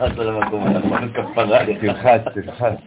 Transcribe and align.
על 0.00 0.28
המקום 0.28 0.66
הנכון, 0.66 1.12
כפרה. 1.12 1.66
תלחץ, 1.80 2.20
תלחץ. 2.34 2.78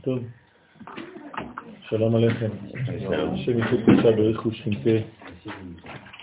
טוב, 0.00 0.18
שלום 1.88 2.14
עליכם. 2.14 2.48
השם 3.34 3.58
יחוד 3.58 3.80
קדושה 3.86 4.10
בריחו 4.16 4.52
שכינתה. 4.52 4.90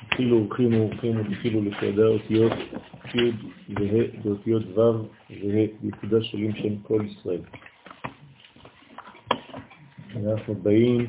התחילו 0.07 0.38
אורחים 0.38 0.73
ואורחים 0.73 1.21
ותחילו 1.21 1.61
לשעדי 1.61 2.02
האותיות 2.04 2.54
י' 3.16 3.32
וה' 3.70 4.23
ואותיות 4.23 4.63
ו' 4.77 4.79
וה' 5.29 5.66
בנקודה 5.82 6.23
שלים 6.23 6.55
שם 6.55 6.77
כל 6.84 7.02
ישראל. 7.05 7.41
אנחנו 10.16 10.55
באים, 10.55 11.07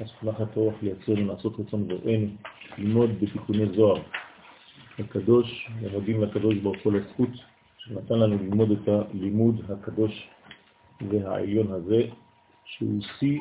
הסמכת 0.00 0.56
רוח 0.56 0.74
לייצרנו, 0.82 1.26
לעשות 1.26 1.60
רצון 1.60 1.88
בוראנו, 1.88 2.26
ללמוד 2.78 3.10
בתיקוני 3.20 3.66
זוהר. 3.74 4.02
הקדוש, 4.98 5.68
ומודים 5.80 6.22
לקדוש 6.22 6.54
ברוך 6.54 6.76
הוא 6.84 6.92
לזכות 6.92 7.28
שנתן 7.78 8.14
לנו 8.14 8.38
ללמוד 8.38 8.70
את 8.70 8.88
הלימוד 8.88 9.70
הקדוש 9.70 10.28
והעליון 11.10 11.72
הזה, 11.72 12.02
שהוא 12.64 13.00
שיא 13.18 13.40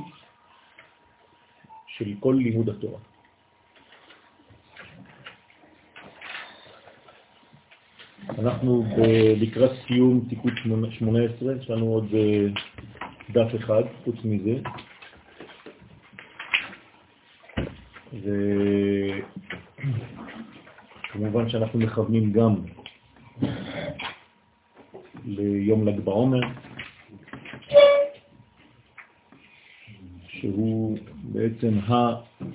של 1.87 2.13
כל 2.19 2.35
לימוד 2.43 2.69
התורה. 2.69 2.99
אנחנו 8.39 8.85
לקראת 9.37 9.71
סיום 9.87 10.25
תיקות 10.29 10.53
18, 10.63 11.55
יש 11.55 11.69
לנו 11.69 11.85
עוד 11.85 12.07
אה, 12.13 12.47
דף 13.29 13.55
אחד 13.55 13.83
חוץ 14.03 14.15
מזה. 14.23 14.59
וכמובן 21.13 21.49
שאנחנו 21.49 21.79
מכוונים 21.79 22.31
גם 22.31 22.55
ליום 25.25 25.87
ל"ג 25.87 25.99
בעומר, 25.99 26.39
שהוא 30.27 30.97
בעצם 31.23 31.79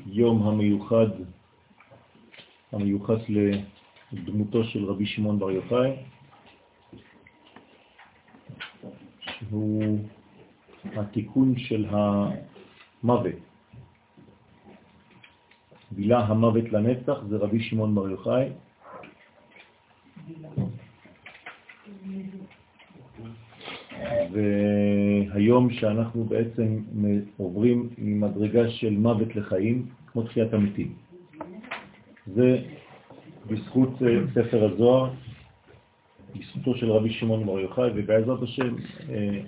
היום 0.07 0.43
המיוחד, 0.49 1.07
המיוחס 2.73 3.21
לדמותו 4.13 4.65
של 4.65 4.85
רבי 4.85 5.07
שמעון 5.07 5.39
בר 5.39 5.51
יוחאי, 5.51 5.91
שהוא 9.25 9.99
התיקון 10.85 11.59
של 11.59 11.87
המוות. 11.91 13.50
בילה 15.91 16.19
המוות 16.19 16.73
לנצח 16.73 17.19
זה 17.29 17.37
רבי 17.37 17.61
שמעון 17.61 17.95
בר 17.95 18.09
יוחאי. 18.09 18.49
והיום 24.33 25.71
שאנחנו 25.71 26.25
בעצם 26.25 26.79
עוברים 27.37 27.89
ממדרגה 27.99 28.71
של 28.71 28.91
מוות 28.91 29.37
לחיים, 29.37 29.87
כמו 30.07 30.23
תחיית 30.23 30.55
המתים. 30.55 30.95
זה 32.27 32.63
בזכות 33.47 34.03
אה, 34.03 34.09
ספר 34.35 34.65
הזוהר, 34.65 35.11
בזכותו 36.37 36.75
של 36.75 36.91
רבי 36.91 37.13
שמעון 37.13 37.47
בר 37.47 37.61
יוחאי, 37.61 37.91
ובעזרת 37.95 38.43
השם 38.43 38.75
אה, 39.11 39.41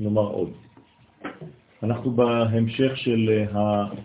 נאמר 0.00 0.26
עוד. 0.26 0.50
אנחנו 1.82 2.10
בהמשך 2.10 2.96
של 2.96 3.44
החוגים, 3.52 4.04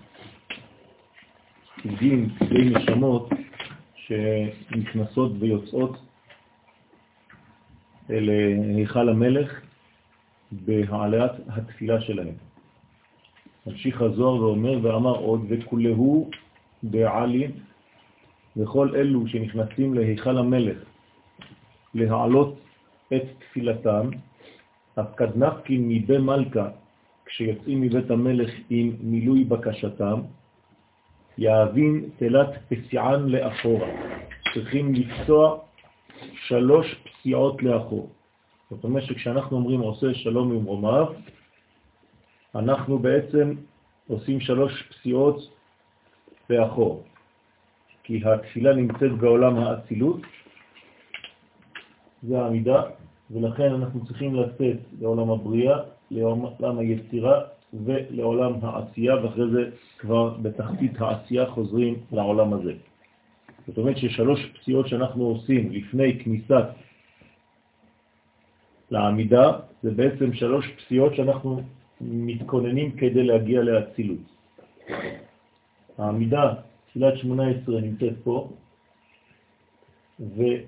אה, 1.85 1.91
כדי 2.39 2.69
נשמות, 2.69 3.29
שנכנסות 3.95 5.31
ויוצאות 5.39 5.97
אל 8.09 8.29
אה, 8.29 8.75
היכל 8.75 9.09
המלך 9.09 9.61
בהעלאת 10.51 11.31
התפילה 11.47 12.01
שלהם. 12.01 12.35
ממשיך 13.67 14.01
הזוהר 14.01 14.43
ואומר 14.43 14.79
ואמר 14.81 15.15
עוד 15.15 15.45
וכולהו 15.49 16.29
בעלים 16.83 17.51
וכל 18.57 18.95
אלו 18.95 19.27
שנכנסים 19.27 19.93
להיכל 19.93 20.37
המלך 20.37 20.77
להעלות 21.93 22.59
את 23.13 23.23
תפילתם, 23.39 24.09
אף 24.99 25.15
קדנפקין 25.15 25.87
מבי 25.87 26.17
מלכה 26.17 26.69
כשיוצאים 27.25 27.81
מבית 27.81 28.11
המלך 28.11 28.51
עם 28.69 28.95
מילוי 28.99 29.43
בקשתם, 29.43 30.19
יאבין 31.37 32.09
תלת 32.17 32.49
פסיען 32.69 33.29
לאחורה. 33.29 33.87
צריכים 34.53 34.93
לפסוע 34.93 35.59
שלוש 36.47 36.95
פסיעות 37.03 37.63
לאחור. 37.63 38.09
זאת 38.69 38.83
אומרת 38.83 39.03
שכשאנחנו 39.03 39.57
אומרים 39.57 39.79
עושה 39.79 40.13
שלום 40.13 40.51
עם 40.51 40.63
רומיו, 40.63 41.05
אנחנו 42.55 42.99
בעצם 42.99 43.55
עושים 44.07 44.39
שלוש 44.39 44.83
פסיעות 44.89 45.37
לאחור. 46.49 47.03
כי 48.03 48.21
התפילה 48.25 48.73
נמצאת 48.75 49.11
בעולם 49.11 49.57
האצילות, 49.57 50.21
זה 52.23 52.41
העמידה, 52.41 52.83
ולכן 53.31 53.73
אנחנו 53.73 54.05
צריכים 54.05 54.35
לצאת 54.35 54.77
לעולם 54.99 55.29
הבריאה, 55.29 55.77
לעולם 56.11 56.77
היצירה 56.77 57.41
ולעולם 57.73 58.53
העשייה, 58.61 59.15
ואחרי 59.15 59.49
זה 59.49 59.69
כבר 59.97 60.37
בתחתית 60.41 61.01
העשייה 61.01 61.45
חוזרים 61.45 61.95
לעולם 62.11 62.53
הזה. 62.53 62.73
זאת 63.67 63.77
אומרת 63.77 63.97
ששלוש 63.97 64.45
פציעות 64.45 64.87
שאנחנו 64.87 65.23
עושים 65.23 65.71
לפני 65.71 66.19
כניסת 66.19 66.65
לעמידה, 68.91 69.51
זה 69.83 69.91
בעצם 69.91 70.33
שלוש 70.33 70.67
פציעות 70.67 71.15
שאנחנו 71.15 71.61
מתכוננים 72.01 72.91
כדי 72.91 73.23
להגיע 73.23 73.61
להצילות. 73.61 74.19
העמידה, 75.97 76.53
תפילת 76.89 77.17
18 77.17 77.81
נמצאת 77.81 78.13
פה, 78.23 78.49
ושלוש 80.19 80.59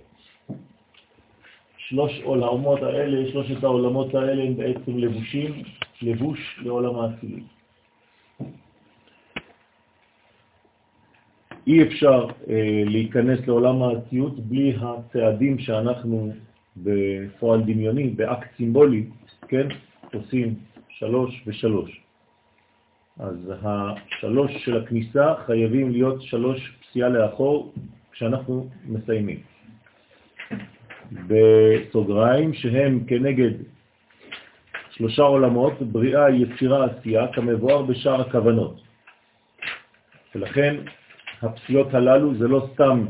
עולמות 2.24 2.84
האלה, 2.84 3.32
שלושת 3.32 3.64
העולמות 3.64 4.16
האלה 4.16 4.44
הם 4.44 4.58
בעצם 4.58 4.98
לבושים, 4.98 5.64
לבוש 6.02 6.60
לעולם 6.64 7.00
האצילות. 7.00 7.56
אי 11.68 11.84
אפשר 11.84 12.28
אה, 12.50 12.84
להיכנס 12.86 13.40
לעולם 13.48 13.84
האציות 13.84 14.40
בלי 14.40 14.76
הצעדים 14.82 15.60
שאנחנו 15.60 16.34
בפועל 16.78 17.62
דמיוני, 17.62 18.10
באקט 18.10 18.48
סימבולי, 18.58 19.04
כן, 19.48 19.68
עושים 20.14 20.56
שלוש 20.90 21.44
ושלוש. 21.48 22.02
אז 23.20 23.52
השלוש 23.64 24.52
של 24.66 24.78
הכניסה 24.78 25.34
חייבים 25.46 25.92
להיות 25.92 26.22
שלוש 26.22 26.78
פסיעה 26.82 27.10
לאחור 27.10 27.74
כשאנחנו 28.12 28.70
מסיימים. 28.86 29.40
בסוגריים 31.28 32.54
שהם 32.54 33.04
כנגד 33.08 33.52
שלושה 34.98 35.22
עולמות, 35.22 35.82
בריאה, 35.82 36.30
יצירה, 36.30 36.86
עשייה, 36.86 37.28
כמבואר 37.34 37.82
בשאר 37.82 38.22
הכוונות. 38.22 38.82
ולכן 40.36 40.76
הפסיעות 41.42 41.94
הללו 41.94 42.36
זה 42.36 42.48
לא 42.48 42.68
סתם 42.74 43.06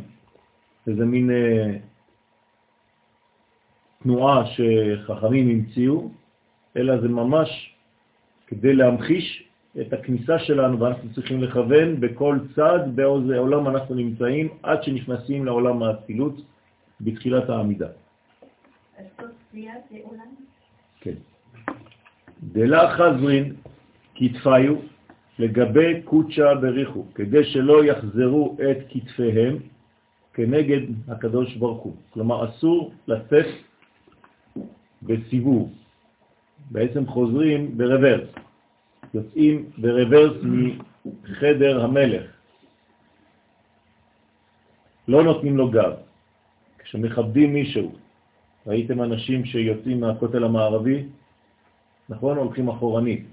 איזה 0.88 1.06
מין 1.06 1.31
אה, 1.31 1.78
תנועה 4.03 4.44
שחכמים 4.45 5.50
המציאו, 5.50 6.09
אלא 6.78 7.01
זה 7.01 7.07
ממש 7.07 7.75
כדי 8.47 8.74
להמחיש 8.74 9.44
את 9.81 9.94
הכניסה 9.94 10.40
שלנו, 10.40 10.80
ואנחנו 10.80 11.13
צריכים 11.13 11.44
לכוון 11.44 12.00
בכל 12.00 12.39
צד, 12.56 12.80
באיזה 12.95 13.38
עולם 13.38 13.68
אנחנו 13.68 13.95
נמצאים, 13.95 14.48
עד 14.63 14.83
שנכנסים 14.83 15.45
לעולם 15.45 15.83
האצילות 15.83 16.42
בתחילת 17.01 17.50
העמידה. 17.50 17.88
כן. 21.01 21.34
דלה 22.43 22.95
חזרין 22.97 23.53
כתפיו 24.15 24.75
לגבי 25.39 26.01
קוצ'ה 26.03 26.55
בריחו, 26.55 27.05
כדי 27.15 27.43
שלא 27.43 27.85
יחזרו 27.85 28.57
את 28.71 28.77
כתפיהם 28.89 29.57
כנגד 30.33 30.81
הקדוש 31.07 31.55
ברוך 31.55 31.83
הוא. 31.83 31.95
כלומר, 32.09 32.49
אסור 32.49 32.93
לצאת 33.07 33.45
בסיבוב. 35.03 35.73
בעצם 36.71 37.07
חוזרים 37.07 37.77
ברוורס, 37.77 38.29
יוצאים 39.13 39.69
ברוורס 39.77 40.37
מחדר 41.23 41.83
המלך. 41.83 42.23
לא 45.07 45.23
נותנים 45.23 45.57
לו 45.57 45.71
גב. 45.71 45.93
כשמכבדים 46.79 47.53
מישהו, 47.53 47.95
ראיתם 48.67 49.01
אנשים 49.01 49.45
שיוצאים 49.45 49.99
מהכותל 49.99 50.43
המערבי, 50.43 51.03
נכון? 52.10 52.38
הולכים 52.38 52.68
אחורנית. 52.69 53.25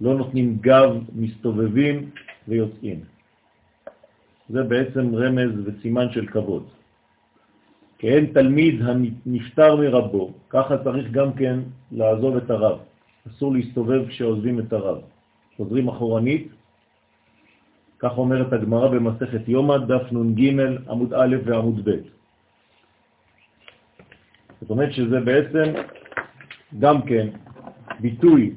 לא 0.00 0.14
נותנים 0.14 0.58
גב, 0.60 0.90
מסתובבים 1.14 2.10
ויוצאים. 2.48 3.00
זה 4.48 4.62
בעצם 4.62 5.14
רמז 5.14 5.52
וסימן 5.64 6.12
של 6.12 6.26
כבוד. 6.26 6.66
כאין 7.98 8.26
תלמיד 8.26 8.82
הנפטר 8.82 9.76
מרבו, 9.76 10.32
ככה 10.50 10.84
צריך 10.84 11.10
גם 11.10 11.32
כן 11.32 11.60
לעזוב 11.92 12.36
את 12.36 12.50
הרב. 12.50 12.78
אסור 13.28 13.52
להסתובב 13.52 14.08
כשעוזבים 14.08 14.58
את 14.60 14.72
הרב. 14.72 14.98
חוזרים 15.56 15.88
אחורנית, 15.88 16.48
כך 17.98 18.18
אומרת 18.18 18.52
הגמרא 18.52 18.88
במסכת 18.88 19.48
יומא, 19.48 19.76
דף 19.78 20.12
נ"ג, 20.12 20.40
עמוד 20.88 21.14
א' 21.14 21.36
ועמוד 21.44 21.88
ב'. 21.88 21.90
זאת 24.60 24.70
אומרת 24.70 24.92
שזה 24.92 25.20
בעצם 25.20 25.72
גם 26.78 27.02
כן 27.02 27.28
ביטוי 28.00 28.54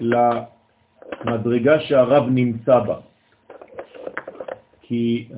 למדרגה 0.00 1.80
שהרב 1.80 2.24
נמצא 2.30 2.78
בה. 2.78 2.98
כי 4.82 5.28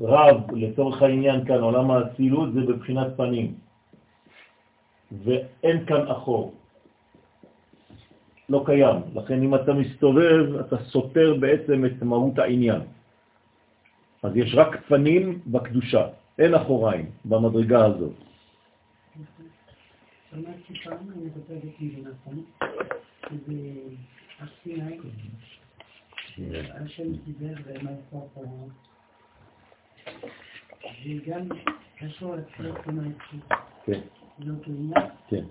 הרב, 0.00 0.52
לצורך 0.52 1.02
העניין 1.02 1.44
כאן, 1.44 1.60
עולם 1.60 1.90
האצילות, 1.90 2.52
זה 2.52 2.60
בבחינת 2.60 3.06
פנים, 3.16 3.54
ואין 5.24 5.86
כאן 5.86 6.08
אחור. 6.08 6.54
לא 8.48 8.62
קיים. 8.66 8.96
לכן 9.14 9.42
אם 9.42 9.54
אתה 9.54 9.72
מסתובב, 9.72 10.56
אתה 10.60 10.76
סותר 10.90 11.34
בעצם 11.40 11.84
את 11.84 12.02
מהות 12.02 12.38
העניין. 12.38 12.80
אז 14.22 14.36
יש 14.36 14.54
רק 14.54 14.82
פנים 14.88 15.40
בקדושה, 15.46 16.06
אין 16.38 16.54
אחוריים 16.54 17.06
במדרגה 17.24 17.84
הזאת. 17.84 18.29
שמעתי 20.30 20.74
פעם, 20.84 21.10
אני 21.10 21.30
כותבת 21.34 21.80
מבינחם, 21.80 22.40
שבסיני, 24.38 24.98
השם 26.74 27.12
דיבר 27.24 27.54
במלכות 27.66 28.38
וגם 31.04 31.48
קשור 31.98 32.36
לתפילות 32.36 32.86
במלכות. 32.86 33.40
כן. 33.86 34.00
כן. 35.28 35.44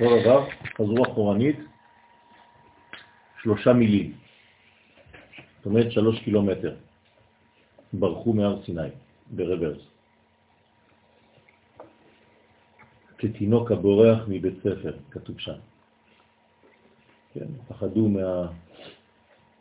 אותו 0.00 0.20
דבר, 0.20 0.48
חזרו 0.76 1.04
אחורנית, 1.04 1.56
שלושה 3.42 3.72
מילים. 3.72 4.12
זאת 5.56 5.66
אומרת 5.66 5.92
שלוש 5.92 6.20
קילומטר. 6.24 6.76
ברחו 7.92 8.32
מהר 8.32 8.62
סיני, 8.64 8.88
ברוורס. 9.30 9.91
כתינוק 13.22 13.72
הבורח 13.72 14.18
מבית 14.28 14.54
ספר, 14.58 14.92
כתוב 15.10 15.38
שם. 15.38 15.58
כן, 17.34 17.46
פחדו 17.68 18.08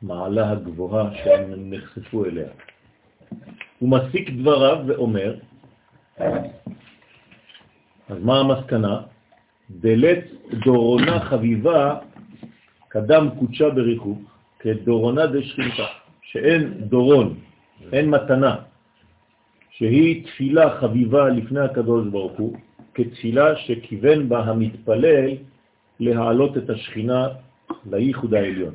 מהמעלה 0.01 0.51
הגבוהה 0.51 1.15
שהם 1.23 1.73
נחשפו 1.73 2.25
אליה. 2.25 2.47
הוא 3.79 3.89
מסיק 3.89 4.29
דבריו 4.29 4.77
ואומר, 4.87 5.35
אז 8.09 8.17
מה 8.21 8.39
המסקנה? 8.39 9.01
דלת 9.71 10.23
דורונה 10.65 11.19
חביבה 11.19 11.99
קדם 12.87 13.29
קודשה 13.39 13.69
בריחוק, 13.69 14.19
כדורונה 14.59 15.25
דשכינתה, 15.25 15.85
שאין 16.21 16.73
דורון, 16.89 17.39
אין 17.93 18.09
מתנה, 18.09 18.55
שהיא 19.69 20.25
תפילה 20.25 20.79
חביבה 20.79 21.29
לפני 21.29 21.59
הקדוש 21.59 22.07
ברוך 22.07 22.39
הוא, 22.39 22.57
כתפילה 22.93 23.55
שכיוון 23.55 24.29
בה 24.29 24.39
המתפלל 24.39 25.37
להעלות 25.99 26.57
את 26.57 26.69
השכינה 26.69 27.27
לייחוד 27.91 28.33
העליון. 28.33 28.73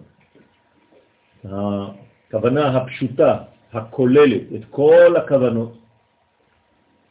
הכוונה 1.44 2.76
הפשוטה, 2.76 3.38
הכוללת, 3.72 4.42
את 4.54 4.64
כל 4.70 5.16
הכוונות, 5.16 5.78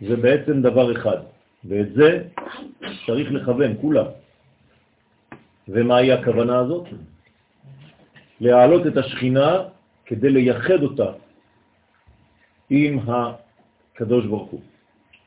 זה 0.02 0.16
בעצם 0.16 0.62
דבר 0.62 0.92
אחד, 0.92 1.18
ואת 1.66 1.94
זה 1.94 2.24
צריך 3.06 3.32
לכוון, 3.32 3.72
כולם. 3.82 4.06
ומהי 5.68 6.12
הכוונה 6.12 6.60
הזאת? 6.60 6.88
להעלות 8.42 8.88
את 8.88 8.98
השכינה 8.98 9.64
כדי 10.06 10.30
לייחד 10.30 10.84
אותה 10.84 11.12
עם 12.70 13.00
הקדוש 13.08 14.26
ברוך 14.26 14.50
הוא. 14.52 14.62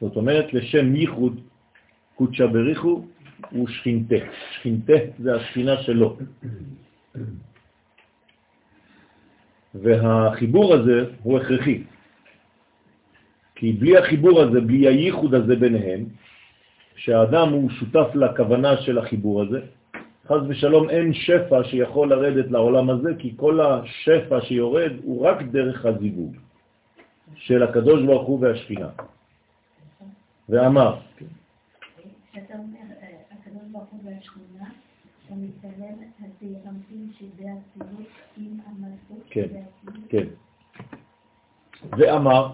זאת 0.00 0.16
אומרת, 0.16 0.54
לשם 0.54 0.96
ייחוד 0.96 1.40
קודשא 2.18 2.46
בריחו 2.46 3.04
הוא 3.50 3.68
שכינתה. 3.68 4.16
שכינתה 4.50 4.92
זה 5.18 5.34
השכינה 5.34 5.82
שלו. 5.82 6.16
והחיבור 9.74 10.74
הזה 10.74 11.04
הוא 11.22 11.38
הכרחי. 11.38 11.82
כי 13.54 13.72
בלי 13.72 13.96
החיבור 13.96 14.40
הזה, 14.40 14.60
בלי 14.60 14.86
הייחוד 14.86 15.34
הזה 15.34 15.56
ביניהם, 15.56 16.04
שהאדם 16.96 17.48
הוא 17.52 17.70
שותף 17.70 18.14
לכוונה 18.14 18.76
של 18.76 18.98
החיבור 18.98 19.42
הזה, 19.42 19.60
חז 20.26 20.42
ושלום 20.48 20.90
אין 20.90 21.14
שפע 21.14 21.64
שיכול 21.64 22.08
לרדת 22.08 22.50
לעולם 22.50 22.90
הזה, 22.90 23.10
כי 23.18 23.32
כל 23.36 23.60
השפע 23.60 24.40
שיורד 24.40 24.92
הוא 25.02 25.26
רק 25.26 25.42
דרך 25.42 25.86
הזיווג 25.86 26.36
של 27.34 27.62
הקדוש 27.62 28.02
ברוך 28.02 28.26
הוא 28.26 28.38
והשכינה. 28.40 28.88
ואמר, 30.48 30.94
כשאתה 32.38 32.58
אומר, 32.58 32.94
הקדוש 33.30 33.62
ברוך 33.72 33.88
הוא 33.90 34.00
והשכינה, 34.04 34.68
אתה 35.26 35.34
מתכוון 35.34 35.98
התירמפים 36.20 37.10
שבאצילות 37.18 38.08
עם 38.36 38.58
המלכות 38.66 39.26
כן, 39.30 39.46
כן. 40.08 40.26
ואמר, 41.98 42.50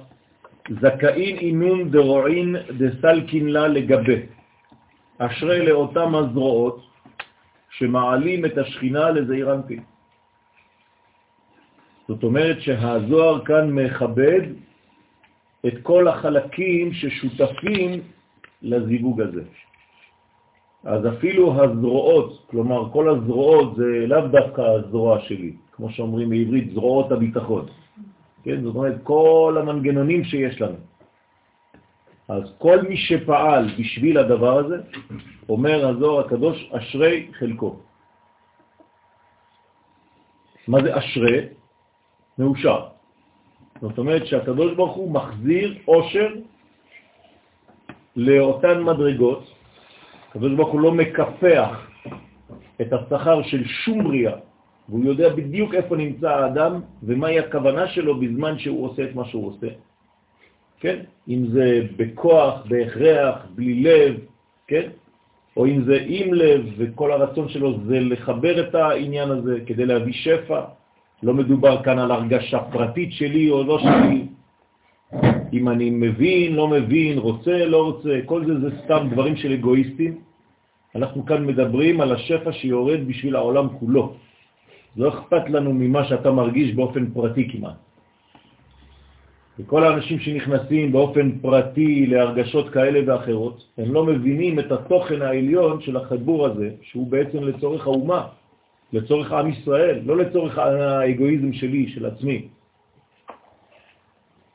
זכאין 0.80 1.36
אינון 1.38 1.90
דרועין 1.90 2.56
דסלקין 2.78 3.48
לה 3.48 3.68
לגבי, 3.68 4.20
אשרי 5.18 5.66
לאותם 5.66 6.14
הזרועות 6.14 6.86
שמעלים 7.70 8.44
את 8.44 8.58
השכינה 8.58 9.10
לזעיר 9.10 9.54
אנפין. 9.54 9.82
זאת 12.08 12.22
אומרת 12.22 12.60
שהזוהר 12.60 13.44
כאן 13.44 13.70
מכבד 13.70 14.40
את 15.66 15.74
כל 15.82 16.08
החלקים 16.08 16.92
ששותפים 16.92 18.00
לזיווג 18.62 19.20
הזה. 19.20 19.42
אז 20.84 21.06
אפילו 21.06 21.62
הזרועות, 21.62 22.46
כלומר 22.50 22.90
כל 22.92 23.08
הזרועות 23.08 23.76
זה 23.76 24.06
לאו 24.06 24.28
דווקא 24.28 24.60
הזרוע 24.60 25.20
שלי, 25.20 25.52
כמו 25.72 25.90
שאומרים 25.90 26.30
בעברית, 26.30 26.72
זרועות 26.72 27.12
הביטחון. 27.12 27.66
כן? 28.44 28.62
זאת 28.62 28.74
אומרת, 28.74 28.96
כל 29.02 29.56
המנגנונים 29.60 30.24
שיש 30.24 30.60
לנו. 30.60 30.76
אז 32.28 32.42
כל 32.58 32.82
מי 32.88 32.96
שפעל 32.96 33.68
בשביל 33.78 34.18
הדבר 34.18 34.58
הזה, 34.58 34.76
אומר 35.48 35.88
הזוהר 35.88 36.26
הקדוש, 36.26 36.70
אשרי 36.72 37.28
חלקו. 37.32 37.76
מה 40.68 40.78
זה 40.82 40.98
אשרי? 40.98 41.40
מאושר. 42.38 42.80
זאת 43.80 43.98
אומרת 43.98 44.26
שהקדוש 44.26 44.74
ברוך 44.74 44.96
הוא 44.96 45.12
מחזיר 45.12 45.78
עושר 45.84 46.28
לאותן 48.16 48.82
מדרגות, 48.82 49.44
הקדוש 50.34 50.52
ברוך 50.52 50.72
הוא 50.72 50.80
לא 50.80 50.92
מקפח 50.92 51.86
את 52.80 52.92
השכר 52.92 53.42
של 53.42 53.64
שום 53.64 54.04
בריאה, 54.04 54.32
והוא 54.88 55.04
יודע 55.04 55.28
בדיוק 55.28 55.74
איפה 55.74 55.96
נמצא 55.96 56.30
האדם 56.30 56.80
ומהי 57.02 57.38
הכוונה 57.38 57.88
שלו 57.88 58.20
בזמן 58.20 58.58
שהוא 58.58 58.86
עושה 58.86 59.04
את 59.04 59.14
מה 59.14 59.24
שהוא 59.24 59.46
עושה. 59.46 59.66
כן? 60.80 60.98
אם 61.28 61.46
זה 61.46 61.86
בכוח, 61.96 62.66
בהכרח, 62.68 63.46
בלי 63.54 63.82
לב, 63.82 64.14
כן? 64.66 64.88
או 65.56 65.66
אם 65.66 65.84
זה 65.84 65.98
עם 66.06 66.34
לב, 66.34 66.66
וכל 66.76 67.12
הרצון 67.12 67.48
שלו 67.48 67.78
זה 67.86 68.00
לחבר 68.00 68.68
את 68.68 68.74
העניין 68.74 69.30
הזה 69.30 69.58
כדי 69.66 69.86
להביא 69.86 70.12
שפע. 70.12 70.60
לא 71.22 71.34
מדובר 71.34 71.82
כאן 71.82 71.98
על 71.98 72.10
הרגשה 72.10 72.58
פרטית 72.72 73.12
שלי 73.12 73.50
או 73.50 73.64
לא 73.64 73.78
שלי. 73.78 74.26
אם 75.54 75.68
אני 75.68 75.90
מבין, 75.90 76.54
לא 76.54 76.68
מבין, 76.68 77.18
רוצה, 77.18 77.66
לא 77.66 77.82
רוצה, 77.82 78.20
כל 78.26 78.46
זה 78.46 78.60
זה 78.60 78.70
סתם 78.84 79.08
דברים 79.10 79.36
של 79.36 79.52
אגואיסטים. 79.52 80.18
אנחנו 80.94 81.26
כאן 81.26 81.46
מדברים 81.46 82.00
על 82.00 82.12
השפע 82.12 82.52
שיורד 82.52 83.00
בשביל 83.06 83.36
העולם 83.36 83.68
כולו. 83.78 84.14
לא 84.96 85.08
אכפת 85.08 85.50
לנו 85.50 85.72
ממה 85.72 86.04
שאתה 86.04 86.30
מרגיש 86.30 86.74
באופן 86.74 87.10
פרטי 87.10 87.48
כמעט. 87.50 87.78
וכל 89.58 89.84
האנשים 89.84 90.18
שנכנסים 90.18 90.92
באופן 90.92 91.38
פרטי 91.38 92.06
להרגשות 92.06 92.70
כאלה 92.70 93.00
ואחרות, 93.06 93.64
הם 93.78 93.94
לא 93.94 94.04
מבינים 94.06 94.58
את 94.58 94.72
התוכן 94.72 95.22
העליון 95.22 95.80
של 95.80 95.96
החיבור 95.96 96.46
הזה, 96.46 96.70
שהוא 96.82 97.06
בעצם 97.06 97.44
לצורך 97.44 97.86
האומה, 97.86 98.26
לצורך 98.92 99.32
עם 99.32 99.50
ישראל, 99.50 100.00
לא 100.04 100.16
לצורך 100.16 100.58
האגואיזם 100.58 101.52
שלי, 101.52 101.88
של 101.94 102.06
עצמי. 102.06 102.48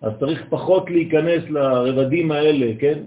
אז 0.01 0.12
צריך 0.20 0.44
פחות 0.50 0.89
להיכנס 0.89 1.44
לרבדים 1.50 2.32
האלה, 2.32 2.72
כן? 2.79 3.00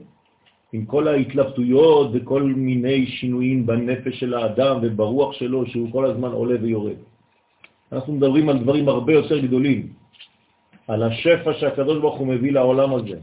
עם 0.72 0.84
כל 0.84 1.08
ההתלבטויות 1.08 2.10
וכל 2.12 2.42
מיני 2.42 3.06
שינויים 3.06 3.66
בנפש 3.66 4.20
של 4.20 4.34
האדם 4.34 4.78
וברוח 4.82 5.32
שלו, 5.32 5.66
שהוא 5.66 5.92
כל 5.92 6.04
הזמן 6.04 6.32
עולה 6.32 6.56
ויורד. 6.62 6.96
אנחנו 7.92 8.12
מדברים 8.12 8.48
על 8.48 8.58
דברים 8.58 8.88
הרבה 8.88 9.12
יותר 9.12 9.38
גדולים, 9.38 9.88
על 10.88 11.02
השפע 11.02 11.52
שהקדוש 11.52 11.98
ברוך 11.98 12.18
הוא 12.18 12.26
מביא 12.26 12.52
לעולם 12.52 12.94
הזה, 12.94 13.18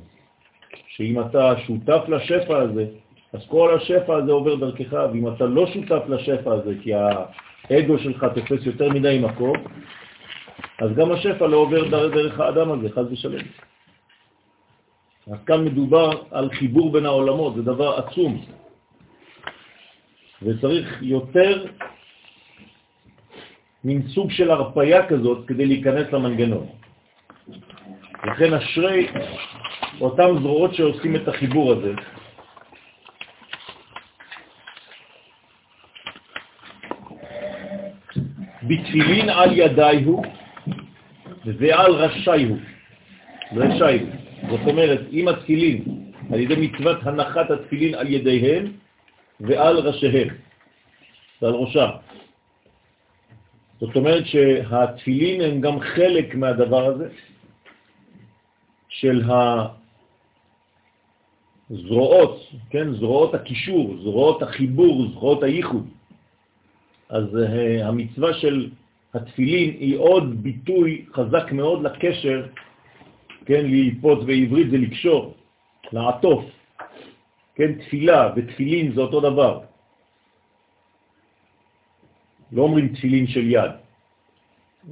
שאם 0.87 1.19
אתה 1.19 1.53
שותף 1.67 2.01
לשפע 2.07 2.57
הזה, 2.57 2.85
אז 3.33 3.39
כל 3.47 3.75
השפע 3.75 4.15
הזה 4.15 4.31
עובר 4.31 4.55
דרכך, 4.55 4.93
ואם 5.13 5.27
אתה 5.27 5.45
לא 5.45 5.67
שותף 5.67 6.03
לשפע 6.09 6.51
הזה, 6.53 6.73
כי 6.81 6.91
האגו 6.93 7.97
שלך 7.99 8.25
תופס 8.35 8.65
יותר 8.65 8.89
מדי 8.89 9.19
מקום, 9.23 9.55
אז 10.79 10.89
גם 10.95 11.11
השפע 11.11 11.47
לא 11.47 11.57
עובר 11.57 11.87
דרך 11.89 12.39
האדם 12.39 12.71
הזה, 12.71 12.89
חז 12.89 13.11
ושלם. 13.11 13.45
אז 15.27 15.39
כאן 15.45 15.65
מדובר 15.65 16.09
על 16.31 16.49
חיבור 16.49 16.91
בין 16.91 17.05
העולמות, 17.05 17.55
זה 17.55 17.61
דבר 17.61 17.97
עצום. 17.97 18.45
וצריך 20.41 20.97
יותר 21.01 21.65
מין 23.83 24.07
סוג 24.07 24.31
של 24.31 24.51
הרפאיה 24.51 25.07
כזאת 25.07 25.47
כדי 25.47 25.65
להיכנס 25.65 26.11
למנגנון. 26.13 26.67
לכן 28.23 28.53
אשרי 28.53 29.07
אותם 30.01 30.39
זרועות 30.39 30.75
שעושים 30.75 31.15
את 31.15 31.27
החיבור 31.27 31.71
הזה. 31.71 31.93
בתפילין 38.63 39.29
על 39.29 39.49
ידיי 39.53 40.03
הוא 40.03 40.25
ועל 41.45 41.91
רשי 41.91 42.43
הוא. 42.43 42.57
רשי 43.55 44.03
הוא. 44.03 44.09
זאת 44.49 44.67
אומרת, 44.67 45.01
עם 45.11 45.27
התפילין, 45.27 45.83
על 46.33 46.39
ידי 46.39 46.55
מצוות 46.55 46.97
הנחת 47.01 47.51
התפילין 47.51 47.95
על 47.95 48.07
ידיהם 48.07 48.73
ועל 49.39 49.77
ראשיהם, 49.77 50.27
ועל 51.41 51.53
ראשם. 51.53 51.89
זאת 53.79 53.95
אומרת 53.95 54.25
שהתפילין 54.25 55.41
הם 55.41 55.61
גם 55.61 55.79
חלק 55.79 56.35
מהדבר 56.35 56.85
הזה, 56.85 57.09
של 58.89 59.23
הזרועות, 61.69 62.47
כן, 62.69 62.93
זרועות 62.93 63.33
הקישור, 63.33 63.95
זרועות 64.03 64.41
החיבור, 64.41 65.07
זרועות 65.11 65.43
הייחוד. 65.43 65.87
אז 67.09 67.23
uh, 67.23 67.85
המצווה 67.85 68.33
של 68.33 68.69
התפילין 69.13 69.69
היא 69.69 69.97
עוד 69.97 70.43
ביטוי 70.43 71.05
חזק 71.13 71.51
מאוד 71.51 71.83
לקשר 71.83 72.47
כן, 73.45 73.65
ללפות 73.65 74.25
בעברית 74.25 74.69
זה 74.69 74.77
לקשור, 74.77 75.33
לעטוף, 75.91 76.45
כן, 77.55 77.73
תפילה 77.73 78.33
ותפילין 78.35 78.93
זה 78.93 79.01
אותו 79.01 79.19
דבר. 79.21 79.61
לא 82.51 82.61
אומרים 82.61 82.87
תפילין 82.87 83.27
של 83.27 83.51
יד, 83.51 83.71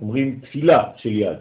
אומרים 0.01 0.39
תפילה 0.39 0.83
של 0.97 1.12
יד. 1.12 1.38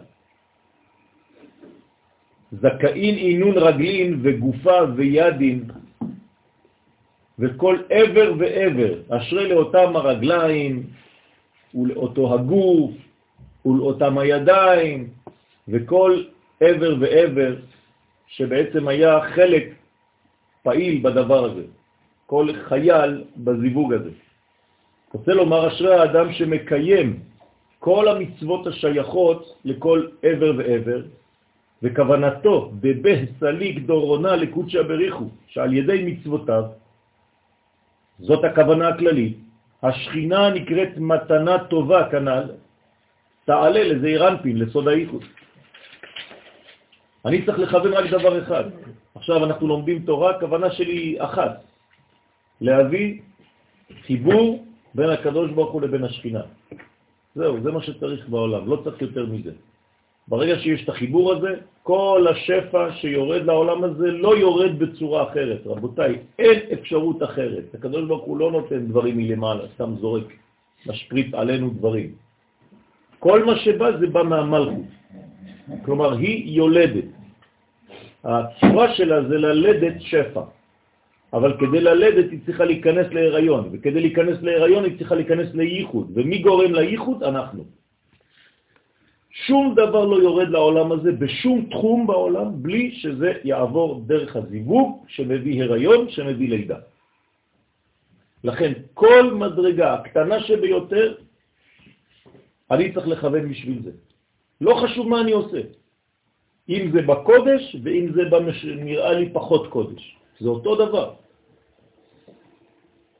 זכאין 2.51 3.15
עינון 3.15 3.57
רגלין 3.57 4.19
וגופה 4.23 4.77
וידין 4.95 5.63
וכל 7.39 7.77
עבר 7.89 8.33
ועבר, 8.39 8.93
אשרי 9.09 9.49
לאותם 9.49 9.95
הרגליים 9.95 10.83
ולאותו 11.75 12.33
הגוף 12.33 12.91
ולאותם 13.65 14.17
הידיים 14.17 15.09
וכל 15.67 16.23
עבר 16.59 16.95
ועבר 16.99 17.55
שבעצם 18.27 18.87
היה 18.87 19.19
חלק 19.35 19.73
פעיל 20.63 21.03
בדבר 21.03 21.45
הזה, 21.45 21.63
כל 22.25 22.47
חייל 22.67 23.23
בזיווג 23.37 23.93
הזה. 23.93 24.11
רוצה 25.13 25.33
לומר 25.33 25.67
אשרי 25.67 25.95
האדם 25.95 26.33
שמקיים 26.33 27.19
כל 27.79 28.07
המצוות 28.07 28.67
השייכות 28.67 29.55
לכל 29.65 30.07
עבר 30.23 30.51
ועבר, 30.57 31.01
וכוונתו 31.83 32.71
בבה 32.79 33.11
סליק 33.39 33.79
דורונה 33.79 34.35
לקודשא 34.35 34.81
בריחו, 34.81 35.29
שעל 35.47 35.73
ידי 35.73 36.03
מצוותיו, 36.05 36.63
זאת 38.19 38.43
הכוונה 38.43 38.87
הכללית, 38.87 39.37
השכינה 39.83 40.49
נקראת 40.49 40.97
מתנה 40.97 41.55
טובה 41.69 42.09
כנ"ל, 42.09 42.43
תעלה 43.45 43.83
לזעיר 43.83 44.27
אנפין, 44.27 44.57
לסוד 44.59 44.87
האיחוד. 44.87 45.23
אני 47.25 47.45
צריך 47.45 47.59
לכוון 47.59 47.93
רק 47.93 48.05
דבר 48.09 48.43
אחד. 48.43 48.63
עכשיו 49.15 49.45
אנחנו 49.45 49.67
לומדים 49.67 50.05
תורה, 50.05 50.39
כוונה 50.39 50.71
שלי 50.71 51.15
אחת, 51.19 51.63
להביא 52.61 53.21
חיבור 54.05 54.65
בין 54.95 55.09
הקדוש 55.09 55.51
ברוך 55.51 55.71
הוא 55.71 55.81
לבין 55.81 56.03
השכינה. 56.03 56.41
זהו, 57.35 57.61
זה 57.61 57.71
מה 57.71 57.81
שצריך 57.81 58.29
בעולם, 58.29 58.69
לא 58.69 58.81
צריך 58.83 59.01
יותר 59.01 59.25
מזה. 59.25 59.51
ברגע 60.27 60.59
שיש 60.59 60.83
את 60.83 60.89
החיבור 60.89 61.33
הזה, 61.33 61.55
כל 61.83 62.25
השפע 62.29 62.91
שיורד 62.91 63.41
לעולם 63.45 63.83
הזה 63.83 64.11
לא 64.11 64.37
יורד 64.37 64.79
בצורה 64.79 65.31
אחרת. 65.31 65.61
רבותיי, 65.65 66.15
אין 66.39 66.59
אפשרות 66.73 67.23
אחרת. 67.23 67.63
הקדוש 67.73 68.07
ברוך 68.07 68.23
הוא 68.23 68.37
לא 68.37 68.51
נותן 68.51 68.87
דברים 68.87 69.17
מלמעלה, 69.17 69.63
סתם 69.75 69.95
זורק, 69.99 70.27
משפריט 70.87 71.33
עלינו 71.33 71.69
דברים. 71.69 72.11
כל 73.19 73.45
מה 73.45 73.55
שבא 73.55 73.97
זה 73.99 74.07
בא 74.07 74.23
מהמלכות. 74.23 74.85
כלומר, 75.85 76.17
היא 76.17 76.55
יולדת. 76.57 77.07
הצורה 78.23 78.93
שלה 78.95 79.23
זה 79.23 79.37
ללדת 79.37 79.95
שפע. 79.99 80.41
אבל 81.33 81.57
כדי 81.59 81.81
ללדת 81.81 82.31
היא 82.31 82.39
צריכה 82.45 82.65
להיכנס 82.65 83.07
להיריון, 83.11 83.69
וכדי 83.71 83.99
להיכנס 84.01 84.37
להיריון 84.41 84.83
היא 84.83 84.97
צריכה 84.97 85.15
להיכנס 85.15 85.47
לייחוד. 85.53 86.11
ומי 86.13 86.37
גורם 86.39 86.73
לייחוד? 86.73 87.23
אנחנו. 87.23 87.63
שום 89.45 89.75
דבר 89.75 90.05
לא 90.05 90.17
יורד 90.21 90.49
לעולם 90.49 90.91
הזה 90.91 91.11
בשום 91.11 91.69
תחום 91.69 92.07
בעולם 92.07 92.63
בלי 92.63 92.91
שזה 92.95 93.33
יעבור 93.43 94.03
דרך 94.07 94.35
הזיווג 94.35 95.05
שמביא 95.07 95.63
הריון, 95.63 96.09
שמביא 96.09 96.49
לידה. 96.49 96.77
לכן 98.43 98.73
כל 98.93 99.33
מדרגה 99.33 99.93
הקטנה 99.93 100.39
שביותר, 100.43 101.15
אני 102.71 102.93
צריך 102.93 103.07
לכוון 103.07 103.49
בשביל 103.49 103.81
זה. 103.83 103.91
לא 104.61 104.73
חשוב 104.83 105.09
מה 105.09 105.21
אני 105.21 105.31
עושה. 105.31 105.61
אם 106.69 106.91
זה 106.93 107.01
בקודש 107.01 107.75
ואם 107.83 108.05
זה 108.13 108.23
במש... 108.25 108.65
נראה 108.65 109.11
לי 109.13 109.29
פחות 109.33 109.67
קודש. 109.67 110.17
זה 110.39 110.49
אותו 110.49 110.75
דבר. 110.75 111.13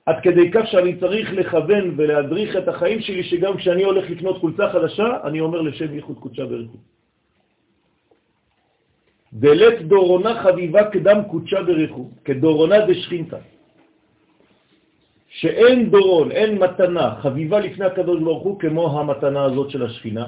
עד 0.07 0.19
כדי 0.23 0.51
כך 0.51 0.67
שאני 0.67 0.95
צריך 0.99 1.33
לכוון 1.33 1.93
ולהדריך 1.97 2.55
את 2.55 2.67
החיים 2.67 2.99
שלי, 3.01 3.23
שגם 3.23 3.57
כשאני 3.57 3.83
הולך 3.83 4.09
לקנות 4.09 4.37
חולצה 4.37 4.69
חדשה, 4.69 5.07
אני 5.23 5.39
אומר 5.39 5.61
לשם 5.61 5.93
ייחוד 5.93 6.17
קודשה 6.19 6.45
בריחו. 6.45 6.77
דלת 9.33 9.81
דורונה 9.81 10.43
חביבה 10.43 10.83
קדם 10.95 11.19
קודשה 11.27 11.63
בריחו, 11.63 12.09
כדורונה 12.25 12.85
דשכינתה. 12.87 13.37
שאין 15.27 15.91
דורון, 15.91 16.31
אין 16.31 16.57
מתנה 16.57 17.15
חביבה 17.21 17.59
לפני 17.59 17.85
הקדוש 17.85 18.19
ברוך 18.23 18.43
הוא 18.43 18.59
כמו 18.59 18.99
המתנה 18.99 19.43
הזאת 19.43 19.69
של 19.69 19.83
השכינה, 19.83 20.25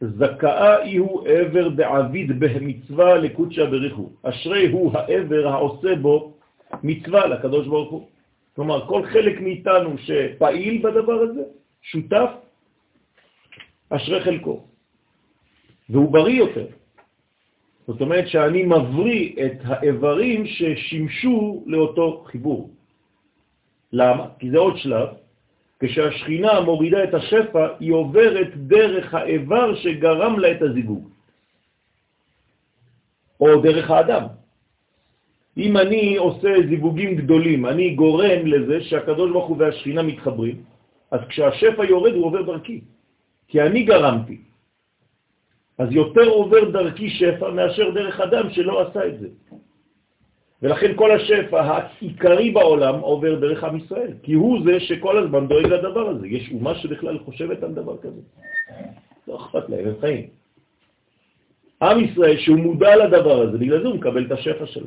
זכאה 0.00 0.98
הוא 0.98 1.26
עבר 1.28 1.68
דעביד 1.78 2.40
במצווה 2.40 3.14
לקודשא 3.22 3.64
בריחו. 3.64 4.06
אשרי 4.22 4.66
הוא 4.74 4.92
העבר 4.94 5.48
העושה 5.48 5.94
בו 6.02 6.32
מצווה 6.82 7.26
לקדוש 7.26 7.66
ברוך 7.66 7.90
הוא. 7.90 8.11
כלומר, 8.56 8.86
כל 8.86 9.06
חלק 9.06 9.40
מאיתנו 9.40 9.98
שפעיל 9.98 10.82
בדבר 10.82 11.12
הזה, 11.12 11.42
שותף, 11.82 12.30
אשרי 13.90 14.20
חלקו. 14.20 14.66
והוא 15.90 16.12
בריא 16.12 16.38
יותר. 16.38 16.66
זאת 17.86 18.00
אומרת 18.00 18.28
שאני 18.28 18.62
מבריא 18.62 19.46
את 19.46 19.58
האיברים 19.64 20.46
ששימשו 20.46 21.64
לאותו 21.66 22.24
חיבור. 22.26 22.70
למה? 23.92 24.26
כי 24.38 24.50
זה 24.50 24.58
עוד 24.58 24.76
שלב. 24.76 25.08
כשהשכינה 25.80 26.60
מורידה 26.60 27.04
את 27.04 27.14
השפע, 27.14 27.68
היא 27.80 27.92
עוברת 27.92 28.56
דרך 28.56 29.14
האיבר 29.14 29.74
שגרם 29.74 30.38
לה 30.38 30.50
את 30.50 30.62
הזיווג. 30.62 31.08
או 33.40 33.60
דרך 33.62 33.90
האדם. 33.90 34.24
אם 35.56 35.76
אני 35.76 36.16
עושה 36.16 36.52
זיווגים 36.68 37.14
גדולים, 37.14 37.66
אני 37.66 37.94
גורם 37.94 38.46
לזה 38.46 38.80
שהקדוש 38.80 39.30
ברוך 39.30 39.46
הוא 39.46 39.56
והשכינה 39.58 40.02
מתחברים, 40.02 40.56
אז 41.10 41.20
כשהשפע 41.28 41.84
יורד 41.84 42.12
הוא 42.12 42.24
עובר 42.24 42.42
דרכי, 42.42 42.80
כי 43.48 43.62
אני 43.62 43.82
גרמתי. 43.82 44.38
אז 45.78 45.88
יותר 45.92 46.28
עובר 46.28 46.70
דרכי 46.70 47.10
שפע 47.10 47.50
מאשר 47.50 47.90
דרך 47.90 48.20
אדם 48.20 48.50
שלא 48.50 48.80
עשה 48.80 49.06
את 49.06 49.20
זה. 49.20 49.28
ולכן 50.62 50.94
כל 50.96 51.10
השפע 51.10 51.60
העיקרי 51.60 52.50
בעולם 52.50 53.00
עובר 53.00 53.34
דרך 53.40 53.64
עם 53.64 53.76
ישראל, 53.76 54.12
כי 54.22 54.32
הוא 54.32 54.64
זה 54.64 54.80
שכל 54.80 55.18
הזמן 55.18 55.48
דואג 55.48 55.66
לדבר 55.66 56.08
הזה. 56.08 56.26
יש 56.26 56.52
אומה 56.52 56.74
שבכלל 56.74 57.18
חושבת 57.18 57.62
על 57.62 57.72
דבר 57.74 57.96
כזה. 57.98 58.20
לא 59.28 59.36
אכפת 59.36 59.68
להם, 59.68 59.88
הם 59.88 59.94
חיים. 60.00 60.26
עם 61.82 62.04
ישראל 62.04 62.36
שהוא 62.36 62.58
מודע 62.58 62.96
לדבר 62.96 63.42
הזה, 63.42 63.58
בגלל 63.58 63.82
זה 63.82 63.88
הוא 63.88 63.96
מקבל 63.96 64.26
את 64.26 64.32
השפע 64.32 64.66
שלו. 64.66 64.86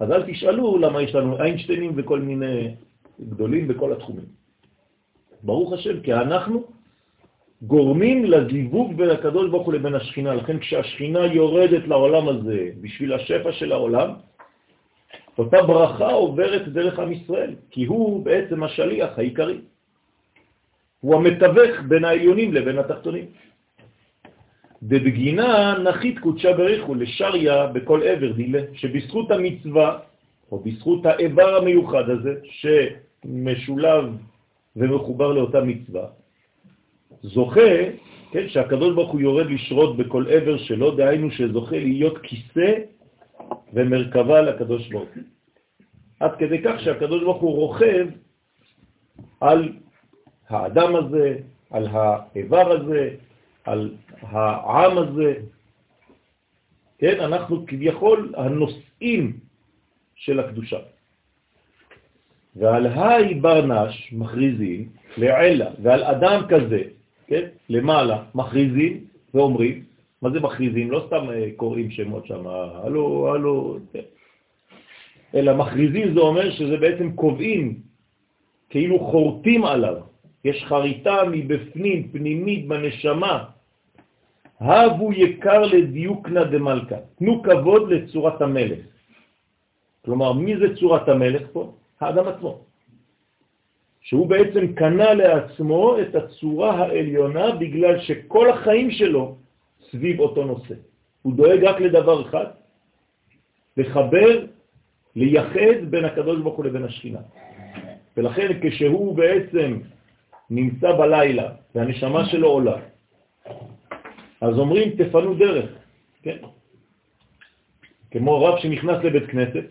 אז 0.00 0.10
אל 0.10 0.22
תשאלו 0.22 0.78
למה 0.78 1.02
יש 1.02 1.14
לנו 1.14 1.42
איינשטיינים 1.42 1.92
וכל 1.96 2.20
מיני 2.20 2.74
גדולים 3.20 3.68
בכל 3.68 3.92
התחומים. 3.92 4.24
ברוך 5.42 5.72
השם, 5.72 6.00
כי 6.00 6.12
אנחנו 6.14 6.64
גורמים 7.62 8.24
לזיווג 8.24 8.96
בין 8.96 9.10
הקדוש 9.10 9.50
ברוך 9.50 9.66
הוא 9.66 9.74
לבין 9.74 9.94
השכינה. 9.94 10.34
לכן 10.34 10.58
כשהשכינה 10.58 11.26
יורדת 11.26 11.88
לעולם 11.88 12.28
הזה 12.28 12.70
בשביל 12.80 13.12
השפע 13.12 13.52
של 13.52 13.72
העולם, 13.72 14.10
אותה 15.38 15.62
ברכה 15.62 16.12
עוברת 16.12 16.68
דרך 16.68 16.98
עם 16.98 17.12
ישראל, 17.12 17.54
כי 17.70 17.84
הוא 17.84 18.24
בעצם 18.24 18.62
השליח 18.62 19.18
העיקרי. 19.18 19.58
הוא 21.00 21.14
המתווך 21.14 21.80
בין 21.88 22.04
העליונים 22.04 22.54
לבין 22.54 22.78
התחתונים. 22.78 23.24
בבגינה 24.82 25.78
נחית 25.78 26.18
קודשה 26.18 26.52
בריחו 26.52 26.94
לשריה 26.94 27.66
בכל 27.66 28.02
עבר 28.02 28.32
דילה, 28.32 28.60
שבזכות 28.72 29.30
המצווה, 29.30 29.98
או 30.52 30.58
בזכות 30.58 31.06
האיבר 31.06 31.56
המיוחד 31.56 32.10
הזה, 32.10 32.34
שמשולב 32.42 34.04
ומחובר 34.76 35.32
לאותה 35.32 35.60
מצווה, 35.60 36.06
זוכה, 37.22 37.70
כן, 38.32 38.48
שהקדוש 38.48 38.94
ברוך 38.94 39.12
הוא 39.12 39.20
יורד 39.20 39.46
לשרות 39.46 39.96
בכל 39.96 40.24
עבר 40.30 40.58
שלו, 40.58 40.90
דהיינו 40.90 41.30
שזוכה 41.30 41.78
להיות 41.78 42.18
כיסא 42.22 42.72
ומרכבה 43.72 44.42
לקדוש 44.42 44.88
ברוך 44.88 45.08
הוא. 45.14 45.22
עד 46.20 46.36
כדי 46.38 46.62
כך 46.62 46.80
שהקדוש 46.80 47.22
ברוך 47.22 47.42
הוא 47.42 47.56
רוכב 47.56 48.06
על 49.40 49.72
האדם 50.48 50.96
הזה, 50.96 51.36
על 51.70 51.86
האיבר 51.90 52.72
הזה, 52.72 53.10
על 53.64 53.94
העם 54.22 54.98
הזה. 54.98 55.34
כן, 56.98 57.20
אנחנו 57.20 57.66
כביכול 57.66 58.32
הנושאים 58.36 59.32
של 60.14 60.40
הקדושה. 60.40 60.78
ועל 62.56 62.86
היי 62.86 63.34
ברנש 63.34 64.12
מכריזים 64.12 64.88
לעלה, 65.16 65.70
ועל 65.82 66.02
אדם 66.04 66.42
כזה, 66.48 66.82
כן, 67.26 67.48
למעלה, 67.68 68.24
מכריזים 68.34 69.04
ואומרים, 69.34 69.84
מה 70.22 70.30
זה 70.30 70.40
מכריזים? 70.40 70.90
לא 70.90 71.04
סתם 71.06 71.30
אה, 71.30 71.48
קוראים 71.56 71.90
שמות 71.90 72.26
שם, 72.26 72.46
הלו, 72.46 73.34
הלו, 73.34 73.78
כן. 73.92 74.06
אלא 75.34 75.56
מכריזים 75.56 76.14
זה 76.14 76.20
אומר 76.20 76.50
שזה 76.50 76.76
בעצם 76.76 77.12
קובעים, 77.12 77.80
כאילו 78.70 78.98
חורטים 78.98 79.64
עליו. 79.64 79.96
יש 80.44 80.64
חריטה 80.64 81.16
מבפנים, 81.30 82.08
פנימית, 82.12 82.68
בנשמה. 82.68 83.44
הבו 84.60 85.12
יקר 85.12 85.62
לדיוקנה 85.62 86.44
דמלכה. 86.44 86.96
תנו 87.18 87.42
כבוד 87.42 87.92
לצורת 87.92 88.42
המלך. 88.42 88.78
כלומר, 90.04 90.32
מי 90.32 90.56
זה 90.56 90.76
צורת 90.76 91.08
המלך 91.08 91.42
פה? 91.52 91.72
האדם 92.00 92.28
עצמו. 92.28 92.58
שהוא 94.00 94.26
בעצם 94.26 94.72
קנה 94.72 95.14
לעצמו 95.14 96.00
את 96.00 96.14
הצורה 96.14 96.70
העליונה 96.70 97.50
בגלל 97.50 98.00
שכל 98.00 98.50
החיים 98.50 98.90
שלו 98.90 99.36
סביב 99.90 100.20
אותו 100.20 100.44
נושא. 100.44 100.74
הוא 101.22 101.32
דואג 101.34 101.64
רק 101.64 101.80
לדבר 101.80 102.28
אחד, 102.28 102.46
לחבר, 103.76 104.46
לייחד 105.16 105.78
בין 105.90 106.04
הקדוש 106.04 106.40
ברוך 106.40 106.56
הוא 106.56 106.64
לבין 106.64 106.84
השכינה. 106.84 107.20
ולכן 108.16 108.48
כשהוא 108.62 109.16
בעצם 109.16 109.78
נמצא 110.50 110.92
בלילה 110.92 111.48
והנשמה 111.74 112.26
שלו 112.26 112.48
עולה, 112.48 112.76
אז 114.40 114.58
אומרים 114.58 114.90
תפנו 114.90 115.34
דרך, 115.34 115.70
כן? 116.22 116.36
כמו 118.10 118.44
רב 118.44 118.58
שנכנס 118.58 119.04
לבית 119.04 119.30
כנסת, 119.30 119.64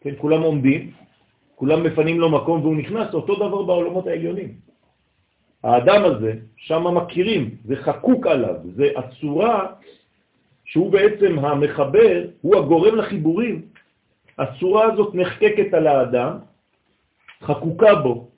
כן, 0.00 0.14
כולם 0.18 0.42
עומדים, 0.42 0.90
כולם 1.54 1.82
מפנים 1.82 2.20
לו 2.20 2.30
מקום 2.30 2.60
והוא 2.60 2.76
נכנס, 2.76 3.14
אותו 3.14 3.34
דבר 3.34 3.62
בעולמות 3.62 4.06
העליונים. 4.06 4.54
האדם 5.64 6.04
הזה, 6.04 6.32
שם 6.56 6.84
מכירים, 6.94 7.50
זה 7.64 7.76
חקוק 7.76 8.26
עליו, 8.26 8.54
זה 8.64 8.88
הצורה 8.96 9.66
שהוא 10.64 10.92
בעצם 10.92 11.38
המחבר, 11.38 12.24
הוא 12.40 12.56
הגורם 12.56 12.94
לחיבורים. 12.96 13.62
הצורה 14.38 14.92
הזאת 14.92 15.14
נחקקת 15.14 15.74
על 15.74 15.86
האדם, 15.86 16.38
חקוקה 17.42 17.94
בו, 17.94 18.28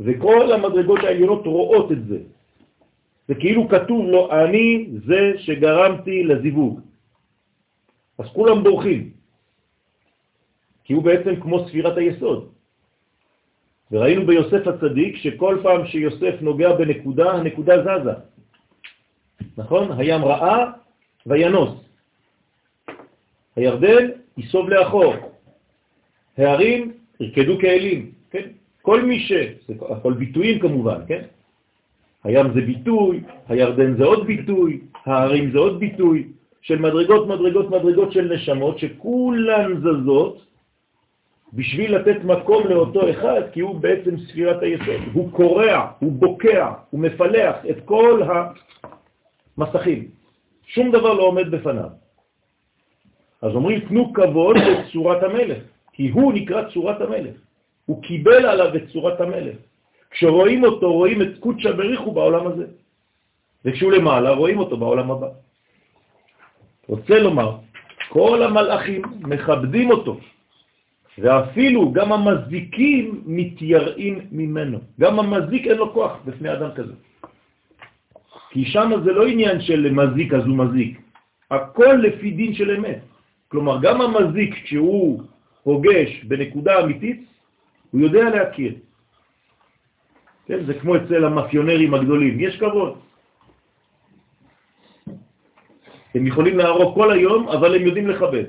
וכל 0.00 0.52
המדרגות 0.52 1.00
העליונות 1.00 1.46
רואות 1.46 1.92
את 1.92 2.04
זה. 2.06 2.18
זה 3.28 3.34
כאילו 3.34 3.68
כתוב 3.68 4.06
לו, 4.06 4.32
אני 4.32 4.88
זה 5.06 5.32
שגרמתי 5.38 6.24
לזיווג. 6.24 6.80
אז 8.18 8.26
כולם 8.32 8.62
בורחים, 8.62 9.10
כי 10.84 10.92
הוא 10.92 11.02
בעצם 11.02 11.40
כמו 11.40 11.68
ספירת 11.68 11.96
היסוד. 11.96 12.48
וראינו 13.90 14.26
ביוסף 14.26 14.66
הצדיק 14.66 15.16
שכל 15.16 15.58
פעם 15.62 15.86
שיוסף 15.86 16.34
נוגע 16.40 16.72
בנקודה, 16.72 17.32
הנקודה 17.32 17.74
זזה. 17.82 18.14
נכון? 19.56 20.00
הים 20.00 20.24
ראה 20.24 20.70
וינוס. 21.26 21.70
הירדן 23.56 24.04
ייסוב 24.36 24.68
לאחור. 24.68 25.14
הערים 26.38 26.92
ירקדו 27.20 27.58
כאלים. 27.58 28.10
כן? 28.30 28.48
כל 28.82 29.02
מי 29.02 29.20
ש... 29.20 29.32
זה 29.68 29.74
הכל 29.88 30.12
ביטויים 30.12 30.58
כמובן, 30.60 31.00
כן? 31.08 31.22
הים 32.26 32.46
זה 32.54 32.60
ביטוי, 32.60 33.20
הירדן 33.48 33.96
זה 33.96 34.04
עוד 34.04 34.26
ביטוי, 34.26 34.80
הערים 35.06 35.50
זה 35.50 35.58
עוד 35.58 35.80
ביטוי, 35.80 36.28
של 36.62 36.78
מדרגות, 36.78 37.28
מדרגות, 37.28 37.70
מדרגות 37.70 38.12
של 38.12 38.34
נשמות, 38.34 38.78
שכולן 38.78 39.70
זזות 39.78 40.46
בשביל 41.52 41.96
לתת 41.96 42.24
מקום 42.24 42.66
לאותו 42.66 43.10
אחד, 43.10 43.42
כי 43.52 43.60
הוא 43.60 43.80
בעצם 43.80 44.18
ספירת 44.18 44.62
היסוד. 44.62 45.02
הוא 45.12 45.32
קורע, 45.32 45.90
הוא 45.98 46.12
בוקע, 46.12 46.72
הוא 46.90 47.00
מפלח 47.00 47.56
את 47.70 47.76
כל 47.84 48.22
המסכים. 49.58 50.08
שום 50.66 50.90
דבר 50.90 51.12
לא 51.14 51.22
עומד 51.22 51.50
בפניו. 51.50 51.90
אז 53.42 53.54
אומרים, 53.54 53.80
תנו 53.80 54.12
כבוד 54.12 54.56
לצורת 54.56 55.22
המלך, 55.22 55.62
כי 55.92 56.08
הוא 56.08 56.32
נקרא 56.32 56.62
צורת 56.74 57.00
המלך. 57.00 57.36
הוא 57.86 58.02
קיבל 58.02 58.46
עליו 58.46 58.76
את 58.76 58.82
צורת 58.92 59.20
המלך. 59.20 59.56
כשרואים 60.10 60.64
אותו, 60.64 60.92
רואים 60.92 61.22
את 61.22 61.38
קודשא 61.40 61.72
בריחו 61.72 62.12
בעולם 62.12 62.46
הזה. 62.46 62.66
וכשהוא 63.64 63.92
למעלה, 63.92 64.30
רואים 64.30 64.58
אותו 64.58 64.76
בעולם 64.76 65.10
הבא. 65.10 65.28
רוצה 66.88 67.18
לומר, 67.18 67.56
כל 68.08 68.42
המלאכים 68.42 69.02
מכבדים 69.20 69.90
אותו, 69.90 70.20
ואפילו 71.18 71.92
גם 71.92 72.12
המזיקים 72.12 73.22
מתייראים 73.26 74.18
ממנו. 74.32 74.78
גם 75.00 75.18
המזיק 75.18 75.66
אין 75.66 75.76
לו 75.76 75.92
כוח 75.92 76.12
בפני 76.24 76.52
אדם 76.52 76.70
כזה. 76.74 76.92
כי 78.50 78.64
שם 78.64 78.90
זה 79.04 79.12
לא 79.12 79.26
עניין 79.26 79.60
של 79.60 79.92
מזיק 79.92 80.34
אז 80.34 80.44
הוא 80.46 80.56
מזיק, 80.56 81.00
הכל 81.50 81.94
לפי 82.02 82.30
דין 82.30 82.54
של 82.54 82.70
אמת. 82.70 83.00
כלומר, 83.48 83.78
גם 83.82 84.00
המזיק 84.00 84.54
כשהוא 84.64 85.22
פוגש 85.64 86.24
בנקודה 86.24 86.80
אמיתית, 86.80 87.26
הוא 87.90 88.00
יודע 88.00 88.30
להכיר. 88.30 88.74
כן, 90.46 90.64
זה 90.66 90.74
כמו 90.74 90.96
אצל 90.96 91.24
המאפיונרים 91.24 91.94
הגדולים, 91.94 92.40
יש 92.40 92.56
כבוד. 92.56 92.98
הם 96.14 96.26
יכולים 96.26 96.58
להרוג 96.58 96.94
כל 96.94 97.12
היום, 97.12 97.48
אבל 97.48 97.74
הם 97.74 97.82
יודעים 97.86 98.08
לכבד. 98.08 98.44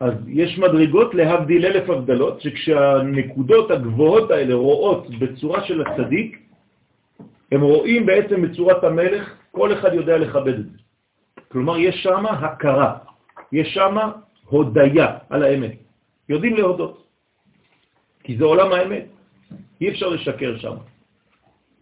אז 0.00 0.14
יש 0.26 0.58
מדרגות 0.58 1.14
להבדיל 1.14 1.66
אלף 1.66 1.90
הבדלות, 1.90 2.40
שכשהנקודות 2.40 3.70
הגבוהות 3.70 4.30
האלה 4.30 4.54
רואות 4.54 5.10
בצורה 5.18 5.64
של 5.64 5.82
הצדיק, 5.82 6.38
הם 7.52 7.60
רואים 7.60 8.06
בעצם 8.06 8.42
בצורת 8.42 8.84
המלך, 8.84 9.24
כל 9.50 9.72
אחד 9.72 9.94
יודע 9.94 10.18
לכבד 10.18 10.54
את 10.54 10.66
זה. 10.70 10.78
כלומר, 11.48 11.78
יש 11.78 11.96
שם 12.02 12.26
הכרה, 12.26 12.92
יש 13.52 13.74
שם 13.74 13.96
הודיה 14.44 15.08
על 15.30 15.42
האמת. 15.42 15.74
יודעים 16.28 16.54
להודות, 16.54 16.94
כי 18.22 18.36
זה 18.36 18.44
עולם 18.44 18.72
האמת. 18.72 19.17
אי 19.80 19.88
אפשר 19.88 20.08
לשקר 20.08 20.58
שם. 20.58 20.74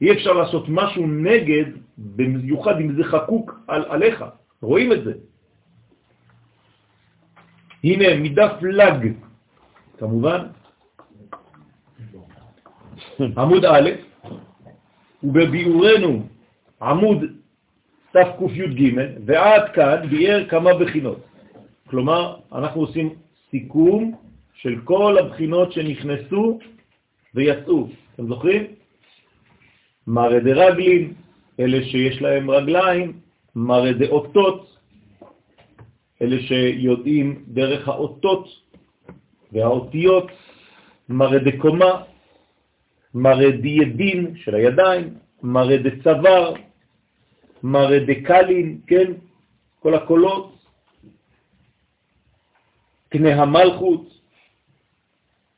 אי 0.00 0.12
אפשר 0.12 0.33
לעשות 0.33 0.64
משהו 0.68 1.07
נגד, 1.07 1.64
במיוחד 1.98 2.81
אם 2.81 2.92
זה 2.96 3.05
חקוק 3.05 3.61
על, 3.66 3.85
עליך. 3.88 4.24
רואים 4.62 4.92
את 4.92 5.05
זה. 5.05 5.12
הנה, 7.85 8.16
מדף 8.16 8.52
לג, 8.62 9.12
כמובן, 9.98 10.46
עמוד 13.37 13.64
א', 13.64 13.90
ובביאורנו 15.22 16.22
עמוד 16.83 17.24
תקי"ג, 18.12 18.98
ועד 19.26 19.62
כאן 19.74 20.07
ביאר 20.11 20.48
כמה 20.48 20.74
בחינות. 20.74 21.18
כלומר, 21.88 22.37
אנחנו 22.52 22.81
עושים 22.81 23.14
סיכום 23.50 24.14
של 24.55 24.81
כל 24.85 25.18
הבחינות 25.18 25.72
שנכנסו 25.72 26.59
ויצאו. 27.37 27.88
אתם 28.14 28.27
זוכרים? 28.29 28.64
מראה 30.07 30.38
רגלים, 30.38 31.14
אלה 31.61 31.85
שיש 31.85 32.22
להם 32.22 32.51
רגליים, 32.51 33.20
מראה 33.57 33.92
אותות, 34.09 34.77
אלה 36.22 36.37
שיודעים 36.42 37.44
דרך 37.49 37.88
האותות 37.88 38.49
והאותיות, 39.53 40.31
מראה 41.09 41.38
דקומה, 41.38 42.03
מראה 43.14 43.51
דידין 43.51 44.37
של 44.37 44.55
הידיים, 44.55 45.14
מראה 45.42 45.77
דצוואר, 45.77 46.55
מראה 47.62 47.99
דקלין, 47.99 48.81
כן? 48.87 49.12
כל 49.81 49.94
הקולות, 49.94 50.57
קנה 53.09 53.42
המלכות, 53.42 54.15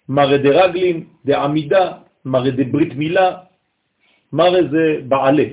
מראה 0.09 0.39
דרגלין, 0.39 1.05
דעמידה, 1.25 1.93
מראה 2.25 2.51
דברית 2.51 2.95
מילה, 2.95 3.37
מראה 4.33 4.61
זה 4.71 5.01
בעלה, 5.09 5.45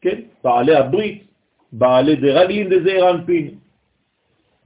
כן? 0.00 0.20
בעלי 0.44 0.76
הברית, 0.76 1.24
בעלי 1.72 2.16
דרגלין 2.16 2.68
דזעיר 2.68 3.10
אנפין, 3.10 3.54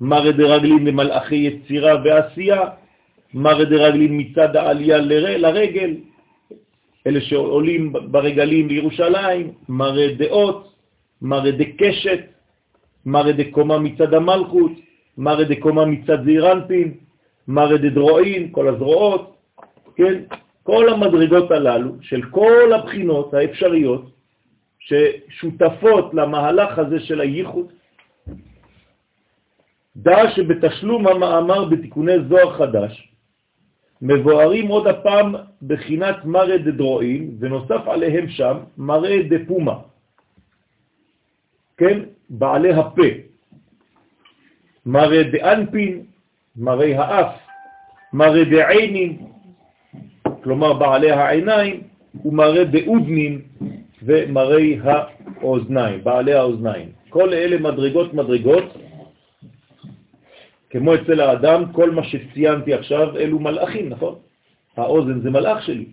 מראה 0.00 0.32
דרגלין 0.32 0.86
למלאכי 0.86 1.36
יצירה 1.36 1.94
ועשייה, 2.04 2.62
מראה 3.34 3.64
דרגלין 3.64 4.20
מצד 4.20 4.56
העלייה 4.56 4.98
לרגל, 5.38 5.96
אלה 7.06 7.20
שעולים 7.20 7.92
ברגלים 7.92 8.68
לירושלים, 8.68 9.52
מראה 9.68 10.14
דעות, 10.18 10.72
מראה 11.22 11.50
דקשת, 11.50 12.20
מראה 13.06 13.32
דקומה 13.32 13.78
מצד 13.78 14.14
המלכות, 14.14 14.72
מראה 15.18 15.44
דקומה 15.44 15.84
מצד 15.84 16.24
זעירנפין, 16.24 17.05
מראה 17.48 17.78
דדרועין, 17.78 18.52
כל 18.52 18.68
הזרועות, 18.68 19.36
כן? 19.96 20.22
כל 20.62 20.88
המדרגות 20.88 21.50
הללו 21.50 21.92
של 22.00 22.22
כל 22.30 22.72
הבחינות 22.72 23.34
האפשריות 23.34 24.10
ששותפות 24.78 26.14
למהלך 26.14 26.78
הזה 26.78 27.00
של 27.00 27.20
הייחוד, 27.20 27.72
דע 29.96 30.30
שבתשלום 30.36 31.06
המאמר 31.06 31.64
בתיקוני 31.64 32.12
זוהר 32.28 32.58
חדש, 32.58 33.12
מבוארים 34.02 34.66
עוד 34.68 34.86
הפעם 34.86 35.34
בחינת 35.62 36.24
מראה 36.24 36.58
דדרועין, 36.58 37.36
ונוסף 37.40 37.82
עליהם 37.86 38.28
שם 38.28 38.56
מראה 38.78 39.22
דפומה, 39.30 39.78
כן, 41.76 41.98
בעלי 42.30 42.72
הפה, 42.72 43.10
מראה 44.86 45.22
דאנפין, 45.22 46.04
מראה 46.56 47.00
האף, 47.00 47.32
מראה 48.12 48.44
דעינים, 48.44 49.18
כלומר 50.42 50.72
בעלי 50.72 51.10
העיניים, 51.10 51.80
ומראה 52.24 52.64
דאודנין 52.64 53.40
ומראה 54.02 54.64
האוזניים, 55.40 56.04
בעלי 56.04 56.32
האוזניים. 56.32 56.88
כל 57.08 57.34
אלה 57.34 57.58
מדרגות 57.58 58.14
מדרגות, 58.14 58.76
כמו 60.70 60.94
אצל 60.94 61.20
האדם, 61.20 61.72
כל 61.72 61.90
מה 61.90 62.04
שציינתי 62.04 62.74
עכשיו 62.74 63.16
אלו 63.16 63.38
מלאכים, 63.38 63.88
נכון? 63.88 64.14
האוזן 64.76 65.20
זה 65.20 65.30
מלאך 65.30 65.62
שלי. 65.62 65.86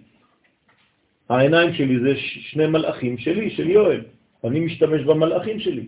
העיניים 1.29 1.73
שלי 1.73 1.99
זה 1.99 2.13
שני 2.17 2.67
מלאכים 2.67 3.17
שלי, 3.17 3.49
של 3.49 3.69
יואל. 3.69 4.01
אני 4.43 4.59
משתמש 4.59 5.01
במלאכים 5.01 5.59
שלי. 5.59 5.87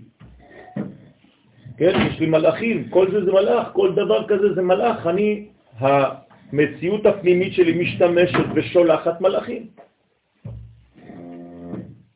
כן, 1.78 1.94
יש 2.08 2.20
לי 2.20 2.26
מלאכים, 2.26 2.90
כל 2.90 3.12
זה 3.12 3.26
זה 3.26 3.32
מלאך, 3.32 3.68
כל 3.74 3.96
דבר 3.96 4.28
כזה 4.28 4.54
זה 4.54 4.62
מלאך. 4.62 5.08
אני, 5.08 5.48
המציאות 5.80 7.06
הפנימית 7.06 7.54
שלי 7.54 7.84
משתמשת 7.84 8.46
ושולחת 8.56 9.22
מלאכים. 9.22 9.68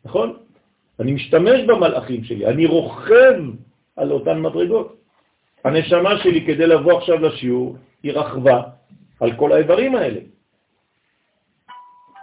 נכון? 0.06 0.38
אני 1.00 1.12
משתמש 1.12 1.62
במלאכים 1.68 2.24
שלי, 2.24 2.46
אני 2.46 2.66
רוכב 2.66 3.36
על 3.96 4.12
אותן 4.12 4.42
מדרגות. 4.42 4.96
הנשמה 5.64 6.18
שלי 6.24 6.46
כדי 6.46 6.68
לבוא 6.68 6.98
עכשיו 6.98 7.20
לשיעור, 7.20 7.78
היא 8.04 8.12
רחבה 8.12 8.62
על 9.20 9.36
כל 9.36 9.52
האיברים 9.52 9.96
האלה. 9.96 10.20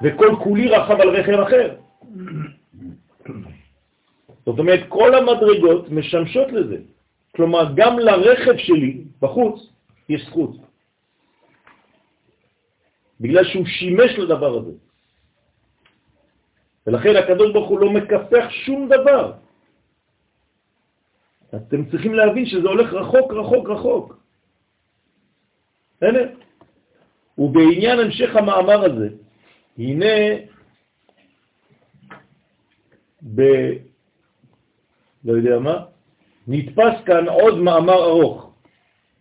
וכל 0.02 0.36
כולי 0.42 0.68
רחב 0.68 1.00
על 1.00 1.08
רכב 1.08 1.40
אחר. 1.40 1.68
זאת 4.46 4.58
אומרת, 4.58 4.80
כל 4.88 5.14
המדרגות 5.14 5.90
משמשות 5.90 6.52
לזה. 6.52 6.76
כלומר, 7.36 7.72
גם 7.76 7.98
לרכב 7.98 8.56
שלי 8.56 9.04
בחוץ 9.20 9.68
יש 10.08 10.26
זכות. 10.26 10.56
בגלל 13.20 13.44
שהוא 13.44 13.66
שימש 13.66 14.10
לדבר 14.18 14.58
הזה. 14.58 14.72
ולכן 16.86 17.16
הקדוש 17.16 17.52
ברוך 17.52 17.68
הוא 17.68 17.80
לא 17.80 17.90
מקפח 17.90 18.46
שום 18.50 18.88
דבר. 18.88 19.32
אתם 21.54 21.90
צריכים 21.90 22.14
להבין 22.14 22.46
שזה 22.46 22.68
הולך 22.68 22.92
רחוק, 22.92 23.32
רחוק, 23.32 23.68
רחוק. 23.68 24.06
הנה. 26.02 26.18
ובעניין 27.38 27.98
המשך 27.98 28.36
המאמר 28.36 28.84
הזה, 28.84 29.08
הנה 29.78 30.14
ב... 33.34 33.40
לא 35.24 35.32
יודע 35.32 35.58
מה, 35.58 35.84
נתפס 36.48 36.94
כאן 37.06 37.28
עוד 37.28 37.58
מאמר 37.58 38.04
ארוך, 38.04 38.50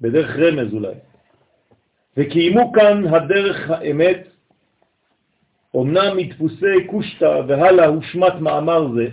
בדרך 0.01 0.35
רמז 0.39 0.73
אולי. 0.73 0.93
וקיימו 2.17 2.71
כאן 2.73 3.07
הדרך 3.07 3.69
האמת, 3.69 4.27
אמנם 5.75 6.17
מדפוסי 6.17 6.88
קושטה 6.88 7.41
והלאה 7.47 7.85
הושמט 7.85 8.33
מאמר 8.39 8.88
זה, 8.95 9.07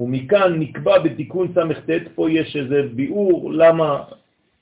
ומכאן 0.00 0.58
נקבע 0.58 0.98
בתיקון 0.98 1.52
ס"ט, 1.54 1.90
פה 2.14 2.30
יש 2.30 2.56
איזה 2.56 2.82
ביאור 2.94 3.52
למה, 3.52 4.02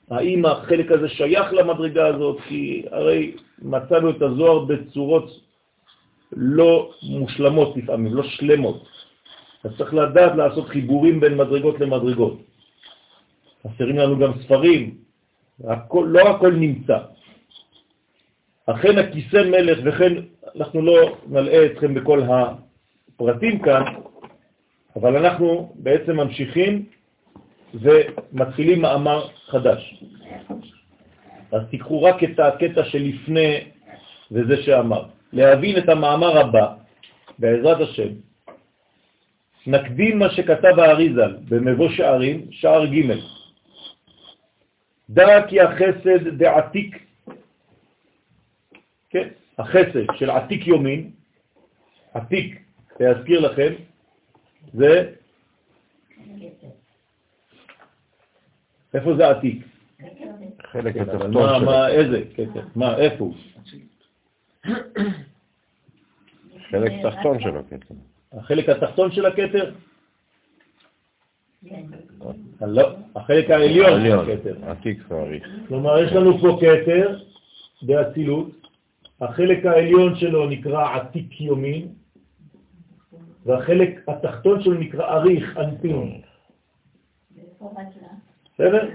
האם 0.09 0.45
החלק 0.45 0.91
הזה 0.91 1.09
שייך 1.09 1.53
למדרגה 1.53 2.07
הזאת, 2.07 2.37
כי 2.47 2.85
הרי 2.91 3.35
מצאנו 3.61 4.09
את 4.09 4.21
הזוהר 4.21 4.65
בצורות 4.65 5.29
לא 6.31 6.91
מושלמות 7.03 7.77
לפעמים, 7.77 8.13
לא 8.13 8.23
שלמות. 8.23 8.87
אז 9.63 9.71
צריך 9.77 9.93
לדעת 9.93 10.35
לעשות 10.35 10.67
חיבורים 10.69 11.19
בין 11.19 11.37
מדרגות 11.37 11.79
למדרגות. 11.79 12.44
חסרים 13.65 13.97
לנו 13.97 14.19
גם 14.19 14.31
ספרים, 14.41 14.95
הכל, 15.63 16.05
לא 16.09 16.29
הכל 16.29 16.53
נמצא. 16.53 16.97
אכן 18.65 18.97
הכיסא 18.97 19.37
מלך, 19.37 19.79
וכן 19.83 20.13
אנחנו 20.55 20.81
לא 20.81 21.17
נלאה 21.27 21.65
אתכם 21.65 21.93
בכל 21.93 22.21
הפרטים 22.23 23.59
כאן, 23.59 23.83
אבל 24.95 25.17
אנחנו 25.17 25.73
בעצם 25.75 26.17
ממשיכים 26.17 26.85
ומתחילים 27.73 28.81
מאמר 28.81 29.27
חדש. 29.45 30.03
אז 31.51 31.61
תיקחו 31.69 32.03
רק 32.03 32.23
את 32.23 32.39
הקטע 32.39 32.83
שלפני 32.83 33.59
וזה 34.31 34.63
שאמר. 34.63 35.03
להבין 35.33 35.77
את 35.77 35.89
המאמר 35.89 36.37
הבא, 36.37 36.73
בעזרת 37.39 37.81
השם, 37.81 38.09
נקדים 39.67 40.19
מה 40.19 40.29
שכתב 40.29 40.79
האריזל 40.79 41.35
במבוא 41.49 41.89
שערים, 41.89 42.45
שער 42.51 42.85
ג' 42.85 43.11
דע 45.09 45.47
כי 45.47 45.61
החסד 45.61 46.27
דעתיק, 46.37 47.05
כן, 49.09 49.27
החסד 49.57 50.15
של 50.15 50.29
עתיק 50.29 50.67
יומין, 50.67 51.11
עתיק, 52.13 52.61
להזכיר 52.99 53.39
לכם, 53.39 53.73
זה, 54.73 55.11
איפה 58.93 59.15
זה 59.17 59.29
עתיק? 59.29 59.65
חלק 60.71 60.93
כן, 60.93 61.01
התחתון 61.01 61.33
מה, 61.33 61.59
של 61.59 61.65
מה, 61.65 61.87
איזה 61.87 62.21
כתר? 62.35 62.61
מה, 62.75 62.97
איפה 62.97 63.23
הוא? 63.23 63.35
חלק 66.69 66.91
תחתון 67.03 67.39
של 67.39 67.57
הכתר. 67.57 67.95
החלק 68.33 68.69
התחתון 68.69 69.11
של 69.11 69.25
הכתר? 69.25 69.73
לא, 72.61 72.95
החלק 73.15 73.49
העליון 73.49 74.01
של 74.05 74.19
הכתר. 74.19 74.55
כלומר, 75.67 75.99
יש 75.99 76.11
לנו 76.11 76.37
פה 76.37 76.57
כתר 76.61 77.19
באצילות, 77.81 78.49
החלק 79.21 79.65
העליון 79.65 80.15
שלו 80.15 80.49
נקרא 80.49 80.95
עתיק 80.95 81.41
יומין, 81.41 81.87
והחלק 83.45 84.09
התחתון 84.09 84.61
שלו 84.63 84.73
נקרא 84.73 85.05
אריך, 85.07 85.57
אנפין. 85.57 86.21
בסדר? 88.53 88.89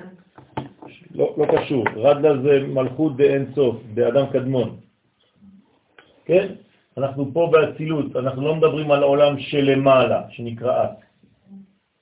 לא, 1.15 1.35
לא 1.39 1.47
קשור. 1.57 1.85
רדלה 1.97 2.43
זה 2.43 2.67
מלכות 2.67 3.17
באין 3.17 3.53
סוף, 3.55 3.77
באדם 3.95 4.27
קדמון. 4.33 4.77
כן? 6.25 6.55
אנחנו 6.99 7.31
פה 7.33 7.49
באצילות, 7.53 8.17
אנחנו 8.17 8.43
לא 8.43 8.55
מדברים 8.55 8.91
על 8.91 9.03
העולם 9.03 9.39
שלמעלה, 9.39 10.23
שנקרא 10.31 10.85
את. 10.85 10.91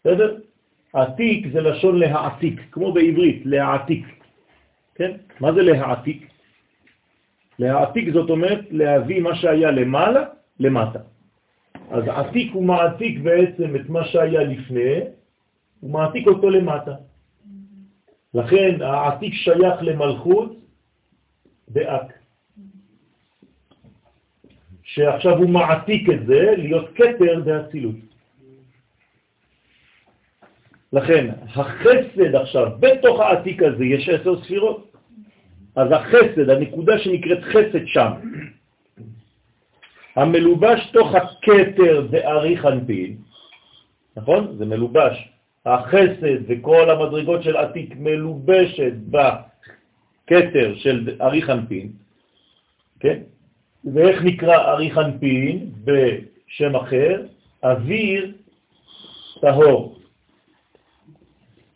בסדר? 0.00 0.36
עתיק 0.92 1.46
זה 1.52 1.60
לשון 1.60 1.98
להעתיק, 1.98 2.60
כמו 2.70 2.92
בעברית, 2.92 3.42
להעתיק. 3.44 4.06
כן? 4.94 5.10
מה 5.40 5.52
זה 5.52 5.62
להעתיק? 5.62 6.28
להעתיק 7.58 8.12
זאת 8.12 8.30
אומרת 8.30 8.60
להביא 8.70 9.20
מה 9.22 9.34
שהיה 9.34 9.70
למעלה, 9.70 10.24
למטה. 10.60 10.98
אז 11.90 12.04
עתיק 12.08 12.52
הוא 12.52 12.64
מעתיק 12.64 13.20
בעצם 13.20 13.76
את 13.76 13.88
מה 13.88 14.04
שהיה 14.04 14.42
לפני, 14.42 15.00
הוא 15.80 15.90
מעתיק 15.90 16.26
אותו 16.26 16.50
למטה. 16.50 16.94
לכן 18.34 18.82
העתיק 18.82 19.34
שייך 19.34 19.76
למלכות 19.82 20.56
באק. 21.68 22.12
שעכשיו 24.82 25.36
הוא 25.36 25.48
מעתיק 25.48 26.10
את 26.10 26.26
זה 26.26 26.54
להיות 26.56 26.88
קטר 26.94 27.40
באצילות. 27.44 28.07
לכן, 30.92 31.30
החסד 31.54 32.34
עכשיו, 32.34 32.66
בתוך 32.80 33.20
העתיק 33.20 33.62
הזה 33.62 33.84
יש 33.84 34.08
עשר 34.08 34.42
ספירות. 34.42 34.92
אז 35.76 35.88
החסד, 35.92 36.50
הנקודה 36.50 36.98
שנקראת 36.98 37.42
חסד 37.42 37.86
שם, 37.86 38.12
המלובש 40.16 40.90
תוך 40.92 41.14
הכתר 41.14 42.06
באריך 42.10 42.66
אנפין, 42.66 43.16
נכון? 44.16 44.56
זה 44.58 44.66
מלובש. 44.66 45.28
החסד 45.66 46.38
וכל 46.48 46.90
המדרגות 46.90 47.42
של 47.42 47.56
עתיק 47.56 47.94
מלובשת 47.96 48.92
בכתר 49.10 50.74
של 50.76 51.16
אריך 51.20 51.50
אנפין, 51.50 51.92
כן? 53.00 53.18
ואיך 53.94 54.22
נקרא 54.22 54.56
אריך 54.72 54.98
אנפין 54.98 55.70
בשם 55.84 56.76
אחר? 56.76 57.22
אוויר 57.62 58.32
טהור. 59.40 59.97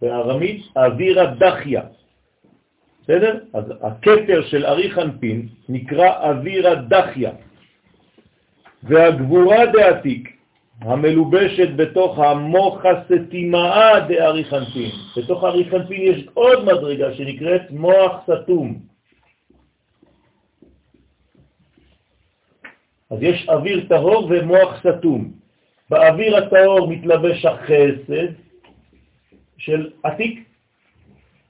בארמית 0.02 0.62
אווירה 0.76 1.26
דחיה. 1.26 1.82
בסדר? 3.02 3.38
אז 3.54 3.64
הכתר 3.82 4.42
של 4.46 4.66
אריך 4.66 4.98
אנפין 4.98 5.48
נקרא 5.68 6.30
אווירה 6.30 6.74
דחיה. 6.74 7.30
והגבורה 8.82 9.66
דעתיק, 9.66 10.36
המלובשת 10.80 11.68
בתוך 11.76 12.18
המוח 12.18 12.82
הסתימאה 12.86 14.00
דאריכנפין. 14.00 14.90
בתוך 15.16 15.44
אריכנפין 15.44 16.00
יש 16.02 16.26
עוד 16.34 16.64
מדרגה 16.64 17.14
שנקראת 17.14 17.70
מוח 17.70 18.12
סתום. 18.26 18.78
אז 23.10 23.18
יש 23.20 23.48
אוויר 23.48 23.86
טהור 23.88 24.26
ומוח 24.30 24.80
סתום. 24.80 25.32
באוויר 25.90 26.36
הטהור 26.36 26.88
מתלבש 26.88 27.44
החסד 27.44 28.41
של 29.62 29.90
עתיק, 30.03 30.48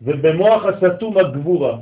ובמוח 0.03 0.63
הסתום 0.65 1.19
הגבורה. 1.19 1.79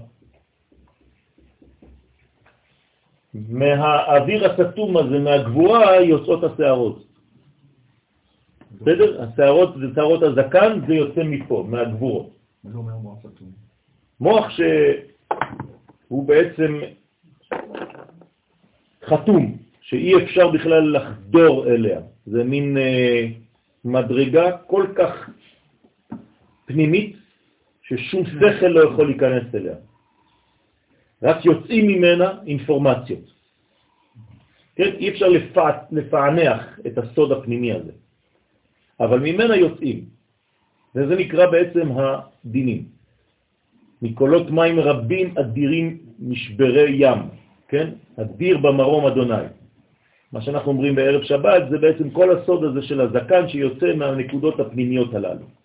מהאוויר 3.35 4.51
הסתום 4.51 4.97
הזה, 4.97 5.19
מהגבורה, 5.19 5.97
יוצאות 5.97 6.45
השערות. 6.45 7.07
בסדר? 8.81 9.23
השערות 9.23 9.75
זה 9.81 9.87
שערות 9.95 10.23
הזקן, 10.23 10.81
זה 10.87 10.95
יוצא 10.95 11.23
מפה, 11.23 11.65
מהגבורות. 11.69 12.31
מה 12.65 12.71
זה 12.71 12.79
אומר 12.79 12.97
מוח 12.97 13.19
סתום? 13.19 13.51
מוח 14.21 14.47
שהוא 14.51 16.25
בעצם 16.27 16.81
חתום, 19.05 19.57
שאי 19.81 20.25
אפשר 20.25 20.49
בכלל 20.49 20.97
לחדור 20.97 21.67
אליה. 21.67 22.01
זה 22.27 22.45
מין 22.45 22.79
אה, 22.79 23.27
מדרגה 23.85 24.57
כל 24.67 24.87
כך 24.95 25.31
פנימית, 26.73 27.17
ששום 27.83 28.27
שכל 28.27 28.67
לא 28.67 28.81
יכול 28.81 29.07
להיכנס 29.07 29.55
אליה. 29.55 29.75
רק 31.23 31.45
יוצאים 31.45 31.87
ממנה 31.87 32.29
אינפורמציות. 32.47 33.27
כן? 34.77 34.91
אי 34.99 35.09
אפשר 35.09 35.29
לפע... 35.29 35.71
לפענח 35.91 36.79
את 36.87 36.99
הסוד 36.99 37.33
הפנימי 37.33 37.73
הזה, 37.73 37.93
אבל 39.01 39.19
ממנה 39.21 39.57
יוצאים, 39.57 40.05
וזה 40.95 41.15
נקרא 41.17 41.51
בעצם 41.51 41.87
הדינים. 41.93 42.85
מקולות 44.03 44.51
מים 44.51 44.81
רבים 44.81 45.39
אדירים 45.39 45.99
משברי 46.19 46.91
ים, 47.05 47.19
כן? 47.69 47.91
אדיר 48.17 48.59
במרום 48.59 49.07
אדוני. 49.07 49.53
מה 50.33 50.41
שאנחנו 50.41 50.73
אומרים 50.73 50.95
בערב 50.95 51.23
שבת 51.23 51.63
זה 51.71 51.79
בעצם 51.79 52.11
כל 52.11 52.37
הסוד 52.37 52.65
הזה 52.65 52.83
של 52.83 53.01
הזקן 53.01 53.49
שיוצא 53.49 53.95
מהנקודות 53.95 54.61
הפנימיות 54.61 55.15
הללו. 55.15 55.60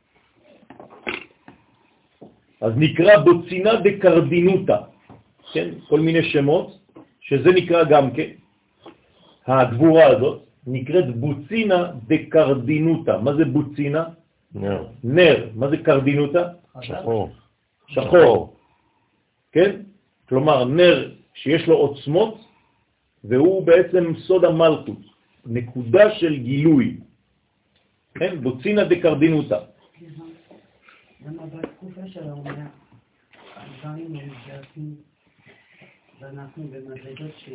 אז 2.61 2.73
נקרא 2.75 3.17
בוצינה 3.17 3.75
דקרדינותה, 3.75 4.77
כן? 5.53 5.69
כל 5.87 5.99
מיני 5.99 6.23
שמות, 6.23 6.79
שזה 7.21 7.49
נקרא 7.51 7.83
גם 7.83 8.11
כן, 8.11 8.29
הגבורה 9.47 10.05
הזאת, 10.05 10.45
נקראת 10.67 11.15
בוצינה 11.15 11.91
דקרדינותה. 12.07 13.17
מה 13.17 13.35
זה 13.35 13.45
בוצינה? 13.45 14.03
נר. 14.55 14.87
נר. 15.03 15.49
מה 15.55 15.69
זה 15.69 15.77
קרדינותה? 15.77 16.43
שחור. 16.81 17.29
שחור. 17.87 18.55
כן? 19.51 19.71
כלומר, 20.29 20.65
נר 20.65 21.11
שיש 21.33 21.67
לו 21.67 21.75
עוצמות, 21.75 22.41
והוא 23.23 23.65
בעצם 23.65 24.13
סוד 24.17 24.45
המלכות, 24.45 25.01
נקודה 25.45 26.11
של 26.11 26.37
גילוי. 26.37 26.97
כן? 28.15 28.41
בוצינה 28.41 28.83
דקרדינותה. 28.83 29.59
למה 31.25 31.45
בתקופה 31.45 32.07
של 32.07 32.29
העונה, 32.29 32.67
הדברים 33.55 34.13
נרגשים, 34.13 34.95
ואנחנו 36.19 36.63
במדרגות 36.63 37.31
ש... 37.37 37.49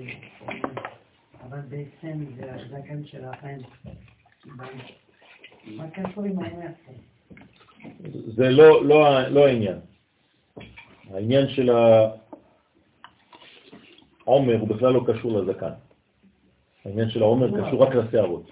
אבל 1.41 1.61
בעצם 1.61 2.25
זה 2.37 2.55
הזקן 2.55 3.05
שלכם. 3.05 3.59
מה 5.67 5.91
קשור 5.91 6.25
עם 6.25 6.37
פה? 6.37 6.93
זה 8.27 8.51
לא, 8.51 8.85
לא, 8.85 9.29
לא 9.29 9.47
העניין. 9.47 9.79
העניין 11.11 11.49
של 11.49 11.71
העומר 14.27 14.61
הוא 14.61 14.69
בכלל 14.69 14.93
לא 14.93 15.05
קשור 15.07 15.41
לזקן. 15.41 15.73
העניין 16.85 17.11
של 17.11 17.23
העומר 17.23 17.49
קשור 17.49 17.83
רק 17.83 17.95
לשערות. 17.95 18.51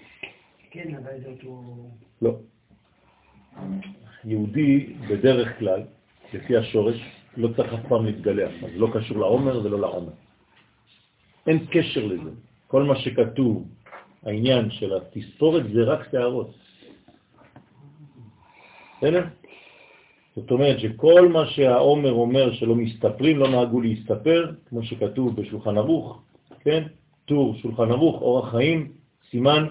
כן, 0.71 0.95
אבל 0.95 1.21
זה 1.21 1.29
אותו... 1.29 1.63
לא. 2.21 2.35
יהודי 4.25 4.93
בדרך 5.09 5.59
כלל, 5.59 5.81
לפי 6.33 6.57
השורש, 6.57 6.95
לא 7.37 7.49
צריך 7.55 7.73
אף 7.73 7.79
פעם 7.89 8.05
להתגלח, 8.05 8.51
אז 8.63 8.69
לא 8.75 8.87
קשור 8.93 9.17
לעומר 9.17 9.65
ולא 9.65 9.79
לעומר. 9.79 10.11
אין 11.47 11.65
קשר 11.71 12.05
לזה. 12.05 12.31
כל 12.67 12.83
מה 12.83 12.95
שכתוב, 12.95 13.67
העניין 14.23 14.71
של 14.71 14.91
התספורת 14.97 15.63
זה 15.73 15.83
רק 15.83 16.11
שערות. 16.11 16.51
בסדר? 18.97 19.25
זאת 20.35 20.51
אומרת 20.51 20.79
שכל 20.79 21.27
מה 21.27 21.47
שהעומר 21.47 22.11
אומר 22.11 22.53
שלא 22.53 22.75
מסתפרים, 22.75 23.37
לא 23.37 23.47
נהגו 23.47 23.81
להסתפר, 23.81 24.51
כמו 24.69 24.83
שכתוב 24.83 25.41
בשולחן 25.41 25.77
ערוך, 25.77 26.21
כן? 26.59 26.83
טור 27.25 27.55
שולחן 27.55 27.91
ערוך, 27.91 28.21
אורח 28.21 28.51
חיים, 28.51 28.91
סימן 29.31 29.67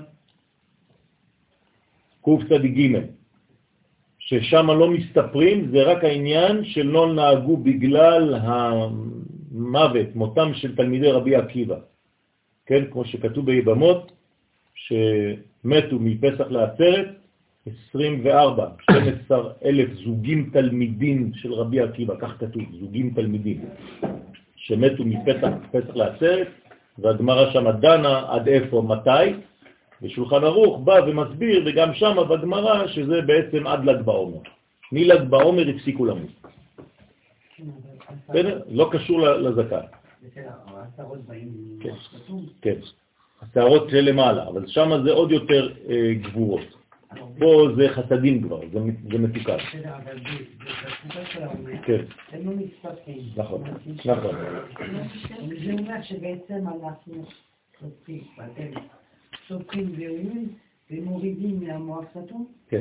קצ"ג, 2.23 2.79
ששם 4.29 4.71
לא 4.71 4.91
מסתפרים, 4.91 5.71
זה 5.73 5.83
רק 5.83 6.05
העניין 6.05 6.65
שלא 6.65 7.15
נהגו 7.15 7.57
בגלל 7.57 8.35
המוות, 8.43 10.07
מותם 10.15 10.55
של 10.55 10.77
תלמידי 10.77 11.11
רבי 11.11 11.37
עקיבא. 11.37 11.77
כן, 12.67 12.85
כמו 12.93 13.05
שכתוב 13.05 13.47
ביבמות, 13.47 14.13
שמתו 14.75 15.97
מפסח 16.01 16.47
לעצרת, 16.51 17.09
24, 17.91 18.69
12 18.83 19.53
אלף 19.65 19.89
זוגים 20.05 20.51
תלמידים 20.53 21.31
של 21.35 21.53
רבי 21.53 21.81
עקיבא, 21.81 22.15
כך 22.21 22.37
כתוב, 22.39 22.63
זוגים 22.81 23.13
תלמידים, 23.17 23.61
שמתו 24.57 25.05
מפסח 25.05 25.53
פסח 25.73 25.97
לעצרת, 25.97 26.49
והגמרא 26.99 27.53
שם 27.53 27.71
דנה 27.81 28.23
עד 28.29 28.49
איפה, 28.49 28.83
מתי, 28.89 29.41
ושולחן 30.03 30.45
ערוך 30.45 30.81
בא 30.85 31.01
ומסביר, 31.07 31.63
וגם 31.67 31.95
שם 31.95 32.17
בגמרא, 32.31 32.87
שזה 32.87 33.23
בעצם 33.23 33.67
עד 33.67 33.85
ל"ג 33.85 34.03
בעומר. 34.03 34.41
מל"ג 34.93 35.23
בעומר 35.29 35.69
הפסיקו 35.69 36.05
למות. 36.05 36.31
לא 38.69 38.89
קשור 38.93 39.21
לזקן. 39.21 39.87
כן. 41.81 41.95
כן. 42.63 42.79
השערות 43.43 43.93
למעלה, 43.93 44.49
אבל 44.49 44.67
שם 44.67 44.91
זה 45.05 45.13
עוד 45.13 45.33
יותר 45.33 45.75
אה, 45.89 46.15
גבורות. 46.15 46.79
פה 47.39 47.69
זה 47.77 47.89
חסדים 47.89 48.43
כבר, 48.43 48.61
זה, 48.73 49.19
מתוקן. 49.19 49.57
כן. 51.85 52.05
נכון, 53.37 53.65
נכון. 54.05 54.37
זה 55.65 55.73
אומר 55.73 56.03
שבעצם 56.03 56.65
אנחנו 56.69 57.25
סופרים, 59.49 59.87
סופרים 59.87 59.93
ועולים 59.99 60.49
ומורידים 60.91 61.61
מהמוח 61.61 62.05
סתום? 62.11 62.47
כן. 62.69 62.81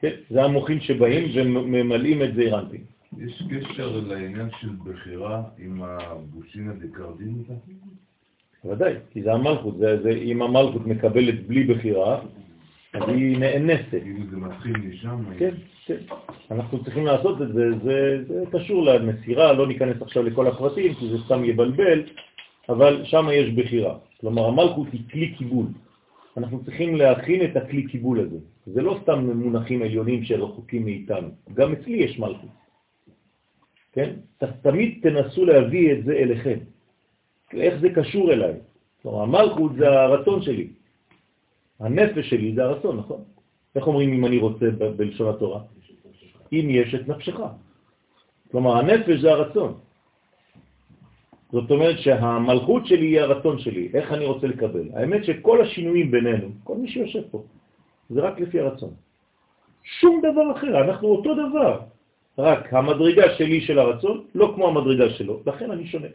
כן, 0.00 0.10
זה 0.30 0.44
המוחים 0.44 0.80
שבאים 0.80 1.28
וממלאים 1.34 2.22
את 2.22 2.34
זעיר 2.34 2.58
אנפין. 2.58 2.80
יש 3.18 3.42
קשר 3.50 4.00
לעניין 4.06 4.48
של 4.60 4.68
בחירה 4.84 5.42
עם 5.58 5.82
הבוסינה 5.82 6.72
דקרדינותה? 6.72 7.52
ודאי, 8.64 8.94
כי 9.10 9.22
זה 9.22 9.32
המלכות, 9.32 9.78
זה, 9.78 10.02
זה, 10.02 10.10
אם 10.10 10.42
המלכות 10.42 10.86
מקבלת 10.86 11.46
בלי 11.46 11.64
בחירה, 11.64 12.20
אז 12.94 13.02
היא 13.08 13.38
נאנסת. 13.38 13.90
כאילו 13.90 14.26
זה 14.30 14.36
מתחיל 14.36 14.76
משם. 14.76 15.24
כן, 15.38 15.54
כן. 15.86 15.96
אנחנו 16.50 16.84
צריכים 16.84 17.06
לעשות 17.06 17.42
את 17.42 17.48
זה, 17.48 17.70
זה, 17.84 18.24
זה 18.28 18.44
קשור 18.52 18.84
למסירה, 18.84 19.52
לא 19.52 19.66
ניכנס 19.66 20.02
עכשיו 20.02 20.22
לכל 20.22 20.46
הפרטים, 20.46 20.94
כי 20.94 21.08
זה 21.08 21.16
סתם 21.24 21.44
יבלבל, 21.44 22.02
אבל 22.68 23.04
שם 23.04 23.26
יש 23.32 23.50
בחירה. 23.50 23.98
כלומר, 24.20 24.46
המלכות 24.46 24.88
היא 24.92 25.02
כלי 25.10 25.34
קיבול. 25.34 25.66
אנחנו 26.36 26.64
צריכים 26.64 26.96
להכין 26.96 27.44
את 27.44 27.56
הכלי 27.56 27.86
קיבול 27.86 28.20
הזה. 28.20 28.38
זה 28.66 28.82
לא 28.82 28.98
סתם 29.02 29.18
מונחים 29.34 29.82
עליונים 29.82 30.24
שרחוקים 30.24 30.84
מאיתנו, 30.84 31.28
גם 31.54 31.72
אצלי 31.72 31.96
יש 31.96 32.18
מלכות. 32.18 32.50
כן? 33.92 34.10
תמיד 34.62 34.98
תנסו 35.02 35.44
להביא 35.44 35.92
את 35.92 36.04
זה 36.04 36.12
אליכם. 36.12 36.58
איך 37.52 37.80
זה 37.80 37.88
קשור 37.90 38.32
אליי? 38.32 38.54
כלומר, 39.02 39.22
המלכות 39.22 39.72
זה 39.78 39.88
הרצון 39.88 40.42
שלי. 40.42 40.68
הנפש 41.80 42.30
שלי 42.30 42.54
זה 42.54 42.64
הרצון, 42.64 42.96
נכון? 42.96 43.24
איך 43.74 43.86
אומרים 43.86 44.12
אם 44.12 44.24
אני 44.24 44.38
רוצה 44.38 44.66
בלשון 44.96 45.28
התורה? 45.34 45.60
אם 46.52 46.66
יש 46.70 46.94
את 46.94 47.08
נפשך. 47.08 47.40
כלומר, 48.50 48.76
הנפש 48.76 49.20
זה 49.20 49.30
הרצון. 49.32 49.74
זאת 51.52 51.70
אומרת 51.70 51.98
שהמלכות 51.98 52.86
שלי 52.86 53.06
היא 53.06 53.20
הרצון 53.20 53.58
שלי, 53.58 53.88
איך 53.94 54.12
אני 54.12 54.24
רוצה 54.24 54.46
לקבל. 54.46 54.88
האמת 54.94 55.24
שכל 55.24 55.62
השינויים 55.62 56.10
בינינו, 56.10 56.48
כל 56.64 56.76
מי 56.76 56.88
שיושב 56.88 57.22
פה, 57.30 57.42
זה 58.10 58.20
רק 58.20 58.40
לפי 58.40 58.60
הרצון. 58.60 58.92
שום 59.82 60.20
דבר 60.20 60.52
אחר, 60.52 60.72
אנחנו 60.84 61.08
אותו 61.08 61.34
דבר. 61.34 61.80
רק 62.38 62.72
המדרגה 62.72 63.34
שלי 63.34 63.60
של 63.60 63.78
הרצון 63.78 64.24
לא 64.34 64.52
כמו 64.54 64.68
המדרגה 64.68 65.10
שלו, 65.10 65.40
לכן 65.46 65.70
אני 65.70 65.86
שונה. 65.86 66.08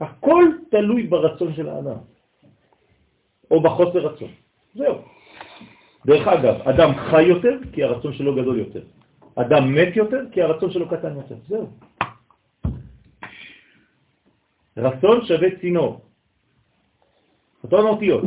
הכל 0.00 0.44
תלוי 0.70 1.02
ברצון 1.02 1.54
של 1.54 1.68
האדם, 1.68 1.98
או 3.50 3.62
בחוסר 3.62 3.98
רצון. 3.98 4.30
זהו. 4.74 4.94
דרך 6.06 6.28
אגב, 6.28 6.54
אדם 6.68 6.90
חי 6.94 7.22
יותר 7.22 7.54
כי 7.72 7.84
הרצון 7.84 8.12
שלו 8.12 8.34
גדול 8.34 8.58
יותר. 8.58 8.82
אדם 9.34 9.74
מת 9.74 9.96
יותר 9.96 10.20
כי 10.32 10.42
הרצון 10.42 10.70
שלו 10.70 10.88
קטן 10.88 11.16
יותר. 11.16 11.36
זהו. 11.48 11.66
רצון 14.76 15.26
שווה 15.26 15.48
צינור. 15.60 16.00
אותו 17.64 17.88
אותיות. 17.88 18.24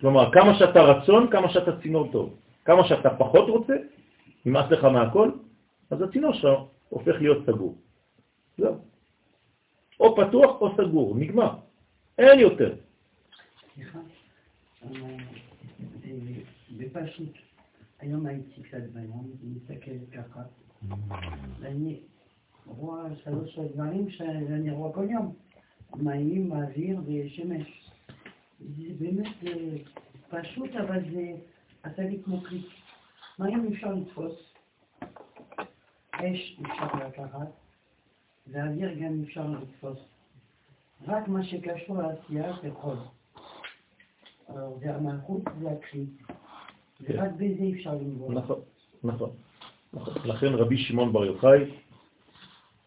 כלומר, 0.00 0.32
כמה 0.32 0.58
שאתה 0.58 0.80
רצון, 0.82 1.30
כמה 1.30 1.48
שאתה 1.52 1.80
צינור 1.82 2.12
טוב. 2.12 2.36
כמה 2.64 2.88
שאתה 2.88 3.10
פחות 3.10 3.48
רוצה, 3.48 3.74
נמאס 4.44 4.70
לך 4.70 4.84
מהכל, 4.84 5.30
אז 5.90 6.02
הצינור 6.02 6.32
שלך 6.32 6.60
הופך 6.88 7.14
להיות 7.20 7.46
סגור. 7.46 7.74
זהו. 8.58 8.74
או 10.00 10.16
פתוח 10.16 10.60
או 10.60 10.76
סגור, 10.76 11.16
נגמר. 11.16 11.54
אין 12.18 12.38
יותר. 12.38 12.74
סליחה, 13.74 13.98
אה, 14.84 15.16
בפשוט, 16.76 17.32
היום 18.00 18.26
הייתי 18.26 18.62
קצת 18.62 18.82
בים, 18.92 19.10
מסתכלת 19.42 20.10
ככה, 20.12 20.40
ואני 21.60 22.00
רואה 22.66 23.04
שלוש 23.24 23.58
דברים 23.58 24.10
שאני 24.10 24.70
רואה 24.70 24.92
כל 24.92 25.06
יום, 25.10 25.34
מים, 25.96 26.52
אוויר 26.52 27.00
ושמש. 27.06 27.90
זה 28.60 28.94
באמת 29.00 29.32
אה, 29.46 29.76
פשוט, 30.28 30.70
אבל 30.76 31.00
זה 31.12 31.32
עשה 31.82 32.02
לי 32.02 32.18
כמו 32.24 32.40
כלי. 32.40 32.62
מים 33.38 33.72
אפשר 33.72 33.94
לתפוס, 33.94 34.54
אש 36.12 36.60
אפשר 36.62 37.06
לקחת, 37.06 37.48
והאוויר 38.46 38.94
גם 38.94 39.22
אפשר 39.22 39.46
לתפוס. 39.46 39.98
רק 41.06 41.28
מה 41.28 41.44
שקשור 41.44 42.02
לעשייה 42.02 42.52
זה 42.62 42.70
חול. 42.74 42.96
זה 44.80 44.94
המלכות, 44.94 45.42
זה 45.60 45.70
הכלי. 45.70 46.06
ורק 47.00 47.30
בזה 47.32 47.64
אפשר 47.74 47.94
לנבור. 47.94 48.32
נכון, 48.32 48.60
נכון. 49.04 49.30
נכון. 49.92 50.14
לכן 50.24 50.46
רבי 50.46 50.78
שמעון 50.78 51.12
בר 51.12 51.24
יוחאי 51.24 51.70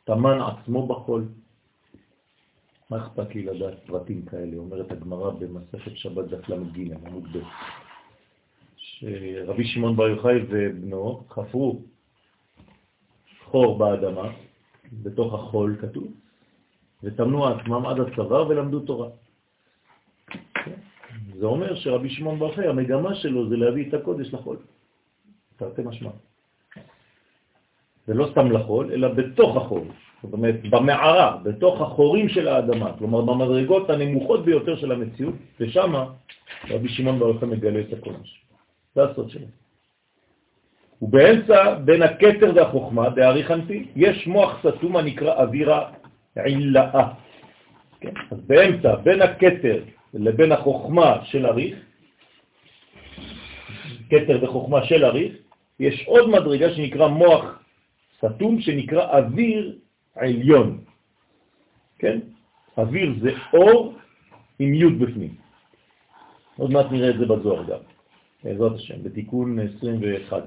טמן 0.04 0.40
עצמו 0.42 0.88
בחול. 0.88 1.28
מה 2.90 2.98
אכפת 2.98 3.36
לי 3.36 3.44
לדעת 3.44 3.74
פרטים 3.86 4.26
כאלה? 4.26 4.58
אומרת 4.58 4.92
הגמרא 4.92 5.30
במסכת 5.30 5.98
שבת 5.98 6.26
דף 6.26 6.50
ל"ג, 6.50 6.92
עמוד 7.06 7.24
ב', 7.24 7.42
שרבי 8.78 9.66
שמעון 9.66 9.96
בר 9.96 10.08
יוחאי 10.08 10.36
ובנו 10.50 11.24
חפרו 11.30 11.82
חור 13.44 13.78
באדמה, 13.78 14.32
בתוך 15.04 15.34
החול 15.34 15.78
כתוב, 15.82 16.08
וטמנו 17.04 17.48
עצמם 17.48 17.86
עד 17.86 18.00
הצוואר 18.00 18.48
ולמדו 18.48 18.80
תורה. 18.80 19.10
זה 21.40 21.46
אומר 21.46 21.76
שרבי 21.76 22.10
שמעון 22.10 22.40
בר 22.40 22.46
יוחאי, 22.46 22.68
המגמה 22.68 23.16
שלו 23.16 23.50
זה 23.50 23.56
להביא 23.58 23.90
את 23.90 23.94
הקודש 23.94 24.34
לחול. 24.34 24.58
תרתי 25.58 25.82
משמע. 25.86 26.10
ולא 28.08 28.28
סתם 28.32 28.52
לחול, 28.52 28.92
אלא 28.94 29.08
בתוך 29.08 29.58
החול. 29.58 29.84
זאת 30.24 30.34
אומרת, 30.34 30.56
במערה, 30.70 31.38
בתוך 31.44 31.82
החורים 31.82 32.30
של 32.30 32.48
האדמה, 32.48 32.92
כלומר 32.98 33.22
במדרגות 33.22 33.90
הנמוכות 33.90 34.46
ביותר 34.46 34.76
של 34.76 34.92
המציאות, 34.92 35.36
ושם 35.60 35.94
רבי 36.70 36.90
שמעון 36.90 37.20
בר 37.20 37.28
יוחאי 37.28 37.48
מגלה 37.48 37.80
את 37.80 37.94
הקודש. 37.94 38.42
זה 38.96 39.04
הסוד 39.04 39.30
שלו. 39.30 39.48
ובאמצע, 41.02 41.76
בין 41.86 42.02
הקטר 42.02 42.52
והחוכמה, 42.56 43.10
דאריך 43.10 43.52
אנפי, 43.52 43.86
יש 43.96 44.28
מוח 44.28 44.60
סתום 44.60 44.98
הנקרא 44.98 45.34
אווירה 45.34 45.92
עילאה. 46.36 47.08
כן? 48.02 48.14
אז 48.32 48.38
באמצע, 48.48 48.96
בין 48.96 49.22
הקטר 49.22 49.84
לבין 50.14 50.52
החוכמה 50.52 51.18
של 51.24 51.46
אריך, 51.46 51.76
קטר 54.10 54.44
וחוכמה 54.44 54.86
של 54.86 55.06
אריך, 55.06 55.34
יש 55.80 56.06
עוד 56.08 56.30
מדרגה 56.30 56.74
שנקרא 56.74 57.08
מוח 57.08 57.60
סתום, 58.18 58.62
שנקרא 58.62 59.18
אוויר 59.18 59.76
עליון. 60.16 60.78
כן? 62.00 62.20
אוויר 62.78 63.14
זה 63.22 63.32
אור 63.54 63.94
עם 64.60 64.74
י' 64.74 64.90
בפנים. 64.90 65.36
עוד 66.58 66.72
מעט 66.72 66.86
נראה 66.92 67.10
את 67.10 67.18
זה 67.20 67.26
בזוהר 67.26 67.64
גם, 67.64 67.80
בעזרת 68.44 68.76
השם, 68.76 69.04
בתיקון 69.04 69.60
21. 69.60 70.44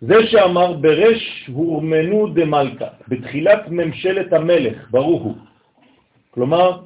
זה 0.00 0.14
שאמר 0.26 0.72
ברש 0.72 1.50
הורמנו 1.52 2.26
דמלכה, 2.34 2.88
בתחילת 3.08 3.68
ממשלת 3.68 4.32
המלך, 4.32 4.90
ברוך 4.90 5.22
הוא. 5.22 5.36
כלומר, 6.30 6.82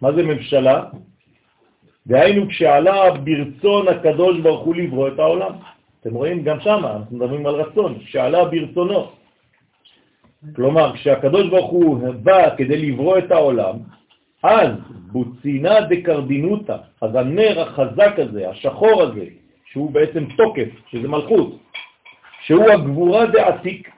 מה 0.00 0.12
זה 0.12 0.22
ממשלה? 0.22 0.84
דהיינו 2.06 2.48
כשעלה 2.48 3.10
ברצון 3.10 3.88
הקדוש 3.88 4.40
ברוך 4.40 4.64
הוא 4.64 4.76
לברוא 4.76 5.08
את 5.08 5.18
העולם. 5.18 5.52
אתם 6.06 6.14
רואים 6.14 6.42
גם 6.42 6.60
שם, 6.60 6.84
אנחנו 6.84 7.16
מדברים 7.16 7.46
על 7.46 7.54
רצון, 7.54 7.98
כשעלה 7.98 8.44
ברצונו. 8.44 9.10
כלומר, 10.56 10.92
כשהקדוש 10.92 11.48
ברוך 11.48 11.70
הוא 11.70 12.14
בא 12.22 12.56
כדי 12.56 12.76
לברוא 12.76 13.18
את 13.18 13.30
העולם, 13.30 13.76
אז 14.42 14.70
בוצינה 15.12 15.80
דקרדינותה, 15.80 16.76
אז 17.02 17.14
הנר 17.14 17.60
החזק 17.60 18.14
הזה, 18.18 18.50
השחור 18.50 19.02
הזה, 19.02 19.24
שהוא 19.64 19.90
בעצם 19.90 20.24
תוקף, 20.36 20.68
שזה 20.90 21.08
מלכות, 21.08 21.58
שהוא 22.40 22.70
הגבורה 22.70 23.26
דעתיק, 23.26 23.90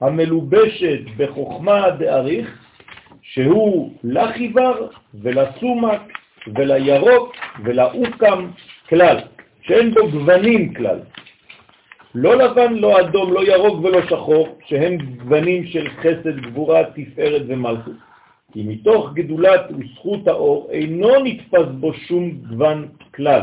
המלובשת 0.00 1.00
בחוכמה 1.16 1.90
דאריך, 1.90 2.64
שהוא 3.22 3.92
לחיבר 4.04 4.88
ולסומק 5.14 6.00
ולירוק 6.54 7.36
ולאוקם 7.64 8.48
כלל, 8.88 9.18
שאין 9.62 9.94
בו 9.94 10.10
גוונים 10.10 10.74
כלל. 10.74 10.98
לא 12.14 12.36
לבן, 12.36 12.74
לא 12.74 13.00
אדום, 13.00 13.32
לא 13.32 13.48
ירוק 13.48 13.84
ולא 13.84 14.06
שחור, 14.10 14.58
שהם 14.66 14.96
גוונים 14.96 15.66
של 15.66 15.88
חסד, 15.88 16.40
גבורה, 16.40 16.82
תפארת 16.84 17.42
ומלכות. 17.48 17.94
כי 18.52 18.62
מתוך 18.62 19.12
גדולת 19.14 19.60
וזכות 19.70 20.28
האור 20.28 20.68
אינו 20.70 21.10
נתפס 21.24 21.66
בו 21.80 21.94
שום 21.94 22.30
גוון 22.30 22.88
כלל. 23.14 23.40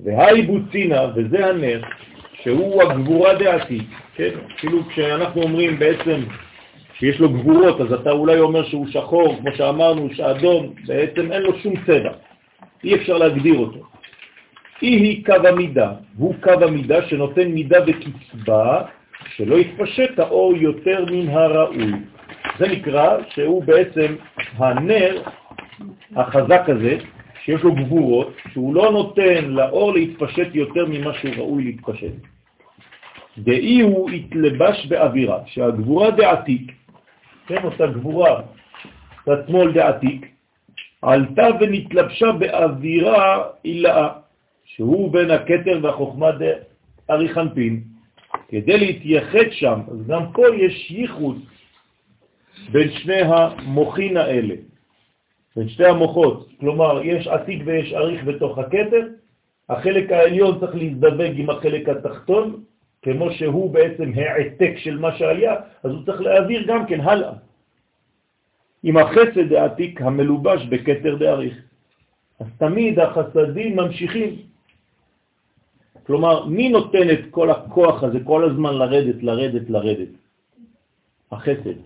והי 0.00 0.42
בוצינה, 0.42 1.00
וזה 1.14 1.46
הנר, 1.46 1.80
שהוא 2.42 2.82
הגבורה 2.82 3.34
דעתי, 3.34 3.80
כן? 4.14 4.30
אפילו 4.56 4.88
כשאנחנו 4.88 5.42
אומרים 5.42 5.78
בעצם 5.78 6.20
שיש 6.98 7.20
לו 7.20 7.28
גבורות, 7.28 7.80
אז 7.80 7.92
אתה 7.92 8.10
אולי 8.10 8.38
אומר 8.38 8.64
שהוא 8.64 8.86
שחור, 8.90 9.36
כמו 9.40 9.50
שאמרנו, 9.56 10.08
שאדום, 10.14 10.74
בעצם 10.86 11.32
אין 11.32 11.42
לו 11.42 11.58
שום 11.58 11.74
צבע. 11.86 12.12
אי 12.84 12.94
אפשר 12.94 13.18
להגדיר 13.18 13.58
אותו. 13.58 13.89
אי 14.82 14.88
היא 14.88 15.24
קו 15.24 15.48
המידה, 15.48 15.92
הוא 16.16 16.34
קו 16.42 16.50
המידה 16.50 17.08
שנותן 17.08 17.48
מידה 17.48 17.78
וקצבה, 17.86 18.82
שלא 19.36 19.56
יתפשט 19.56 20.18
האור 20.18 20.56
יותר 20.56 21.04
מן 21.10 21.28
הראוי. 21.28 21.92
זה 22.58 22.68
נקרא 22.68 23.16
שהוא 23.34 23.64
בעצם 23.64 24.14
הנר 24.56 25.22
החזק 26.16 26.62
הזה, 26.68 26.98
שיש 27.44 27.62
לו 27.62 27.74
גבורות, 27.74 28.32
שהוא 28.52 28.74
לא 28.74 28.92
נותן 28.92 29.44
לאור 29.44 29.92
להתפשט 29.92 30.48
יותר 30.54 30.86
ממה 30.86 31.14
שהוא 31.14 31.34
ראוי 31.36 31.64
להתפשט. 31.64 32.12
דאי 33.38 33.80
הוא 33.80 34.10
התלבש 34.10 34.86
באווירה, 34.86 35.38
שהגבורה 35.46 36.10
דעתיק, 36.10 36.72
כן, 37.46 37.64
אותה 37.64 37.86
גבורה, 37.86 38.40
שמאל 39.24 39.72
דעתיק, 39.72 40.26
עלתה 41.02 41.46
ונתלבשה 41.60 42.32
באווירה 42.32 43.42
עילאה. 43.62 44.08
שהוא 44.74 45.12
בין 45.12 45.30
הכתר 45.30 45.78
והחוכמה 45.82 46.30
דאריך 47.08 47.38
אנפין, 47.38 47.82
כדי 48.48 48.78
להתייחד 48.78 49.50
שם, 49.50 49.80
אז 49.90 50.06
גם 50.06 50.32
פה 50.32 50.42
יש 50.56 50.90
ייחוד 50.90 51.38
בין 52.72 52.90
שני 52.90 53.22
המוחין 53.22 54.16
האלה, 54.16 54.54
בין 55.56 55.68
שתי 55.68 55.86
המוחות, 55.86 56.48
כלומר 56.60 57.00
יש 57.04 57.26
עתיק 57.26 57.62
ויש 57.64 57.92
אריך 57.92 58.24
בתוך 58.24 58.58
הכתר, 58.58 59.06
החלק 59.68 60.12
העליון 60.12 60.60
צריך 60.60 60.74
להזדווג 60.74 61.32
עם 61.36 61.50
החלק 61.50 61.88
התחתון, 61.88 62.62
כמו 63.02 63.30
שהוא 63.30 63.70
בעצם 63.70 64.12
העתק 64.14 64.72
של 64.76 64.98
מה 64.98 65.16
שהיה, 65.16 65.54
אז 65.82 65.90
הוא 65.90 66.04
צריך 66.06 66.20
להעביר 66.20 66.62
גם 66.66 66.86
כן 66.86 67.00
הלאה. 67.00 67.32
עם 68.82 68.96
החסד 68.96 69.52
העתיק 69.52 70.02
המלובש 70.02 70.66
בכתר 70.66 71.16
דאריך. 71.16 71.54
אז 72.40 72.46
תמיד 72.58 72.98
החסדים 72.98 73.76
ממשיכים. 73.76 74.49
כלומר, 76.10 76.46
מי 76.46 76.68
נותן 76.68 77.10
את 77.10 77.20
כל 77.30 77.50
הכוח 77.50 78.02
הזה 78.02 78.18
כל 78.24 78.44
הזמן 78.50 78.74
לרדת, 78.74 79.22
לרדת, 79.22 79.70
לרדת? 79.70 80.08
החסד 81.32 81.78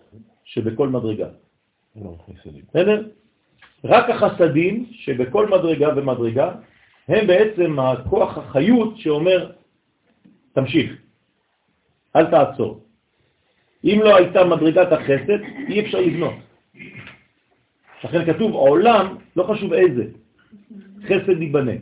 שבכל 0.45 0.89
מדרגה. 0.89 1.29
בסדר? 2.68 3.09
רק 3.85 4.11
החסדים 4.11 4.87
שבכל 4.91 5.49
מדרגה 5.49 5.89
ומדרגה 5.97 6.55
הם 7.09 7.27
בעצם 7.27 7.79
הכוח 7.79 8.39
החיות 8.39 8.99
שאומר, 8.99 9.53
תמשיך, 10.53 10.97
אל 12.16 12.25
תעצור. 12.31 12.81
אם 13.85 14.01
לא 14.05 14.16
הייתה 14.16 14.45
מדרגת 14.45 14.93
החסד, 14.93 15.41
אי 15.68 15.81
אפשר 15.81 16.01
לבנות. 16.01 16.35
לכן 18.05 18.33
כתוב 18.33 18.53
עולם, 18.53 19.16
לא 19.37 19.43
חשוב 19.43 19.72
איזה, 19.72 20.05
חסד 21.05 21.43
ייבנה. 21.43 21.77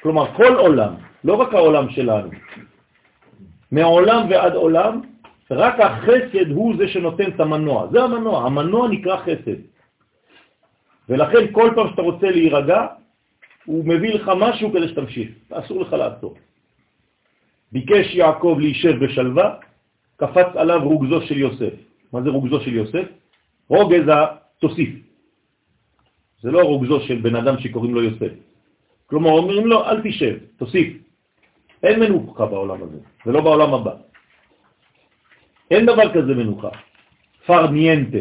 כלומר, 0.00 0.32
כל 0.36 0.54
עולם, 0.56 1.07
לא 1.24 1.34
רק 1.34 1.54
העולם 1.54 1.90
שלנו, 1.90 2.30
מעולם 3.72 4.26
ועד 4.30 4.54
עולם, 4.54 5.00
רק 5.50 5.80
החסד 5.80 6.50
הוא 6.50 6.76
זה 6.76 6.88
שנותן 6.88 7.28
את 7.30 7.40
המנוע. 7.40 7.88
זה 7.92 8.02
המנוע, 8.02 8.46
המנוע 8.46 8.88
נקרא 8.88 9.16
חסד. 9.16 9.60
ולכן 11.08 11.52
כל 11.52 11.70
פעם 11.74 11.88
שאתה 11.90 12.02
רוצה 12.02 12.30
להירגע, 12.30 12.86
הוא 13.64 13.84
מביא 13.84 14.14
לך 14.14 14.32
משהו 14.36 14.72
כדי 14.72 14.88
שתמשיך, 14.88 15.28
אסור 15.50 15.80
לך 15.80 15.92
לעצור. 15.92 16.34
ביקש 17.72 18.14
יעקב 18.14 18.56
להישב 18.60 19.04
בשלווה, 19.04 19.54
קפץ 20.16 20.56
עליו 20.56 20.80
רוגזו 20.84 21.20
של 21.20 21.38
יוסף. 21.38 21.74
מה 22.12 22.22
זה 22.22 22.30
רוגזו 22.30 22.60
של 22.60 22.74
יוסף? 22.74 23.06
רוגז 23.68 24.08
תוסיף. 24.58 24.90
זה 26.40 26.50
לא 26.50 26.60
רוגזו 26.62 27.00
של 27.00 27.20
בן 27.20 27.36
אדם 27.36 27.58
שקוראים 27.58 27.94
לו 27.94 28.02
יוסף. 28.02 28.32
כלומר, 29.06 29.30
אומרים 29.30 29.66
לו, 29.66 29.84
אל 29.84 30.00
תישב, 30.02 30.36
תוסיף. 30.56 31.07
אין 31.82 32.00
מנוחה 32.00 32.46
בעולם 32.46 32.82
הזה, 32.82 32.98
ולא 33.26 33.40
בעולם 33.40 33.74
הבא. 33.74 33.94
אין 35.70 35.86
דבר 35.86 36.12
כזה 36.14 36.34
מנוחה. 36.34 36.68
פר 37.46 37.70
ניינטה. 37.70 38.18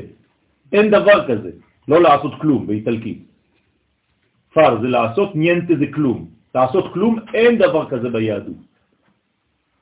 אין 0.74 0.92
דבר 0.92 1.28
כזה. 1.28 1.52
לא 1.88 2.02
לעשות 2.02 2.34
כלום 2.42 2.68
באיטלקית. 2.68 3.24
פר 4.54 4.82
זה 4.82 4.88
לעשות, 4.88 5.36
ניינטה 5.36 5.74
זה 5.80 5.86
כלום. 5.94 6.28
לעשות 6.56 6.94
כלום, 6.94 7.20
אין 7.34 7.58
דבר 7.58 7.90
כזה 7.90 8.10
ביהדות. 8.10 8.58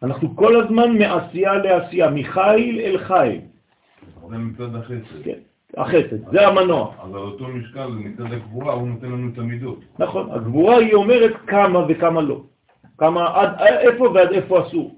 אנחנו 0.03 0.35
כל 0.35 0.61
הזמן 0.61 0.97
מעשייה 0.97 1.53
לעשייה, 1.55 2.09
מחיל 2.09 2.79
אל 2.79 2.97
חיל. 2.97 3.39
זה 4.29 4.37
מצד 4.37 4.75
החסד. 4.75 5.23
כן, 5.23 5.39
החסד, 5.77 6.31
זה 6.31 6.47
המנוע. 6.47 6.93
אבל 7.01 7.19
אותו 7.19 7.47
משקל 7.47 7.91
זה 7.91 7.99
מצד 7.99 8.33
הגבורה, 8.33 8.73
הוא 8.73 8.87
נותן 8.87 9.07
לנו 9.07 9.29
את 9.33 9.37
המידות. 9.37 9.79
נכון, 9.99 10.31
הגבורה 10.31 10.77
היא 10.77 10.93
אומרת 10.93 11.33
כמה 11.47 11.79
וכמה 11.89 12.21
לא. 12.21 12.41
כמה, 12.97 13.41
עד 13.41 13.77
איפה 13.79 14.03
ועד 14.13 14.31
איפה 14.31 14.67
אסור. 14.67 14.95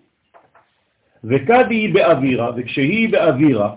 וכד 1.23 1.65
היא 1.69 1.93
באווירה, 1.93 2.51
וכשהיא 2.55 3.09
באווירה, 3.09 3.75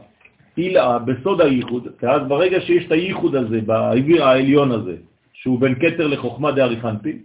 הילאה 0.57 0.99
בסוד 0.99 1.41
הייחוד, 1.41 1.89
ואז 2.03 2.23
ברגע 2.29 2.61
שיש 2.61 2.87
את 2.87 2.93
הייחוד 2.93 3.35
הזה, 3.35 3.61
באוויר 3.61 4.25
העליון 4.25 4.73
הזה, 4.73 4.97
שהוא 5.33 5.61
בין 5.61 5.75
קטר 5.75 6.07
לחוכמה 6.07 6.53
דאריכנפין, 6.53 7.19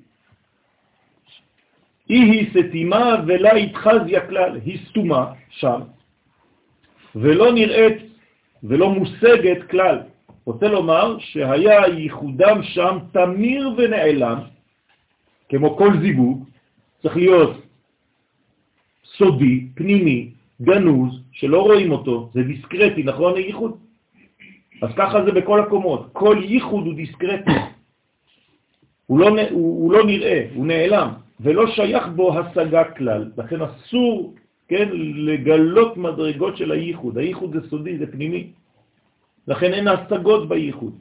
היא 2.08 2.32
היא 2.32 2.48
סתימה 2.52 3.16
ולה 3.28 3.52
התחזיה 3.54 4.28
כלל, 4.28 4.60
היא 4.66 4.80
סתומה 4.90 5.34
שם, 5.50 5.82
ולא 7.16 7.52
נראית 7.52 7.98
ולא 8.64 8.90
מושגת 8.90 9.70
כלל. 9.70 10.00
רוצה 10.46 10.68
לומר 10.68 11.18
שהיה 11.20 11.88
ייחודם 11.88 12.64
שם 12.64 12.98
תמיר 13.12 13.74
ונעלם, 13.78 14.40
כמו 15.50 15.78
כל 15.78 15.92
זיווג, 16.02 16.50
צריך 17.06 17.18
להיות 17.18 17.62
סודי, 19.06 19.68
פנימי, 19.76 20.30
גנוז, 20.62 21.22
שלא 21.32 21.62
רואים 21.62 21.92
אותו, 21.92 22.30
זה 22.34 22.44
דיסקרטי, 22.44 23.04
נכון 23.04 23.38
ייחוד? 23.38 23.78
אז 24.82 24.90
ככה 24.98 25.26
זה 25.26 25.32
בכל 25.32 25.60
הקומות, 25.60 26.10
כל 26.14 26.38
ייחוד 26.44 26.86
הוא 26.86 26.94
דיסקרטי, 26.94 27.52
הוא 29.06 29.20
לא, 29.20 29.30
הוא, 29.30 29.84
הוא 29.84 29.94
לא 29.94 30.06
נראה, 30.06 30.48
הוא 30.56 30.66
נעלם, 30.66 31.10
ולא 31.40 31.68
שייך 31.68 32.08
בו 32.16 32.40
השגה 32.40 32.84
כלל, 32.84 33.32
לכן 33.38 33.62
אסור, 33.62 34.34
כן, 34.68 34.90
לגלות 35.30 35.98
מדרגות 35.98 36.58
של 36.58 36.72
הייחוד, 36.72 37.18
הייחוד 37.18 37.54
זה 37.54 37.70
סודי, 37.70 37.98
זה 37.98 38.12
פנימי, 38.12 38.50
לכן 39.48 39.74
אין 39.74 39.88
השגות 39.88 40.50
בייחוד. 40.50 40.94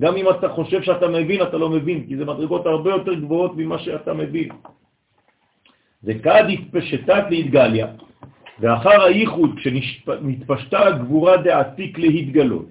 גם 0.00 0.16
אם 0.16 0.30
אתה 0.30 0.48
חושב 0.48 0.82
שאתה 0.82 1.08
מבין, 1.08 1.42
אתה 1.42 1.56
לא 1.58 1.68
מבין, 1.70 2.06
כי 2.06 2.16
זה 2.16 2.24
מדרגות 2.24 2.66
הרבה 2.66 2.90
יותר 2.90 3.14
גבוהות 3.14 3.52
ממה 3.56 3.78
שאתה 3.78 4.14
מבין. 4.14 4.48
וכד 6.04 6.44
התפשטת 6.48 7.24
להתגליה, 7.30 7.86
ואחר 8.60 9.02
הייחוד, 9.02 9.50
כשנתפשטה 9.56 10.86
הגבורה 10.86 11.36
דעתיק 11.36 11.98
להתגלות. 11.98 12.68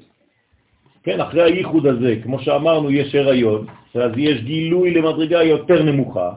כן, 1.04 1.20
אחרי 1.22 1.44
הייחוד 1.44 1.88
הזה, 1.88 2.16
כמו 2.24 2.40
שאמרנו, 2.40 2.92
יש 2.92 3.16
הריון, 3.16 3.66
אז 3.96 4.12
יש 4.18 4.42
גילוי 4.42 4.94
למדרגה 4.94 5.44
יותר 5.44 5.84
נמוכה, 5.84 6.32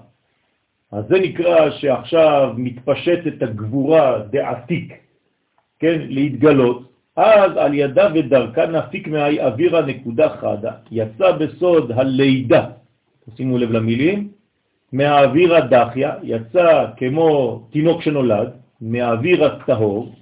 אז 0.93 1.05
זה 1.09 1.19
נקרא 1.21 1.71
שעכשיו 1.71 2.55
מתפשטת 2.57 3.43
הגבורה 3.43 4.19
דעתיק, 4.31 4.95
כן, 5.79 5.99
להתגלות, 6.09 6.91
אז 7.17 7.57
על 7.57 7.75
ידה 7.75 8.09
ודרכה 8.15 8.67
נפיק 8.67 9.09
מהאי 9.09 9.41
אווירה 9.41 9.83
נקודה 9.83 10.29
חדה, 10.29 10.73
יצא 10.91 11.33
בסוד 11.33 11.93
הלידה, 11.93 12.67
שימו 13.37 13.59
לב 13.59 13.71
למילים, 13.71 14.29
מהאוויר 14.93 15.55
הדחיה, 15.55 16.15
יצא 16.23 16.87
כמו 16.97 17.59
תינוק 17.71 18.03
שנולד, 18.03 18.49
מהאוויר 18.81 19.45
הטהור, 19.45 20.15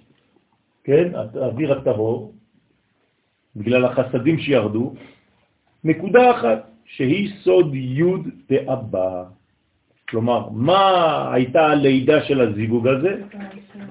כן, 0.85 1.13
האוויר 1.15 1.73
הטהור, 1.79 2.33
בגלל 3.57 3.85
החסדים 3.85 4.39
שירדו, 4.39 4.95
נקודה 5.85 6.31
אחת, 6.31 6.71
שהיא 6.85 7.31
סוד 7.45 7.75
י' 7.75 8.03
דאבא. 8.49 9.25
כלומר, 10.09 10.49
מה 10.51 10.83
הייתה 11.33 11.67
הלידה 11.67 12.25
של 12.25 12.41
הזיווג 12.41 12.89
הזה? 12.89 13.23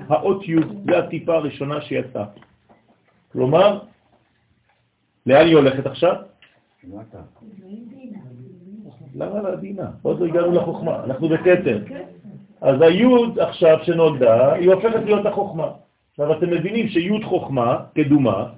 האות 0.07 0.43
י', 0.47 0.55
זה 0.85 0.97
הטיפה 0.97 1.33
הראשונה 1.35 1.81
שיצאה. 1.81 2.25
כלומר, 3.31 3.79
לאן 5.25 5.45
היא 5.47 5.55
הולכת 5.55 5.85
עכשיו? 5.85 6.15
למה 9.17 9.41
לעדינה? 9.41 9.87
עוד 10.01 10.19
לא 10.19 10.25
הגענו 10.25 10.51
לחוכמה, 10.51 11.03
אנחנו 11.03 11.29
בקטר. 11.29 11.79
אז 12.61 12.81
היוד 12.81 13.39
עכשיו 13.39 13.77
שנולדה, 13.83 14.53
היא 14.53 14.71
הופכת 14.71 15.03
להיות 15.05 15.25
החוכמה. 15.25 15.67
עכשיו 16.11 16.37
אתם 16.37 16.49
מבינים 16.49 16.87
שיוד 16.87 17.23
חוכמה, 17.23 17.77
קדומה, 17.95 18.49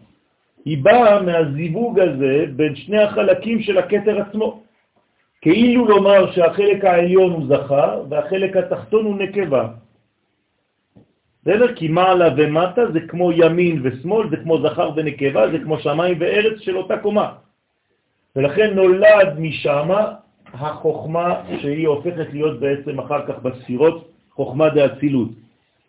היא 0.66 0.78
באה 0.84 1.22
מהזיווג 1.22 2.00
הזה 2.00 2.46
בין 2.56 2.76
שני 2.76 3.04
החלקים 3.04 3.62
של 3.62 3.78
הקטר 3.78 4.22
עצמו. 4.22 4.62
כאילו 5.42 5.88
לומר 5.88 6.32
שהחלק 6.32 6.86
העליון 6.86 7.32
הוא 7.32 7.46
זכר 7.48 8.04
והחלק 8.10 8.58
התחתון 8.58 9.06
הוא 9.06 9.16
נקבה. 9.16 9.68
בסדר? 11.44 11.76
כי 11.76 11.88
מעלה 11.88 12.30
ומטה 12.38 12.92
זה 12.92 13.00
כמו 13.08 13.32
ימין 13.32 13.82
ושמאל, 13.84 14.30
זה 14.30 14.38
כמו 14.38 14.62
זכר 14.62 14.92
ונקבה, 14.96 15.52
זה 15.52 15.60
כמו 15.60 15.80
שמיים 15.80 16.18
וארץ 16.20 16.60
של 16.60 16.78
אותה 16.78 16.98
קומה. 16.98 17.32
ולכן 18.36 18.76
נולד 18.76 19.40
משמה 19.40 20.14
החוכמה 20.54 21.42
שהיא 21.62 21.88
הופכת 21.88 22.28
להיות 22.34 22.60
בעצם 22.60 23.00
אחר 23.00 23.26
כך 23.28 23.40
בספירות 23.42 24.12
חוכמה 24.34 24.70
דאצילות. 24.70 25.30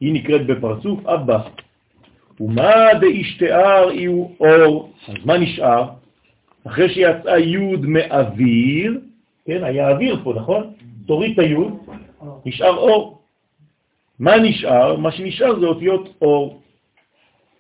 היא 0.01 0.13
נקראת 0.15 0.47
בפרצוף 0.47 1.07
אבא. 1.07 1.39
ומה 2.41 2.95
דאשתאר 3.01 3.91
יהיו 3.93 4.27
אור, 4.41 4.93
אז 5.09 5.15
מה 5.25 5.39
נשאר? 5.39 5.89
אחרי 6.67 6.89
שיצאה 6.89 7.39
יוד 7.39 7.87
מאוויר, 7.87 9.01
כן, 9.47 9.65
היה 9.65 9.91
אוויר 9.91 10.21
פה, 10.25 10.35
נכון? 10.37 10.73
תוריד 11.07 11.33
את 11.33 11.39
היוד, 11.39 11.73
נשאר 12.47 12.77
אור. 12.77 13.19
מה 14.19 14.37
נשאר? 14.37 14.97
מה 14.97 15.13
שנשאר 15.13 15.61
זה 15.61 15.67
אותיות 15.67 16.09
אור. 16.23 16.60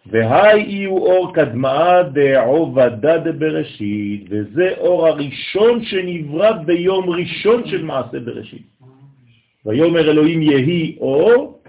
והי 0.06 0.60
יהיו 0.60 0.98
אור 0.98 1.34
קדמאה 1.34 2.02
דעובדה 2.02 3.18
דבראשית, 3.18 4.24
וזה 4.30 4.74
אור 4.78 5.06
הראשון 5.06 5.84
שנברא 5.84 6.52
ביום 6.52 7.10
ראשון 7.10 7.66
של 7.66 7.84
מעשה 7.84 8.20
בראשית. 8.20 8.62
ויאמר 9.66 10.10
אלוהים 10.10 10.42
יהי 10.42 10.96
אור, 11.00 11.62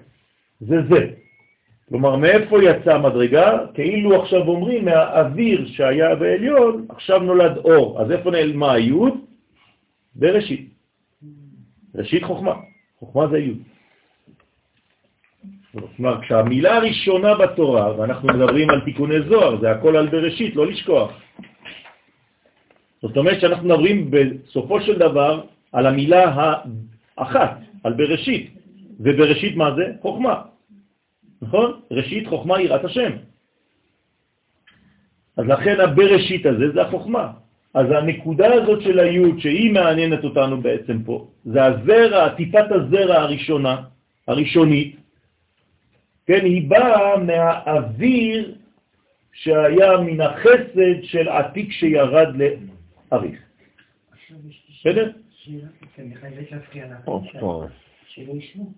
זה 0.59 0.81
זה. 0.89 1.07
כלומר, 1.89 2.15
מאיפה 2.15 2.63
יצאה 2.63 2.95
המדרגה? 2.95 3.57
כאילו 3.73 4.21
עכשיו 4.21 4.47
אומרים, 4.47 4.85
מהאוויר 4.85 5.67
שהיה 5.67 6.15
בעליון, 6.15 6.85
עכשיו 6.89 7.19
נולד 7.19 7.57
אור. 7.57 8.01
אז 8.01 8.11
איפה 8.11 8.31
נעלמה 8.31 8.73
היוד? 8.73 9.13
בראשית. 10.15 10.69
ראשית 11.95 12.23
חוכמה. 12.23 12.53
חוכמה 12.99 13.27
זה 13.27 13.37
יוד. 13.37 13.57
כלומר, 15.71 16.21
כשהמילה 16.21 16.75
הראשונה 16.75 17.35
בתורה, 17.35 17.99
ואנחנו 17.99 18.27
מדברים 18.27 18.69
על 18.69 18.81
תיקוני 18.81 19.21
זוהר, 19.21 19.61
זה 19.61 19.71
הכל 19.71 19.95
על 19.95 20.07
בראשית, 20.07 20.55
לא 20.55 20.67
לשכוח. 20.67 21.11
זאת 23.01 23.17
אומרת 23.17 23.41
שאנחנו 23.41 23.65
מדברים 23.65 24.11
בסופו 24.11 24.81
של 24.81 24.99
דבר 24.99 25.41
על 25.71 25.85
המילה 25.87 26.23
האחת, 27.17 27.57
על 27.83 27.93
בראשית. 27.93 28.51
ובראשית 28.99 29.55
מה 29.55 29.75
זה? 29.75 29.85
חוכמה. 30.01 30.41
נכון? 31.41 31.79
ראשית 31.91 32.27
חוכמה 32.27 32.61
יראת 32.61 32.85
השם. 32.85 33.11
אז 35.37 35.45
לכן 35.47 35.79
הבראשית 35.79 36.45
הזה 36.45 36.71
זה 36.71 36.81
החוכמה. 36.81 37.31
אז 37.73 37.85
הנקודה 37.91 38.53
הזאת 38.53 38.81
של 38.81 38.99
היוד, 38.99 39.39
שהיא 39.39 39.71
מעניינת 39.71 40.23
אותנו 40.23 40.61
בעצם 40.61 41.03
פה, 41.03 41.27
זה 41.45 41.65
הזרע, 41.65 42.29
טיפת 42.29 42.67
הזרע 42.71 43.15
הראשונה, 43.15 43.75
הראשונית, 44.27 45.00
כן, 46.31 46.45
היא 46.45 46.69
באה 46.69 47.17
מהאוויר 47.17 48.55
שהיה 49.33 49.97
מן 49.97 50.21
החסד 50.21 51.03
של 51.03 51.29
עתיק 51.29 51.71
שירד 51.71 52.27
לאריך. 53.11 53.39
בסדר? 54.79 55.11
אני 55.99 56.15
חייבת 56.15 56.51
להפריע 56.51 56.87
לך. 56.87 57.07
או, 57.07 57.23
שלא 58.07 58.33
ישמעו. 58.33 58.71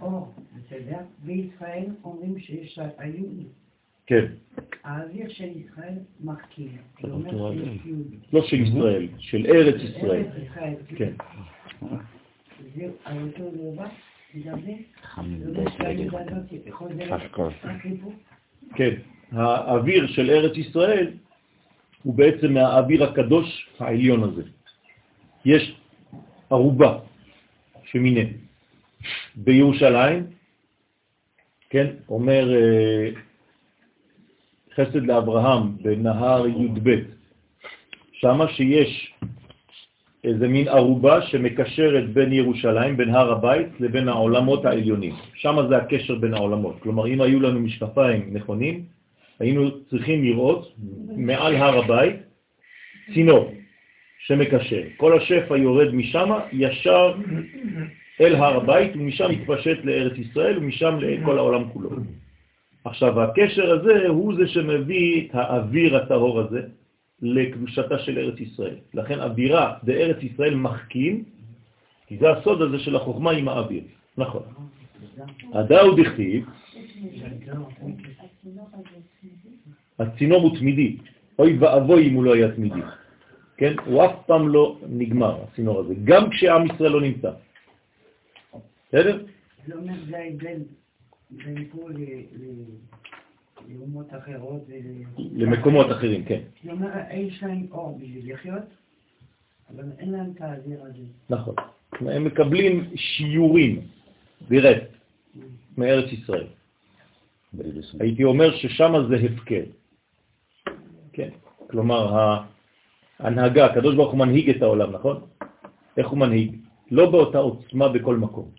או, 0.00 0.26
אתה 0.66 0.76
יודע, 0.76 0.98
בישראל 1.18 1.86
אומרים 2.04 2.38
שיש 2.38 2.78
היהודי. 2.98 3.46
כן. 4.06 4.24
האוויר 4.84 5.28
של 5.28 5.48
ישראל. 5.56 5.94
זה 7.02 7.08
שיש 7.18 7.80
יהודי. 7.84 8.16
לא 8.32 8.42
של 8.46 8.56
ישראל, 8.56 9.08
של 9.18 9.46
ארץ 9.46 9.82
ישראל. 9.82 10.24
ארץ 10.24 10.50
ישראל. 10.50 10.74
כן. 10.96 11.12
לבא, 12.66 12.86
לגבי, 13.40 13.80
אשכול. 13.84 14.15
כן. 18.74 18.94
האוויר 19.32 20.06
של 20.06 20.30
ארץ 20.30 20.56
ישראל 20.56 21.12
הוא 22.02 22.14
בעצם 22.14 22.54
מהאוויר 22.54 23.04
הקדוש 23.04 23.68
העליון 23.78 24.22
הזה. 24.22 24.42
יש 25.44 25.76
ערובה 26.50 26.98
שמיני 27.84 28.32
בירושלים, 29.34 30.26
כן, 31.70 31.86
אומר 32.08 32.54
אה, 32.54 33.10
חסד 34.74 35.02
לאברהם 35.06 35.76
בנהר 35.82 36.46
י"ב, 36.46 36.90
שמה 38.12 38.48
שיש 38.48 39.14
איזה 40.26 40.48
מין 40.48 40.68
ערובה 40.68 41.22
שמקשרת 41.22 42.08
בין 42.10 42.32
ירושלים, 42.32 42.96
בין 42.96 43.10
הר 43.14 43.32
הבית, 43.32 43.66
לבין 43.80 44.08
העולמות 44.08 44.64
העליונים. 44.64 45.12
שמה 45.34 45.68
זה 45.68 45.76
הקשר 45.76 46.14
בין 46.14 46.34
העולמות. 46.34 46.76
כלומר, 46.80 47.06
אם 47.06 47.20
היו 47.20 47.40
לנו 47.40 47.60
משקפיים 47.60 48.30
נכונים, 48.32 48.82
היינו 49.40 49.80
צריכים 49.90 50.24
לראות 50.24 50.72
מעל 51.16 51.54
הר 51.56 51.78
הבית 51.78 52.16
צינור 53.14 53.52
שמקשר. 54.18 54.82
כל 54.96 55.18
השפע 55.18 55.56
יורד 55.56 55.94
משם 55.94 56.30
ישר 56.52 57.14
אל 58.20 58.34
הר 58.34 58.56
הבית, 58.56 58.96
ומשם 58.96 59.30
מתפשט 59.30 59.84
לארץ 59.84 60.18
ישראל, 60.18 60.58
ומשם 60.58 60.98
לכל 61.00 61.38
העולם 61.38 61.68
כולו. 61.72 61.90
עכשיו, 62.84 63.20
הקשר 63.20 63.72
הזה 63.72 64.08
הוא 64.08 64.34
זה 64.36 64.48
שמביא 64.48 65.26
את 65.26 65.34
האוויר 65.34 65.96
הטהור 65.96 66.40
הזה 66.40 66.60
לקדושתה 67.22 67.98
של 67.98 68.18
ארץ 68.18 68.40
ישראל. 68.40 68.76
לכן 68.94 69.20
אווירה 69.20 69.78
בארץ 69.82 70.22
ישראל 70.22 70.54
מחכים, 70.54 71.24
כי 72.06 72.18
זה 72.18 72.30
הסוד 72.30 72.62
הזה 72.62 72.78
של 72.78 72.96
החוכמה 72.96 73.30
עם 73.30 73.48
האוויר. 73.48 73.82
נכון. 74.18 74.42
הדאו 75.52 75.96
דכתיב, 75.96 76.46
הצינור 79.98 80.42
הוא 80.42 80.58
תמידי. 80.58 80.96
אוי 81.38 81.58
ואבוי 81.58 82.08
אם 82.08 82.14
הוא 82.14 82.24
לא 82.24 82.34
היה 82.34 82.52
תמידי. 82.52 82.80
כן? 83.56 83.74
הוא 83.86 84.04
אף 84.04 84.12
פעם 84.26 84.48
לא 84.48 84.78
נגמר, 84.88 85.44
הצינור 85.44 85.80
הזה, 85.80 85.94
גם 86.04 86.30
כשעם 86.30 86.66
ישראל 86.66 86.92
לא 86.92 87.00
נמצא. 87.00 87.30
בסדר? 88.88 89.24
זה 89.66 89.74
אומר 89.74 89.94
זה 90.08 90.18
ההבדל 90.18 90.58
בין 91.30 91.64
פה 91.70 91.88
לאומות 93.68 94.06
אחרות. 94.14 94.62
למקומות 95.18 95.86
אחרים, 95.90 96.24
כן. 96.24 96.40
זה 96.64 96.72
אומר, 96.72 96.88
יש 97.14 97.42
להם 97.42 97.66
אור 97.70 97.98
בשביל 98.02 98.32
לחיות, 98.34 98.62
אבל 99.70 99.84
אין 99.98 100.12
להם 100.12 100.32
את 100.36 100.40
האוויר 100.40 100.82
הזה. 100.82 101.02
נכון. 101.30 101.54
הם 102.00 102.24
מקבלים 102.24 102.90
שיעורים, 102.96 103.80
דירקט, 104.48 104.90
מארץ 105.78 106.12
ישראל. 106.12 106.46
הייתי 108.00 108.24
אומר 108.24 108.56
ששם 108.56 108.92
זה 109.08 109.16
הפקר. 109.16 109.64
כן. 111.12 111.28
כלומר, 111.70 112.02
ההנהגה, 113.18 113.66
הקדוש 113.66 113.94
ברוך 113.94 114.10
הוא 114.10 114.18
מנהיג 114.18 114.50
את 114.50 114.62
העולם, 114.62 114.92
נכון? 114.92 115.20
איך 115.96 116.08
הוא 116.08 116.18
מנהיג? 116.18 116.56
לא 116.90 117.10
באותה 117.10 117.38
עוצמה 117.38 117.88
בכל 117.88 118.16
מקום. 118.16 118.50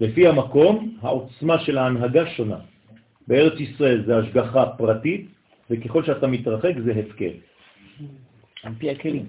לפי 0.00 0.26
המקום, 0.26 0.96
העוצמה 1.00 1.58
של 1.58 1.78
ההנהגה 1.78 2.26
שונה. 2.26 2.58
בארץ 3.28 3.60
ישראל 3.60 4.04
זה 4.06 4.18
השגחה 4.18 4.66
פרטית, 4.78 5.28
וככל 5.70 6.04
שאתה 6.04 6.26
מתרחק 6.26 6.74
זה 6.84 6.92
הפקר. 6.92 7.30
על 8.62 8.72
פי 8.78 8.90
הכלים. 8.90 9.26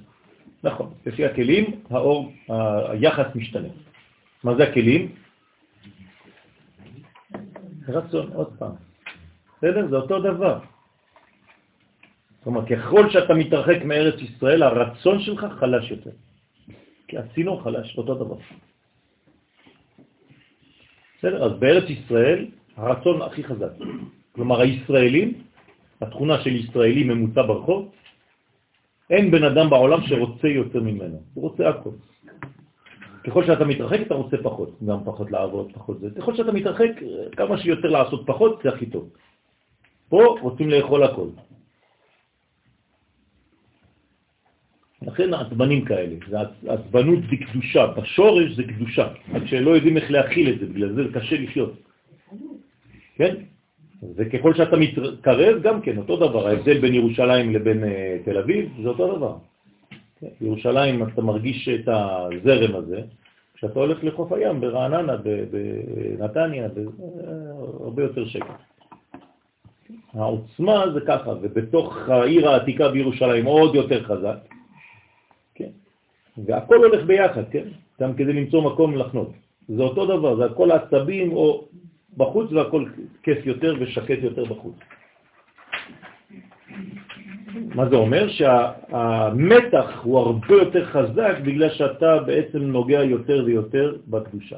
נכון, 0.64 0.94
לפי 1.06 1.26
הכלים 1.26 1.66
האור, 1.90 2.32
היחס 2.90 3.36
משתנה. 3.36 3.68
מה 4.44 4.56
זה 4.56 4.64
הכלים? 4.64 5.12
רצון, 7.88 8.32
עוד 8.34 8.50
פעם. 8.60 8.76
בסדר? 9.58 9.88
זה 9.90 9.96
אותו 9.96 10.20
דבר. 10.20 10.60
כלומר, 12.44 12.66
ככל 12.66 13.10
שאתה 13.10 13.34
מתרחק 13.34 13.84
מארץ 13.86 14.16
ישראל, 14.22 14.64
הרצון 14.64 15.20
שלך 15.20 15.46
חלש 15.60 15.92
יותר. 15.92 16.16
כי 17.08 17.18
הצינור 17.18 17.64
חלש, 17.64 17.98
אותו 17.98 18.16
דבר. 18.16 18.38
בסדר? 21.20 21.44
אז 21.44 21.52
בארץ 21.60 21.90
ישראל 21.90 22.46
הרצון 22.80 23.22
הכי 23.22 23.44
חזק. 23.44 23.72
כלומר, 24.32 24.62
הישראלים, 24.62 25.34
התכונה 26.02 26.42
של 26.42 26.56
ישראלי 26.56 27.04
ממוצע 27.04 27.42
ברחוב, 27.42 27.92
אין 29.10 29.32
בן 29.32 29.44
אדם 29.44 29.70
בעולם 29.70 30.02
שרוצה 30.08 30.48
יותר 30.48 30.80
ממנו, 30.80 31.22
הוא 31.34 31.50
רוצה 31.50 31.70
הכל. 31.70 31.90
ככל 33.24 33.46
שאתה 33.46 33.66
מתרחק 33.66 34.00
אתה 34.02 34.16
רוצה 34.16 34.38
פחות, 34.44 34.80
גם 34.86 34.98
פחות 35.06 35.32
לעבוד, 35.32 35.72
פחות 35.74 36.00
זה. 36.00 36.08
ככל 36.18 36.36
שאתה 36.36 36.52
מתרחק, 36.52 36.92
כמה 37.38 37.58
שיותר 37.58 37.90
לעשות 37.90 38.24
פחות, 38.26 38.62
זה 38.64 38.70
הכי 38.70 38.86
טוב. 38.86 39.10
פה 40.10 40.36
רוצים 40.42 40.70
לאכול 40.70 41.04
הכל. 41.04 41.28
לכן 45.02 45.34
העצבנים 45.34 45.86
כאלה, 45.86 46.16
זה 46.30 46.38
עצבנות 46.68 47.20
בקדושה, 47.32 47.88
בשורש 47.88 48.52
זה 48.56 48.64
קדושה, 48.64 49.08
רק 49.34 49.46
שלא 49.46 49.72
יודעים 49.72 49.98
איך 49.98 50.12
להכיל 50.12 50.54
את 50.54 50.60
זה, 50.60 50.66
בגלל 50.66 50.94
זה 50.94 51.02
קשה 51.14 51.36
לחיות. 51.38 51.89
כן? 53.20 53.36
וככל 54.16 54.54
שאתה 54.54 54.78
מתקרב, 54.78 55.62
גם 55.62 55.82
כן, 55.82 55.98
אותו 55.98 56.16
דבר, 56.18 56.48
ההבדל 56.48 56.80
בין 56.80 56.94
ירושלים 56.94 57.54
לבין 57.54 57.84
אה, 57.84 58.18
תל 58.26 58.38
אביב, 58.38 58.70
זה 58.84 58.90
אותו 58.90 59.16
דבר. 59.16 59.36
כן? 60.20 60.28
ירושלים, 60.42 61.04
אתה 61.04 61.22
מרגיש 61.22 61.70
את 61.70 61.88
הזרם 61.88 62.76
הזה, 62.76 63.02
כשאתה 63.54 63.80
הולך 63.80 64.04
לחוף 64.04 64.32
הים, 64.32 64.62
ברעננה, 64.62 65.16
בנתניה, 65.52 66.68
הרבה 67.80 68.04
יותר 68.04 68.26
שקט. 68.28 68.60
העוצמה 70.14 70.84
זה 70.94 71.00
ככה, 71.08 71.32
ובתוך 71.42 71.98
העיר 72.10 72.50
העתיקה 72.50 72.90
בירושלים 72.90 73.46
עוד 73.46 73.76
יותר 73.76 74.04
חזק, 74.04 74.38
כן? 75.56 75.70
והכל 76.46 76.76
הולך 76.76 77.06
ביחד, 77.06 77.44
כן? 77.52 77.68
גם 78.02 78.14
כדי 78.14 78.34
למצוא 78.34 78.62
מקום 78.62 78.96
לחנות. 78.96 79.32
זה 79.68 79.82
אותו 79.84 80.06
דבר, 80.06 80.36
זה 80.36 80.46
הכל 80.46 80.72
עצבים 80.72 81.32
או 81.32 81.68
בחוץ 82.18 82.52
והכל 82.52 82.86
כיף 83.24 83.46
יותר 83.46 83.76
ושקט 83.80 84.20
יותר 84.22 84.46
בחוץ. 84.46 84.76
מה 87.76 87.90
זה 87.90 87.96
אומר? 87.96 88.28
שהמתח 88.30 90.02
הוא 90.04 90.20
הרבה 90.20 90.54
יותר 90.56 90.86
חזק 90.86 91.36
בגלל 91.44 91.70
שאתה 91.70 92.20
בעצם 92.20 92.60
נוגע 92.60 93.04
יותר 93.04 93.44
ויותר 93.46 93.96
בקדושה. 94.08 94.58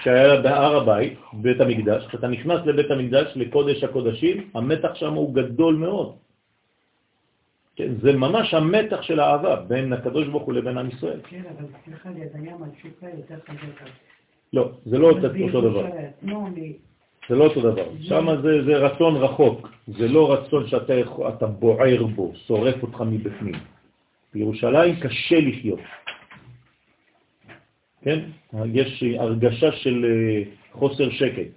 כשהיה 0.00 0.40
בהר 0.40 0.76
הבית, 0.76 1.18
בית 1.32 1.60
המקדש, 1.60 2.06
כשאתה 2.06 2.28
נכנס 2.28 2.60
לבית 2.66 2.90
המקדש, 2.90 3.32
לקודש 3.36 3.84
הקודשים, 3.84 4.50
המתח 4.54 4.94
שם 4.94 5.14
הוא 5.14 5.34
גדול 5.34 5.74
מאוד. 5.74 6.14
כן, 7.76 7.94
זה 8.02 8.12
ממש 8.12 8.54
המתח 8.54 9.02
של 9.02 9.20
האהבה 9.20 9.56
בין 9.56 9.92
הקדוש 9.92 10.26
ברוך 10.28 10.42
הוא 10.42 10.54
לבין 10.54 10.78
עם 10.78 10.88
ישראל. 10.88 11.20
כן, 11.28 11.42
אבל 11.58 11.66
סליחה, 11.84 12.10
ליד 12.10 12.30
הים 12.34 12.62
התשוקה 12.62 13.06
יותר 13.16 13.38
חזקה. 13.46 13.84
לא, 14.52 14.70
זה 14.84 14.98
לא 14.98 15.10
אותו 15.10 15.60
דבר. 15.60 15.86
לא. 16.22 16.46
זה 17.28 17.34
לא 17.36 17.44
אותו 17.44 17.60
דבר. 17.60 17.84
שם 18.00 18.26
זה, 18.42 18.64
זה 18.64 18.76
רצון 18.76 19.16
רחוק, 19.16 19.68
זה 19.86 20.08
לא 20.08 20.32
רצון 20.32 20.66
שאתה 20.68 21.46
בוער 21.46 22.04
בו, 22.04 22.32
שורף 22.46 22.82
אותך 22.82 23.00
מבפנים. 23.00 23.54
בירושלים 24.34 24.96
קשה 25.00 25.40
לחיות. 25.40 25.80
כן? 28.02 28.18
יש 28.72 29.04
הרגשה 29.18 29.72
של 29.72 30.04
אה, 30.04 30.42
חוסר 30.72 31.10
שקט. 31.10 31.50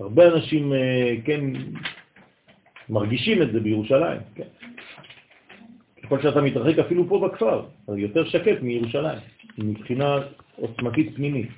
הרבה 0.00 0.26
אנשים, 0.26 0.72
אה, 0.72 1.14
כן, 1.24 1.40
מרגישים 2.88 3.42
את 3.42 3.52
זה 3.52 3.60
בירושלים, 3.60 4.20
כן. 4.34 4.48
ככל 6.02 6.22
שאתה 6.22 6.40
מתרחק 6.40 6.78
אפילו 6.78 7.08
פה 7.08 7.28
בכפר, 7.28 7.66
אז 7.88 7.96
יותר 7.96 8.24
שקט 8.24 8.62
מירושלים, 8.62 9.18
מבחינה 9.58 10.18
עוצמתית 10.56 11.16
פנימית. 11.16 11.48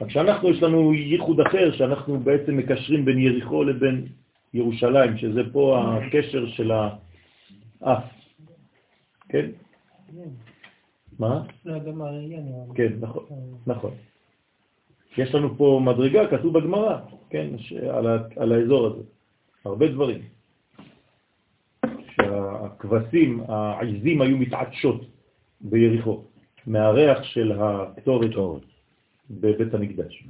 רק 0.00 0.10
שאנחנו, 0.10 0.50
יש 0.50 0.62
לנו 0.62 0.94
ייחוד 0.94 1.40
אחר, 1.40 1.72
שאנחנו 1.72 2.20
בעצם 2.20 2.56
מקשרים 2.56 3.04
בין 3.04 3.18
יריחו 3.18 3.64
לבין 3.64 4.06
ירושלים, 4.54 5.18
שזה 5.18 5.42
פה 5.52 5.80
הקשר 5.80 6.46
של 6.46 6.70
האף. 6.70 8.04
כן? 9.28 9.50
מה? 11.18 11.42
כן, 12.74 12.92
נכון, 13.00 13.24
נכון. 13.66 13.90
יש 15.18 15.34
לנו 15.34 15.56
פה 15.56 15.80
מדרגה, 15.84 16.26
כתוב 16.30 16.58
בגמרא, 16.58 16.98
כן, 17.30 17.46
על, 17.90 18.06
על 18.36 18.52
האזור 18.52 18.86
הזה. 18.86 19.02
הרבה 19.64 19.88
דברים. 19.88 20.20
שהכבשים, 22.16 23.40
העזים 23.48 24.20
היו 24.20 24.36
מתעדשות 24.36 25.00
ביריחו, 25.60 26.22
מהריח 26.66 27.22
של 27.22 27.52
הקטורת 27.58 28.30
בבית 29.30 29.74
המקדש. 29.74 30.24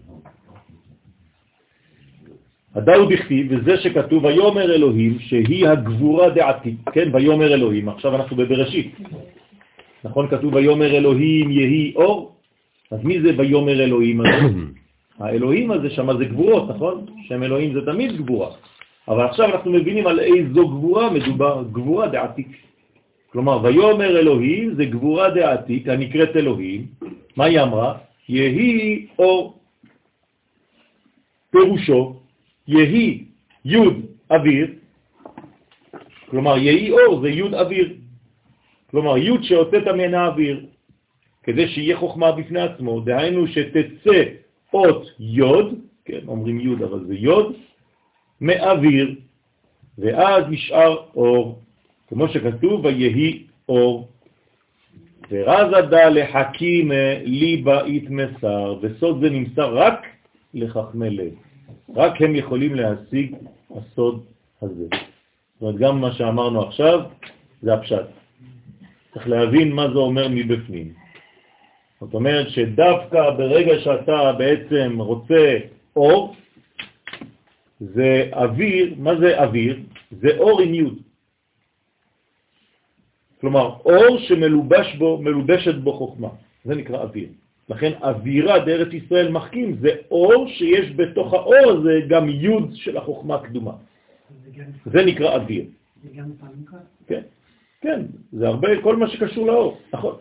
הדאו 2.74 3.09
דכתיב, 3.09 3.47
וזה 3.51 3.76
שכתוב, 3.76 4.24
ויומר 4.24 4.74
אלוהים, 4.74 5.18
שהיא 5.18 5.68
הגבורה 5.68 6.30
דעתית, 6.30 6.78
כן, 6.93 7.09
ויומר 7.12 7.55
אלוהים, 7.55 7.89
עכשיו 7.89 8.16
אנחנו 8.16 8.37
בבראשית. 8.37 8.95
נכון, 10.05 10.28
כתוב 10.28 10.55
ויומר 10.55 10.97
אלוהים 10.97 11.51
יהי 11.51 11.93
אור? 11.97 12.37
אז 12.91 13.05
מי 13.05 13.20
זה 13.20 13.30
ויומר 13.39 13.82
אלוהים 13.82 14.20
הזה? 14.20 14.49
האלוהים 15.24 15.70
הזה 15.70 15.91
שם 15.91 16.18
זה 16.18 16.24
גבורות, 16.24 16.68
נכון? 16.68 17.07
שם 17.28 17.43
אלוהים 17.43 17.74
זה 17.74 17.80
תמיד 17.87 18.16
גבורה. 18.16 18.51
אבל 19.09 19.24
עכשיו 19.24 19.47
אנחנו 19.47 19.70
מבינים 19.70 20.07
על 20.07 20.20
איזו 20.20 20.68
גבורה 20.68 21.11
מדובר, 21.11 21.64
גבורה 21.72 22.09
דעתיק. 22.09 22.66
כלומר, 23.33 23.64
ויומר 23.64 24.18
אלוהים 24.18 24.74
זה 24.74 24.85
גבורה 24.85 25.31
דעתיק, 25.31 25.89
הנקראת 25.89 26.37
אלוהים. 26.37 26.87
מה 27.37 27.45
היא 27.45 27.61
אמרה? 27.61 27.99
יהי 28.29 29.07
אור. 29.18 29.59
פירושו, 31.51 32.20
יהי 32.68 33.24
יוד 33.64 33.95
אוויר, 34.31 34.66
כלומר, 36.31 36.59
יהי 36.59 36.91
אור 36.91 37.20
זה 37.20 37.29
יוד 37.31 37.55
אוויר. 37.55 37.95
כלומר, 38.91 39.16
יוד 39.16 39.43
שהוצאת 39.43 39.89
מן 39.89 40.14
האוויר, 40.14 40.66
כדי 41.43 41.68
שיהיה 41.68 41.97
חוכמה 41.97 42.33
בפני 42.33 42.61
עצמו, 42.61 43.01
דהיינו 43.01 43.47
שתצא 43.47 44.22
אות 44.74 45.07
יוד, 45.20 45.74
כן, 46.05 46.20
אומרים 46.29 46.61
יוד 46.61 46.83
אבל 46.83 47.05
זה 47.07 47.14
יוד, 47.14 47.55
מאוויר, 48.41 49.14
ואז 49.99 50.45
נשאר 50.51 50.97
אור, 51.14 51.62
כמו 52.09 52.29
שכתוב, 52.29 52.85
ויהי 52.85 53.43
אור. 53.69 54.09
ורזה 55.31 55.81
דא 55.91 56.09
לחכים 56.09 56.93
ליבה 57.25 57.87
יתמסר, 57.87 58.79
וסוד 58.83 59.21
זה 59.21 59.31
נמסר 59.31 59.77
רק 59.77 60.07
לחכמי 60.55 61.11
לב. 61.11 61.35
רק 61.95 62.23
הם 62.23 62.35
יכולים 62.37 62.75
להשיג 62.75 63.35
הסוד 63.71 64.25
הזה. 64.63 64.87
זאת 64.91 65.63
אומרת, 65.63 65.77
גם 65.77 66.01
מה 66.01 66.13
שאמרנו 66.13 66.63
עכשיו, 66.63 67.01
זה 67.63 67.75
הפשט. 67.75 68.07
צריך 69.15 69.29
להבין 69.29 69.73
מה 69.73 69.89
זה 69.93 69.99
אומר 69.99 70.29
מבפנים. 70.31 70.93
זאת 72.01 72.15
אומרת 72.15 72.51
שדווקא 72.51 73.31
ברגע 73.31 73.79
שאתה 73.79 74.33
בעצם 74.33 75.01
רוצה 75.01 75.59
אור, 75.97 76.37
זה 77.81 78.31
אוויר, 78.33 78.95
מה 78.99 79.17
זה 79.17 79.43
אוויר? 79.43 79.77
זה 80.11 80.29
אור 80.39 80.61
עם 80.61 80.75
יוד. 80.75 80.99
כלומר, 83.41 83.74
אור 83.84 84.18
שמלובש 84.18 84.97
בו, 84.97 85.18
מלובשת 85.22 85.74
בו 85.74 85.93
חוכמה. 85.93 86.28
זה 86.64 86.74
נקרא 86.74 87.03
אוויר. 87.03 87.28
לכן 87.68 87.93
אווירה 88.03 88.61
בארץ 88.61 88.93
ישראל 88.93 89.30
מחכים, 89.30 89.76
זה 89.80 89.91
אור 90.11 90.49
שיש 90.49 90.93
בתוך 90.97 91.34
האור 91.34 91.70
הזה 91.78 92.01
גם 92.09 92.28
יוד 92.28 92.70
של 92.74 92.97
החוכמה 92.97 93.34
הקדומה. 93.34 93.72
זה 94.87 95.05
נקרא 95.05 95.34
אוויר. 95.34 95.64
זה 96.03 96.09
גם 96.16 96.30
חנוכה. 96.41 96.76
כן, 97.07 97.22
כן, 97.80 98.01
זה 98.32 98.49
הרבה, 98.49 98.68
כל 98.82 98.97
מה 98.97 99.09
שקשור 99.09 99.47
לאור, 99.47 99.78
נכון. 99.93 100.14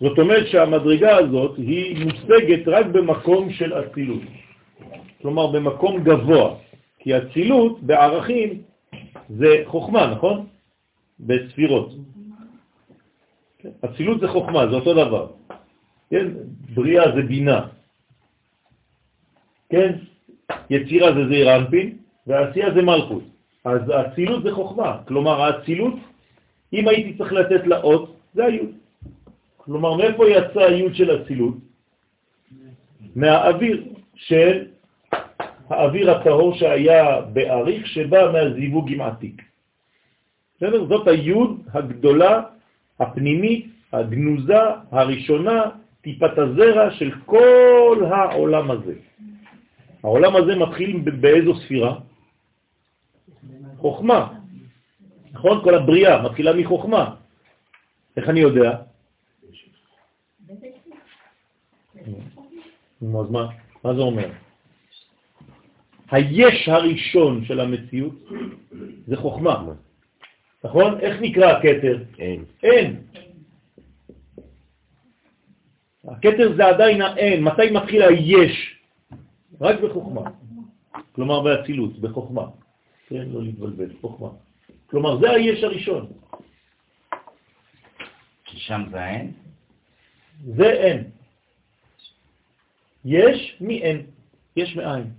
זאת 0.00 0.18
אומרת 0.18 0.46
שהמדרגה 0.46 1.16
הזאת 1.16 1.56
היא 1.56 2.04
מושגת 2.04 2.68
רק 2.68 2.86
במקום 2.86 3.50
של 3.50 3.74
אצילות. 3.74 4.22
כלומר, 5.22 5.46
במקום 5.46 6.04
גבוה. 6.04 6.54
כי 6.98 7.18
אצילות 7.18 7.82
בערכים 7.82 8.62
זה 9.28 9.62
חוכמה, 9.66 10.06
נכון? 10.06 10.46
בספירות. 11.20 12.15
אצילות 13.84 14.20
זה 14.20 14.28
חוכמה, 14.28 14.66
זה 14.66 14.74
אותו 14.74 14.94
דבר. 14.94 15.26
כן, 16.10 16.26
בריאה 16.74 17.16
זה 17.16 17.22
בינה. 17.22 17.66
כן, 19.68 19.92
יצירה 20.70 21.14
זה 21.14 21.28
זעיר 21.28 21.56
אנפין, 21.56 21.98
ועשייה 22.26 22.74
זה 22.74 22.82
מלכות. 22.82 23.22
אז 23.64 23.80
האצילות 23.88 24.42
זה 24.42 24.52
חוכמה. 24.52 24.98
כלומר, 25.08 25.42
האצילות 25.42 25.94
אם 26.72 26.88
הייתי 26.88 27.18
צריך 27.18 27.32
לתת 27.32 27.66
לה 27.66 27.80
אות, 27.80 28.16
זה 28.34 28.44
היוד. 28.44 28.70
כלומר, 29.56 29.96
מאיפה 29.96 30.28
יצא 30.28 30.60
היוד 30.60 30.94
של 30.94 31.22
אצילות? 31.22 31.54
מהאוויר 33.16 33.84
של 34.14 34.66
האוויר 35.68 36.10
הטהור 36.10 36.54
שהיה 36.54 37.20
באריך 37.20 37.86
שבא 37.86 38.32
מהזיווג 38.32 38.92
עם 38.92 39.00
עתיק. 39.00 39.42
בסדר? 40.56 40.84
זאת 40.84 41.08
היוד 41.08 41.60
הגדולה, 41.74 42.42
הפנימית, 43.00 43.66
הגנוזה, 43.92 44.62
הראשונה, 44.90 45.62
טיפת 46.00 46.38
הזרע 46.38 46.90
של 46.90 47.10
כל 47.24 47.98
העולם 48.10 48.70
הזה. 48.70 48.94
העולם 50.02 50.36
הזה 50.36 50.56
מתחיל 50.56 50.98
באיזו 51.20 51.54
ספירה? 51.54 51.98
חוכמה. 53.76 54.38
נכון? 55.32 55.64
כל 55.64 55.74
הבריאה 55.74 56.22
מתחילה 56.22 56.52
מחוכמה. 56.52 57.14
איך 58.16 58.28
אני 58.28 58.40
יודע? 58.40 58.70
אז 63.00 63.30
מה, 63.30 63.46
מה 63.84 63.94
זה 63.94 64.00
אומר? 64.00 64.30
היש 66.10 66.68
הראשון 66.68 67.44
של 67.44 67.60
המציאות 67.60 68.14
זה 69.06 69.16
חוכמה. 69.16 69.64
נכון? 70.64 71.00
איך 71.00 71.16
נקרא 71.20 71.46
הכתר? 71.46 72.02
אין. 72.18 72.44
אין. 72.62 73.02
הכתר 76.08 76.56
זה 76.56 76.66
עדיין 76.66 77.02
האין. 77.02 77.44
מתי 77.44 77.70
מתחיל 77.70 78.02
היש? 78.02 78.76
רק 79.60 79.80
בחוכמה. 79.80 80.30
כלומר 81.12 81.40
באצילות, 81.40 81.98
בחוכמה. 81.98 82.42
כן, 83.08 83.28
לא 83.32 83.42
להתבלבל, 83.42 83.90
חוכמה. 84.00 84.28
כלומר, 84.86 85.18
זה 85.20 85.30
היש 85.30 85.64
הראשון. 85.64 86.06
שם 88.44 88.82
זה 88.90 89.00
האין? 89.00 89.32
זה 90.44 90.70
אין. 90.70 91.10
יש 93.04 93.56
מאין. 93.60 94.06
יש 94.56 94.76
מאין. 94.76 95.10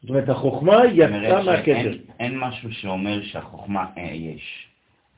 זאת 0.00 0.10
אומרת, 0.10 0.28
החוכמה 0.28 0.76
יצאה 0.92 1.42
מהכתר. 1.42 2.07
אין 2.18 2.38
משהו 2.38 2.72
שאומר 2.72 3.22
שהחוכמה 3.22 3.86
אה, 3.98 4.02
יש. 4.02 4.68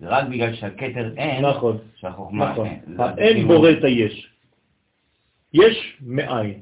זה 0.01 0.09
רק 0.09 0.28
בגלל 0.28 0.55
שהכתר 0.55 1.12
אין, 1.16 1.44
נכון, 1.44 1.78
שהחוכמה 1.96 2.51
נכון. 2.53 2.66
אין. 2.66 2.80
זה 2.96 3.05
האין 3.05 3.46
בורא 3.48 3.70
את 3.70 3.84
היש. 3.84 4.30
יש 5.55 5.96
מאין. 6.01 6.61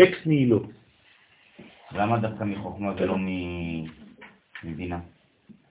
אקס 0.00 0.18
נילו. 0.26 0.62
למה 1.92 2.18
דווקא 2.18 2.44
מחוכמה 2.44 2.92
ולא 2.96 3.16
מ- 3.18 3.84
מבינה? 4.64 4.98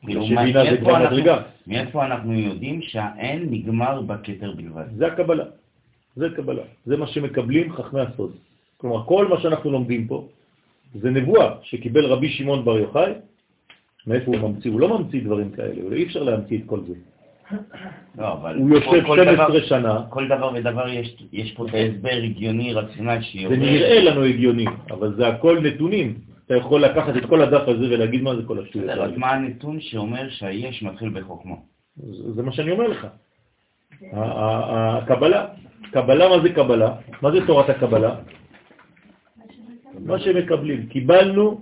כאילו, 0.05 0.25
שבינה 0.25 0.63
זה 0.71 0.77
כבר 0.77 0.95
אנחנו- 0.97 1.15
מדרגה. 1.17 1.41
מאיפה 1.67 2.05
אנחנו 2.05 2.33
יודעים 2.33 2.81
שהאין 2.81 3.47
נגמר 3.51 4.01
בכתר 4.01 4.51
בלבד? 4.55 4.85
זה 4.95 5.07
הקבלה. 5.07 5.43
זה 6.15 6.27
קבלה. 6.35 6.61
זה 6.85 6.97
מה 6.97 7.07
שמקבלים 7.07 7.73
חכמי 7.73 8.01
הסוד. 8.01 8.35
כלומר, 8.77 9.05
כל 9.05 9.27
מה 9.27 9.41
שאנחנו 9.41 9.71
לומדים 9.71 10.07
פה 10.07 10.27
זה 10.95 11.09
נבואה 11.09 11.55
שקיבל 11.63 12.05
רבי 12.05 12.29
שמעון 12.29 12.65
בר 12.65 12.77
יוחאי, 12.77 13.11
מאיפה 14.07 14.31
הוא 14.37 14.49
ממציא? 14.49 14.71
הוא 14.71 14.79
לא 14.79 14.99
ממציא 14.99 15.23
דברים 15.23 15.51
כאלה, 15.51 15.95
אי 15.95 16.03
אפשר 16.03 16.23
להמציא 16.23 16.57
את 16.57 16.63
כל 16.65 16.79
זה. 16.87 16.93
לא. 18.17 18.27
הוא 18.57 18.69
יושב 18.69 18.85
כל- 18.89 19.01
כל 19.07 19.17
12 19.23 19.47
דבר- 19.47 19.61
שנה, 19.65 20.01
כל 20.09 20.27
דבר 20.27 20.51
ודבר 20.55 20.87
יש, 21.31 21.51
פה 21.51 21.65
את 21.67 21.73
ההסבר 21.73 22.19
הגיוני, 22.23 22.73
רציונל, 22.73 23.17
זה 23.19 23.23
שיורד. 23.25 23.57
נראה 23.57 23.99
לנו 24.03 24.23
הגיוני, 24.23 24.65
אבל 24.91 25.13
זה 25.15 25.27
הכל 25.27 25.59
נתונים. 25.63 26.13
אתה 26.45 26.55
יכול 26.55 26.81
לקחת 26.81 27.17
את 27.17 27.25
כל 27.25 27.41
הדף 27.41 27.67
הזה 27.67 27.85
ולהגיד 27.89 28.21
מה 28.21 28.35
זה 28.35 28.41
כל 28.47 28.59
השטויות 28.59 28.89
האלה. 28.89 29.17
מה 29.17 29.31
הנתון 29.31 29.79
שאומר 29.81 30.29
שהיש 30.29 30.83
מתחיל 30.83 31.09
בחוכמה? 31.09 31.55
זה 31.97 32.31
זה 32.33 32.43
מה 32.43 32.51
שאני 32.51 32.71
אומר 32.71 32.87
לך. 32.87 33.07
הקבלה, 34.13 35.45
קבלה 35.91 36.29
מה 36.29 36.43
זה 36.43 36.49
קבלה? 36.49 36.95
מה 37.21 37.31
זה 37.31 37.47
תורת 37.47 37.69
הקבלה? 37.69 38.15
מה 39.99 40.19
שמקבלים. 40.19 40.85
קיבלנו, 40.85 41.61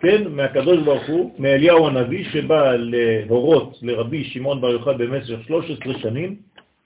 כן, 0.00 0.28
מהקדוש 0.28 0.78
ברוך 0.84 1.08
הוא, 1.08 1.34
מאליהו 1.38 1.86
הנביא, 1.86 2.24
שבא 2.24 2.72
להורות 2.76 3.78
לרבי 3.82 4.24
שמעון 4.24 4.60
בר 4.60 4.70
יוחאי 4.70 4.94
במשך 4.94 5.44
13 5.46 5.98
שנים 5.98 6.36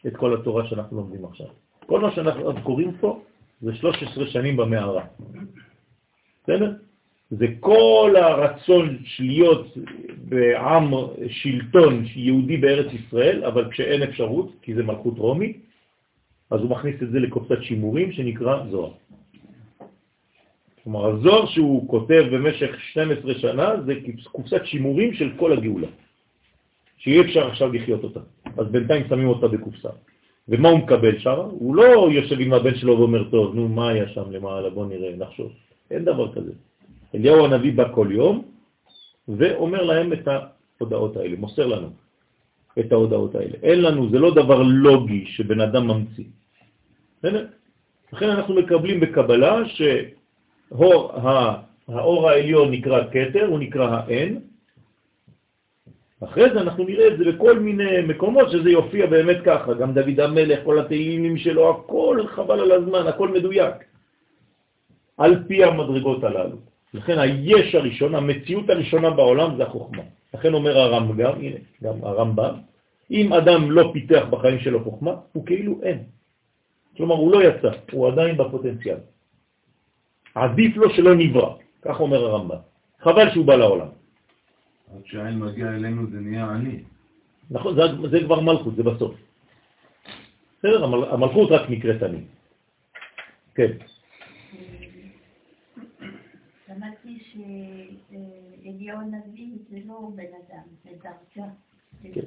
את 0.07 0.17
כל 0.17 0.35
התורה 0.35 0.67
שאנחנו 0.67 0.97
לומדים 0.97 1.25
עכשיו. 1.25 1.47
כל 1.87 2.01
מה 2.01 2.11
שאנחנו 2.15 2.63
קוראים 2.63 2.93
פה 3.01 3.23
זה 3.61 3.75
13 3.75 4.27
שנים 4.27 4.57
במערה. 4.57 5.05
בסדר? 6.43 6.73
זה 7.31 7.47
כל 7.61 8.15
הרצון 8.17 8.99
להיות 9.21 9.67
בעם 10.29 10.91
שלטון 11.29 12.05
יהודי 12.17 12.57
בארץ 12.57 12.93
ישראל, 12.93 13.45
אבל 13.45 13.71
כשאין 13.71 14.03
אפשרות, 14.03 14.53
כי 14.63 14.75
זה 14.75 14.83
מלכות 14.83 15.19
רומי, 15.19 15.53
אז 16.51 16.61
הוא 16.61 16.71
מכניס 16.71 17.03
את 17.03 17.11
זה 17.11 17.19
לקופסת 17.19 17.63
שימורים 17.63 18.13
שנקרא 18.13 18.65
זוהר. 18.71 18.93
כלומר, 20.85 21.07
הזוהר 21.07 21.47
שהוא 21.47 21.89
כותב 21.89 22.25
במשך 22.33 22.81
12 22.81 23.35
שנה 23.35 23.83
זה 23.87 23.95
קופסת 24.33 24.61
שימורים 24.65 25.15
של 25.15 25.31
כל 25.37 25.53
הגאולה, 25.53 25.87
שאי 26.99 27.21
אפשר 27.21 27.47
עכשיו 27.47 27.73
לחיות 27.73 28.05
אותה. 28.05 28.21
אז 28.57 28.67
בינתיים 28.69 29.09
שמים 29.09 29.29
אותה 29.29 29.49
בקופסה. 29.49 29.89
ומה 30.49 30.69
הוא 30.69 30.79
מקבל 30.79 31.19
שם? 31.19 31.37
הוא 31.51 31.77
לא 31.77 32.11
יושב 32.13 32.41
עם 32.41 32.53
הבן 32.53 32.75
שלו 32.75 32.99
ואומר, 32.99 33.31
טוב, 33.31 33.55
נו, 33.55 33.69
מה 33.69 33.89
היה 33.89 34.09
שם 34.09 34.31
למעלה, 34.31 34.71
בוא 34.71 34.87
נראה, 34.87 35.17
נחשוב. 35.17 35.53
אין 35.91 36.05
דבר 36.05 36.33
כזה. 36.33 36.53
אליהו 37.15 37.45
הנביא 37.45 37.73
בא 37.73 37.93
כל 37.95 38.09
יום 38.11 38.45
ואומר 39.29 39.83
להם 39.83 40.13
את 40.13 40.29
ההודעות 40.81 41.17
האלה, 41.17 41.37
מוסר 41.37 41.67
לנו 41.67 41.89
את 42.79 42.93
ההודעות 42.93 43.35
האלה. 43.35 43.55
אין 43.63 43.83
לנו, 43.83 44.11
זה 44.11 44.19
לא 44.19 44.35
דבר 44.35 44.63
לוגי 44.63 45.27
שבן 45.27 45.61
אדם 45.61 45.89
ממציא. 45.89 46.25
לכן 48.13 48.29
אנחנו 48.29 48.55
מקבלים 48.55 49.01
בקבלה 49.01 49.69
שהאור 49.69 50.24
האור 50.73 52.29
העליון 52.29 52.71
נקרא 52.71 53.01
כתר, 53.13 53.47
הוא 53.47 53.59
נקרא 53.59 53.89
האין. 53.91 54.41
אחרי 56.25 56.51
זה 56.51 56.61
אנחנו 56.61 56.85
נראה 56.85 57.07
את 57.09 57.19
זה 57.19 57.25
בכל 57.33 57.59
מיני 57.59 58.01
מקומות 58.09 58.51
שזה 58.51 58.71
יופיע 58.71 59.07
באמת 59.07 59.37
ככה, 59.45 59.75
גם 59.75 59.95
דוד 59.95 60.21
המלך, 60.21 60.65
כל 60.65 60.79
התהילים 60.79 61.37
שלו, 61.37 61.71
הכל 61.71 62.21
חבל 62.27 62.61
על 62.61 62.73
הזמן, 62.73 63.07
הכל 63.07 63.29
מדויק, 63.29 63.75
על 65.17 65.45
פי 65.49 65.65
המדרגות 65.65 66.25
הללו. 66.25 66.57
לכן 66.95 67.19
היש 67.19 67.75
הראשון, 67.75 68.15
המציאות 68.15 68.71
הראשונה 68.71 69.11
בעולם 69.11 69.57
זה 69.57 69.63
החוכמה. 69.63 70.03
לכן 70.35 70.55
אומר 70.55 70.79
הרמב"ם, 70.79 71.35
הנה, 71.41 71.57
גם 71.83 71.95
הרמב"ם, 72.03 72.55
אם 73.11 73.33
אדם 73.33 73.71
לא 73.71 73.91
פיתח 73.93 74.25
בחיים 74.31 74.59
שלו 74.59 74.85
חוכמה, 74.85 75.15
הוא 75.33 75.47
כאילו 75.47 75.81
אין. 75.83 75.99
כלומר, 76.97 77.15
הוא 77.15 77.33
לא 77.33 77.45
יצא, 77.45 77.71
הוא 77.93 78.09
עדיין 78.09 78.37
בפוטנציאל. 78.37 78.97
עדיף 80.35 80.77
לו 80.77 80.91
שלא 80.91 81.15
נברא, 81.15 81.55
כך 81.83 82.01
אומר 82.01 82.25
הרמב"ם. 82.25 82.57
חבל 83.01 83.31
שהוא 83.31 83.45
בא 83.45 83.55
לעולם. 83.55 83.89
עד 84.95 85.03
שהעין 85.05 85.39
מגיע 85.39 85.69
אלינו 85.69 86.07
זה 86.11 86.21
נהיה 86.21 86.51
אני. 86.51 86.83
נכון, 87.51 87.75
זה, 87.75 88.09
זה 88.11 88.19
כבר 88.25 88.41
מלכות, 88.41 88.77
זה 88.77 88.83
בסוף. 88.83 89.15
בסדר, 90.59 90.85
המל, 90.85 91.05
המלכות 91.11 91.51
רק 91.51 91.71
נקראת 91.71 92.03
אני. 92.03 92.21
כן. 93.55 93.73
למדתי 96.69 97.19
שאליהו 97.31 98.99
הנביא 99.01 99.49
זה 99.71 99.79
לא 99.87 100.11
בן 100.15 100.23
אדם, 100.23 100.67
זה 100.85 100.91
דרגה. 101.03 101.49
זה 102.03 102.09
כן. 102.15 102.21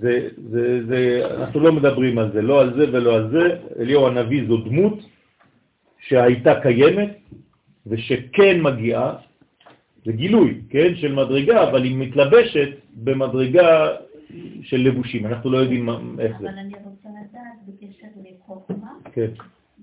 זה, 0.00 0.28
זה, 0.50 0.86
זה, 0.86 1.22
אנחנו 1.34 1.60
לא 1.60 1.72
מדברים 1.72 2.18
על 2.18 2.32
זה, 2.32 2.42
לא 2.42 2.60
על 2.60 2.74
זה 2.74 2.92
ולא 2.92 3.14
על 3.14 3.30
זה. 3.30 3.60
אליהו 3.78 4.06
הנביא 4.06 4.48
זו 4.48 4.56
דמות 4.56 4.98
שהייתה 5.98 6.60
קיימת 6.62 7.18
ושכן 7.88 8.60
מגיעה, 8.62 9.16
זה 10.04 10.12
גילוי, 10.12 10.60
כן, 10.70 10.94
של 10.96 11.14
מדרגה, 11.14 11.68
אבל 11.68 11.84
היא 11.84 11.96
מתלבשת 11.96 12.68
במדרגה 12.94 13.88
של 14.62 14.76
לבושים. 14.76 15.26
אנחנו 15.26 15.50
לא 15.50 15.58
יודעים 15.58 15.86
מה, 15.86 16.00
איך 16.18 16.40
זה. 16.40 16.48
אבל 16.48 16.58
אני 16.58 16.74
רוצה 16.84 17.08
לדעת 17.08 17.58
בקשר 17.66 18.06
לחוכמה, 18.24 18.92
כן. 19.12 19.30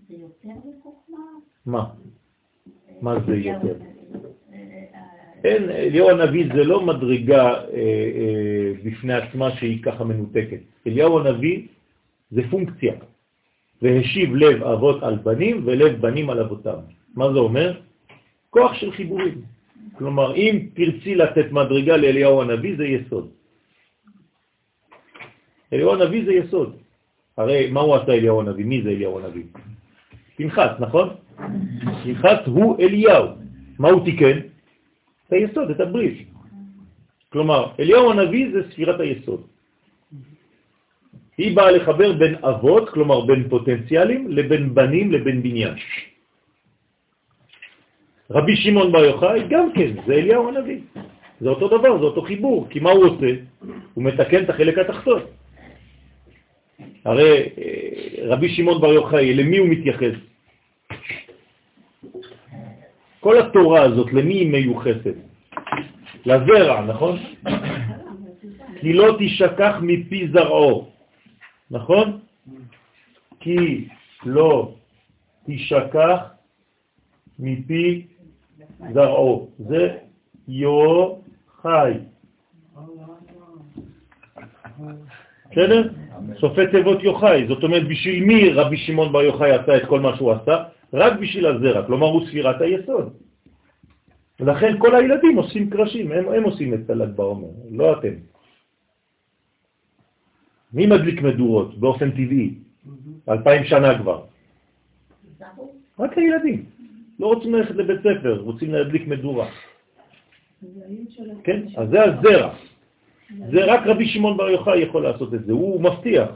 זה 0.10 0.16
יותר 0.16 0.60
מחוכמה? 0.66 1.18
מה? 1.66 1.86
מה 3.02 3.20
זה 3.28 3.34
אליהו 3.34 3.68
יותר? 3.68 3.86
אה, 4.54 4.58
אה, 4.94 5.00
אין, 5.44 5.70
אליהו 5.70 6.10
הנביא 6.10 6.46
זה 6.56 6.64
לא 6.64 6.86
מדרגה 6.86 7.54
אה, 7.54 7.64
אה, 7.74 8.72
בפני 8.84 9.14
עצמה 9.14 9.52
שהיא 9.52 9.84
ככה 9.84 10.04
מנותקת. 10.04 10.60
אליהו 10.88 11.20
הנביא 11.20 11.68
זה 12.32 12.42
פונקציה, 12.50 12.94
והשיב 13.82 14.36
לב 14.36 14.64
אבות 14.64 15.04
על 15.04 15.16
בנים 15.16 15.62
ולב 15.66 16.02
בנים 16.02 16.30
על 16.30 16.40
אבותם. 16.40 16.80
מה 17.16 17.34
זה 17.34 17.40
אומר? 17.40 17.80
כוח 18.56 18.74
של 18.74 18.92
חיבורים. 18.92 19.42
כלומר, 20.00 20.36
אם 20.36 20.72
תרצי 20.74 21.16
לתת 21.16 21.52
מדרגה 21.52 21.98
לאליהו 21.98 22.42
הנביא, 22.42 22.78
זה 22.78 22.86
יסוד. 22.86 23.26
אליהו 25.74 25.94
הנביא 25.94 26.26
זה 26.26 26.34
יסוד. 26.34 26.70
הרי 27.38 27.72
מה 27.72 27.80
הוא 27.80 27.96
עשה 27.96 28.12
אליהו 28.16 28.40
הנביא? 28.42 28.66
מי 28.66 28.82
זה 28.82 28.90
אליהו 28.90 29.20
הנביא? 29.20 29.44
פנחס, 30.36 30.72
נכון? 30.80 31.08
פנחס 32.04 32.40
הוא 32.48 32.80
אליהו. 32.80 33.26
מה 33.80 33.90
הוא 33.90 34.06
תיקן? 34.06 34.38
את 35.28 35.32
היסוד, 35.34 35.68
את 35.76 35.80
הברית. 35.80 36.18
כלומר, 37.36 37.76
אליהו 37.80 38.12
הנביא 38.12 38.52
זה 38.56 38.72
ספירת 38.72 39.00
היסוד. 39.00 39.42
היא 41.38 41.56
באה 41.56 41.72
לחבר 41.72 42.14
בין 42.14 42.36
אבות, 42.40 42.90
כלומר 42.90 43.28
בין 43.28 43.50
פוטנציאלים, 43.52 44.32
לבין 44.32 44.76
בנים, 44.76 45.12
לבין 45.12 45.44
בניין. 45.44 45.76
רבי 48.32 48.56
שמעון 48.56 48.92
בר 48.92 49.06
יוחאי 49.06 49.44
גם 49.50 49.72
כן, 49.74 49.92
זה 50.08 50.14
אליהו 50.14 50.48
הנביא. 50.50 50.80
זה 51.40 51.50
אותו 51.50 51.68
דבר, 51.68 52.00
זה 52.00 52.06
אותו 52.06 52.22
חיבור, 52.22 52.68
כי 52.70 52.80
מה 52.80 52.92
הוא 52.92 53.06
עושה? 53.06 53.28
הוא 53.94 54.04
מתקן 54.04 54.44
את 54.44 54.50
החלק 54.50 54.78
התחתון. 54.78 55.22
הרי 57.06 57.50
אה, 57.58 58.28
רבי 58.28 58.50
שמעון 58.50 58.82
בר 58.82 58.94
יוחאי, 58.94 59.34
למי 59.34 59.58
הוא 59.58 59.68
מתייחס? 59.68 60.16
כל 63.20 63.40
התורה 63.40 63.82
הזאת, 63.82 64.14
למי 64.14 64.34
היא 64.34 64.52
מיוחסת? 64.52 65.16
לזרע, 66.26 66.82
נכון? 66.82 67.20
כי 68.82 68.94
לא 68.94 69.18
תשכח 69.20 69.76
מפי 69.82 70.28
זרעו, 70.28 70.90
נכון? 71.72 72.20
כי 73.40 73.88
לא 74.26 74.74
תשכח 75.48 76.20
מפי 77.40 78.08
זרעו. 78.94 79.50
זה 79.60 79.98
יו 80.48 81.16
חי. 81.62 81.92
בסדר? 85.52 85.90
סופי 86.40 86.68
תיבות 86.72 87.04
יוחאי. 87.04 87.48
זאת 87.48 87.64
אומרת, 87.64 87.88
בשביל 87.88 88.24
מי 88.24 88.50
רבי 88.50 88.78
שמעון 88.78 89.12
בר 89.12 89.22
יוחאי 89.22 89.52
עשה 89.52 89.78
את 89.78 89.86
כל 89.86 90.00
מה 90.00 90.18
שהוא 90.18 90.32
עשה? 90.32 90.64
רק 90.94 91.14
בשביל 91.20 91.46
הזרע, 91.46 91.86
כלומר 91.86 92.08
הוא 92.08 92.28
ספירת 92.28 92.62
היסוד. 92.62 93.14
ולכן 94.40 94.80
כל 94.80 94.96
הילדים 94.96 95.38
עושים 95.38 95.70
קרשים, 95.70 96.12
הם, 96.12 96.28
הם 96.28 96.44
עושים 96.44 96.74
את 96.74 96.90
הל"ג 96.90 97.16
בעומר, 97.16 97.48
לא 97.72 98.00
אתם. 98.00 98.14
מי 100.74 100.86
מדליק 100.86 101.22
מדורות 101.22 101.80
באופן 101.80 102.12
טבעי? 102.12 102.54
אלפיים 103.30 103.64
שנה 103.64 104.00
כבר. 104.00 104.22
רק 106.00 106.18
הילדים. 106.18 106.66
לא 107.20 107.28
רוצים 107.28 107.56
ללכת 107.56 107.76
לבית 107.76 108.00
ספר, 108.00 108.40
רוצים 108.40 108.74
להדליק 108.74 109.08
מדורה. 109.08 109.48
כן? 111.44 111.62
אז 111.78 111.90
זה 111.90 112.04
הזרע. 112.04 112.54
זה 113.52 113.66
רק 113.66 113.88
רבי 113.88 114.08
שמעון 114.08 114.38
בר 114.38 114.50
יוחאי 114.50 114.80
יכול 114.80 115.04
לעשות 115.04 115.34
את 115.34 115.46
זה, 115.46 115.52
הוא 115.54 115.82
מבטיח 115.82 116.30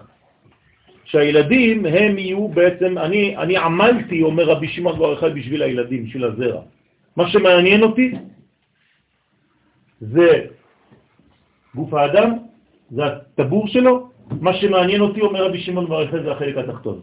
שהילדים 1.05 1.85
הם 1.85 2.17
יהיו 2.17 2.47
בעצם, 2.47 2.97
אני, 2.97 3.37
אני 3.37 3.57
עמלתי, 3.57 4.21
אומר 4.21 4.43
רבי 4.43 4.67
שמעון 4.67 4.99
בר 4.99 5.09
יוחאי, 5.09 5.29
בשביל 5.33 5.61
הילדים, 5.61 6.05
בשביל 6.05 6.23
הזרע. 6.23 6.61
מה 7.15 7.29
שמעניין 7.29 7.83
אותי 7.83 8.11
זה 10.01 10.45
גוף 11.75 11.93
האדם, 11.93 12.29
זה 12.91 13.05
הטבור 13.05 13.67
שלו, 13.67 14.09
מה 14.41 14.53
שמעניין 14.53 15.01
אותי, 15.01 15.21
אומר 15.21 15.45
רבי 15.45 15.59
שמעון 15.61 15.85
בר 15.89 16.01
יוחאי, 16.01 16.23
זה 16.23 16.31
החלק 16.31 16.57
התחתון. 16.57 16.99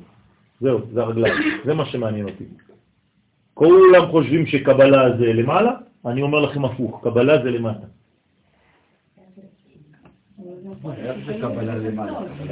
זהו, 0.60 0.80
זה 0.92 1.02
הרגליים, 1.02 1.34
זה 1.64 1.74
מה 1.74 1.86
שמעניין 1.86 2.28
אותי. 2.28 2.44
כולם 3.56 4.06
חושבים 4.10 4.46
שקבלה 4.46 5.16
זה 5.16 5.32
למעלה, 5.32 5.72
אני 6.06 6.22
אומר 6.22 6.40
לכם 6.40 6.64
הפוך, 6.64 7.00
קבלה 7.04 7.42
זה 7.42 7.50
למטה. 7.50 7.86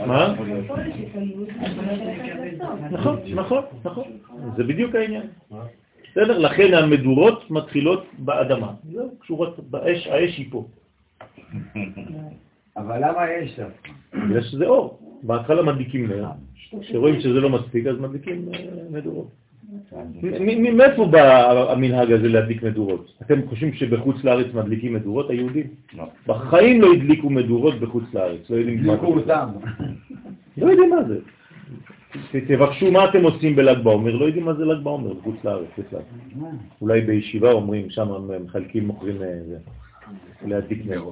מה? 0.07 0.35
נכון, 2.91 3.17
נכון, 3.35 3.63
נכון. 3.85 4.05
זה 4.57 4.65
בדיוק 4.65 4.95
העניין. 4.95 5.27
בסדר? 6.11 6.39
לכן 6.39 6.75
המדורות 6.75 7.51
מתחילות 7.51 8.05
באדמה. 8.19 8.73
זהו, 8.93 9.11
קשורות 9.19 9.61
באש, 9.71 10.07
האש 10.07 10.39
היא 10.39 10.47
פה. 10.51 10.67
אבל 12.77 12.99
למה 13.09 13.31
יש 13.31 13.59
דווקא? 13.61 13.91
בגלל 14.13 14.43
שזה 14.43 14.67
אור. 14.67 14.99
בהתחלה 15.23 15.63
מדליקים 15.63 16.09
נר, 16.09 16.29
כשרואים 16.81 17.21
שזה 17.21 17.41
לא 17.41 17.49
מספיק 17.51 17.87
אז 17.87 17.97
מדליקים 17.99 18.49
אה, 18.55 18.61
מדורות. 18.91 19.44
מאיפה 20.73 21.07
בא 21.07 21.51
המנהג 21.73 22.13
הזה 22.13 22.29
להדליק 22.29 22.63
מדורות? 22.63 23.13
אתם 23.23 23.49
חושבים 23.49 23.73
שבחוץ 23.73 24.25
לארץ 24.25 24.47
מדליקים 24.55 24.95
מדורות, 24.95 25.31
היהודים? 25.31 25.67
לא. 25.97 26.05
בחיים 26.27 26.81
לא 26.81 26.93
הדליקו 26.93 27.31
מדורות 27.31 27.81
בחוץ 27.81 28.05
לארץ, 28.15 28.51
לא 28.51 28.57
יודעים 28.57 28.87
מה 28.87 28.93
הדליקו 28.93 29.15
זה. 29.15 29.21
אותם. 29.21 29.49
לא 30.57 30.71
יודעים 30.71 30.91
מה 30.91 31.05
זה. 31.09 31.19
תבקשו 32.49 32.93
מה 32.93 33.05
אתם 33.05 33.23
עושים 33.23 33.57
בל"ג 33.57 33.79
בעומר, 33.83 34.17
לא 34.17 34.25
יודעים 34.25 34.45
מה 34.45 34.55
זה 34.55 34.65
ל"ג 34.65 34.83
בעומר 34.83 35.13
בחוץ 35.13 35.37
לארץ 35.45 35.69
בכלל. 35.79 36.01
אולי 36.81 37.01
בישיבה 37.01 37.53
אומרים, 37.53 37.91
שם 37.91 38.13
הם 38.13 38.45
מחלקים, 38.45 38.87
מוכרים 38.87 39.23
אה, 39.23 39.29
להדליק 40.47 40.87
נר. 40.87 41.05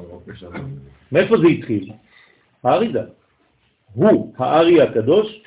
מאיפה 1.13 1.37
זה 1.37 1.47
התחיל? 1.47 1.93
האריזה. 2.65 3.03
הוא, 3.95 4.35
הארי 4.39 4.83
הקדוש, 4.83 5.43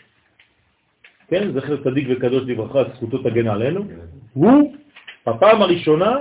כן, 1.27 1.51
זכר 1.51 1.83
צדיק 1.83 2.07
וקדוש 2.09 2.43
לברכה, 2.47 2.83
זכותו 2.95 3.17
תגן 3.17 3.47
עלינו, 3.47 3.85
הוא, 4.33 4.75
בפעם 5.27 5.61
הראשונה, 5.61 6.17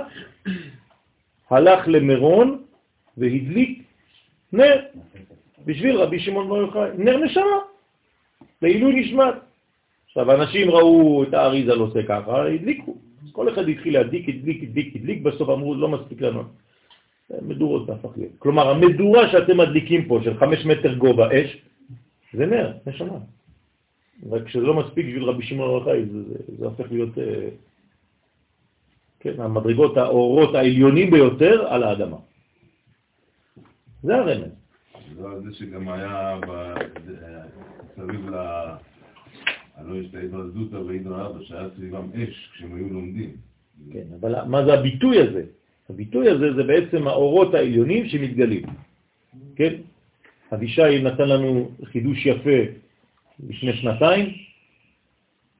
הלך 1.49 1.87
למירון 1.87 2.63
והדליק 3.17 3.83
נר 4.53 4.81
בשביל 5.65 5.95
רבי 5.95 6.19
שמעון 6.19 6.49
בר 6.49 6.57
יוחאי, 6.57 6.89
נר 6.97 7.17
נשמה, 7.17 7.59
לעילוי 8.61 9.01
נשמת. 9.01 9.33
עכשיו, 10.05 10.31
אנשים 10.31 10.69
ראו 10.69 11.23
את 11.23 11.33
האריזה 11.33 11.75
לא 11.75 11.83
עושה 11.83 12.03
ככה, 12.03 12.45
הדליקו. 12.45 12.95
כל 13.31 13.49
אחד 13.49 13.69
התחיל 13.69 13.93
להדליק, 13.93 14.29
הדליק, 14.29 14.63
הדליק, 14.63 14.95
הדליק, 14.95 15.21
בסוף 15.21 15.49
אמרו, 15.49 15.75
לא 15.75 15.87
מספיק 15.87 16.21
לנו. 16.21 16.43
מדורות 17.41 17.89
הפך 17.89 18.09
להיות. 18.17 18.31
כלומר, 18.39 18.69
המדורה 18.69 19.31
שאתם 19.31 19.57
מדליקים 19.57 20.05
פה, 20.05 20.19
של 20.23 20.37
חמש 20.37 20.65
מטר 20.65 20.93
גובה 20.93 21.27
אש, 21.33 21.57
זה 22.33 22.45
נר, 22.45 22.71
נשמה. 22.87 23.17
רק 24.31 24.43
כשזה 24.45 24.65
לא 24.65 24.73
מספיק 24.73 25.05
בשביל 25.05 25.23
רבי 25.23 25.45
שמעון 25.45 25.69
בר 25.69 25.75
יוחאי, 25.75 26.05
זה, 26.05 26.23
זה, 26.23 26.37
זה 26.57 26.65
הופך 26.65 26.91
להיות, 26.91 27.17
אה, 27.17 27.49
כן, 29.19 29.41
המדרגות, 29.41 29.97
האורות 29.97 30.55
העליונים 30.55 31.11
ביותר 31.11 31.67
על 31.67 31.83
האדמה. 31.83 32.17
זה 34.03 34.15
הרמז. 34.15 34.51
זה 35.15 35.39
זה 35.43 35.53
שגם 35.53 35.89
היה 35.89 36.39
ב- 36.47 36.73
סביב 37.95 38.29
ל... 38.29 38.35
הלוא 39.75 39.97
יש 39.97 40.07
את 40.09 40.15
העדרה 40.15 40.47
זוטה 40.47 40.79
ועדרה 40.81 41.27
אבא, 41.27 41.43
שהיה 41.43 41.67
סביבם 41.75 42.07
אש 42.15 42.49
כשהם 42.53 42.75
היו 42.75 42.89
לומדים. 42.93 43.29
כן, 43.93 44.03
אבל 44.19 44.43
מה 44.45 44.65
זה 44.65 44.73
הביטוי 44.73 45.21
הזה? 45.21 45.43
הביטוי 45.89 46.29
הזה 46.29 46.53
זה 46.53 46.63
בעצם 46.63 47.07
האורות 47.07 47.53
העליונים 47.53 48.07
שמתגלים. 48.07 48.63
כן? 49.55 49.73
אבישי 50.53 51.03
נתן 51.03 51.29
לנו 51.29 51.71
חידוש 51.83 52.25
יפה 52.25 52.59
לפני 53.39 53.73
שנתיים, 53.73 54.33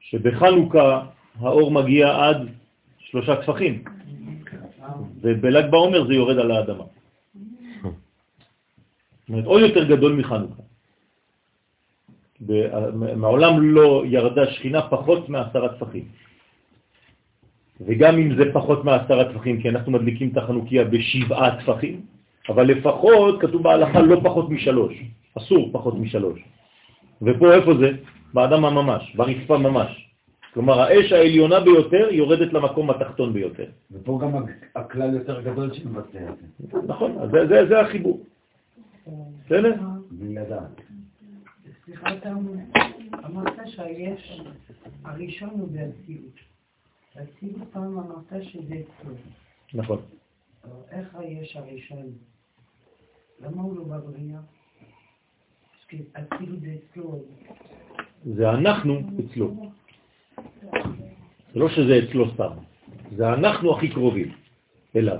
שבחנוכה 0.00 1.06
האור 1.40 1.70
מגיע 1.70 2.24
עד 2.24 2.48
שלושה 2.98 3.36
טפחים, 3.36 3.84
ובל"ג 5.20 5.70
בעומר 5.70 6.06
זה 6.06 6.14
יורד 6.14 6.38
על 6.38 6.50
האדמה. 6.50 6.84
זאת 9.26 9.28
אומרת, 9.28 9.44
עוד 9.44 9.60
יותר 9.60 9.84
גדול 9.84 10.12
מחנוכה. 10.12 10.62
מעולם 13.16 13.74
לא 13.74 14.02
ירדה 14.06 14.52
שכינה 14.52 14.88
פחות 14.88 15.28
מעשרה 15.28 15.68
טפחים. 15.68 16.04
וגם 17.80 18.18
אם 18.18 18.36
זה 18.36 18.44
פחות 18.52 18.84
מעשרה 18.84 19.32
טפחים, 19.32 19.62
כי 19.62 19.68
אנחנו 19.68 19.92
מדליקים 19.92 20.28
את 20.28 20.36
החנוכיה 20.36 20.84
בשבעה 20.84 21.60
טפחים, 21.60 22.00
אבל 22.48 22.64
לפחות 22.66 23.40
כתוב 23.40 23.62
בהלכה 23.62 24.00
לא 24.00 24.20
פחות 24.24 24.50
משלוש, 24.50 24.94
אסור 25.38 25.70
פחות 25.72 25.94
משלוש. 25.94 26.40
ופה 27.22 27.54
איפה 27.54 27.72
זה? 27.80 27.90
באדמה 28.34 28.70
ממש, 28.70 29.16
ברצפה 29.16 29.58
ממש. 29.58 30.06
כלומר, 30.54 30.80
האש 30.80 31.12
העליונה 31.12 31.60
ביותר 31.60 32.08
יורדת 32.10 32.52
למקום 32.52 32.90
התחתון 32.90 33.32
ביותר. 33.32 33.70
ופה 33.92 34.18
גם 34.22 34.44
הכלל 34.74 35.14
יותר 35.14 35.40
גדול 35.40 35.74
שמבצע 35.74 36.18
את 36.30 36.38
זה. 36.68 36.78
נכון, 36.86 37.18
אז 37.18 37.30
זה, 37.30 37.46
זה, 37.48 37.66
זה 37.68 37.80
החיבור. 37.80 38.24
בסדר? 39.46 39.74
בלי 40.10 40.34
לדעת. 40.34 40.80
סליחה, 41.84 42.14
אתה 42.16 42.32
אמרת 43.24 43.54
שהיש 43.66 44.42
הראשון 45.04 45.50
הוא 45.50 45.68
באצילות. 45.68 46.34
באצילות 47.16 47.68
פעם 47.72 47.98
אמרת 47.98 48.42
שזה 48.42 48.74
אצלו. 48.74 49.12
נכון. 49.74 49.98
אבל 50.64 50.72
איך 50.90 51.14
היש 51.14 51.56
הראשון? 51.56 52.12
למה 53.40 53.62
הוא 53.62 53.76
לא 53.76 53.84
בבריאה? 53.84 54.40
כי 55.88 56.02
אצילות 56.12 56.60
זה. 56.60 56.76
זה 58.24 58.50
אנחנו 58.50 59.00
אצלו. 59.20 59.54
זה 61.54 61.60
לא 61.60 61.68
שזה 61.68 61.98
אצלו 61.98 62.30
סתם, 62.34 62.50
זה 63.16 63.28
אנחנו 63.28 63.76
הכי 63.76 63.88
קרובים 63.88 64.32
אליו. 64.96 65.18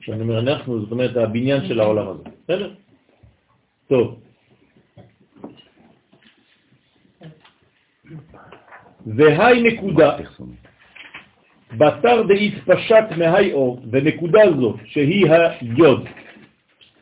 כשאני 0.00 0.22
אומר 0.22 0.38
אנחנו, 0.38 0.80
זאת 0.80 0.92
אומרת 0.92 1.16
הבניין 1.16 1.68
של 1.68 1.80
העולם 1.80 2.08
הזה. 2.08 2.22
בסדר? 2.44 2.74
טוב. 3.88 4.20
והי 9.06 9.62
נקודה, 9.62 10.16
בתר 11.72 12.22
דהתפשט 12.22 13.18
מהי 13.18 13.52
אור, 13.52 13.80
ונקודה 13.90 14.40
זו, 14.60 14.76
שהיא 14.84 15.26
היוד, 15.30 16.08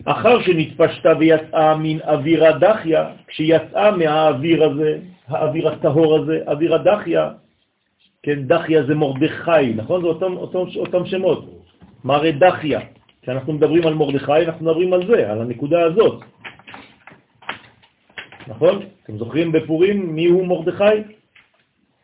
אחר 0.04 0.42
שנתפשטה 0.42 1.12
ויצאה 1.18 1.76
מן 1.76 1.98
אווירה 2.00 2.58
דחיה, 2.58 3.10
כשיצאה 3.26 3.90
מהאוויר 3.96 4.64
הזה, 4.64 4.98
האוויר 5.28 5.68
הטהור 5.68 6.16
הזה, 6.16 6.38
אוויר 6.46 6.74
הדחיה, 6.74 7.30
כן, 8.22 8.46
דחיה 8.46 8.82
זה 8.86 8.94
מורדכי, 8.94 9.74
נכון? 9.76 10.02
זה 10.02 10.06
אותם, 10.06 10.36
אותם, 10.36 10.58
אותם 10.76 11.06
שמות, 11.06 11.44
מראה 12.04 12.32
דחיה. 12.32 12.80
כשאנחנו 13.22 13.52
מדברים 13.52 13.86
על 13.86 13.94
מורדכי, 13.94 14.32
אנחנו 14.46 14.66
מדברים 14.66 14.92
על 14.92 15.06
זה, 15.06 15.30
על 15.30 15.40
הנקודה 15.40 15.82
הזאת. 15.82 16.22
נכון? 18.48 18.82
אתם 19.04 19.18
זוכרים 19.18 19.52
בפורים 19.52 20.14
מי 20.14 20.26
הוא 20.26 20.46
מורדכי? 20.46 20.84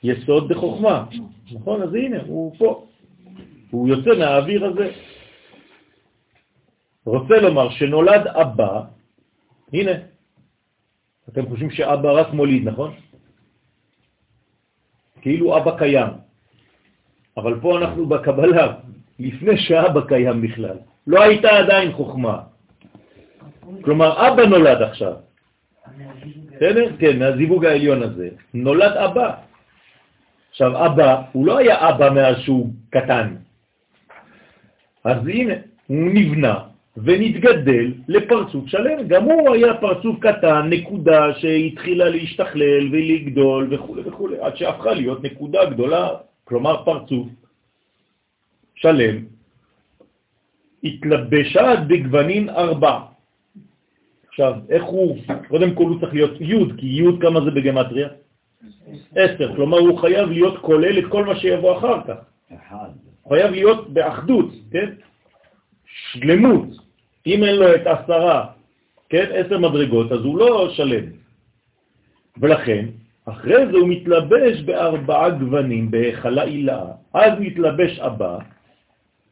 יסוד 0.03 0.49
בחוכמה, 0.49 1.05
נכון? 1.53 1.83
אז 1.83 1.95
הנה, 1.95 2.19
הוא 2.27 2.55
פה. 2.59 2.85
הוא 3.71 3.89
יוצא 3.89 4.11
מהאוויר 4.19 4.65
הזה. 4.65 4.91
רוצה 7.09 7.41
לומר 7.41 7.71
שנולד 7.71 8.27
אבא, 8.27 8.81
הנה, 9.73 9.93
אתם 11.29 11.49
חושבים 11.49 11.71
שאבא 11.71 12.13
רק 12.13 12.33
מוליד, 12.33 12.69
נכון? 12.69 12.95
כאילו 15.21 15.57
אבא 15.57 15.79
קיים. 15.79 16.13
אבל 17.37 17.61
פה 17.61 17.79
אנחנו 17.79 18.07
בקבלה, 18.07 18.67
לפני 19.19 19.59
שאבא 19.59 20.01
קיים 20.09 20.43
בכלל. 20.43 20.79
לא 21.07 21.23
הייתה 21.23 21.51
עדיין 21.59 21.93
חוכמה. 21.93 22.37
כלומר, 23.85 24.11
אבא 24.29 24.43
נולד 24.43 24.83
עכשיו. 24.83 25.15
בסדר? 26.47 26.97
כן, 26.99 27.19
מהזיווג 27.19 27.65
העליון 27.65 28.03
הזה. 28.03 28.29
נולד 28.55 28.93
אבא. 28.97 29.29
עכשיו, 30.51 30.87
אבא, 30.87 31.23
הוא 31.33 31.47
לא 31.47 31.59
היה 31.59 31.89
אבא 31.89 32.11
מאז 32.11 32.37
שהוא 32.39 32.73
קטן. 32.91 33.37
אז 35.05 35.27
הנה, 35.27 35.55
הוא 35.87 36.11
נבנה 36.15 36.69
ונתגדל 37.05 37.93
לפרצוף 38.09 38.67
שלם. 38.67 39.09
גם 39.09 39.25
הוא 39.25 39.55
היה 39.55 39.75
פרצוף 39.75 40.17
קטן, 40.21 40.67
נקודה 40.71 41.35
שהתחילה 41.35 42.09
להשתכלל 42.09 42.89
ולגדול 42.93 43.69
וכו' 43.71 43.97
וכו', 44.05 44.29
עד 44.41 44.57
שהפכה 44.57 44.93
להיות 44.95 45.25
נקודה 45.25 45.65
גדולה, 45.65 46.09
כלומר 46.45 46.85
פרצוף 46.85 47.27
שלם. 48.75 49.17
התלבשה 50.85 51.75
בגוונים 51.89 52.49
ארבע. 52.51 52.99
עכשיו, 54.29 54.55
איך 54.69 54.85
הוא, 54.85 55.17
קודם 55.49 55.75
כל 55.75 55.85
הוא 55.85 56.01
צריך 56.01 56.15
להיות 56.15 56.41
י', 56.41 56.77
כי 56.79 56.87
י' 56.87 57.21
כמה 57.21 57.41
זה 57.41 57.51
בגמטריה? 57.51 58.09
עשר, 59.15 59.57
כלומר 59.57 59.79
הוא 59.79 59.99
חייב 59.99 60.31
להיות 60.31 60.59
כולל 60.59 60.99
את 60.99 61.05
כל 61.11 61.25
מה 61.25 61.37
שיבוא 61.37 61.79
אחר 61.79 62.01
כך. 62.07 62.21
אחד. 62.55 62.91
הוא 63.23 63.35
חייב 63.35 63.51
להיות 63.51 63.91
באחדות, 63.91 64.51
כן? 64.71 64.89
שלמות. 65.85 66.88
אם 67.29 67.45
אין 67.45 67.57
לו 67.57 67.75
את 67.75 67.87
עשרה, 67.87 68.47
כן, 69.09 69.27
עשר 69.35 69.59
מדרגות, 69.59 70.13
אז 70.13 70.21
הוא 70.21 70.39
לא 70.39 70.71
שלם. 70.73 71.05
ולכן, 72.41 72.85
אחרי 73.25 73.67
זה 73.67 73.77
הוא 73.79 73.89
מתלבש 73.89 74.61
בארבעה 74.65 75.31
גוונים, 75.31 75.91
בהיכלה 75.91 76.43
עילה, 76.43 76.85
אז 77.15 77.33
מתלבש 77.41 77.99
הבא, 77.99 78.39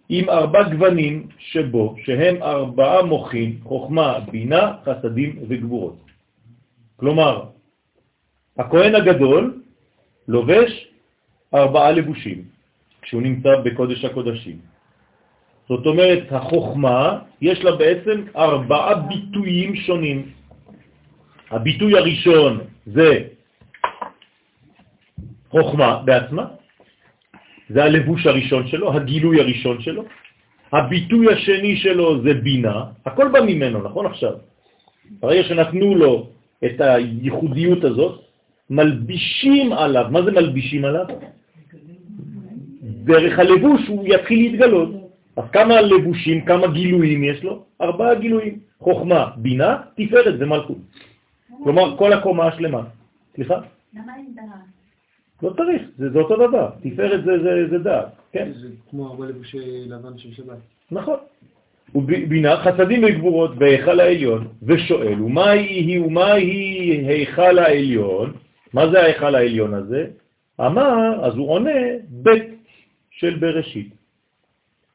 עם 0.08 0.28
ארבע 0.28 0.62
גוונים 0.62 1.28
שבו, 1.38 1.96
שהם 2.04 2.42
ארבעה 2.42 3.02
מוחים, 3.02 3.58
חוכמה, 3.64 4.20
בינה, 4.30 4.72
חסדים 4.84 5.38
וגבורות. 5.48 5.96
כלומר, 6.96 7.44
הכהן 8.58 8.94
הגדול 8.94 9.62
לובש 10.28 10.88
ארבעה 11.54 11.90
לבושים 11.92 12.44
כשהוא 13.02 13.22
נמצא 13.22 13.50
בקודש 13.64 14.04
הקודשים. 14.04 14.75
זאת 15.68 15.86
אומרת, 15.86 16.32
החוכמה, 16.32 17.18
יש 17.40 17.64
לה 17.64 17.76
בעצם 17.76 18.22
ארבעה 18.36 18.94
ביטויים 18.94 19.76
שונים. 19.76 20.18
הביטוי 21.50 21.98
הראשון 21.98 22.60
זה 22.86 23.10
חוכמה 25.50 26.02
בעצמה, 26.04 26.44
זה 27.68 27.84
הלבוש 27.84 28.26
הראשון 28.26 28.66
שלו, 28.66 28.92
הגילוי 28.92 29.40
הראשון 29.40 29.82
שלו. 29.82 30.04
הביטוי 30.72 31.32
השני 31.32 31.76
שלו 31.76 32.22
זה 32.22 32.34
בינה, 32.34 32.84
הכל 33.06 33.28
בא 33.28 33.40
ממנו, 33.40 33.82
נכון 33.82 34.06
עכשיו? 34.06 34.32
ברגע 35.20 35.42
שנתנו 35.42 35.94
לו 35.94 36.30
את 36.64 36.80
הייחודיות 36.80 37.84
הזאת, 37.84 38.14
מלבישים 38.70 39.72
עליו, 39.72 40.06
מה 40.10 40.22
זה 40.22 40.30
מלבישים 40.30 40.84
עליו? 40.84 41.06
דרך 42.82 43.38
הלבוש 43.38 43.80
הוא 43.88 44.06
יתחיל 44.06 44.38
להתגלות. 44.38 44.90
אז 45.36 45.44
כמה 45.52 45.80
לבושים, 45.80 46.44
כמה 46.44 46.66
גילויים 46.66 47.24
יש 47.24 47.44
לו? 47.44 47.64
ארבעה 47.80 48.14
גילויים. 48.14 48.58
חוכמה, 48.78 49.30
בינה, 49.36 49.82
תפארת 49.96 50.34
ומלכות. 50.38 50.78
כלומר, 51.64 51.96
כל 51.96 52.12
הקומה 52.12 52.46
השלמה. 52.46 52.82
סליחה? 53.34 53.60
למה 53.94 54.16
אין 54.16 54.34
דעת? 54.34 54.76
לא 55.42 55.50
צריך, 55.56 55.82
זה, 55.98 56.10
זה 56.10 56.18
אותו 56.18 56.48
דבר. 56.48 56.70
תפארת 56.82 57.24
זה, 57.24 57.38
זה, 57.42 57.68
זה 57.70 57.78
דעת, 57.78 58.06
כן? 58.32 58.52
זה 58.54 58.68
כמו 58.90 59.06
הרבה 59.06 59.26
לבושי 59.26 59.84
לבן 59.88 60.18
של 60.18 60.32
שבת. 60.32 60.58
נכון. 60.90 61.16
ובינה 61.94 62.56
חסדים 62.56 63.04
וגבורות 63.04 63.56
בהיכל 63.56 64.00
העליון, 64.00 64.48
ושואל, 64.62 65.22
ומה 65.22 65.50
היא 65.50 66.00
ומה 66.00 66.32
היא 66.32 67.08
היכל 67.08 67.58
העליון? 67.58 68.32
מה 68.72 68.88
זה 68.90 69.02
ההיכל 69.02 69.34
העליון 69.34 69.74
הזה? 69.74 70.06
אמר, 70.60 71.24
אז 71.24 71.34
הוא 71.34 71.50
עונה, 71.50 71.80
בית 72.08 72.44
של 73.10 73.36
בראשית. 73.36 73.95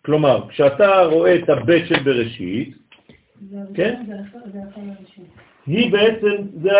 כלומר, 0.05 0.49
כשאתה 0.49 1.03
רואה 1.03 1.35
את 1.35 1.49
הבית 1.49 1.87
של 1.87 1.99
בראשית, 2.03 2.77
כן? 3.73 4.03
היא 5.65 5.91
בעצם, 5.91 6.35
זה, 6.61 6.71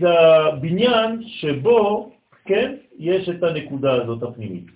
זה 0.00 0.08
הבניין 0.10 1.22
שבו, 1.26 2.12
כן, 2.44 2.74
יש 2.98 3.28
את 3.28 3.42
הנקודה 3.42 3.92
הזאת 3.94 4.22
הפנימית. 4.22 4.66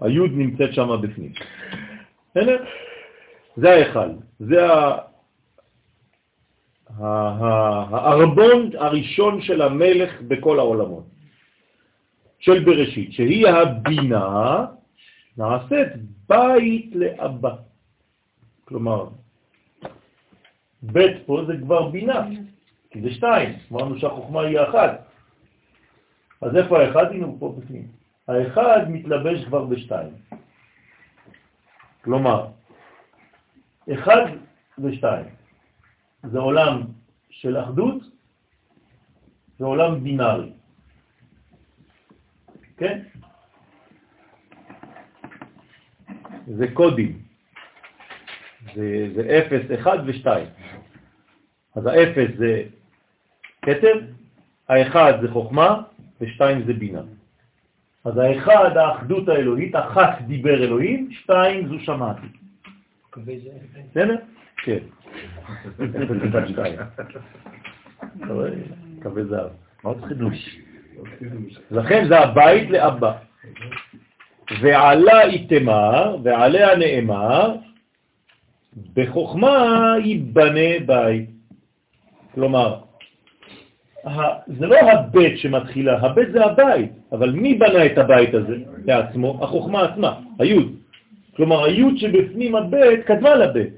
היוד 0.00 0.30
נמצאת 0.34 0.74
שם 0.74 0.88
בפנים. 1.02 1.32
בסדר? 2.30 2.64
זה 3.56 3.70
ההיכל, 3.70 4.08
זה 4.38 4.66
הארבון 6.98 8.70
הראשון 8.74 9.42
של 9.42 9.62
המלך 9.62 10.22
בכל 10.22 10.58
העולמות, 10.58 11.04
של 12.38 12.64
בראשית, 12.64 13.12
שהיא 13.12 13.46
הבינה, 13.48 14.66
נעשית 15.38 15.88
בית 16.28 16.90
לאבא. 16.94 17.56
כלומר, 18.64 19.08
בית 20.82 21.16
פה 21.26 21.42
זה 21.46 21.52
כבר 21.62 21.88
בינה, 21.88 22.26
כי 22.90 23.02
זה 23.02 23.10
שתיים, 23.10 23.58
אמרנו 23.72 23.98
שהחוכמה 23.98 24.40
היא 24.40 24.58
האחד. 24.58 24.94
אז 26.40 26.56
איפה 26.56 26.78
האחד? 26.78 27.12
הנה 27.12 27.26
הוא 27.26 27.40
פה 27.40 27.54
בפנים. 27.58 27.88
האחד 28.28 28.80
מתלבש 28.88 29.44
כבר 29.44 29.64
בשתיים. 29.64 30.14
כלומר, 32.04 32.46
אחד 33.94 34.24
ושתיים. 34.78 35.26
זה 36.22 36.38
עולם 36.38 36.82
של 37.30 37.60
אחדות 37.60 38.02
ועולם 39.60 40.04
בינארי. 40.04 40.52
כן? 42.76 43.02
זה 46.56 46.66
קודים. 46.72 47.18
זה, 48.74 49.08
זה 49.14 49.40
0, 49.46 49.80
1 49.80 50.00
ו-2. 50.06 50.26
אז 51.74 51.86
ה-0 51.86 52.38
זה 52.38 52.62
כתב, 53.62 53.96
ה-1 54.68 54.96
זה 55.22 55.28
חוכמה 55.32 55.82
ו-2 56.20 56.40
זה 56.66 56.72
בינה. 56.72 57.02
אז 58.04 58.18
ה-1, 58.18 58.50
האחדות 58.78 59.28
האלוהית, 59.28 59.76
אחת 59.76 60.22
דיבר 60.26 60.64
אלוהים, 60.64 61.10
2 61.12 61.68
זו 61.68 61.80
שמעתי. 61.80 62.26
בסדר? 63.16 64.16
כן. 64.56 64.78
0.2. 65.78 66.58
אתה 68.16 68.32
רואה? 68.32 68.50
קווי 69.02 69.24
זהב. 69.24 69.50
מאוד 69.84 70.04
חידוש. 70.04 70.58
לכן 71.70 72.08
זה 72.08 72.18
הבית 72.18 72.70
לאבא. 72.70 73.18
ועלה 74.60 75.22
איתמר, 75.22 76.16
ועליה 76.22 76.76
נאמר, 76.76 77.54
בחוכמה 78.94 79.94
ייבנה 80.04 80.86
בית. 80.86 81.30
כלומר, 82.34 82.80
זה 84.46 84.66
לא 84.66 84.76
הבית 84.76 85.38
שמתחילה, 85.38 85.98
הבית 86.00 86.28
זה 86.32 86.44
הבית, 86.44 86.92
אבל 87.12 87.30
מי 87.30 87.54
בנה 87.54 87.86
את 87.86 87.98
הבית 87.98 88.34
הזה 88.34 88.56
לעצמו? 88.84 89.44
החוכמה 89.44 89.82
עצמה, 89.82 90.20
היוד. 90.38 90.72
כלומר, 91.36 91.64
היוד 91.64 91.96
שבפנים 91.96 92.54
הבית 92.54 93.00
קדמה 93.04 93.34
לבית, 93.34 93.74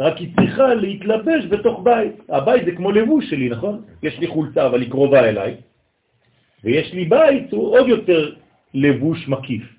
רק 0.00 0.16
היא 0.16 0.28
צריכה 0.36 0.74
להתלבש 0.74 1.46
בתוך 1.46 1.80
בית. 1.82 2.12
הבית 2.28 2.64
זה 2.64 2.72
כמו 2.72 2.92
לבוש 2.92 3.30
שלי, 3.30 3.48
נכון? 3.48 3.82
יש 4.02 4.18
לי 4.18 4.26
חולצה, 4.26 4.66
אבל 4.66 4.80
היא 4.80 4.90
קרובה 4.90 5.28
אליי, 5.28 5.54
ויש 6.64 6.92
לי 6.92 7.04
בית, 7.04 7.52
הוא 7.52 7.78
עוד 7.78 7.88
יותר 7.88 8.34
לבוש 8.74 9.28
מקיף. 9.28 9.77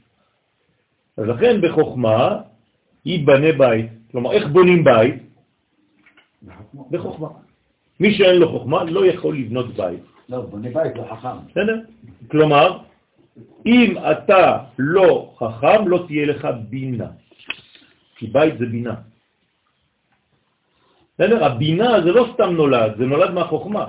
אז 1.20 1.26
לכן 1.28 1.62
בחוכמה 1.62 2.38
ייבנה 3.06 3.52
בית. 3.58 3.86
כלומר, 4.12 4.32
איך 4.32 4.48
בונים 4.48 4.84
בית? 4.84 5.16
בחוכמה. 6.92 7.28
מי 8.00 8.14
שאין 8.14 8.36
לו 8.36 8.50
חוכמה 8.50 8.84
לא 8.84 9.06
יכול 9.06 9.38
לבנות 9.38 9.76
בית. 9.76 10.00
לא, 10.30 10.42
בונה 10.42 10.70
בית 10.74 10.96
לא 10.96 11.04
חכם. 11.12 11.38
בסדר? 11.52 11.80
כלומר, 12.32 12.78
אם 13.66 13.96
אתה 14.12 14.58
לא 14.80 15.34
חכם, 15.38 15.88
לא 15.88 16.04
תהיה 16.08 16.26
לך 16.26 16.48
בינה. 16.70 17.08
כי 18.16 18.28
בית 18.28 18.54
זה 18.60 18.66
בינה. 18.66 18.96
בסדר? 21.16 21.46
הבינה 21.46 22.02
זה 22.04 22.12
לא 22.12 22.28
סתם 22.34 22.50
נולד, 22.56 22.98
זה 22.98 23.06
נולד 23.06 23.32
מהחוכמה. 23.34 23.86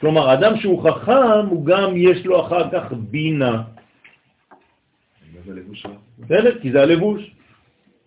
כלומר, 0.00 0.34
אדם 0.34 0.56
שהוא 0.56 0.90
חכם, 0.90 1.46
הוא 1.50 1.66
גם 1.66 1.96
יש 1.96 2.26
לו 2.26 2.46
אחר 2.46 2.70
כך 2.72 2.92
בינה. 2.92 3.62
בסדר? 6.18 6.58
כי 6.60 6.72
זה 6.72 6.82
הלבוש. 6.82 7.34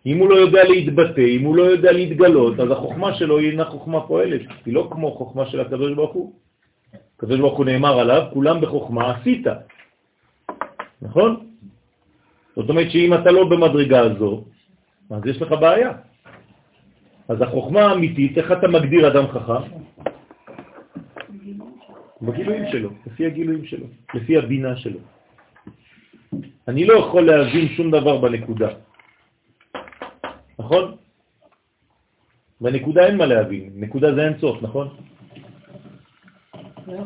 אם 0.06 0.18
הוא 0.18 0.30
לא 0.30 0.36
יודע 0.36 0.64
להתבטא, 0.64 1.22
אם 1.22 1.44
הוא 1.44 1.56
לא 1.56 1.64
יודע 1.64 1.92
להתגלות, 1.92 2.60
אז 2.60 2.72
החוכמה 2.72 3.14
שלו 3.14 3.38
היא 3.38 3.52
אינה 3.52 3.66
חוכמה 3.66 4.02
פועלת, 4.08 4.42
היא 4.66 4.74
לא 4.74 4.88
כמו 4.92 5.12
חוכמה 5.12 5.46
של 5.46 5.60
הקדוש 5.60 5.94
ברוך 5.94 6.14
הוא. 6.14 6.34
הקדוש 7.18 7.40
ברוך 7.40 7.58
הוא 7.58 7.66
נאמר 7.66 8.00
עליו, 8.00 8.22
כולם 8.34 8.62
בחוכמה 8.62 9.12
עשית. 9.12 9.46
נכון? 11.02 11.46
זאת 12.56 12.70
אומרת 12.70 12.92
שאם 12.92 13.14
אתה 13.14 13.32
לא 13.32 13.50
במדרגה 13.50 14.00
הזו, 14.00 14.44
אז 15.10 15.22
יש 15.26 15.42
לך 15.42 15.52
בעיה. 15.52 15.92
אז 17.28 17.42
החוכמה 17.42 17.82
האמיתית, 17.82 18.38
איך 18.38 18.52
אתה 18.52 18.68
מגדיר 18.68 19.08
אדם 19.08 19.28
חכם? 19.28 19.64
בגילויים 22.22 22.64
שלו, 22.72 22.90
לפי 23.06 23.26
הגילויים 23.26 23.66
שלו, 23.66 23.86
לפי 24.14 24.38
הבינה 24.38 24.76
שלו. 24.76 25.00
אני 26.68 26.86
לא 26.86 26.94
יכול 26.94 27.24
להבין 27.26 27.68
שום 27.68 27.92
דבר 27.92 28.18
בנקודה. 28.18 28.70
נכון? 30.60 30.96
בנקודה 32.62 33.08
אין 33.08 33.18
מה 33.18 33.26
להבין, 33.26 33.72
נקודה 33.76 34.16
זה 34.16 34.22
אין 34.26 34.34
סוף, 34.40 34.62
נכון? 34.62 34.88
זה 36.86 36.92
לא. 36.92 37.04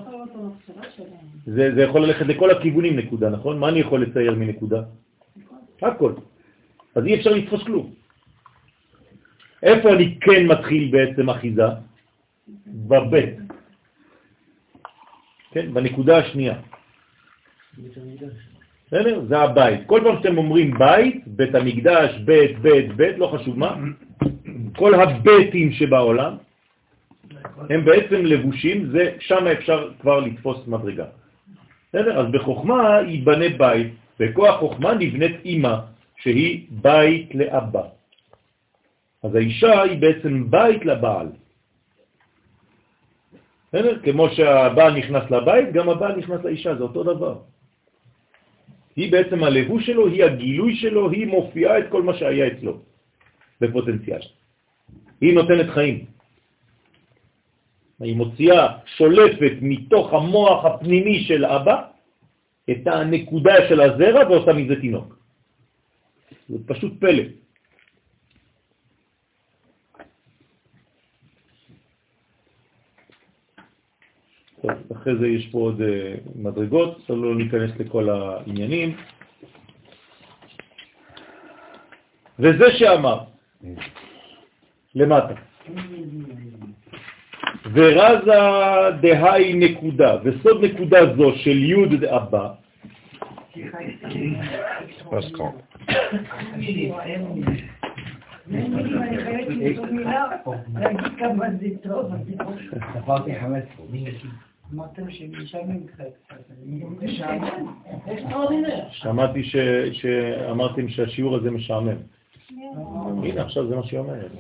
זה, 1.46 1.76
זה 1.76 1.82
יכול 1.82 2.02
ללכת 2.02 2.26
לכל 2.26 2.52
הכיוונים 2.52 3.00
נקודה, 3.00 3.30
נכון? 3.30 3.60
מה 3.60 3.70
אני 3.70 3.80
יכול 3.80 4.02
לצייר 4.02 4.36
מנקודה? 4.36 4.82
הכל. 5.82 6.14
אז 6.96 7.06
אי 7.06 7.16
אפשר 7.16 7.30
לתפוס 7.30 7.64
כלום. 7.64 7.94
איפה 9.64 9.94
אני 9.94 10.20
כן 10.22 10.48
מתחיל 10.48 10.92
בעצם 10.92 11.30
אחיזה? 11.30 11.68
בבית. 12.68 13.36
כן, 15.52 15.74
בנקודה 15.74 16.18
השנייה. 16.18 16.62
בסדר? 18.90 19.22
זה 19.28 19.40
הבית. 19.40 19.80
כל 19.86 20.02
פעם 20.04 20.16
שאתם 20.18 20.38
אומרים 20.38 20.74
בית, 20.80 21.28
בית 21.28 21.56
המקדש, 21.56 22.18
בית, 22.26 22.60
בית, 22.60 22.96
בית, 22.96 23.18
לא 23.18 23.28
חשוב 23.28 23.60
מה, 23.60 23.76
כל 24.76 24.94
הביתים 24.94 25.72
שבעולם, 25.72 26.38
הם 27.70 27.86
בעצם 27.86 28.26
לבושים, 28.26 28.90
זה, 28.92 29.14
שם 29.20 29.48
אפשר 29.48 29.92
כבר 30.02 30.20
לתפוס 30.20 30.68
מדרגה. 30.68 31.06
בסדר? 31.90 32.20
אז 32.20 32.26
בחוכמה 32.32 33.00
ייבנה 33.08 33.50
בית, 33.58 33.94
בכוח 34.20 34.60
חוכמה 34.60 34.94
נבנית 34.94 35.46
אימא, 35.46 35.76
שהיא 36.18 36.66
בית 36.70 37.36
לאבא. 37.36 37.84
אז 39.24 39.36
האישה 39.36 39.82
היא 39.82 40.02
בעצם 40.02 40.52
בית 40.52 40.86
לבעל. 40.86 41.28
בסדר? 43.70 44.00
כמו 44.04 44.30
שהבעל 44.30 44.94
נכנס 44.98 45.32
לבית, 45.32 45.74
גם 45.74 45.90
הבעל 45.90 46.16
נכנס 46.16 46.44
לאישה, 46.44 46.76
זה 46.76 46.84
אותו 46.84 47.04
דבר. 47.04 47.36
היא 49.00 49.12
בעצם 49.12 49.44
הלבוש 49.44 49.86
שלו, 49.86 50.08
היא 50.08 50.24
הגילוי 50.24 50.76
שלו, 50.76 51.12
היא 51.12 51.28
מופיעה 51.28 51.80
את 51.80 51.88
כל 51.90 52.04
מה 52.04 52.14
שהיה 52.20 52.48
אצלו 52.48 52.84
בפוטנציאל. 53.62 54.20
היא 55.22 55.34
נותנת 55.34 55.70
חיים. 55.72 56.06
היא 58.00 58.16
מוציאה, 58.16 58.68
שולפת 59.00 59.54
מתוך 59.62 60.14
המוח 60.14 60.66
הפנימי 60.66 61.24
של 61.24 61.46
אבא 61.46 61.76
את 62.72 62.84
הנקודה 62.88 63.56
של 63.70 63.80
הזרע 63.82 64.22
ועושה 64.28 64.54
מזה 64.54 64.76
תינוק. 64.82 65.16
זה 66.50 66.58
פשוט 66.68 67.00
פלא. 67.00 67.39
טוב, 74.62 74.72
אחרי 74.92 75.16
זה 75.16 75.28
יש 75.28 75.48
פה 75.52 75.58
עוד 75.58 75.82
אה, 75.82 76.16
מדרגות, 76.36 77.10
לא 77.10 77.36
ניכנס 77.36 77.72
לכל 77.80 78.10
העניינים. 78.10 78.96
וזה 82.40 82.72
שאמר, 82.72 83.20
למטה, 84.96 85.34
ורזה 87.74 88.40
דהי 89.02 89.54
נקודה, 89.54 90.18
וסוד 90.24 90.64
נקודה 90.64 91.16
זו 91.16 91.32
של 91.36 91.64
י' 91.64 91.98
דאבא, 91.98 92.54
עברתי 102.96 103.36
חמש 103.40 103.64
אמרתם 104.74 105.12
שמשלמים 105.12 105.86
קצת. 105.88 106.04
שמעתי 108.92 109.44
שאמרתם 109.94 110.90
שהשיעור 110.90 111.36
הזה 111.36 111.52
משעמם. 111.52 111.98
הנה, 113.24 113.42
עכשיו 113.42 113.68
זה 113.68 113.76
מה 113.76 113.84
שהיא 113.84 114.00
אומרת. 114.00 114.32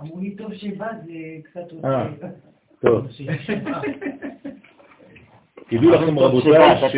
אמרו 0.00 0.20
לי 0.20 0.30
טוב 0.30 0.54
שבאת, 0.54 0.96
זה 1.06 1.12
קצת 1.42 1.84
אה. 1.84 2.08
עושה. 2.08 2.26
טוב, 2.80 3.06
תדעו 5.70 5.90
לכם 5.90 6.18
רבותיי, 6.18 6.90
ש... 6.90 6.96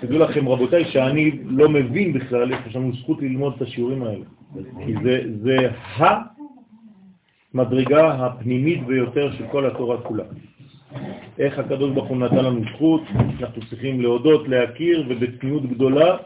תדעו 0.00 0.18
לכם 0.18 0.48
רבותיי 0.48 0.84
שאני 0.84 1.30
לא 1.44 1.68
מבין 1.68 2.12
בכלל 2.12 2.52
איך 2.52 2.66
יש 2.66 2.76
לנו 2.76 2.92
זכות 2.92 3.22
ללמוד 3.22 3.54
את 3.56 3.62
השיעורים 3.62 4.02
האלה. 4.02 4.24
כי 4.86 4.94
זה, 5.02 5.20
זה 5.42 5.56
המדרגה 7.54 8.26
הפנימית 8.26 8.86
ביותר 8.86 9.32
של 9.32 9.44
כל 9.50 9.66
התורה 9.66 10.02
כולה. 10.02 10.24
איך 11.38 11.58
הקדוש 11.58 11.90
ברוך 11.90 12.08
הוא 12.08 12.16
נתן 12.16 12.44
לנו 12.44 12.60
זכות, 12.74 13.02
אנחנו 13.40 13.62
צריכים 13.70 14.00
להודות, 14.00 14.48
להכיר, 14.48 15.04
ובצניעות 15.08 15.66
גדולה, 15.66 16.16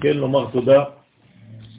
כן, 0.00 0.16
לומר 0.16 0.50
תודה, 0.50 0.84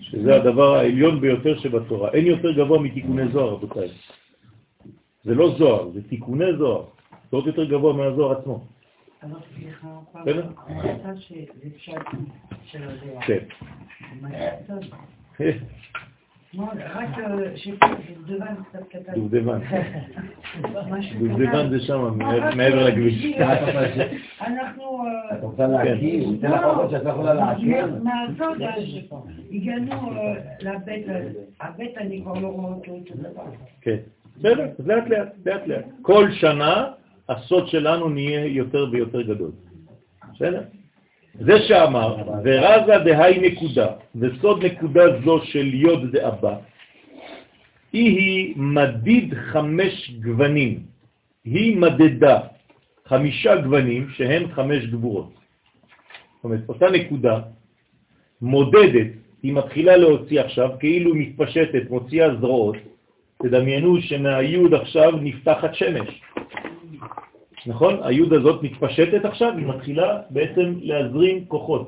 שזה 0.02 0.36
הדבר 0.36 0.76
העליון 0.76 1.22
ביותר 1.22 1.60
שבתורה. 1.60 2.10
אין 2.12 2.26
יותר 2.26 2.52
גבוה 2.52 2.80
מתיקוני 2.80 3.28
זוהר, 3.32 3.50
רבותיי. 3.50 3.88
זה 5.24 5.36
לא 5.36 5.56
זוהר, 5.58 5.90
זה 5.90 6.10
תיקוני 6.10 6.58
זוהר. 6.58 6.84
זה 7.32 7.38
עוד 7.38 7.48
יותר 7.48 7.64
גבוה 7.64 7.94
מהזוהר 7.94 8.40
עצמו. 8.40 8.66
בסדר? 10.22 10.48
כן. 13.26 13.44
דובדבן. 19.16 19.60
דובדבן. 21.20 21.70
זה 21.70 21.80
שם, 21.80 22.18
מעבר 22.56 22.88
לכביש. 22.88 23.26
אנחנו... 24.41 25.04
את 25.34 25.43
רוצה 25.43 25.68
להכיר? 25.68 26.24
הוא 26.26 26.34
ייתן 26.34 26.51
לך 26.51 26.64
אוכל 26.64 26.91
שאת 26.91 27.04
לא 27.04 27.10
יכולה 27.10 27.34
להכיר? 27.34 27.86
מהסוד 28.04 28.58
הגענו 29.51 30.12
לבית, 30.62 31.06
הבית 31.62 31.97
אני 31.97 32.22
כבר 32.22 32.34
לא 32.34 32.47
רואה 32.47 32.74
אותו 32.74 32.91
אותו 32.91 33.14
דבר. 33.16 33.43
כן. 33.82 33.97
בסדר, 34.38 34.68
אז 34.80 34.88
לאט 34.88 35.08
לאט, 35.08 35.34
לאט 35.45 35.68
לאט. 35.68 35.86
כל 36.01 36.32
שנה 36.32 36.86
הסוד 37.30 37.68
שלנו 37.68 38.10
נהיה 38.10 38.45
יותר 38.45 38.86
ויותר 38.91 39.22
גדול. 39.22 39.51
בסדר? 40.34 40.62
זה 41.40 41.62
שאמר, 41.68 42.16
ורזה 42.44 42.98
דהי 43.06 43.40
נקודה, 43.40 43.88
וסוד 44.16 44.66
נקודה 44.66 45.04
זו 45.26 45.40
של 45.44 45.74
יוד 45.74 46.12
דאבא, 46.12 46.56
היא 47.94 48.18
היא 48.18 48.54
מדיד 48.58 49.34
חמש 49.34 50.12
גוונים. 50.20 50.80
היא 51.46 51.78
מדדה 51.78 52.40
חמישה 53.06 53.56
גוונים 53.56 54.10
שהם 54.10 54.52
חמש 54.52 54.86
גבורות. 54.86 55.34
זאת 55.34 56.44
אומרת, 56.44 56.60
אותה 56.70 56.90
נקודה 56.90 57.40
מודדת, 58.42 59.08
היא 59.44 59.54
מתחילה 59.54 59.98
להוציא 59.98 60.42
עכשיו, 60.42 60.70
כאילו 60.80 61.16
מתפשטת, 61.16 61.90
מוציאה 61.90 62.36
זרועות. 62.36 62.76
תדמיינו 63.44 64.02
שמהיוד 64.02 64.74
עכשיו 64.74 65.12
נפתחת 65.22 65.76
שמש. 65.76 66.22
נכון? 67.66 67.99
היוד 68.03 68.34
הזאת 68.34 68.64
מתפשטת 68.64 69.26
עכשיו, 69.26 69.57
היא 69.57 69.68
מתחילה 69.68 70.22
בעצם 70.30 70.74
להזרים 70.82 71.45
כוחות. 71.45 71.88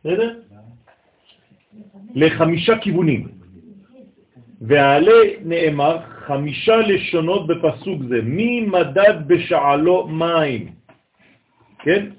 בסדר? 0.00 0.40
לחמישה 2.14 2.78
כיוונים. 2.78 3.28
ועלה 4.60 5.18
נאמר 5.44 5.98
חמישה 6.26 6.76
לשונות 6.76 7.46
בפסוק 7.46 8.02
זה, 8.08 8.22
מי 8.22 8.60
מדד 8.60 9.28
בשעלו 9.28 10.06
מים, 10.08 10.72
כן? 11.78 12.10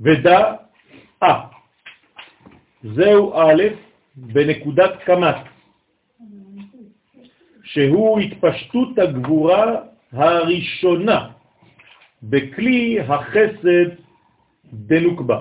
ודע 0.00 0.54
אה, 1.22 1.40
זהו 2.82 3.32
א' 3.34 3.62
בנקודת 4.16 4.92
קמת, 5.04 5.36
שהוא 7.64 8.20
התפשטות 8.20 8.98
הגבורה 8.98 9.74
הראשונה 10.12 11.28
בכלי 12.22 13.00
החסד 13.00 13.88
דנוקבה. 14.72 15.40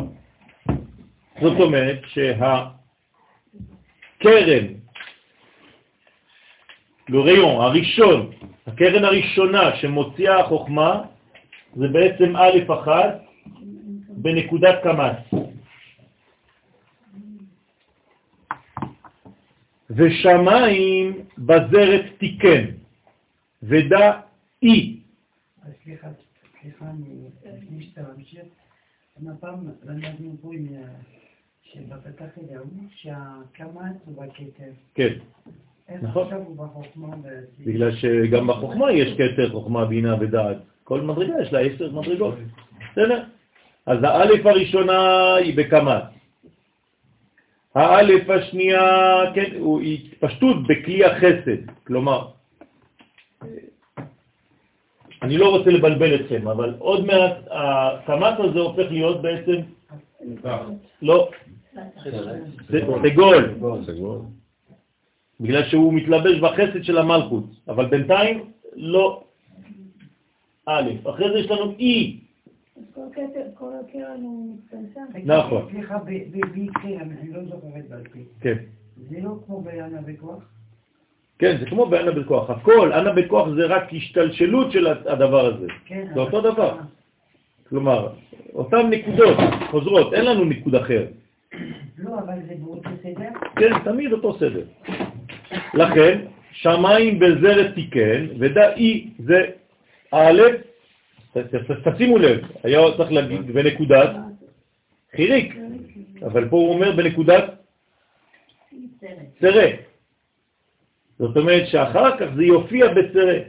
זאת 1.41 1.59
אומרת 1.59 1.99
שהקרן, 2.07 2.67
לוריון, 7.09 7.61
הראשון, 7.61 8.31
הקרן 8.67 9.05
הראשונה 9.05 9.75
שמוציאה 9.75 10.39
החוכמה, 10.39 11.01
זה 11.75 11.87
בעצם 11.87 12.35
א' 12.35 12.73
אחת 12.73 13.21
בנקודת 14.09 14.83
קמת. 14.83 15.32
ושמיים 19.95 21.25
בזרת 21.37 22.05
תיקן, 22.17 22.65
ודע 23.63 24.19
אי. 24.63 24.99
סליחה, 25.83 26.07
סליחה, 26.61 26.85
אני- 26.85 27.81
שאתה 27.81 28.01
ממשיך, 28.17 28.41
הפעם 29.31 29.67
למדנו 29.83 30.35
עם, 30.51 30.65
אה, 30.75 30.81
שבפתח 31.63 32.25
אליהו, 32.43 32.65
שהקמץ 32.95 33.95
הוא 34.05 34.23
בכתר. 34.23 34.71
כן, 34.95 35.13
נכון. 36.01 36.27
בגלל 37.65 37.95
שגם 37.95 38.47
בחוכמה 38.47 38.91
יש 38.91 39.13
כתר 39.17 39.51
חוכמה, 39.51 39.85
בינה 39.85 40.15
ודעת. 40.21 40.57
כל 40.83 41.01
מדרגה 41.01 41.33
יש 41.41 41.53
לה 41.53 41.59
עשר 41.59 41.91
מדרגות. 41.91 42.35
בסדר? 42.91 43.23
אז 43.85 44.03
האלף 44.03 44.45
הראשונה 44.45 45.35
היא 45.35 45.57
בקמץ. 45.57 46.03
האלף 47.75 48.29
השנייה, 48.29 49.19
כן, 49.35 49.51
הוא 49.59 49.81
התפשטות 49.81 50.67
בכלי 50.67 51.05
החסד. 51.05 51.57
כלומר, 51.87 52.27
אני 55.21 55.37
לא 55.37 55.49
רוצה 55.49 55.69
לבלבל 55.69 56.15
אתכם, 56.15 56.47
אבל 56.47 56.75
עוד 56.79 57.05
מעט 57.05 57.37
הקמץ 57.49 58.39
הזה 58.39 58.59
הופך 58.59 58.91
להיות 58.91 59.21
בעצם, 59.21 59.55
לא, 61.01 61.29
סגול. 63.83 64.19
בגלל 65.39 65.69
שהוא 65.69 65.93
מתלבש 65.93 66.39
בחסד 66.39 66.83
של 66.83 66.97
המלכות, 66.97 67.43
אבל 67.67 67.85
בינתיים 67.85 68.51
לא 68.75 69.23
א', 70.65 70.89
אחרי 71.09 71.31
זה 71.31 71.39
יש 71.39 71.51
לנו 71.51 71.73
אי, 71.79 72.19
כל 73.53 73.69
הקרן 73.81 74.21
הוא 74.21 74.55
מצטמצם. 74.55 75.31
נכון. 75.31 75.67
סליחה, 75.71 75.97
ב- 75.97 76.09
ב- 76.09 76.51
ביקרה, 76.53 77.01
אני 77.01 77.33
לא 77.33 77.43
זוכרת 77.43 77.89
בעל 77.89 78.03
פה. 78.03 78.19
כן, 78.41 78.55
זה 79.09 79.17
לא 79.21 79.29
כמו 79.45 79.61
בענה 79.61 80.01
בכוח? 80.01 80.43
כן, 81.39 81.57
זה 81.59 81.65
כמו 81.65 81.85
באנה 81.85 82.11
בכוח, 82.11 82.49
הכל, 82.49 82.93
אנה 82.93 83.13
בכוח 83.13 83.47
זה 83.55 83.65
רק 83.65 83.93
השתלשלות 83.93 84.71
של 84.71 84.87
הדבר 84.87 85.45
הזה, 85.45 85.67
כן. 85.85 86.07
זה 86.13 86.19
אותו 86.19 86.41
דבר. 86.41 86.77
כלומר, 87.69 88.07
אותן 88.53 88.89
נקודות 88.89 89.37
חוזרות, 89.71 90.13
אין 90.13 90.25
לנו 90.25 90.45
ניקוד 90.45 90.75
אחר. 90.75 91.05
לא, 91.97 92.19
אבל 92.19 92.33
זה 92.47 92.53
באותו 92.59 92.89
סדר? 93.03 93.29
כן, 93.55 93.79
תמיד 93.83 94.11
אותו 94.13 94.37
סדר. 94.39 94.65
לכן, 95.73 96.19
שמיים 96.51 97.19
בזרת 97.19 97.73
תיקן, 97.75 98.25
ודאי 98.39 99.09
זה 99.19 99.45
א', 100.11 100.41
תשימו 101.83 102.17
לב, 102.17 102.41
היה 102.63 102.79
צריך 102.97 103.11
להגיד 103.11 103.51
בנקודת 103.51 104.09
חיריק, 105.15 105.55
אבל 106.21 106.49
פה 106.49 106.55
הוא 106.55 106.73
אומר 106.73 106.91
בנקודת 106.91 107.43
צרה. 109.39 109.69
זאת 111.19 111.37
אומרת 111.37 111.67
שאחר 111.67 112.17
כך 112.17 112.25
זה 112.35 112.43
יופיע 112.43 112.93
בצרה, 112.93 113.39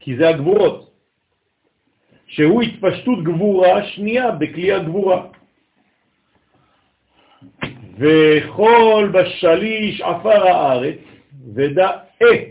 כי 0.00 0.16
זה 0.16 0.28
הגבורות, 0.28 0.92
שהוא 2.26 2.62
התפשטות 2.62 3.24
גבורה 3.24 3.86
שנייה 3.86 4.30
בכלי 4.30 4.72
הגבורה. 4.72 5.26
וכל 7.98 9.10
בשליש 9.14 10.00
עפר 10.00 10.46
הארץ 10.48 10.98
ודא 11.54 11.90
אה, 12.22 12.44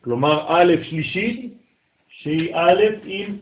כלומר 0.00 0.44
א' 0.48 0.74
שלישית, 0.82 1.54
שהיא 2.24 2.54
א' 2.54 2.82
עם 3.04 3.36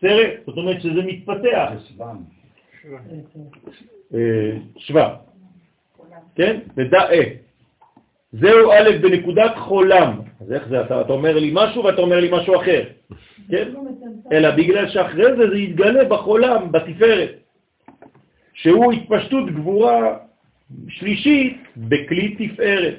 סרט, 0.00 0.30
זאת 0.46 0.56
אומרת 0.56 0.82
שזה 0.82 1.02
מתפתח, 1.02 1.68
אה, 4.14 4.52
שווה, 4.76 5.16
כן? 6.34 6.58
ודא 6.76 7.10
אה. 7.10 7.22
זהו 8.32 8.70
א' 8.72 8.90
בנקודת 9.02 9.52
חולם. 9.56 10.20
אז 10.40 10.52
איך 10.52 10.68
זה? 10.68 10.80
אתה, 10.80 11.00
אתה 11.00 11.12
אומר 11.12 11.38
לי 11.38 11.50
משהו 11.54 11.84
ואתה 11.84 12.00
אומר 12.00 12.20
לי 12.20 12.28
משהו 12.32 12.56
אחר, 12.60 12.82
כן? 13.50 13.68
אלא 14.32 14.50
בגלל 14.50 14.88
שאחרי 14.88 15.36
זה 15.36 15.50
זה 15.50 15.58
יתגלה 15.58 16.04
בחולם, 16.04 16.72
בתפארת. 16.72 17.30
שהוא 18.54 18.92
התפשטות 18.92 19.50
גבורה 19.50 20.18
שלישית 20.88 21.56
בכלי 21.76 22.36
תפארת. 22.38 22.94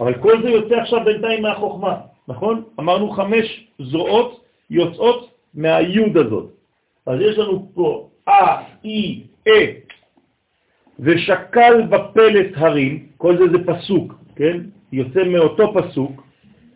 אבל 0.00 0.14
כל 0.14 0.42
זה 0.42 0.48
יוצא 0.48 0.74
עכשיו 0.74 1.04
בינתיים 1.04 1.42
מהחוכמה, 1.42 2.15
נכון? 2.28 2.62
אמרנו 2.80 3.10
חמש 3.10 3.66
זרועות 3.78 4.44
יוצאות 4.70 5.30
מהיוד 5.54 6.16
הזאת. 6.16 6.50
אז 7.06 7.20
יש 7.20 7.38
לנו 7.38 7.68
פה 7.74 8.08
אה, 8.28 8.62
אי, 8.84 9.22
אה, 9.48 9.72
ושקל 11.00 11.82
בפלט 11.90 12.50
הרים, 12.56 13.06
כל 13.16 13.36
זה 13.38 13.44
זה 13.52 13.58
פסוק, 13.66 14.14
כן? 14.36 14.56
יוצא 14.92 15.24
מאותו 15.24 15.74
פסוק, 15.74 16.26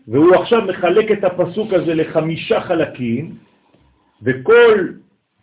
והוא 0.09 0.35
עכשיו 0.35 0.63
מחלק 0.63 1.13
את 1.13 1.25
הפסוק 1.25 1.73
הזה 1.73 1.95
לחמישה 1.95 2.61
חלקים, 2.61 3.35
וכל 4.23 4.89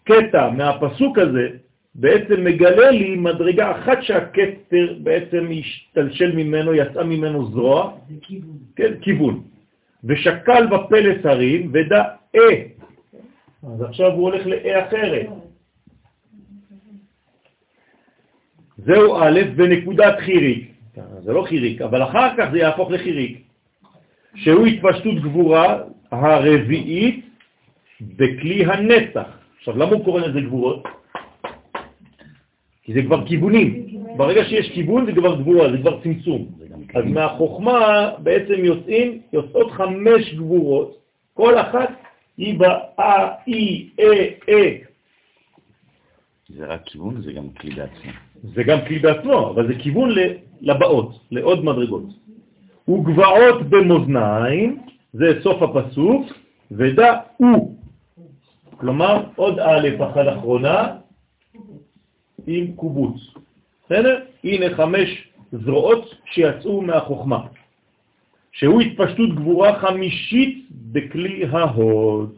קטע 0.03 0.49
מהפסוק 0.49 1.17
הזה 1.17 1.47
בעצם 1.95 2.43
מגלה 2.43 2.91
לי 2.91 3.15
מדרגה 3.15 3.71
אחת 3.71 4.03
שהכתר 4.03 4.93
בעצם 5.03 5.47
השתלשל 5.59 6.35
ממנו, 6.35 6.73
יצאה 6.73 7.03
ממנו 7.03 7.51
זרוע, 7.51 7.91
זה 8.09 8.15
כיוון. 8.21 8.57
כן, 8.75 8.93
כיוון. 9.01 9.41
ושקל 10.07 10.67
בפלס 10.67 11.25
הרים 11.25 11.69
ודע 11.73 12.03
אה. 12.35 12.63
אז 13.63 13.81
עכשיו 13.81 14.11
הוא 14.11 14.23
הולך 14.29 14.45
לאה 14.45 14.87
אחרת. 14.87 15.27
זהו 18.77 19.17
א' 19.17 19.39
בנקודת 19.55 20.19
חיריק. 20.19 20.71
זה 21.19 21.33
לא 21.33 21.45
חיריק, 21.49 21.81
אבל 21.81 22.03
אחר 22.03 22.29
כך 22.37 22.47
זה 22.51 22.57
יהפוך 22.57 22.91
לחיריק. 22.91 23.41
שהוא 24.35 24.65
התפשטות 24.65 25.15
גבורה 25.15 25.83
הרביעית 26.11 27.25
בכלי 28.01 28.65
הנצח. 28.65 29.27
עכשיו, 29.57 29.77
למה 29.77 29.91
הוא 29.91 30.05
קורא 30.05 30.21
לזה 30.21 30.41
גבורות? 30.41 30.83
כי 32.83 32.93
זה 32.93 33.01
כבר 33.01 33.27
כיוונים. 33.27 33.87
ברגע 34.17 34.45
שיש 34.45 34.71
כיוון 34.71 35.05
זה 35.05 35.11
כבר 35.11 35.41
גבורה, 35.41 35.71
זה 35.71 35.77
כבר 35.77 35.99
צמצום. 36.03 36.56
אז 36.95 37.05
מהחוכמה 37.05 38.11
בעצם 38.19 38.65
יוצאים, 38.65 39.21
יוצאות 39.33 39.71
חמש 39.71 40.33
גבורות, 40.33 40.97
כל 41.33 41.59
אחת 41.59 41.89
היא 42.37 42.59
באה, 42.59 43.31
אי, 43.47 43.89
אה, 43.99 44.29
אה. 44.49 44.75
זה 46.49 46.65
רק 46.65 46.81
כיוון, 46.85 47.21
זה 47.21 47.33
גם 47.33 47.49
כלי 47.49 47.71
בעצמו. 47.71 48.11
זה 48.43 48.63
גם 48.63 48.77
כלי 48.87 48.99
בעצמו, 48.99 49.49
אבל 49.49 49.67
זה 49.67 49.73
כיוון 49.79 50.09
לבאות, 50.61 51.19
לעוד 51.31 51.65
מדרגות. 51.65 52.03
וגבעות 52.89 53.69
במאזניים, 53.69 54.81
זה 55.13 55.39
סוף 55.43 55.61
הפסוק, 55.61 56.25
ודע 56.71 57.19
הוא. 57.37 57.75
כלומר, 58.77 59.23
עוד 59.35 59.59
א' 59.59 59.87
אחת 60.03 60.37
אחרונה 60.37 60.95
עם 62.47 62.71
קובוץ. 62.75 63.21
בסדר? 63.85 64.19
הנה 64.43 64.75
חמש 64.75 65.26
זרועות 65.51 66.15
שיצאו 66.25 66.81
מהחוכמה, 66.81 67.47
שהוא 68.51 68.81
התפשטות 68.81 69.35
גבורה 69.35 69.79
חמישית 69.79 70.65
בכלי 70.91 71.45
ההוד, 71.51 72.33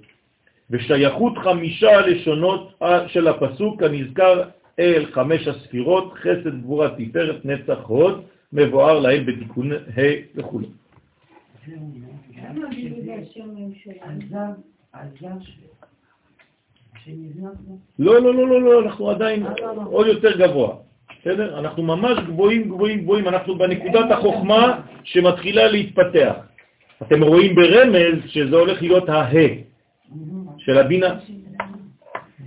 ושייכות 0.70 1.38
חמישה 1.38 2.02
לשונות 2.02 2.80
של 3.08 3.28
הפסוק 3.28 3.84
הנזכר 3.84 4.44
אל 4.80 5.06
חמש 5.12 5.48
הספירות, 5.48 6.14
חסד 6.14 6.62
גבורה 6.62 6.90
תפארת 6.98 7.46
נצח 7.46 7.80
הוד, 7.88 8.24
מבואר 8.54 9.00
להם 9.00 9.26
בתיקון 9.26 9.72
ה' 9.72 10.02
וכו'. 10.36 10.60
לא, 18.00 18.22
לא, 18.22 18.34
לא, 18.36 18.48
לא, 18.48 18.62
לא, 18.62 18.82
אנחנו 18.82 19.10
עדיין 19.10 19.46
עוד 19.86 20.08
יותר 20.08 20.38
גבוה. 20.38 20.76
בסדר? 21.22 21.60
אנחנו 21.60 21.84
ממש 21.84 22.18
גבוהים, 22.28 22.70
גבוהים, 22.70 23.02
גבוהים. 23.02 23.28
אנחנו 23.28 23.56
בנקודת 23.58 24.12
החוכמה 24.12 24.80
שמתחילה 25.04 25.68
להתפתח. 25.68 26.34
אתם 27.02 27.24
רואים 27.24 27.56
ברמז 27.56 28.18
שזה 28.28 28.56
הולך 28.56 28.82
להיות 28.82 29.10
הה 29.10 29.30
של 30.58 30.78
הבינה. 30.78 31.16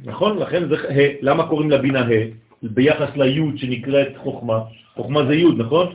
נכון? 0.05 0.39
לכן 0.39 0.69
זה 0.69 0.77
ה'. 0.77 1.09
למה 1.23 1.47
קוראים 1.47 1.71
לבינה 1.71 2.01
ה'? 2.01 2.43
ביחס 2.63 3.17
ליוד 3.17 3.59
שנקראת 3.59 4.17
חוכמה. 4.17 4.59
חוכמה 4.95 5.27
זה 5.27 5.35
יוד, 5.35 5.61
נכון? 5.61 5.93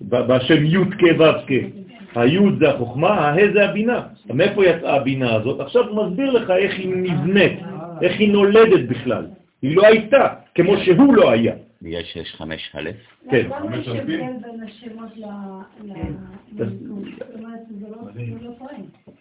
בשם 0.00 0.64
יוד 0.64 0.94
כ' 0.94 1.20
ו' 1.20 1.46
כ'. 1.46 1.52
היוד 2.14 2.58
זה 2.58 2.70
החוכמה, 2.70 3.08
הה 3.08 3.52
זה 3.54 3.64
הבינה. 3.64 4.00
מאיפה 4.34 4.66
יצאה 4.66 4.96
הבינה 4.96 5.34
הזאת? 5.34 5.60
עכשיו 5.60 5.84
מסביר 5.94 6.30
לך 6.30 6.50
איך 6.50 6.72
היא 6.78 6.88
נבנית, 6.96 7.58
איך 8.02 8.12
היא 8.20 8.32
נולדת 8.32 8.88
בכלל. 8.88 9.26
היא 9.64 9.76
לא 9.76 9.86
הייתה, 9.86 10.28
כמו 10.54 10.76
שהוא 10.76 11.14
לא 11.14 11.30
היה. 11.30 11.54
בגלל 11.82 12.02
שיש 12.04 12.34
חמש 12.36 12.70
א', 12.74 12.90
כן. 13.30 13.48
חמש 13.60 13.88
אלפים? 13.88 14.20
כן. 14.20 14.36
זה 16.58 16.64
לא 17.80 17.96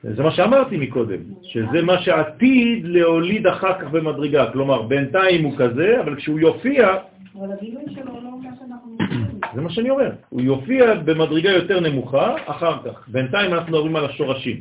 לא. 0.03 0.13
זה 0.15 0.23
מה 0.23 0.31
שאמרתי 0.31 0.77
מקודם, 0.77 1.19
שזה 1.41 1.81
מה 1.81 2.01
שעתיד 2.01 2.85
להוליד 2.85 3.47
אחר 3.47 3.73
כך 3.79 3.87
במדרגה. 3.91 4.51
כלומר, 4.51 4.81
בינתיים 4.81 5.43
הוא 5.43 5.53
כזה, 5.57 6.01
אבל 6.01 6.15
כשהוא 6.15 6.39
יופיע, 6.39 6.95
אבל 7.39 7.51
הגילוי 7.51 7.83
שלו 7.95 8.13
לא 8.13 8.29
מה 8.43 8.49
שאנחנו. 8.59 8.97
זה 9.55 9.61
מה 9.61 9.69
שאני 9.69 9.89
אומר, 9.89 10.11
הוא 10.29 10.41
יופיע 10.41 10.93
במדרגה 10.93 11.49
יותר 11.49 11.79
נמוכה 11.79 12.35
אחר 12.45 12.77
כך. 12.85 13.07
בינתיים 13.07 13.53
אנחנו 13.53 13.71
מדברים 13.71 13.95
על 13.95 14.05
השורשים. 14.05 14.57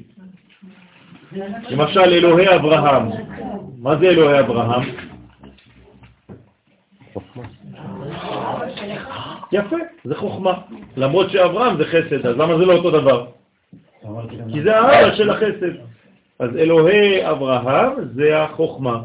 למשל, 1.71 2.01
אלוהי 2.01 2.55
אברהם. 2.55 3.09
מה 3.79 3.97
זה 3.97 4.09
אלוהי 4.09 4.41
אברהם? 4.41 4.83
יפה, 9.53 9.77
זה 10.05 10.15
חוכמה. 10.15 10.53
למרות 10.97 11.31
שאברהם 11.31 11.77
זה 11.77 11.85
חסד, 11.85 12.27
אז 12.27 12.37
למה 12.37 12.59
זה 12.59 12.67
לא 12.67 12.73
אותו 12.73 12.91
דבר? 12.91 13.27
כי 14.53 14.63
זה 14.63 14.77
האבא 14.77 15.15
של 15.15 15.31
החסד. 15.31 15.73
אז 16.39 16.57
אלוהי 16.57 17.31
אברהם 17.31 17.93
זה 18.15 18.43
החוכמה. 18.43 19.03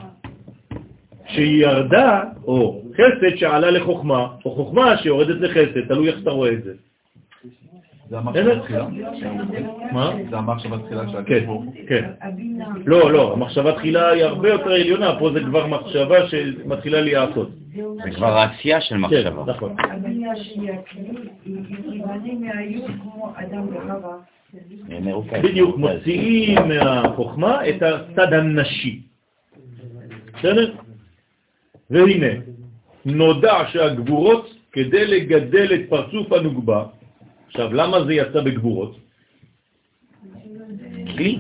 שהיא 1.28 1.64
ירדה, 1.64 2.24
או 2.48 2.82
חסד 2.94 3.38
שעלה 3.38 3.72
לחוכמה, 3.72 4.28
או 4.46 4.56
חוכמה 4.56 4.98
שיורדת 4.98 5.42
לחסד, 5.42 5.88
תלוי 5.88 6.10
איך 6.10 6.20
אתה 6.24 6.30
רואה 6.32 6.52
את 6.52 6.64
זה. 6.64 6.74
זה? 8.10 8.18
המחשבה 8.18 8.60
תחילה? 8.60 8.88
מה? 9.92 10.12
זה 10.30 10.38
המחשבה 10.38 10.78
תחילה 10.80 11.10
של 11.10 11.24
כן, 11.26 11.36
הקדוש 11.36 11.76
כן. 11.88 12.10
הבינה. 12.22 12.68
לא, 12.86 13.12
לא, 13.12 13.34
המחשבה 13.34 13.74
תחילה 13.74 14.10
היא 14.10 14.24
הרבה 14.24 14.50
יותר 14.50 14.72
עליונה, 14.72 15.20
פה 15.20 15.32
זה 15.34 15.40
כבר 15.40 15.68
מחשבה 15.68 16.28
שמתחילה 16.28 17.02
להיעשות. 17.02 17.50
זה 18.04 18.12
כבר 18.16 18.38
העשייה 18.38 18.82
של 18.82 18.96
כן, 18.96 19.02
מחשבה. 19.02 19.44
נכון. 19.48 19.76
הבינה 19.80 20.36
שהיא 20.36 20.72
הכלי, 20.72 21.10
היא 22.24 22.38
מהיוד 22.40 22.92
כמו 23.02 23.34
אדם 23.36 23.68
וחווה. 23.68 24.18
בדיוק. 25.44 25.78
מוציאים 25.78 26.58
מהחוכמה 26.68 27.70
את 27.70 27.82
הצד 27.82 28.34
הנשי. 28.34 29.02
בסדר? 30.40 30.74
והנה, 31.90 32.28
נודע 33.06 33.54
שהגבורות 33.68 34.54
כדי 34.72 35.08
לגדל 35.08 35.74
את 35.74 35.90
פרצוף 35.90 36.32
הנוגבה, 36.32 36.84
עכשיו 37.48 37.74
למה 37.74 38.04
זה 38.06 38.14
יצא 38.14 38.42
בגבורות? 38.42 39.00
כלי? 41.18 41.40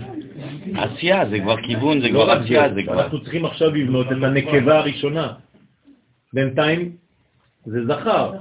עשייה, 0.75 1.29
זה 1.29 1.39
כבר 1.39 1.61
כיוון, 1.61 2.01
זה 2.01 2.07
לא 2.07 2.23
כבר 2.23 2.31
עשייה, 2.31 2.73
זה, 2.73 2.83
כבר... 2.83 3.03
אנחנו 3.03 3.21
צריכים 3.21 3.45
עכשיו 3.45 3.69
לבנות 3.75 4.07
את 4.11 4.23
הנקבה 4.23 4.79
הראשונה. 4.79 5.33
בינתיים 6.33 6.95
זה 7.65 7.85
זכר, 7.85 8.33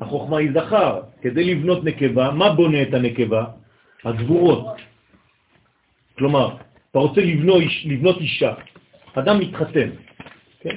החוכמה 0.00 0.38
היא 0.38 0.50
זכר. 0.54 1.00
כדי 1.22 1.54
לבנות 1.54 1.84
נקבה, 1.84 2.30
מה 2.30 2.52
בונה 2.54 2.82
את 2.82 2.94
הנקבה? 2.94 3.44
הגבורות. 4.04 4.66
כלומר, 6.18 6.56
אתה 6.90 6.98
רוצה 6.98 7.20
לבנות 7.84 8.16
אישה, 8.20 8.54
אדם 9.14 9.38
מתחתן, 9.38 9.90
כן? 10.60 10.76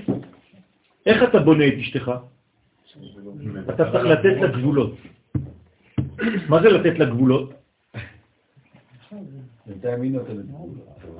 איך 1.05 1.23
אתה 1.23 1.39
בונה 1.39 1.67
את 1.67 1.73
אשתך? 1.73 2.11
אתה 3.69 3.91
צריך 3.91 4.05
לתת 4.05 4.41
לה 4.41 4.47
גבולות. 4.47 4.93
מה 6.49 6.61
זה 6.61 6.69
לתת 6.69 6.99
לה 6.99 7.05
גבולות? 7.05 7.53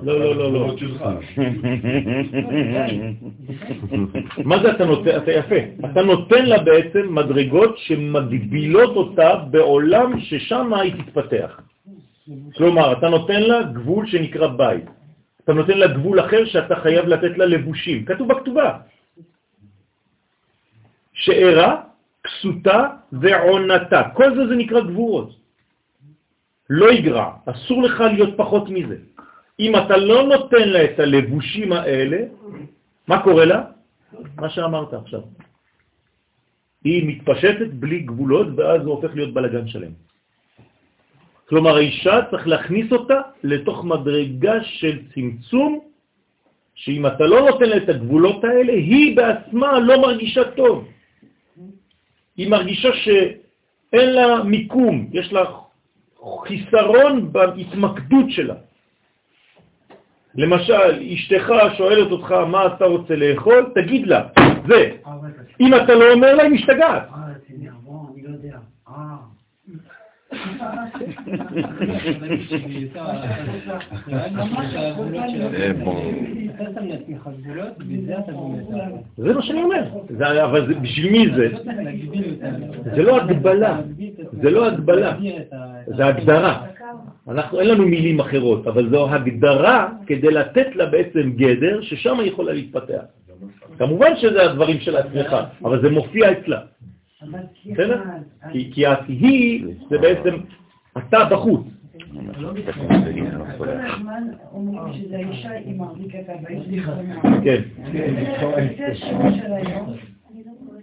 לא, 0.02 0.20
לא, 0.20 0.36
לא, 0.36 0.52
לא. 0.52 0.76
מה 4.50 4.62
זה 4.62 4.70
אתה 4.70 4.84
נותן? 4.84 5.16
אתה 5.16 5.32
יפה. 5.32 5.54
אתה 5.92 6.02
נותן 6.02 6.46
לה 6.46 6.58
בעצם 6.62 7.14
מדרגות 7.14 7.78
שמגבילות 7.78 8.96
אותה 8.96 9.34
בעולם 9.50 10.20
ששם 10.20 10.74
היא 10.74 10.92
תתפתח. 11.02 11.60
כלומר, 12.56 12.92
אתה 12.98 13.08
נותן 13.08 13.42
לה 13.42 13.62
גבול 13.62 14.06
שנקרא 14.06 14.46
בית. 14.46 14.84
אתה 15.44 15.52
נותן 15.52 15.78
לה 15.78 15.86
גבול 15.86 16.20
אחר 16.20 16.44
שאתה 16.44 16.76
חייב 16.76 17.06
לתת 17.06 17.38
לה 17.38 17.46
לבושים. 17.46 18.04
כתוב 18.04 18.28
בכתובה. 18.28 18.78
שארה, 21.12 21.85
כסותה 22.26 22.80
ועונתה. 23.12 24.02
כל 24.14 24.34
זה 24.34 24.46
זה 24.46 24.56
נקרא 24.56 24.80
גבורות. 24.80 25.30
לא 26.70 26.92
יגרע, 26.92 27.26
אסור 27.46 27.82
לך 27.82 28.00
להיות 28.00 28.34
פחות 28.36 28.68
מזה. 28.68 28.96
אם 29.60 29.72
אתה 29.76 29.96
לא 29.96 30.22
נותן 30.22 30.68
לה 30.68 30.84
את 30.84 31.00
הלבושים 31.00 31.72
האלה, 31.72 32.18
מה 33.08 33.22
קורה 33.22 33.44
לה? 33.44 33.60
מה 34.36 34.48
שאמרת 34.50 34.94
עכשיו. 34.94 35.20
היא 36.84 37.08
מתפשטת 37.08 37.70
בלי 37.78 37.98
גבולות, 38.10 38.46
ואז 38.56 38.82
זה 38.82 38.88
הופך 38.88 39.10
להיות 39.14 39.34
בלגן 39.34 39.66
שלם. 39.68 39.92
כלומר, 41.48 41.76
האישה 41.76 42.30
צריך 42.30 42.46
להכניס 42.46 42.92
אותה 42.92 43.20
לתוך 43.42 43.84
מדרגה 43.84 44.64
של 44.64 44.98
צמצום, 45.14 45.80
שאם 46.74 47.06
אתה 47.06 47.24
לא 47.24 47.50
נותן 47.50 47.68
לה 47.68 47.76
את 47.76 47.88
הגבולות 47.88 48.44
האלה, 48.44 48.72
היא 48.72 49.16
בעצמה 49.16 49.78
לא 49.78 49.94
מרגישה 50.02 50.44
טוב. 50.58 50.88
היא 52.36 52.50
מרגישה 52.50 52.88
שאין 52.92 54.10
לה 54.12 54.42
מיקום, 54.44 55.08
יש 55.12 55.32
לה 55.32 55.44
חיסרון 56.46 57.32
בהתמקדות 57.32 58.30
שלה. 58.30 58.54
למשל, 60.34 61.02
אשתך 61.14 61.52
שואלת 61.76 62.10
אותך 62.10 62.30
מה 62.30 62.66
אתה 62.66 62.84
רוצה 62.84 63.16
לאכול, 63.16 63.72
תגיד 63.74 64.06
לה, 64.06 64.28
זה. 64.68 64.90
אם 65.60 65.74
אתה 65.74 65.94
לא 65.94 66.12
אומר 66.12 66.34
לה, 66.34 66.42
היא 66.42 66.52
משתגעת. 66.52 67.08
זה 79.16 79.34
מה 79.34 79.42
שאני 79.42 79.62
אומר. 79.62 79.82
אבל 80.44 80.74
בשביל 80.74 81.12
מי 81.12 81.26
זה? 81.36 81.48
זה 82.94 83.02
לא 83.02 83.16
הגבלה. 83.16 83.80
זה 84.42 84.50
לא 84.50 84.66
הגבלה. 84.66 85.16
זה 85.86 86.06
הגדרה. 86.06 86.66
אנחנו, 87.28 87.60
אין 87.60 87.68
לנו 87.68 87.86
מילים 87.86 88.20
אחרות, 88.20 88.66
אבל 88.66 88.90
זו 88.90 89.10
הגדרה 89.10 89.88
כדי 90.06 90.30
לתת 90.30 90.76
לה 90.76 90.86
בעצם 90.86 91.32
גדר 91.36 91.82
ששם 91.82 92.20
היא 92.20 92.30
יכולה 92.30 92.52
להתפתח. 92.52 93.02
כמובן 93.78 94.16
שזה 94.16 94.42
הדברים 94.42 94.80
של 94.80 94.96
עצמך, 94.96 95.36
אבל 95.64 95.82
זה 95.82 95.90
מופיע 95.90 96.32
אצלה. 96.32 96.60
כי 98.52 98.86
את 98.86 98.98
היא 99.08 99.64
זה 99.90 99.98
בעצם 99.98 100.34
אתה 100.98 101.24
בחוץ. 101.24 101.75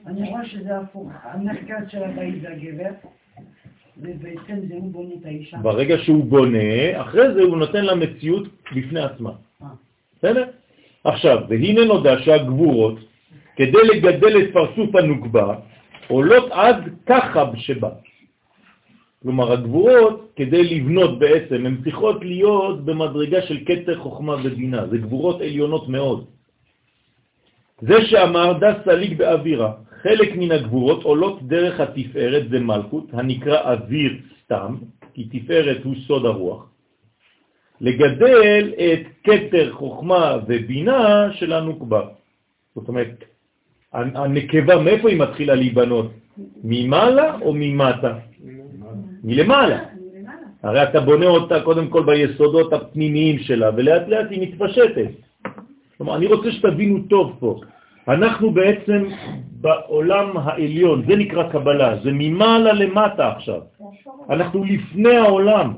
אני 0.08 0.30
רואה 0.30 0.46
שזה 0.46 0.78
הפוך. 0.78 1.10
המרכז 1.24 1.90
של 1.90 2.04
הבית 2.04 2.42
זה 2.42 2.50
הגבר, 2.50 2.90
ובעצם 3.98 4.56
זה 4.68 4.74
הוא 4.74 4.92
בונה 4.92 5.14
את 5.22 5.26
האישה. 5.26 5.58
ברגע 5.58 5.98
שהוא 5.98 6.26
בונה, 6.26 7.02
אחרי 7.02 7.34
זה 7.34 7.42
הוא 7.42 7.58
נותן 7.58 7.86
לה 7.86 7.96
מציאות 7.96 8.48
בפני 8.76 9.00
עצמה. 9.00 9.32
בסדר? 10.18 10.46
עכשיו, 11.04 11.38
והנה 11.50 11.86
נודע 11.86 12.16
שהגבורות, 12.20 13.00
כדי 13.56 13.78
לגדל 13.94 14.42
את 14.42 14.54
פרצוף 14.54 14.96
הנוקבה, 14.96 15.56
עולות 16.08 16.52
עד 16.52 16.90
ככה 17.06 17.52
שבה. 17.56 17.90
כלומר, 19.24 19.52
הגבורות, 19.52 20.32
כדי 20.36 20.64
לבנות 20.64 21.20
בעצם, 21.20 21.66
הן 21.66 21.76
צריכות 21.84 22.20
להיות 22.22 22.86
במדרגה 22.86 23.42
של 23.42 23.64
קטר 23.64 24.00
חוכמה 24.00 24.36
ובינה. 24.44 24.88
זה 24.88 24.98
גבורות 24.98 25.42
עליונות 25.42 25.90
מאוד. 25.90 26.26
זה 27.82 28.06
שאמר 28.06 28.60
דס 28.60 28.76
סליג 28.84 29.18
באווירה, 29.18 29.72
חלק 30.02 30.36
מן 30.36 30.52
הגבורות 30.52 31.04
עולות 31.04 31.44
דרך 31.48 31.80
התפארת, 31.80 32.50
זה 32.50 32.60
מלכות, 32.60 33.06
הנקרא 33.14 33.58
אוויר 33.72 34.14
סתם, 34.44 34.76
כי 35.14 35.24
תפארת 35.32 35.84
הוא 35.84 35.96
סוד 36.08 36.26
הרוח, 36.26 36.68
לגדל 37.82 38.74
את 38.76 39.04
קטר 39.24 39.72
חוכמה 39.72 40.38
ובינה 40.48 41.34
של 41.34 41.54
הנוקבה. 41.54 42.02
זאת 42.76 42.88
אומרת, 42.88 43.24
הנקבה, 43.94 44.80
מאיפה 44.80 45.10
היא 45.10 45.20
מתחילה 45.20 45.56
להיבנות? 45.56 46.12
ממעלה 46.64 47.36
או 47.42 47.54
ממטה? 47.56 48.14
מלמעלה. 49.24 49.80
הרי 50.64 50.84
אתה 50.84 51.00
בונה 51.00 51.26
אותה 51.26 51.62
קודם 51.62 51.88
כל 51.88 52.04
ביסודות 52.04 52.74
הפנימיים 52.74 53.40
שלה, 53.40 53.70
ולאט 53.76 54.08
לאט 54.08 54.28
היא 54.30 54.42
מתפשטת. 54.42 55.12
כלומר, 55.98 56.16
אני 56.16 56.26
רוצה 56.28 56.52
שתבינו 56.52 57.00
טוב 57.10 57.36
פה. 57.40 57.60
אנחנו 58.08 58.52
בעצם 58.52 59.06
בעולם 59.62 60.38
העליון, 60.38 61.04
זה 61.08 61.16
נקרא 61.16 61.50
קבלה, 61.50 61.98
זה 62.04 62.10
ממעלה 62.14 62.74
למטה 62.74 63.32
עכשיו. 63.32 63.62
אנחנו 64.30 64.64
לפני 64.64 65.16
העולם. 65.16 65.74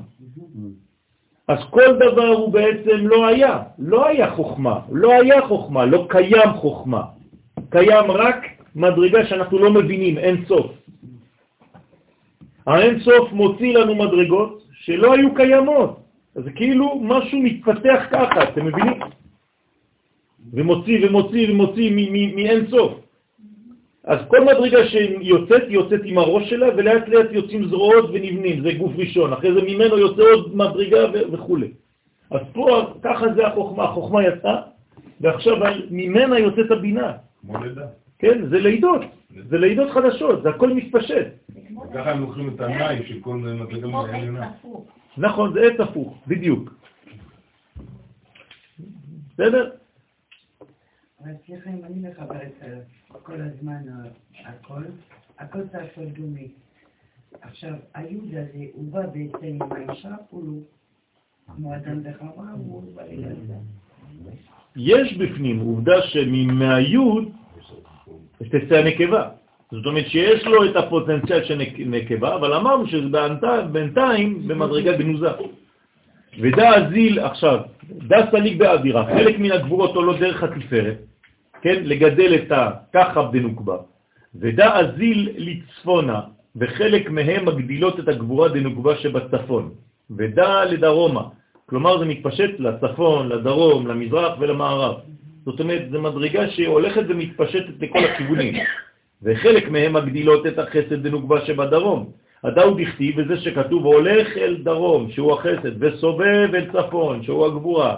אז 1.48 1.58
כל 1.70 1.96
דבר 1.96 2.26
הוא 2.26 2.52
בעצם 2.52 3.06
לא 3.06 3.26
היה, 3.26 3.62
לא 3.78 4.06
היה 4.06 4.30
חוכמה, 4.30 4.80
לא 4.92 5.12
היה 5.12 5.46
חוכמה, 5.46 5.84
לא 5.84 6.06
קיים 6.08 6.52
חוכמה. 6.54 7.02
קיים 7.70 8.10
רק 8.10 8.36
מדרגה 8.76 9.26
שאנחנו 9.26 9.58
לא 9.58 9.70
מבינים, 9.70 10.18
אין 10.18 10.44
סוף. 10.48 10.75
האין 12.66 13.00
סוף 13.00 13.32
מוציא 13.32 13.78
לנו 13.78 13.94
מדרגות 13.94 14.62
שלא 14.72 15.14
היו 15.14 15.34
קיימות. 15.34 16.00
אז 16.36 16.42
כאילו 16.54 17.00
משהו 17.02 17.38
מתפתח 17.38 18.02
ככה, 18.10 18.42
אתם 18.42 18.66
מבינים? 18.66 19.00
ומוציא 20.52 21.06
ומוציא 21.06 21.50
ומוציא 21.50 21.90
מאין 22.36 22.66
סוף. 22.70 22.92
אז 24.04 24.18
כל 24.28 24.44
מדרגה 24.44 24.86
שיוצאת, 24.86 25.62
היא 25.62 25.74
יוצאת 25.74 26.00
עם 26.04 26.18
הראש 26.18 26.50
שלה, 26.50 26.68
ולאט 26.76 27.08
לאט 27.08 27.26
יוצאים 27.30 27.68
זרועות 27.68 28.10
ונבנים, 28.12 28.62
זה 28.62 28.72
גוף 28.72 28.92
ראשון. 28.96 29.32
אחרי 29.32 29.54
זה 29.54 29.60
ממנו 29.62 29.98
יוצא 29.98 30.22
עוד 30.22 30.56
מדרגה 30.56 30.98
וכו'. 31.32 31.58
אז 32.30 32.40
פה 32.52 32.92
ככה 33.02 33.26
זה 33.34 33.46
החוכמה, 33.46 33.84
החוכמה 33.84 34.24
יצאה, 34.24 34.56
ועכשיו 35.20 35.56
ממנה 35.90 36.38
יוצאת 36.38 36.70
הבינה. 36.70 37.12
כמו 37.46 37.64
לידה. 37.64 37.86
כן, 38.18 38.48
זה 38.48 38.58
לידות, 38.58 39.00
זה 39.44 39.58
לידות 39.58 39.90
חדשות, 39.90 40.42
זה 40.42 40.50
הכל 40.50 40.72
מתפשט. 40.72 41.26
ככה 41.94 42.10
הם 42.10 42.20
לוקחים 42.20 42.54
את 42.54 42.60
המים 42.60 43.02
של 43.06 43.20
כל 43.20 43.36
מדרגה 43.36 44.16
עליונה. 44.16 44.46
הפוך. 44.46 44.86
נכון, 45.18 45.52
זה 45.52 45.60
עץ 45.60 45.80
הפוך, 45.80 46.18
בדיוק. 46.26 46.74
בסדר? 49.32 49.70
אבל 51.20 51.30
סליחה, 51.46 51.70
אם 51.70 51.84
אני 51.84 52.08
מחברת 52.08 52.52
אה, 52.62 52.78
כל 53.22 53.40
הזמן 53.40 53.82
אה, 53.88 54.50
הכל, 54.50 54.82
הכל 55.38 55.68
צריך 55.72 55.98
להיות 55.98 56.12
דומי. 56.12 56.48
עכשיו, 57.40 57.74
היוד 57.94 58.28
הזה, 58.28 58.64
הוא 58.72 58.92
בא 58.92 59.06
בעצם 59.06 59.46
עם 59.46 59.72
האישה 59.72 60.14
או 60.32 60.40
לא? 60.42 60.52
כמו 61.56 61.74
אדם 61.74 62.00
וחווה, 62.04 62.52
הוא 62.52 62.82
בא 62.94 63.02
לגלגל. 63.02 63.54
יש 64.76 65.16
בפנים 65.16 65.60
עובדה 65.60 66.02
שמהיוד 66.02 67.28
תצא 68.42 68.76
הנקבה. 68.76 69.28
זאת 69.70 69.86
אומרת 69.86 70.06
שיש 70.08 70.46
לו 70.46 70.64
את 70.64 70.76
הפוטנציאל 70.76 71.44
של 71.44 71.54
נק- 71.58 71.80
נקבה, 71.86 72.34
אבל 72.34 72.54
אמרנו 72.54 72.86
שזה 72.86 73.08
בינתיים- 73.72 74.48
במדרגה 74.48 74.92
גנוזה. 74.96 75.28
ודא 76.40 76.68
הזיל, 76.76 77.18
עכשיו, 77.18 77.58
דא 78.08 78.30
סליג 78.30 78.58
באווירה, 78.58 79.04
חלק 79.06 79.38
מן 79.38 79.52
הגבורות 79.52 79.94
עולות 79.96 80.18
דרך 80.18 80.42
התפארת, 80.42 80.98
כן, 81.62 81.82
לגדל 81.84 82.34
את 82.34 82.52
הככה 82.52 83.22
בנוקבה, 83.22 83.76
ודא 84.40 84.76
הזיל 84.76 85.28
לצפונה, 85.36 86.20
וחלק 86.56 87.10
מהם 87.10 87.44
מגדילות 87.46 88.00
את 88.00 88.08
הגבורה 88.08 88.48
דנוקבה 88.48 88.96
שבצפון, 88.96 89.70
ודא 90.16 90.64
לדרומה, 90.64 91.22
כלומר 91.66 91.98
זה 91.98 92.04
מתפשט 92.04 92.50
לצפון, 92.58 93.28
לדרום, 93.28 93.86
למזרח 93.86 94.32
ולמערב. 94.40 94.94
זאת 95.46 95.60
אומרת, 95.60 95.82
זו 95.90 96.02
מדרגה 96.02 96.50
שהולכת 96.50 97.02
ומתפשטת 97.08 97.74
לכל 97.80 98.04
הכיוונים, 98.04 98.54
וחלק 99.22 99.68
מהם 99.68 99.92
מגדילות 99.92 100.46
את 100.46 100.58
החסד 100.58 101.06
ונוגבה 101.06 101.46
שבדרום. 101.46 102.10
הדאו 102.44 102.74
דכתיב, 102.74 103.14
וזה 103.18 103.40
שכתוב, 103.40 103.84
הולך 103.84 104.36
אל 104.36 104.56
דרום, 104.62 105.10
שהוא 105.10 105.32
החסד, 105.32 105.82
וסובב 105.82 106.48
אל 106.54 106.66
צפון, 106.72 107.22
שהוא 107.22 107.46
הגבורה, 107.46 107.94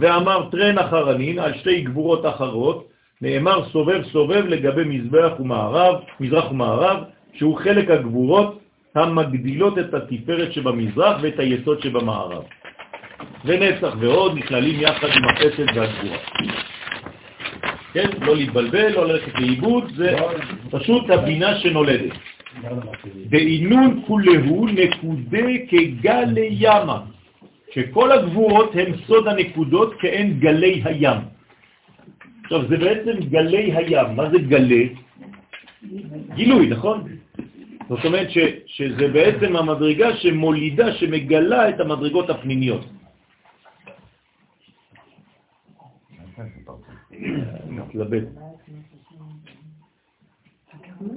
ואמר 0.00 0.48
טרן 0.50 0.78
אחרנין 0.78 1.38
על 1.38 1.52
שתי 1.58 1.80
גבורות 1.80 2.26
אחרות, 2.26 2.88
נאמר 3.22 3.68
סובב 3.72 4.02
סובב 4.12 4.44
לגבי 4.46 4.84
מזבח 4.84 5.32
ומערב, 5.40 5.94
מזרח 6.20 6.50
ומערב, 6.50 6.96
שהוא 7.34 7.58
חלק 7.58 7.90
הגבורות 7.90 8.58
המגדילות 8.94 9.78
את 9.78 9.94
התפארת 9.94 10.52
שבמזרח 10.52 11.16
ואת 11.22 11.38
היסוד 11.38 11.82
שבמערב. 11.82 12.42
ונצח 13.44 13.94
ועוד 14.00 14.38
נכללים 14.38 14.80
יחד 14.80 15.08
עם 15.16 15.24
החסד 15.24 15.76
והגבורה. 15.76 16.18
כן? 17.92 18.08
לא 18.20 18.36
להתבלבל, 18.36 18.92
לא 18.92 19.06
ללכת 19.06 19.40
לאיבוד, 19.40 19.92
זה 19.96 20.16
פשוט 20.70 21.10
הבינה 21.10 21.58
שנולדת. 21.58 22.12
דאינון 23.26 24.02
כולהו 24.06 24.66
נקודי 24.66 25.66
כגלי 25.68 26.48
ימה, 26.50 27.00
שכל 27.74 28.12
הגבורות 28.12 28.70
הם 28.74 28.92
סוד 29.06 29.28
הנקודות 29.28 29.94
כאין 30.00 30.40
גלי 30.40 30.82
הים. 30.84 31.20
עכשיו, 32.44 32.68
זה 32.68 32.76
בעצם 32.76 33.20
גלי 33.30 33.72
הים. 33.72 34.16
מה 34.16 34.30
זה 34.30 34.38
גלי? 34.38 34.94
גילוי, 36.34 36.66
נכון? 36.66 37.08
זאת 37.88 38.04
אומרת 38.04 38.30
ש, 38.30 38.38
שזה 38.66 39.08
בעצם 39.08 39.56
המדרגה 39.56 40.16
שמולידה, 40.16 40.92
שמגלה 40.92 41.68
את 41.68 41.80
המדרגות 41.80 42.30
הפנימיות. 42.30 42.84
מתלבט. 47.94 48.28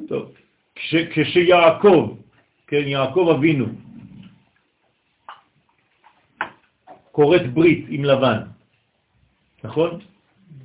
טוב, 0.08 0.32
כש, 0.76 0.96
כשיעקב, 0.96 2.16
כן, 2.68 2.84
יעקב 2.86 3.34
אבינו, 3.38 3.66
קוראת 7.12 7.54
ברית 7.54 7.86
עם 7.90 8.04
לבן, 8.06 8.40
נכון? 9.64 10.00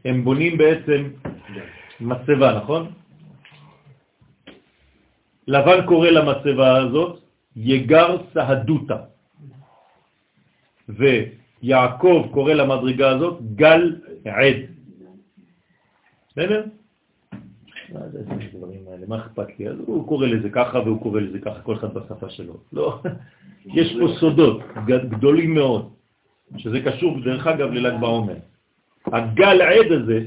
הם 0.04 0.24
בונים 0.24 0.58
בעצם 0.58 1.08
מצבה, 2.00 2.58
נכון? 2.58 2.92
לבן 5.46 5.86
קורא 5.86 6.08
למצבה 6.08 6.76
הזאת 6.76 7.22
יגר 7.56 8.16
סהדותה, 8.34 8.98
ויעקב 10.88 12.28
קורא 12.32 12.52
למדרגה 12.52 13.08
הזאת 13.08 13.38
גל 13.54 14.00
עד. 14.24 14.79
בסדר? 16.40 16.64
מה 19.06 19.18
אכפת 19.18 19.58
לי? 19.58 19.68
אז 19.68 19.76
הוא 19.86 20.08
קורא 20.08 20.26
לזה 20.26 20.50
ככה 20.50 20.78
והוא 20.78 21.02
קורא 21.02 21.20
לזה 21.20 21.38
ככה, 21.38 21.60
כל 21.60 21.74
אחד 21.74 21.94
בשפה 21.94 22.30
שלו. 22.30 22.54
לא, 22.72 22.98
יש 23.78 23.96
פה 24.00 24.06
סודות 24.20 24.62
גדולים 24.86 25.54
מאוד, 25.54 25.90
שזה 26.56 26.80
קשור 26.80 27.20
דרך 27.20 27.46
אגב 27.46 27.72
לל"ג 27.72 28.00
בעומר. 28.00 28.36
הגל 29.06 29.62
עד 29.62 29.92
הזה 29.92 30.24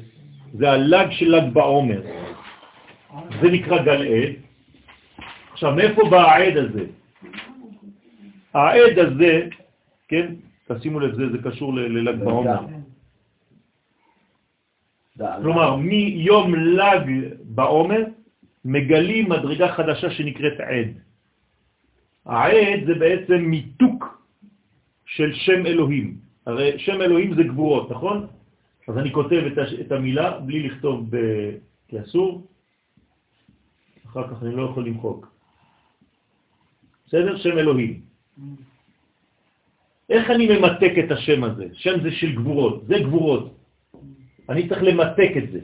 זה 0.53 0.71
הל"ג 0.71 1.07
של 1.11 1.35
ל"ג 1.35 1.53
בעומר. 1.53 2.01
זה 3.41 3.51
נקרא 3.51 3.83
גל 3.83 4.01
עד. 4.07 4.33
עכשיו, 5.51 5.75
מאיפה 5.75 6.01
בא 6.09 6.21
העד 6.21 6.57
הזה? 6.57 6.85
העד 8.53 8.99
הזה, 8.99 9.47
כן, 10.07 10.33
תשימו 10.67 10.99
לב, 10.99 11.15
זה, 11.15 11.29
זה 11.31 11.37
קשור 11.49 11.73
לל"ג 11.73 12.23
בעומר. 12.23 12.82
כלומר, 15.17 15.75
מיום 15.75 16.55
ל"ג 16.55 17.05
בעומר 17.43 18.01
מגלים 18.65 19.29
מדרגה 19.29 19.73
חדשה 19.75 20.09
שנקראת 20.11 20.59
עד. 20.59 20.89
העד 22.25 22.79
זה 22.85 22.93
בעצם 22.93 23.37
מיתוק 23.37 24.23
של 25.05 25.33
שם 25.33 25.65
אלוהים. 25.65 26.17
הרי 26.45 26.79
שם 26.79 27.01
אלוהים 27.01 27.35
זה 27.35 27.43
גבורות, 27.43 27.91
נכון? 27.91 28.27
אז 28.87 28.97
אני 28.97 29.11
כותב 29.11 29.43
את, 29.81 29.91
המילה 29.91 30.39
בלי 30.39 30.59
לכתוב 30.67 31.07
ב... 31.09 31.17
כי 31.87 32.01
אסור, 32.01 32.47
אחר 34.05 34.27
כך 34.27 34.43
אני 34.43 34.55
לא 34.55 34.63
יכול 34.63 34.85
למחוק. 34.85 35.31
בסדר? 37.07 37.37
שם 37.37 37.57
אלוהים. 37.57 38.01
איך 40.09 40.29
אני 40.29 40.47
ממתק 40.47 40.93
את 41.05 41.11
השם 41.11 41.43
הזה? 41.43 41.65
שם 41.73 42.03
זה 42.03 42.11
של 42.11 42.35
גבורות, 42.35 42.85
זה 42.87 42.95
גבורות. 42.99 43.62
אני 44.49 44.69
צריך 44.69 44.83
למתק 44.83 45.31
את 45.37 45.51
זה. 45.51 45.59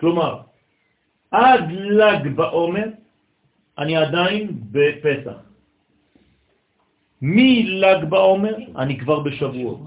כלומר, 0.00 0.40
עד 1.30 1.64
ל"ג 1.72 2.28
בעומר 2.34 2.88
אני 3.78 3.96
עדיין 3.96 4.48
בפסח. 4.72 5.38
מל"ג 7.22 8.04
בעומר 8.08 8.56
אני 8.76 8.98
כבר 8.98 9.20
בשבועות. 9.20 9.80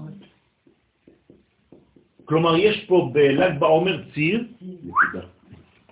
כלומר, 2.24 2.56
יש 2.56 2.84
פה 2.84 3.10
בל"ג 3.12 3.58
בעומר 3.58 4.02
ציר 4.14 4.44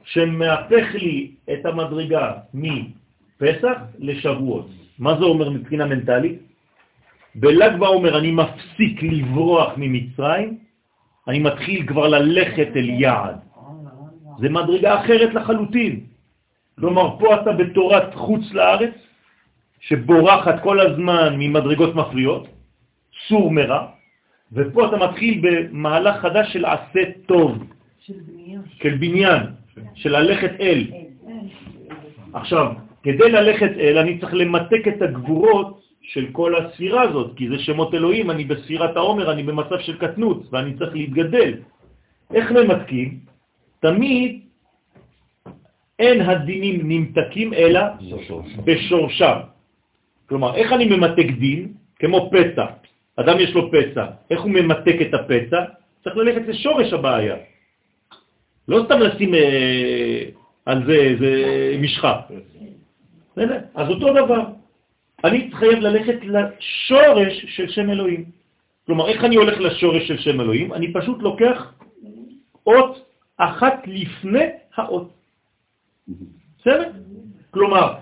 שמהפך 0.04 0.94
לי 0.94 1.30
את 1.52 1.66
המדרגה 1.66 2.26
מפסח 2.54 3.78
לשבועות. 3.98 4.68
מה 4.98 5.18
זה 5.18 5.24
אומר 5.24 5.50
מבחינה 5.50 5.86
מנטלית? 5.86 6.38
בל"ג 7.34 7.78
בעומר 7.78 8.18
אני 8.18 8.30
מפסיק 8.30 9.02
לברוח 9.02 9.72
ממצרים, 9.76 10.58
אני 11.28 11.38
מתחיל 11.38 11.86
כבר 11.86 12.08
ללכת 12.08 12.68
אל 12.76 12.88
יעד. 12.88 13.36
זה 14.38 14.48
מדרגה 14.48 15.00
אחרת 15.00 15.34
לחלוטין. 15.34 16.00
כלומר, 16.80 17.18
פה 17.18 17.34
אתה 17.34 17.52
בתורת 17.52 18.14
חוץ 18.14 18.52
לארץ, 18.52 18.94
שבורחת 19.80 20.62
כל 20.62 20.80
הזמן 20.80 21.34
ממדרגות 21.38 21.94
מפריעות, 21.94 22.46
סור 23.28 23.50
מרע, 23.50 23.86
ופה 24.52 24.86
אתה 24.86 24.96
מתחיל 24.96 25.40
במהלך 25.42 26.16
חדש 26.16 26.52
של 26.52 26.64
עשה 26.64 27.02
טוב. 27.26 27.64
של 28.00 28.14
בניין. 28.26 28.60
של 28.78 28.96
בניין, 28.96 29.42
של 29.94 30.16
ללכת 30.16 30.52
אל. 30.60 30.86
עכשיו, 32.32 32.72
כדי 33.02 33.30
ללכת 33.30 33.70
אל, 33.78 33.98
אני 33.98 34.18
צריך 34.18 34.34
למתק 34.34 34.88
את 34.88 35.02
הגבורות 35.02 35.77
של 36.08 36.26
כל 36.32 36.56
הספירה 36.56 37.02
הזאת, 37.02 37.36
כי 37.36 37.48
זה 37.48 37.58
שמות 37.58 37.94
אלוהים, 37.94 38.30
אני 38.30 38.44
בספירת 38.44 38.96
העומר, 38.96 39.32
אני 39.32 39.42
במצב 39.42 39.78
של 39.78 39.96
קטנות, 39.98 40.48
ואני 40.52 40.74
צריך 40.78 40.92
להתגדל. 40.94 41.54
איך 42.34 42.52
ממתקים? 42.52 43.18
תמיד 43.80 44.40
אין 45.98 46.20
הדינים 46.20 46.76
נמתקים 46.88 47.54
אלא 47.54 47.80
בשורשם. 48.64 49.38
כלומר, 50.28 50.56
איך 50.56 50.72
אני 50.72 50.84
ממתק 50.88 51.28
דין? 51.38 51.72
כמו 51.98 52.30
פצע. 52.32 52.66
אדם 53.16 53.36
יש 53.40 53.52
לו 53.54 53.70
פצע. 53.70 54.04
איך 54.30 54.40
הוא 54.40 54.50
ממתק 54.50 54.96
את 55.00 55.14
הפצע? 55.14 55.60
צריך 56.04 56.16
ללכת 56.16 56.48
לשורש 56.48 56.92
הבעיה. 56.92 57.36
לא 58.68 58.84
סתם 58.84 58.98
לשים 59.00 59.34
אה, 59.34 60.20
על 60.66 60.86
זה 60.86 60.94
איזה 60.94 61.32
משחה. 61.80 62.20
אז 63.74 63.86
אותו 63.88 64.08
דבר. 64.12 64.58
אני 65.24 65.50
חייב 65.52 65.78
ללכת 65.78 66.18
לשורש 66.22 67.44
של 67.56 67.68
שם 67.68 67.90
אלוהים. 67.90 68.24
כלומר, 68.86 69.08
איך 69.08 69.24
אני 69.24 69.36
הולך 69.36 69.60
לשורש 69.60 70.08
של 70.08 70.18
שם 70.18 70.40
אלוהים? 70.40 70.74
אני 70.74 70.92
פשוט 70.92 71.22
לוקח 71.22 71.72
אות 72.66 73.10
אחת 73.36 73.82
לפני 73.86 74.44
האות. 74.76 75.12
בסדר? 76.58 76.90
כלומר, 77.50 77.94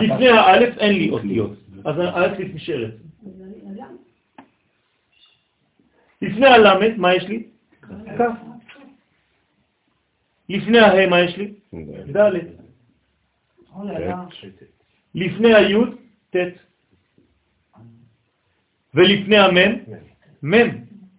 לפני 0.00 0.28
האלף 0.28 0.78
אין 0.78 0.92
לי 0.92 1.10
אותיות, 1.10 1.52
אז 1.84 1.98
האלף 1.98 2.38
נשארת. 2.54 2.94
לפני 6.22 6.46
הלמד, 6.46 6.96
מה 6.96 7.14
יש 7.14 7.24
לי? 7.24 7.42
כ'. 8.18 8.22
לפני 10.48 10.78
הה, 10.78 11.06
מה 11.06 11.20
יש 11.20 11.36
לי? 11.36 11.52
ד'. 12.16 12.30
לפני 15.14 15.54
היוד, 15.54 15.96
ט'. 16.36 16.64
ולפני 18.94 19.38
המם, 19.38 19.72
מם, 20.42 20.68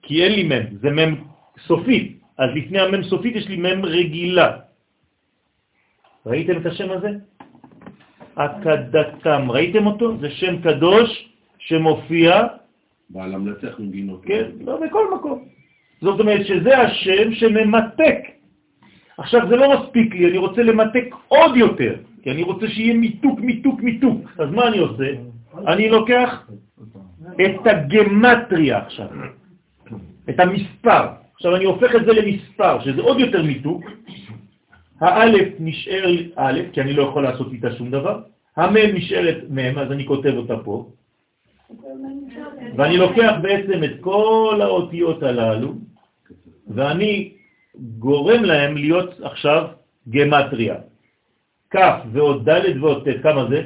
כי 0.02 0.24
אין 0.24 0.32
לי 0.32 0.44
מם, 0.44 0.78
זה 0.82 0.90
מם 0.90 1.16
סופית. 1.68 2.20
אז 2.38 2.50
לפני 2.56 2.80
המם 2.80 3.04
סופית 3.04 3.36
יש 3.36 3.48
לי 3.48 3.58
מם 3.58 3.86
רגילה. 3.86 4.58
ראיתם 6.26 6.58
את 6.62 6.66
השם 6.66 6.92
הזה? 6.92 7.10
אקדתם, 8.36 9.52
ראיתם 9.52 9.88
אותו? 9.88 10.18
זה 10.18 10.30
שם 10.30 10.62
קדוש 10.62 11.30
שמופיע 11.58 12.42
בעל 13.10 13.34
המנצח 13.34 13.80
מגינות. 13.80 14.26
כן, 14.26 14.52
לא, 14.60 14.80
בכל 14.82 15.16
מקום. 15.16 15.48
זאת 16.02 16.20
אומרת 16.20 16.46
שזה 16.46 16.78
השם 16.78 17.34
שממתק. 17.34 18.20
עכשיו, 19.18 19.48
זה 19.50 19.56
לא 19.56 19.66
מספיק 19.80 20.16
לי, 20.16 20.30
אני 20.30 20.38
רוצה 20.38 20.64
למתק 20.64 21.06
עוד 21.28 21.58
יותר, 21.58 21.96
כי 22.26 22.32
אני 22.32 22.44
רוצה 22.44 22.68
שיהיה 22.68 22.94
מיתוק, 22.94 23.40
מיתוק, 23.40 23.82
מיתוק. 23.82 24.22
אז 24.38 24.50
מה 24.52 24.68
אני 24.68 24.78
עושה? 24.78 25.10
אני 25.68 25.90
לוקח 25.90 26.50
את 27.42 27.68
הגמטריה 27.68 28.78
עכשיו, 28.78 29.08
את 30.30 30.40
המספר. 30.40 31.06
עכשיו 31.36 31.56
אני 31.56 31.66
הופך 31.66 31.96
את 31.96 32.06
זה 32.06 32.14
למספר, 32.14 32.82
שזה 32.82 33.02
עוד 33.02 33.20
יותר 33.20 33.44
מיתוק. 33.44 33.84
האלף 35.02 35.48
נשאר 35.60 36.06
א', 36.36 36.60
כי 36.74 36.82
אני 36.82 36.94
לא 36.94 37.04
יכול 37.04 37.24
לעשות 37.24 37.54
איתה 37.54 37.76
שום 37.76 37.92
דבר. 37.92 38.22
המם 38.58 38.90
נשארת 38.94 39.38
מם, 39.50 39.78
אז 39.78 39.92
אני 39.92 40.06
כותב 40.06 40.34
אותה 40.38 40.58
פה. 40.58 40.90
ואני 42.78 42.98
לוקח 42.98 43.34
בעצם 43.42 43.84
את 43.84 43.92
כל 44.02 44.60
האותיות 44.62 45.24
הללו, 45.24 45.74
ואני 46.68 47.34
גורם 48.00 48.44
להם 48.44 48.78
להיות 48.78 49.22
עכשיו 49.22 49.68
גמטריה. 50.10 50.76
כ' 51.76 51.82
ועוד 52.12 52.50
ד' 52.50 52.84
ועוד 52.84 53.10
ט', 53.10 53.24
כמה 53.24 53.46
זה? 53.50 53.64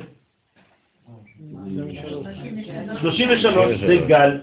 33 3.02 3.80
זה 3.88 3.98
גל. 4.08 4.38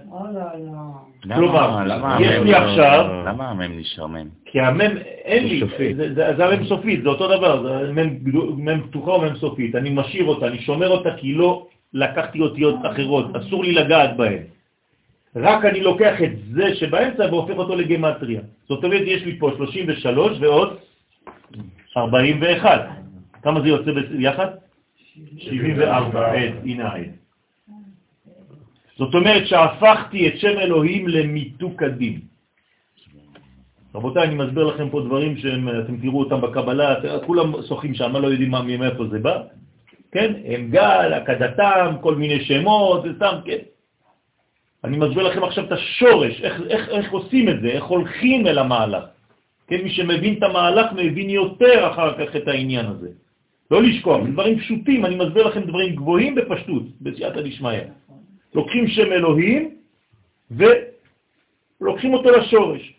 כלומר, 1.34 1.86
יש 2.20 2.38
לי 2.42 2.54
עכשיו... 2.54 3.22
למה 3.26 3.50
המם 3.50 3.78
נשאר 3.78 4.06
מם? 4.06 4.28
כי 4.44 4.60
המם, 4.60 4.96
אין 5.24 5.46
לי, 5.48 5.62
זה- 6.14 6.44
המם 6.44 6.64
סופית, 6.64 7.02
זה 7.02 7.08
אותו 7.08 7.36
דבר, 7.36 7.82
זה 7.86 7.92
מם 8.56 8.80
פתוחה 8.88 9.10
או 9.10 9.20
מם 9.20 9.36
סופית, 9.36 9.74
אני 9.74 9.90
משאיר 9.90 10.24
אותה, 10.24 10.46
אני 10.46 10.58
שומר 10.58 10.88
אותה 10.88 11.10
כי 11.16 11.34
לא 11.34 11.66
לקחתי 11.94 12.40
אותיות 12.40 12.74
אחרות, 12.82 13.36
אסור 13.36 13.64
לי 13.64 13.72
לגעת 13.72 14.16
בהן. 14.16 14.42
רק 15.36 15.64
אני 15.64 15.80
לוקח 15.80 16.22
את 16.22 16.30
זה 16.52 16.74
שבאמצע 16.74 17.24
והופך 17.30 17.54
אותו 17.54 17.76
לגמטריה. 17.76 18.40
זאת 18.68 18.84
אומרת, 18.84 19.02
יש 19.04 19.22
לי 19.24 19.38
פה 19.38 19.50
33 19.56 20.38
ועוד 20.40 20.76
41. 21.96 23.05
כמה 23.46 23.60
זה 23.60 23.68
יוצא 23.68 23.90
ביחד? 24.18 24.46
74, 25.38 26.30
עד, 26.32 26.52
הנה 26.64 26.88
העד. 26.88 27.10
זאת 28.98 29.14
אומרת 29.14 29.46
שהפכתי 29.46 30.28
את 30.28 30.38
שם 30.38 30.58
אלוהים 30.58 31.08
למיתוק 31.08 31.82
הדין. 31.82 32.20
רבותיי, 33.94 34.22
אני 34.22 34.34
מסביר 34.34 34.64
לכם 34.64 34.90
פה 34.90 35.00
דברים 35.00 35.36
שאתם 35.36 35.96
תראו 36.02 36.18
אותם 36.20 36.40
בקבלה, 36.40 36.94
כולם 37.26 37.52
שוחים 37.68 37.94
שם, 37.94 38.16
לא 38.16 38.28
יודעים 38.28 38.50
מה- 38.50 38.62
מאיפה 38.62 39.06
זה 39.06 39.18
בא. 39.18 39.42
כן? 40.12 40.34
הם 40.44 40.70
גל, 40.70 41.12
הקדתם, 41.12 41.94
כל 42.00 42.14
מיני 42.14 42.44
שמות, 42.44 43.02
זה 43.02 43.08
סתם, 43.16 43.34
כן. 43.44 43.62
אני 44.84 44.96
מסביר 44.96 45.22
לכם 45.22 45.44
עכשיו 45.44 45.64
את 45.64 45.72
השורש, 45.72 46.40
איך, 46.42 46.60
איך, 46.68 46.88
איך 46.88 47.12
עושים 47.12 47.48
את 47.48 47.60
זה, 47.62 47.68
איך 47.68 47.84
הולכים 47.84 48.46
אל 48.46 48.58
המהלך. 48.58 49.04
כן, 49.68 49.80
מי 49.82 49.90
שמבין 49.90 50.34
את 50.38 50.42
המהלך 50.42 50.86
מבין 50.92 51.30
יותר 51.30 51.90
אחר 51.90 52.10
כך 52.18 52.36
את 52.36 52.48
העניין 52.48 52.86
הזה. 52.86 53.25
לא 53.70 53.82
לשכוח, 53.82 54.20
דברים 54.32 54.58
פשוטים, 54.58 55.06
אני 55.06 55.16
מסביר 55.16 55.46
לכם 55.46 55.60
דברים 55.60 55.96
גבוהים 55.96 56.34
בפשטות, 56.34 56.82
בסייעתא 57.00 57.42
דשמיא. 57.42 57.80
לוקחים 58.54 58.88
שם 58.88 59.12
אלוהים 59.12 59.70
ולוקחים 60.50 62.14
אותו 62.14 62.30
לשורש. 62.30 62.92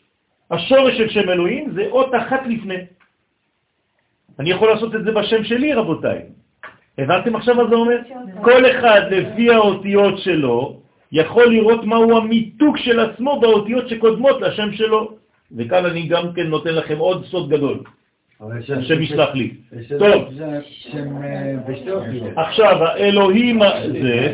השורש 0.52 0.98
של 0.98 1.10
שם 1.10 1.30
אלוהים 1.30 1.72
זה 1.72 1.88
אות 1.90 2.12
אחת 2.16 2.42
לפני. 2.48 2.78
אני 4.40 4.50
יכול 4.52 4.70
לעשות 4.70 4.96
את 4.96 5.04
זה 5.04 5.12
בשם 5.12 5.44
שלי, 5.44 5.74
רבותיי. 5.74 6.22
הבנתם 6.98 7.36
עכשיו 7.36 7.56
מה 7.56 7.70
זה 7.70 7.76
אומר? 7.76 7.98
כל 8.44 8.72
אחד 8.72 9.02
לפי 9.12 9.52
האותיות 9.52 10.18
שלו 10.18 10.80
יכול 11.12 11.54
לראות 11.54 11.84
מהו 11.84 12.18
המיתוק 12.18 12.78
של 12.78 13.00
עצמו 13.00 13.40
באותיות 13.40 13.90
שקודמות 13.90 14.42
לשם 14.42 14.74
שלו. 14.74 15.18
וכאן 15.58 15.86
אני 15.86 16.08
גם 16.08 16.34
כן 16.34 16.48
נותן 16.48 16.76
לכם 16.76 16.98
עוד 16.98 17.26
סוד 17.26 17.50
גדול, 17.50 17.80
השם 18.42 19.02
יסלח 19.02 19.30
לי. 19.34 19.52
טוב. 20.00 20.24
אה. 21.24 22.44
עכשיו, 22.44 22.84
האלוהים 22.84 23.62
הזה, 23.62 24.34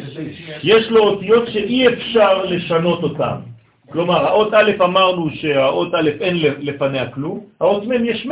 יש 0.64 0.90
לו 0.90 1.04
אותיות 1.04 1.48
שאי 1.48 1.88
אפשר 1.88 2.44
לשנות 2.44 3.04
אותן. 3.04 3.36
כלומר, 3.90 4.26
האות 4.26 4.54
א' 4.54 4.72
אמרנו 4.84 5.30
שהאות 5.30 5.94
א' 5.94 6.10
אין 6.22 6.38
לפניה 6.60 7.10
כלום, 7.10 7.40
האות 7.62 7.88
מ' 7.88 8.06
יש 8.06 8.26
מ'. 8.26 8.32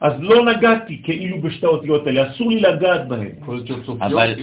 אז 0.00 0.12
לא 0.18 0.44
נגעתי 0.44 1.00
כאילו 1.04 1.40
בשתי 1.40 1.66
האותיות 1.66 2.06
האלה, 2.06 2.30
אסור 2.30 2.48
לי 2.48 2.60
לגעת 2.60 3.08
בהן. 3.08 3.28
אבל, 4.00 4.34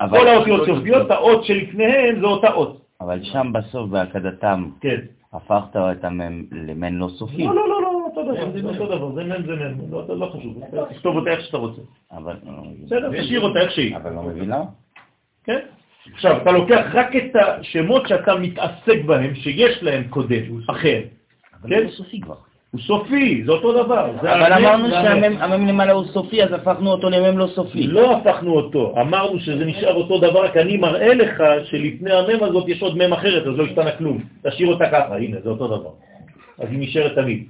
אבל, 0.00 0.18
כל 0.18 0.28
האותיות 0.28 0.66
סופיות, 0.66 1.10
האות 1.10 1.44
שלפניהן 1.44 2.20
זה 2.20 2.26
אותה 2.26 2.52
אות. 2.52 2.80
אבל 3.00 3.18
שם 3.22 3.52
בסוף 3.52 3.90
בהקדתם 3.90 4.64
כן. 4.80 5.00
הפכת 5.32 5.76
את 5.76 6.04
המם 6.04 6.44
למם 6.52 6.98
לא 6.98 7.08
סופי. 7.08 7.44
לא, 7.44 7.54
לא, 7.54 7.68
לא, 7.68 7.82
לא, 7.82 7.88
אותו 8.06 8.22
דבר, 8.22 8.60
זה 8.60 8.68
אותו 8.68 8.96
דבר, 8.96 9.14
זה 9.14 9.24
מ' 9.24 9.46
זה 9.46 9.52
מ', 9.52 9.92
לא 9.92 10.18
לא 10.18 10.32
חשוב, 10.36 10.58
תכתוב 10.90 11.16
אותה 11.16 11.30
איך 11.30 11.40
שאתה 11.40 11.56
רוצה. 11.56 11.82
אבל, 12.12 12.36
בסדר, 12.84 13.22
תשאיר 13.22 13.40
אותה 13.40 13.60
איך 13.60 13.70
שהיא. 13.70 13.96
אבל 13.96 14.12
לא 14.12 14.22
מבין 14.22 14.48
למה? 14.48 14.64
כן? 15.44 15.58
עכשיו, 16.12 16.42
אתה 16.42 16.52
לוקח 16.52 16.86
רק 16.92 17.16
את 17.16 17.36
השמות 17.36 18.08
שאתה 18.08 18.34
מתעסק 18.34 19.04
בהם, 19.06 19.34
שיש 19.34 19.82
להם 19.82 20.08
קודם, 20.08 20.42
אחר. 20.70 21.00
אבל 21.62 21.70
כן? 21.70 21.82
הוא 21.82 21.90
סופי 21.90 22.20
כבר. 22.20 22.36
הוא 22.70 22.80
סופי, 22.80 23.42
זה 23.46 23.52
אותו 23.52 23.84
דבר. 23.84 24.10
זה 24.22 24.34
אבל 24.34 24.52
המם 24.52 24.64
אמרנו. 24.64 24.90
שהמם 24.90 25.66
למעלה 25.66 25.92
הוא 25.92 26.04
סופי, 26.04 26.42
אז 26.42 26.52
הפכנו 26.52 26.90
אותו 26.90 27.10
למם 27.10 27.38
לא 27.38 27.46
סופי. 27.46 27.86
לא 27.86 28.16
הפכנו 28.16 28.52
אותו, 28.52 28.94
אמרנו 29.00 29.40
שזה 29.40 29.64
נשאר 29.64 29.94
אותו 29.94 30.18
דבר, 30.18 30.44
רק 30.44 30.56
אני 30.56 30.76
מראה 30.76 31.14
לך 31.14 31.42
שלפני 31.64 32.12
המם 32.12 32.42
הזאת 32.42 32.68
יש 32.68 32.82
עוד 32.82 32.98
מם 32.98 33.12
אחרת, 33.12 33.46
אז 33.46 33.56
לא 33.56 33.64
השתנה 33.64 33.90
כלום. 33.90 34.18
תשאיר 34.42 34.68
אותה 34.68 34.86
ככה, 34.86 35.16
הנה, 35.16 35.36
זה 35.44 35.50
אותו 35.50 35.66
דבר. 35.66 35.90
אז 36.58 36.68
היא 36.70 36.78
נשארת 36.78 37.14
תמיד. 37.14 37.44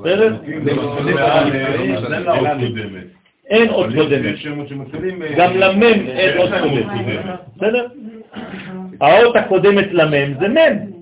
בסדר? 0.00 0.36
אין 3.50 3.68
עוד 3.68 3.90
קודמת. 3.94 4.34
גם 5.36 5.56
למם 5.56 6.06
אין 6.08 6.38
עוד 6.38 6.50
קודמת. 6.62 6.86
בסדר? 7.56 7.86
האות 9.00 9.36
הקודמת 9.36 9.88
למם 9.92 10.34
זה 10.40 10.48
מם. 10.48 10.96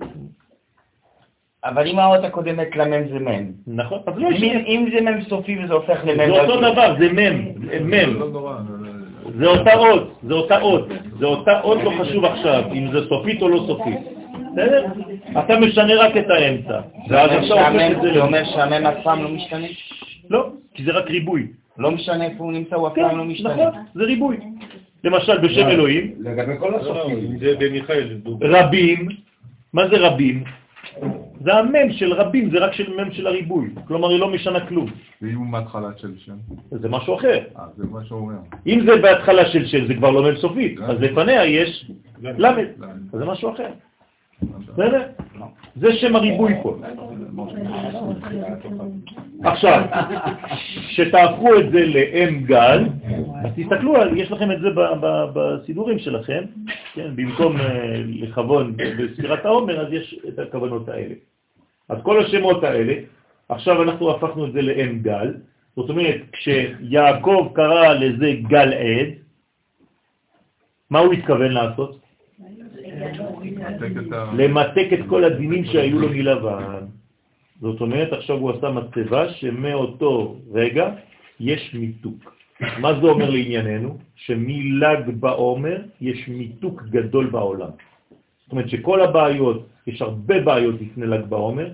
אבל 1.65 1.87
אם 1.87 1.99
האות 1.99 2.23
הקודמת 2.23 2.75
למם 2.75 3.07
זה 3.07 3.19
מם. 3.19 3.51
נכון? 3.67 3.99
אז 4.07 4.13
לא 4.17 4.27
אם 4.27 4.33
יש... 4.33 4.43
אם 4.43 4.89
זה 4.93 5.01
מם 5.01 5.21
סופי 5.21 5.63
וזה 5.63 5.73
הופך 5.73 5.99
למם 6.05 6.25
זה 6.25 6.41
אותו 6.41 6.61
לא 6.61 6.71
דבר, 6.71 6.95
זה 6.99 7.13
מם. 7.13 7.45
מם. 7.81 8.19
זה 9.39 9.47
אותה 9.47 9.73
אות, 9.73 10.19
זה 10.23 10.33
אותה 10.33 10.61
אות. 10.61 10.87
זה 11.19 11.25
אותה 11.25 11.61
אות 11.61 11.83
לא 11.83 11.91
חשוב 11.99 12.25
עכשיו, 12.25 12.63
אם 12.73 12.91
זה 12.91 12.99
סופית 13.09 13.41
או 13.41 13.49
לא 13.49 13.63
סופית. 13.67 13.99
בסדר? 14.53 14.85
אתה 15.39 15.59
משנה 15.59 15.95
רק 15.95 16.17
את 16.17 16.29
האמצע. 16.29 16.79
ואז 17.09 17.31
אתה 17.31 17.53
הופך 17.53 17.97
את 17.97 18.01
זה. 18.01 18.21
אומר 18.21 18.43
שהמם 18.45 18.85
אף 18.85 19.03
פעם 19.03 19.23
לא 19.23 19.29
משתנה? 19.29 19.67
לא, 20.29 20.49
כי 20.73 20.83
זה 20.83 20.91
רק 20.91 21.09
ריבוי. 21.09 21.47
לא 21.77 21.91
משנה 21.91 22.25
איפה 22.25 22.43
הוא 22.43 22.51
נמצא, 22.51 22.75
הוא 22.75 22.87
אף 22.87 22.93
כן, 22.95 23.01
פעם 23.01 23.17
לא 23.17 23.23
משתנה. 23.23 23.53
נכון, 23.53 23.81
זה 23.95 24.03
ריבוי. 24.03 24.37
למשל 25.03 25.37
בשם 25.37 25.67
אלוהים, 25.67 26.13
לגבי 26.19 26.53
כל 26.59 26.75
הסופים. 26.75 27.37
זה 27.39 27.53
במיכאל. 27.59 28.17
רבים, 28.41 29.07
מה 29.73 29.87
זה 29.87 29.97
רבים? 29.97 30.43
זה 31.45 31.53
המם 31.53 31.91
של 31.91 32.13
רבים, 32.13 32.49
זה 32.51 32.57
רק 32.57 32.73
של 32.73 32.93
מם 32.97 33.11
של 33.11 33.27
הריבוי. 33.27 33.69
כלומר, 33.87 34.09
היא 34.09 34.19
לא 34.19 34.27
משנה 34.29 34.67
כלום. 34.67 34.85
ואם 35.21 35.35
הוא 35.35 35.45
מההתחלה 35.47 35.89
של 35.97 36.11
שם? 36.17 36.35
זה 36.71 36.89
משהו 36.89 37.15
אחר. 37.15 37.37
אה, 37.59 37.63
זה 37.77 37.83
מה 37.91 38.03
שהוא 38.03 38.19
אומר. 38.19 38.35
אם 38.67 38.79
זה 38.85 39.01
בהתחלה 39.01 39.45
של 39.45 39.65
של, 39.65 39.87
זה 39.87 39.93
כבר 39.93 40.11
לא 40.11 40.23
מם 40.23 40.35
סופית, 40.35 40.79
אז 40.81 41.01
לפניה 41.01 41.45
יש 41.45 41.91
למד, 42.21 42.65
אז 43.13 43.19
זה 43.19 43.25
משהו 43.25 43.53
אחר. 43.53 43.67
בסדר? 44.73 45.01
זה 45.75 45.93
שם 45.93 46.15
הריבוי 46.15 46.53
פה. 46.63 46.77
עכשיו, 49.43 49.81
כשתהפכו 50.87 51.59
את 51.59 51.71
זה 51.71 51.85
לאם 51.85 52.39
גל, 52.45 52.85
אז 53.43 53.51
תסתכלו, 53.55 53.95
על- 53.95 54.17
יש 54.17 54.31
לכם 54.31 54.51
את 54.51 54.61
זה 54.61 54.67
בסידורים 55.33 55.99
שלכם, 55.99 56.43
כן? 56.93 57.07
במקום 57.15 57.57
אה, 57.57 57.65
לכוון 58.07 58.73
בספירת 58.77 59.45
העומר, 59.45 59.87
אז 59.87 59.93
יש 59.93 60.19
את 60.27 60.39
הכוונות 60.39 60.89
האלה. 60.89 61.13
אז 61.89 61.97
כל 62.03 62.25
השמות 62.25 62.63
האלה, 62.63 62.93
עכשיו 63.49 63.83
אנחנו 63.83 64.11
הפכנו 64.11 64.45
את 64.45 64.53
זה 64.53 64.61
לאם 64.61 64.99
גל, 64.99 65.33
זאת 65.75 65.89
אומרת, 65.89 66.21
כשיעקב 66.31 67.49
קרא 67.55 67.93
לזה 67.93 68.33
גל 68.47 68.73
עד, 68.73 69.09
מה 70.89 70.99
הוא 70.99 71.13
התכוון 71.13 71.51
לעשות? 71.51 71.99
למתק 74.37 74.87
את 74.93 74.99
כל 75.09 75.23
הדינים 75.23 75.65
שהיו 75.65 75.99
לו 75.99 76.09
מלבן. 76.09 76.85
זאת 77.61 77.81
אומרת, 77.81 78.13
עכשיו 78.13 78.37
הוא 78.37 78.51
עשה 78.51 78.69
מצבה 78.69 79.33
שמאותו 79.33 80.35
רגע 80.53 80.89
יש 81.39 81.73
מיתוק. 81.73 82.35
מה 82.79 82.93
זה 83.01 83.07
אומר 83.07 83.29
לענייננו? 83.29 83.97
שמל"ג 84.15 85.09
בעומר 85.19 85.77
יש 86.01 86.27
מיתוק 86.27 86.83
גדול 86.83 87.25
בעולם. 87.27 87.69
זאת 88.43 88.51
אומרת 88.51 88.69
שכל 88.69 89.01
הבעיות, 89.01 89.67
יש 89.87 90.01
הרבה 90.01 90.41
בעיות 90.41 90.75
לפני 90.81 91.05
ל"ג 91.05 91.25
בעומר, 91.29 91.69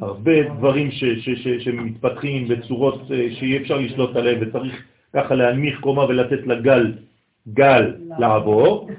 הרבה 0.00 0.42
דברים 0.42 0.90
ש, 0.90 1.04
ש, 1.04 1.28
ש, 1.30 1.48
שמתפתחים 1.64 2.48
בצורות 2.48 3.00
אה, 3.10 3.28
שאי 3.30 3.56
אפשר 3.56 3.76
לשלוט 3.78 4.16
עליהם 4.16 4.38
וצריך 4.40 4.84
ככה 5.14 5.34
להנמיך 5.34 5.80
קומה 5.80 6.04
ולתת 6.04 6.46
לגל 6.46 6.92
גל 7.48 7.94
לעבור, 8.18 8.90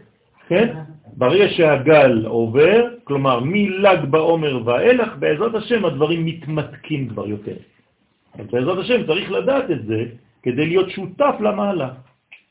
כן? 0.48 0.74
ברגע 1.18 1.50
שהגל 1.50 2.26
עובר, 2.26 2.88
כלומר 3.04 3.40
מל"ג 3.40 4.06
בעומר 4.10 4.60
ואילך, 4.66 5.16
בעזרת 5.20 5.56
השם 5.56 5.86
הדברים 5.86 6.26
מתמתקים 6.26 7.10
כבר 7.10 7.28
יותר. 7.28 7.56
אז 8.40 8.46
בעזרת 8.52 8.78
השם 8.78 9.06
צריך 9.08 9.32
לדעת 9.32 9.72
את 9.72 9.86
זה 9.86 10.06
כדי 10.44 10.66
להיות 10.66 10.90
שותף 10.90 11.36
למהלך. 11.40 11.92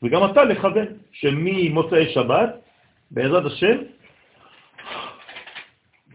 וגם 0.03 0.25
אתה 0.31 0.43
לכוון, 0.43 0.85
שממוצאי 1.11 2.13
שבת, 2.13 2.49
בעזרת 3.11 3.45
השם, 3.45 3.77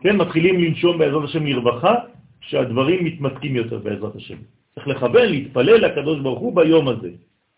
כן, 0.00 0.16
מתחילים 0.16 0.60
לנשום 0.60 0.98
בעזרת 0.98 1.24
השם 1.24 1.46
לרווחה, 1.46 1.94
כשהדברים 2.40 3.04
מתמתקים 3.04 3.56
יותר 3.56 3.78
בעזרת 3.78 4.16
השם. 4.16 4.36
צריך 4.74 4.88
לכוון, 4.88 5.26
להתפלל 5.28 5.76
לקדוש 5.86 6.20
ברוך 6.20 6.40
הוא 6.40 6.56
ביום 6.56 6.88
הזה. 6.88 7.10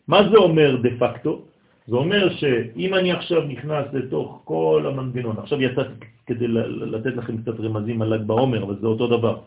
מה 0.08 0.28
זה 0.30 0.36
אומר 0.36 0.76
דה 0.76 0.88
פקטו? 0.98 1.42
זה 1.86 1.96
אומר 1.96 2.34
שאם 2.36 2.94
אני 2.94 3.12
עכשיו 3.12 3.42
נכנס 3.42 3.86
לתוך 3.92 4.40
כל 4.44 4.84
המנגנון, 4.88 5.38
עכשיו 5.38 5.62
יצאתי 5.62 5.92
כדי 6.26 6.48
לתת 6.94 7.16
לכם 7.16 7.42
קצת 7.42 7.60
רמזים 7.60 8.02
על 8.02 8.14
ל"ג 8.14 8.22
בעומר, 8.26 8.62
אבל 8.62 8.76
זה 8.80 8.86
אותו 8.86 9.06
דבר. 9.06 9.38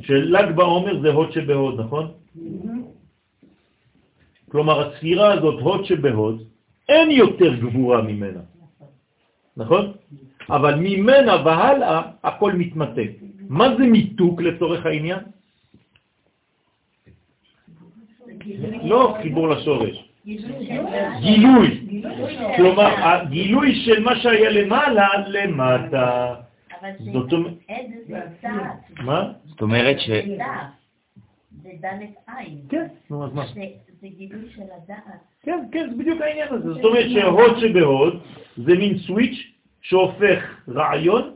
של"ג 0.00 0.54
בעומר 0.54 1.00
זה 1.00 1.08
הוד 1.12 1.32
שבהוד, 1.32 1.80
נכון? 1.80 2.06
כלומר, 4.50 4.88
הספירה 4.88 5.32
הזאת, 5.32 5.60
הוד 5.60 5.84
שבהוד, 5.84 6.42
אין 6.88 7.10
יותר 7.10 7.54
גבורה 7.54 8.02
ממנה, 8.02 8.40
נכון? 9.56 9.92
אבל 10.50 10.74
ממנה 10.74 11.36
והלאה 11.44 12.02
הכל 12.24 12.52
מתמתק. 12.52 13.10
מה 13.48 13.76
זה 13.76 13.84
מיתוק 13.86 14.40
לצורך 14.40 14.86
העניין? 14.86 15.18
לא 18.82 19.16
חיבור 19.22 19.48
לשורש. 19.48 20.08
גילוי. 21.20 21.80
כלומר, 22.56 22.88
הגילוי 23.04 23.74
של 23.84 24.02
מה 24.02 24.16
שהיה 24.16 24.50
למעלה, 24.50 25.08
למטה. 25.28 26.34
זאת 27.12 27.32
אומרת... 27.32 27.54
מה? 29.00 29.32
זאת 29.44 29.62
אומרת 29.62 30.00
ש... 30.00 30.10
זה 31.62 31.70
דלת 31.80 32.14
עין. 32.38 32.58
כן, 32.68 32.86
נו, 33.10 33.24
אז 33.24 33.32
מה? 33.32 33.44
זה 34.00 34.08
גילוי 34.08 34.50
של 34.54 34.62
הדעת. 34.62 34.98
כן, 35.42 35.58
כן, 35.72 35.90
זה 35.90 35.96
בדיוק 35.96 36.20
העניין 36.20 36.48
הזה. 36.50 36.72
זאת 36.72 36.84
אומרת 36.84 37.06
שהוד 37.10 37.58
שבהוד 37.60 38.22
זה 38.56 38.74
מין 38.74 38.98
סוויץ' 38.98 39.53
שהופך 39.84 40.60
רעיון 40.68 41.30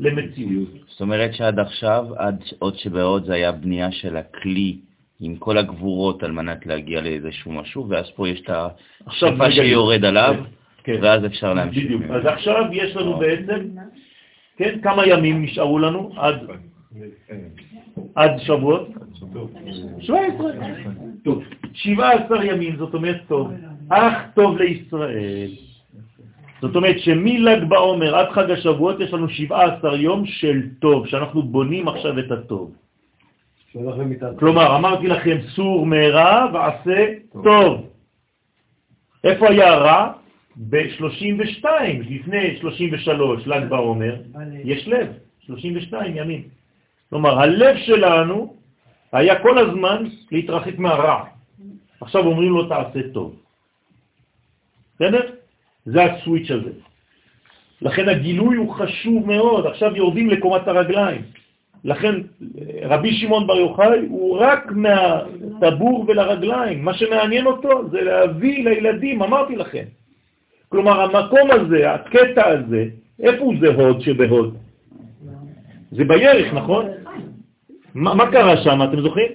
למציאות. 0.00 0.68
זאת 0.88 1.00
אומרת 1.00 1.34
שעד 1.34 1.58
עכשיו, 1.58 2.06
עד 2.16 2.44
עוד 2.58 2.78
שבעוד 2.78 3.24
זה 3.24 3.34
היה 3.34 3.52
בנייה 3.52 3.92
של 3.92 4.16
הכלי 4.16 4.78
עם 5.20 5.36
כל 5.36 5.58
הגבורות 5.58 6.22
על 6.22 6.32
מנת 6.32 6.66
להגיע 6.66 7.00
לאיזשהו 7.00 7.52
משהו, 7.52 7.88
ואז 7.88 8.10
פה 8.16 8.28
יש 8.28 8.40
את 8.40 8.50
השפה 9.06 9.50
שיורד 9.50 10.04
עליו, 10.04 10.34
כן. 10.84 10.98
ואז 11.02 11.26
אפשר 11.26 11.54
להמשיך. 11.54 11.84
בדיוק. 11.84 12.02
אז 12.10 12.26
עכשיו 12.26 12.64
יש 12.72 12.96
לנו 12.96 13.18
בעצם, 13.18 13.68
כן, 14.56 14.78
כמה 14.82 15.06
ימים 15.06 15.42
נשארו 15.42 15.78
לנו 15.78 16.12
עד 16.16 16.36
עד 18.14 18.38
שבועות? 18.38 18.88
17. 20.00 20.50
טוב, 21.24 21.42
17 21.72 22.44
ימים, 22.44 22.76
זאת 22.76 22.94
אומרת 22.94 23.20
טוב. 23.28 23.52
אך 23.88 24.14
טוב 24.34 24.58
לישראל. 24.58 25.50
זאת 26.60 26.76
אומרת 26.76 26.98
שמל"ג 26.98 27.64
בעומר 27.68 28.16
עד 28.16 28.30
חג 28.30 28.50
השבועות 28.50 29.00
יש 29.00 29.12
לנו 29.12 29.28
17 29.28 29.96
יום 29.96 30.26
של 30.26 30.62
טוב, 30.80 31.06
שאנחנו 31.06 31.42
בונים 31.42 31.88
עכשיו 31.88 32.18
את 32.18 32.30
הטוב. 32.30 32.74
כלומר, 34.38 34.76
אמרתי 34.76 35.06
לכם, 35.06 35.36
סור 35.54 35.86
מרע 35.86 36.46
ועשה 36.52 37.06
טוב. 37.44 37.86
איפה 39.24 39.48
היה 39.48 39.74
רע? 39.74 40.12
ב-32, 40.56 41.64
לפני 42.10 42.56
33, 42.60 43.46
ל"ג 43.46 43.68
בעומר, 43.68 44.16
יש 44.64 44.88
לב, 44.88 45.08
32 45.40 46.16
ימים. 46.16 46.42
כלומר, 47.10 47.40
הלב 47.40 47.76
שלנו 47.76 48.56
היה 49.12 49.42
כל 49.42 49.58
הזמן 49.58 50.04
להתרחק 50.32 50.78
מהרע. 50.78 51.24
עכשיו 52.00 52.26
אומרים 52.26 52.52
לו, 52.52 52.68
תעשה 52.68 53.00
טוב. 53.12 53.36
בסדר? 54.94 55.39
זה 55.86 56.04
הסוויץ' 56.04 56.50
הזה. 56.50 56.70
לכן 57.82 58.08
הגילוי 58.08 58.56
הוא 58.56 58.74
חשוב 58.74 59.26
מאוד, 59.26 59.66
עכשיו 59.66 59.96
יורדים 59.96 60.30
לקומת 60.30 60.68
הרגליים. 60.68 61.22
לכן 61.84 62.14
רבי 62.82 63.12
שמעון 63.12 63.46
בר 63.46 63.56
יוחאי 63.56 63.98
הוא 64.08 64.38
רק 64.38 64.72
מהטבור 64.72 66.04
ולרגליים, 66.08 66.84
מה 66.84 66.94
שמעניין 66.94 67.46
אותו 67.46 67.88
זה 67.90 68.00
להביא 68.00 68.64
לילדים, 68.64 69.22
אמרתי 69.22 69.56
לכם. 69.56 69.84
כלומר 70.68 71.00
המקום 71.00 71.50
הזה, 71.50 71.90
הקטע 71.90 72.48
הזה, 72.48 72.84
איפה 73.20 73.52
זה 73.60 73.68
הוד 73.68 74.00
שבהוד? 74.00 74.56
זה 75.92 76.04
בירך, 76.04 76.54
נכון? 76.54 76.86
מה, 77.94 78.30
קרה 78.30 78.56
שם, 78.56 78.82
אתם 78.82 79.00
זוכרים? 79.00 79.28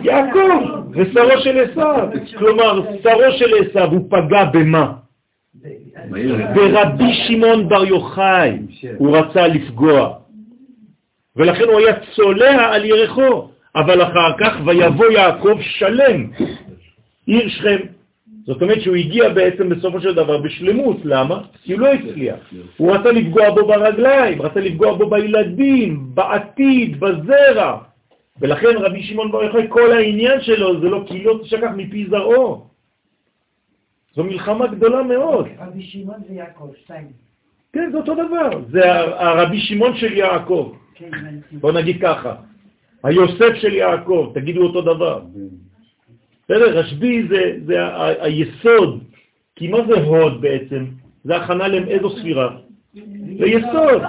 יעקב, 0.00 0.80
ושרו 0.90 1.40
של 1.40 1.58
עשיו. 1.58 2.08
כלומר, 2.38 2.80
שרו 3.02 3.32
של 3.38 3.50
עשיו 3.60 3.90
הוא 3.90 4.10
פגע 4.10 4.44
במה? 4.44 4.92
ברבי 6.54 7.12
שמעון 7.12 7.68
בר 7.68 7.84
יוחאי 7.84 8.58
הוא 8.96 9.16
רצה 9.16 9.46
לפגוע. 9.46 10.14
ולכן 11.36 11.64
הוא 11.64 11.78
היה 11.78 11.94
צולע 12.14 12.74
על 12.74 12.84
ירחו, 12.84 13.48
אבל 13.76 14.02
אחר 14.02 14.38
כך 14.40 14.56
ויבוא 14.66 15.06
יעקב 15.06 15.58
שלם, 15.60 16.26
עיר 17.26 17.48
שכם. 17.48 17.76
זאת 18.46 18.62
אומרת 18.62 18.80
שהוא 18.80 18.96
הגיע 18.96 19.28
בעצם 19.28 19.68
בסופו 19.68 20.00
של 20.00 20.14
דבר 20.14 20.38
בשלמות, 20.38 20.96
למה? 21.04 21.42
כי 21.62 21.72
הוא 21.72 21.80
לא 21.80 21.92
הצליח. 21.92 22.52
הוא 22.76 22.92
רצה 22.92 23.12
לפגוע 23.12 23.50
בו 23.50 23.66
ברגליים, 23.66 24.42
רצה 24.42 24.60
לפגוע 24.60 24.96
בו 24.96 25.10
בילדים, 25.10 26.06
בעתיד, 26.14 27.00
בזרע. 27.00 27.78
ולכן 28.40 28.76
רבי 28.78 29.02
שמעון 29.02 29.32
בר 29.32 29.42
יוחאי, 29.42 29.66
כל 29.68 29.92
העניין 29.92 30.40
שלו 30.40 30.80
זה 30.80 30.88
לא 30.88 31.04
כי 31.06 31.24
לא 31.24 31.38
תשכח 31.42 31.70
מפי 31.76 32.06
זרעו. 32.06 32.66
זו 34.14 34.24
מלחמה 34.24 34.66
גדולה 34.66 35.02
מאוד. 35.02 35.48
רבי 35.58 35.82
שמעון 35.82 36.20
ויעקב, 36.28 36.70
שתיים. 36.84 37.08
כן, 37.72 37.88
זה 37.92 37.98
אותו 37.98 38.14
דבר. 38.14 38.50
זה 38.70 38.90
הרבי 39.00 39.60
שמעון 39.60 39.96
של 39.96 40.12
יעקב. 40.12 40.72
כן. 40.94 41.10
בוא 41.52 41.72
נגיד 41.72 42.02
ככה, 42.02 42.34
היוסף 43.04 43.54
של 43.54 43.72
יעקב, 43.72 44.30
תגידו 44.34 44.62
אותו 44.62 44.80
דבר. 44.80 45.20
בסדר? 46.52 46.78
רשב"י 46.78 47.28
זה, 47.28 47.58
זה 47.64 47.76
היסוד, 48.20 49.04
כי 49.56 49.68
מה 49.68 49.78
זה 49.88 49.94
הוד 49.94 50.40
בעצם? 50.40 50.84
זה 51.24 51.36
הכנה 51.36 51.68
לאיזו 51.68 52.10
ספירה? 52.10 52.56
ליסוד. 53.28 54.02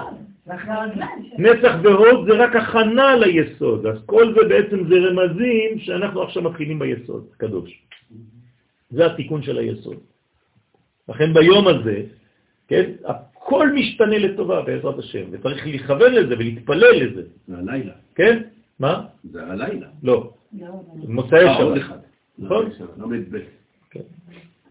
נצח 1.38 1.74
והוד 1.82 2.28
זה 2.28 2.44
רק 2.44 2.56
הכנה 2.56 3.16
ליסוד, 3.16 3.86
אז 3.86 3.98
כל 4.06 4.34
זה 4.34 4.48
בעצם 4.48 4.88
זה 4.88 4.94
רמזים 4.94 5.78
שאנחנו 5.78 6.22
עכשיו 6.22 6.42
מתחילים 6.42 6.78
ביסוד, 6.78 7.26
קדוש. 7.36 7.82
זה 8.90 9.06
התיקון 9.06 9.42
של 9.42 9.58
היסוד. 9.58 9.96
לכן 11.08 11.34
ביום 11.34 11.68
הזה, 11.68 12.02
כן, 12.68 12.90
הכל 13.04 13.72
משתנה 13.72 14.18
לטובה 14.18 14.62
בעזרת 14.62 14.98
השם, 14.98 15.24
וצריך 15.30 15.66
לכוון 15.66 16.12
לזה 16.12 16.34
ולהתפלל 16.34 16.96
לזה, 17.02 17.22
זה 17.48 17.58
הלילה. 17.58 17.92
כן? 18.14 18.42
מה? 18.78 19.04
זה 19.24 19.46
הלילה. 19.46 19.86
לא, 20.02 20.32
מוצאי 21.08 21.46
אה, 21.46 21.56
עוד 21.56 21.78
שבת. 21.78 22.13
נכון? 22.38 22.70
לא 22.96 23.06
ב' 23.06 23.38
כן. 23.90 24.00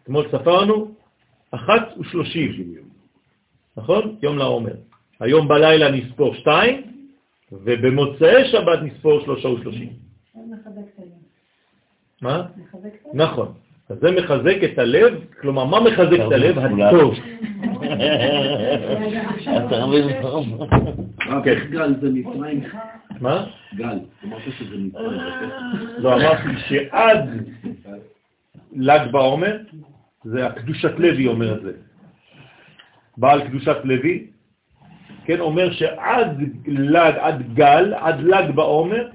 אתמול 0.04 0.26
ספרנו 0.32 0.92
אחת 1.52 1.98
ושלושים, 2.00 2.74
נכון? 3.78 4.16
יום 4.22 4.38
לעומר. 4.38 4.74
היום 5.20 5.48
בלילה 5.48 5.92
נספור 5.92 6.36
שתיים, 6.36 6.82
ובמוצאי 7.52 8.48
שבת 8.52 8.80
נספור 8.84 9.22
שלושה 9.22 9.48
ושלושים. 9.48 9.90
מה? 12.22 12.46
נכון. 13.14 13.54
אז 13.90 13.98
זה 14.02 14.12
מחזק 14.12 14.58
את 14.64 14.80
הלב, 14.80 15.14
כלומר, 15.42 15.66
מה 15.66 15.80
מחזק 15.80 16.20
את 16.28 16.32
הלב? 16.32 16.58
הטוב. 16.60 17.14
אתה 19.68 19.86
מבין? 19.88 20.08
כן. 21.44 21.60
מה? 23.22 23.46
גל. 23.76 24.00
אמרת 24.24 24.42
שזה 24.60 24.78
מצרים. 24.78 25.20
לא, 25.98 26.14
אמרתי 26.14 26.60
שעד 26.68 27.30
ל"ג 28.76 29.12
בעומר, 29.12 29.58
זה 30.24 30.48
הקדושת 30.48 30.92
לוי 30.98 31.28
אומר 31.28 31.58
את 31.58 31.62
זה. 31.62 31.72
בעל 33.18 33.48
קדושת 33.48 33.78
לוי, 33.84 34.28
כן, 35.26 35.40
אומר 35.40 35.72
שעד 35.72 36.42
ל"ג, 36.68 37.14
עד 37.20 37.54
גל, 37.54 37.94
עד 37.94 38.20
ל"ג 38.20 38.52
בעומר, 38.56 39.08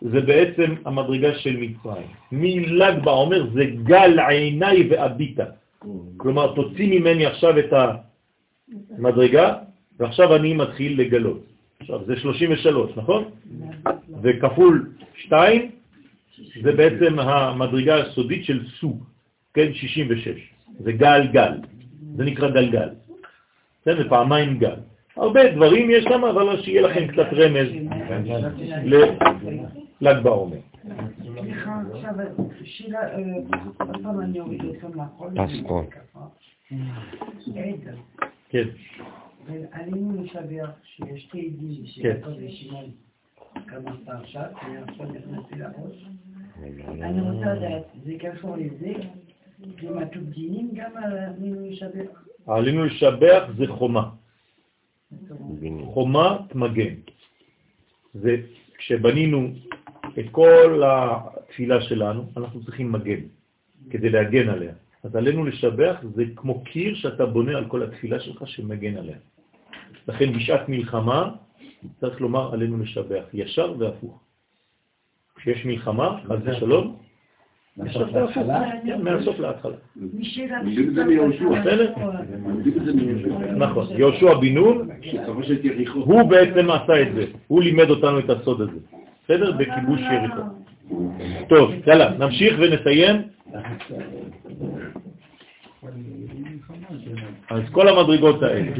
זה 0.00 0.20
בעצם 0.20 0.74
המדרגה 0.84 1.34
של 1.34 1.56
מצרים. 1.56 2.06
מל"ג 2.32 3.04
בעומר 3.04 3.50
זה 3.52 3.64
גל 3.82 4.20
עיניי 4.28 4.88
ואביטה. 4.90 5.44
כלומר, 6.16 6.54
תוציא 6.54 7.00
ממני 7.00 7.26
עכשיו 7.26 7.58
את 7.58 7.72
המדרגה, 8.98 9.54
ועכשיו 9.98 10.36
אני 10.36 10.54
מתחיל 10.54 11.00
לגלות. 11.00 11.49
עכשיו, 11.80 12.04
זה 12.04 12.16
33, 12.16 12.90
נכון? 12.96 13.24
וכפול 14.22 14.90
2, 15.14 15.70
זה 16.62 16.72
בעצם 16.72 17.18
המדרגה 17.18 17.96
הסודית 17.96 18.44
של 18.44 18.66
סוג, 18.68 19.04
כן, 19.54 19.74
66. 19.74 20.50
זה 20.78 20.92
גל 20.92 21.26
גל, 21.32 21.52
זה 22.16 22.24
נקרא 22.24 22.50
גלגל. 22.50 22.88
כן, 23.84 23.94
ופעמיים 23.98 24.58
גל. 24.58 24.76
הרבה 25.16 25.52
דברים 25.52 25.90
יש 25.90 26.04
שם, 26.04 26.24
אבל 26.24 26.62
שיהיה 26.62 26.82
לכם 26.82 27.06
קצת 27.06 27.26
רמז 27.32 27.68
ל"ג 30.00 30.22
בעומר. 30.22 30.56
סליחה, 31.40 31.80
עכשיו, 31.94 32.14
שאלה, 32.64 33.00
אה, 33.00 33.18
עוד 33.78 34.02
פעם 34.02 34.20
אני 34.20 34.40
אוריד 34.40 34.60
אתכם. 34.64 34.88
פסקול. 35.46 35.84
עד. 36.14 36.28
כן. 38.50 38.64
עלינו 39.72 40.22
לשבח 40.22 40.70
שיש 40.82 41.22
שתי 41.22 41.46
עדים 41.46 41.86
שיעקב 41.86 42.30
ושמעון 42.46 42.90
כמה 43.66 43.96
פרשה, 44.06 44.48
כי 44.60 44.66
עכשיו 44.88 45.06
נכנסתי 45.06 45.54
לראש. 45.54 46.06
אני 47.02 47.20
רוצה 47.20 47.54
לדעת, 47.54 47.82
זה 48.04 48.12
קשור 48.18 48.56
לזה, 48.56 48.92
עם 49.82 49.98
הטובדינים 49.98 50.70
גם 50.74 50.90
עלינו 50.96 51.70
לשבח. 51.70 52.24
עלינו 52.46 52.84
לשבח 52.84 53.44
זה 53.56 53.66
חומה. 53.68 54.10
חומת 55.84 56.54
מגן. 56.54 56.94
זה 58.14 58.36
כשבנינו 58.78 59.48
את 60.18 60.24
כל 60.30 60.82
התפילה 60.86 61.80
שלנו, 61.80 62.24
אנחנו 62.36 62.64
צריכים 62.64 62.92
מגן 62.92 63.20
כדי 63.90 64.10
להגן 64.10 64.48
עליה. 64.48 64.72
אז 65.04 65.16
עלינו 65.16 65.44
לשבח 65.44 65.96
זה 66.14 66.24
כמו 66.36 66.64
קיר 66.64 66.94
שאתה 66.94 67.26
בונה 67.26 67.58
על 67.58 67.64
כל 67.64 67.82
התפילה 67.82 68.20
שלך 68.20 68.48
שמגן 68.48 68.96
עליה. 68.96 69.16
לכן 70.08 70.32
בשעת 70.32 70.68
מלחמה 70.68 71.30
צריך 72.00 72.20
לומר 72.20 72.52
עלינו 72.52 72.78
לשבח, 72.78 73.24
ישר 73.32 73.74
והפוך. 73.78 74.20
כשיש 75.36 75.66
מלחמה, 75.66 76.20
חס 76.26 76.36
ושלום, 76.44 76.96
ישר 77.86 78.06
והפוך, 78.12 78.46
כן, 78.86 79.02
מהסוף 79.02 79.38
להתחלה. 79.38 79.76
מיהושע. 81.06 81.44
נכון, 83.56 83.86
יהושע 83.90 84.34
בן 84.34 84.54
נון. 84.54 84.88
הוא 85.94 86.22
בעצם 86.22 86.70
עשה 86.70 87.02
את 87.02 87.14
זה, 87.14 87.24
הוא 87.46 87.62
לימד 87.62 87.90
אותנו 87.90 88.18
את 88.18 88.30
הסוד 88.30 88.60
הזה, 88.60 88.78
בסדר? 89.24 89.52
בכיבוש 89.52 90.00
יריחו. 90.00 90.59
טוב, 91.48 91.70
יאללה, 91.86 92.10
נמשיך 92.18 92.54
ונסיים. 92.58 93.16
אז 97.50 97.62
כל 97.72 97.88
המדרגות 97.88 98.42
האלה. 98.42 98.72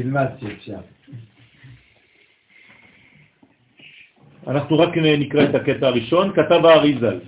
אנחנו 4.47 4.79
רק 4.79 4.97
נקרא 4.97 5.43
את 5.43 5.55
הקטע 5.55 5.87
הראשון, 5.87 6.31
כתב 6.33 6.65
האריזל, 6.65 7.19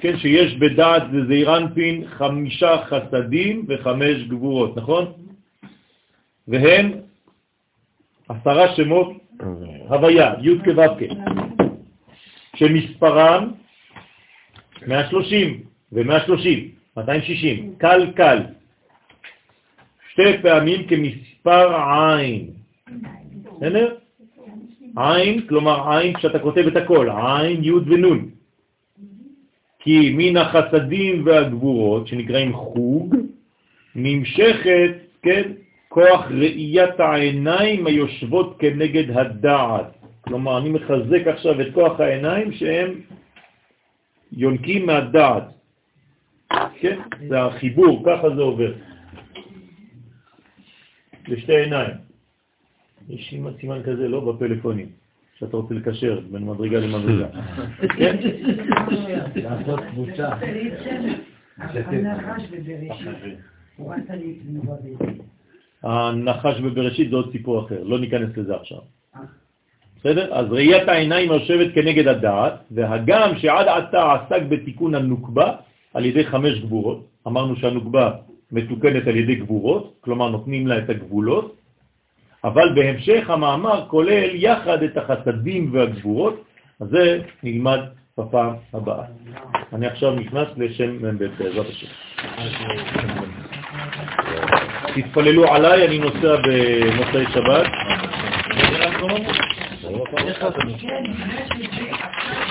כן, 0.00 0.18
שיש 0.18 0.54
בדעת 0.54 1.02
זעירנפין 1.28 2.04
חמישה 2.06 2.76
חסדים 2.84 3.66
וחמש 3.68 4.22
גבורות, 4.28 4.76
נכון? 4.76 5.12
והם 6.48 6.92
עשרה 8.28 8.76
שמות 8.76 9.12
הוויה, 9.88 10.34
י' 10.42 10.58
כו' 10.64 11.55
שמספרם 12.56 13.52
130 14.86 15.60
ו-130, 15.92 16.48
260, 16.96 17.74
קל 17.78 18.12
קל, 18.14 18.38
שתי 20.12 20.38
פעמים 20.42 20.86
כמספר 20.86 21.76
עין, 21.76 22.50
בסדר? 23.56 23.94
עין, 24.96 25.46
כלומר 25.46 25.92
עין 25.92 26.14
כשאתה 26.14 26.38
כותב 26.38 26.66
את 26.66 26.76
הכל, 26.76 27.08
עין, 27.10 27.64
י' 27.64 27.70
ונון. 27.70 28.30
כי 29.78 30.14
מן 30.16 30.36
החסדים 30.36 31.26
והגבורות, 31.26 32.06
שנקראים 32.06 32.52
חוג, 32.52 33.16
נמשכת, 33.94 34.90
כן, 35.22 35.52
כוח 35.88 36.26
ראיית 36.30 37.00
העיניים 37.00 37.86
היושבות 37.86 38.56
כנגד 38.58 39.16
הדעת. 39.16 39.95
כלומר, 40.26 40.58
אני 40.58 40.68
מחזק 40.70 41.26
עכשיו 41.26 41.60
את 41.60 41.66
כוח 41.74 42.00
העיניים 42.00 42.52
שהם 42.52 43.00
יונקים 44.32 44.86
מהדעת. 44.86 45.44
כן? 46.80 46.98
זה 47.28 47.42
החיבור, 47.42 48.02
ככה 48.06 48.30
זה 48.36 48.42
עובר. 48.42 48.72
לשתי 51.28 51.56
עיניים. 51.56 51.94
יש 53.08 53.30
סימן, 53.30 53.50
סימן 53.60 53.82
כזה, 53.82 54.08
לא 54.08 54.32
בפלאפונים, 54.32 54.88
שאתה 55.38 55.56
רוצה 55.56 55.74
לקשר 55.74 56.20
בין 56.30 56.44
מדרגה 56.44 56.78
למדרגה. 56.78 57.28
כן? 57.98 58.16
לעשות 59.34 59.80
קבוצה. 59.90 60.28
הנחש 65.82 66.60
בבראשית. 66.60 66.98
הנחש 67.02 67.10
זה 67.10 67.16
עוד 67.16 67.32
סיפור 67.32 67.66
אחר, 67.66 67.82
לא 67.82 67.98
ניכנס 67.98 68.36
לזה 68.36 68.56
עכשיו. 68.56 68.80
בסדר? 70.06 70.34
אז 70.34 70.46
ראיית 70.52 70.88
העיניים 70.88 71.32
יושבת 71.32 71.74
כנגד 71.74 72.08
הדעת, 72.08 72.52
והגם 72.70 73.38
שעד 73.38 73.68
עתה 73.68 74.14
עסק 74.14 74.42
בתיקון 74.48 74.94
הנוקבה 74.94 75.52
על 75.94 76.04
ידי 76.04 76.24
חמש 76.24 76.60
גבורות, 76.60 77.06
אמרנו 77.26 77.56
שהנוקבה 77.56 78.10
מתוקנת 78.52 79.06
על 79.06 79.16
ידי 79.16 79.34
גבורות, 79.34 79.94
כלומר 80.00 80.28
נותנים 80.28 80.66
לה 80.66 80.78
את 80.78 80.90
הגבולות, 80.90 81.56
אבל 82.44 82.74
בהמשך 82.74 83.30
המאמר 83.30 83.84
כולל 83.88 84.30
יחד 84.34 84.82
את 84.82 84.96
החסדים 84.96 85.70
והגבורות, 85.72 86.44
אז 86.80 86.88
זה 86.88 87.20
נלמד 87.42 87.80
בפעם 88.18 88.54
הבאה. 88.74 89.04
אני 89.72 89.86
עכשיו 89.86 90.14
נכנס 90.14 90.48
לשם 90.56 90.90
מ"ב 91.02 91.24
בעזרת 91.38 91.66
השם. 91.66 91.86
תתפללו 94.94 95.54
עליי, 95.54 95.86
אני 95.86 95.98
נוסע 95.98 96.36
במוצאי 96.36 97.24
שבת. 97.34 97.66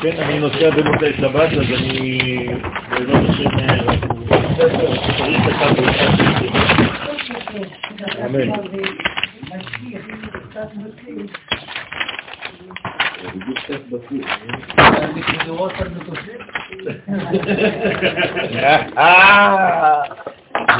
כן, 0.01 0.17
אני 0.17 0.39
נוסע 0.39 0.69
במוצאי 0.69 1.13
שבת, 1.17 1.49
אז 1.53 1.71
אני 1.79 2.47
בעזרת 2.89 3.29
השם 3.29 3.49
צריך 5.17 5.47
אחד. 5.47 5.73
אמן. 8.25 8.49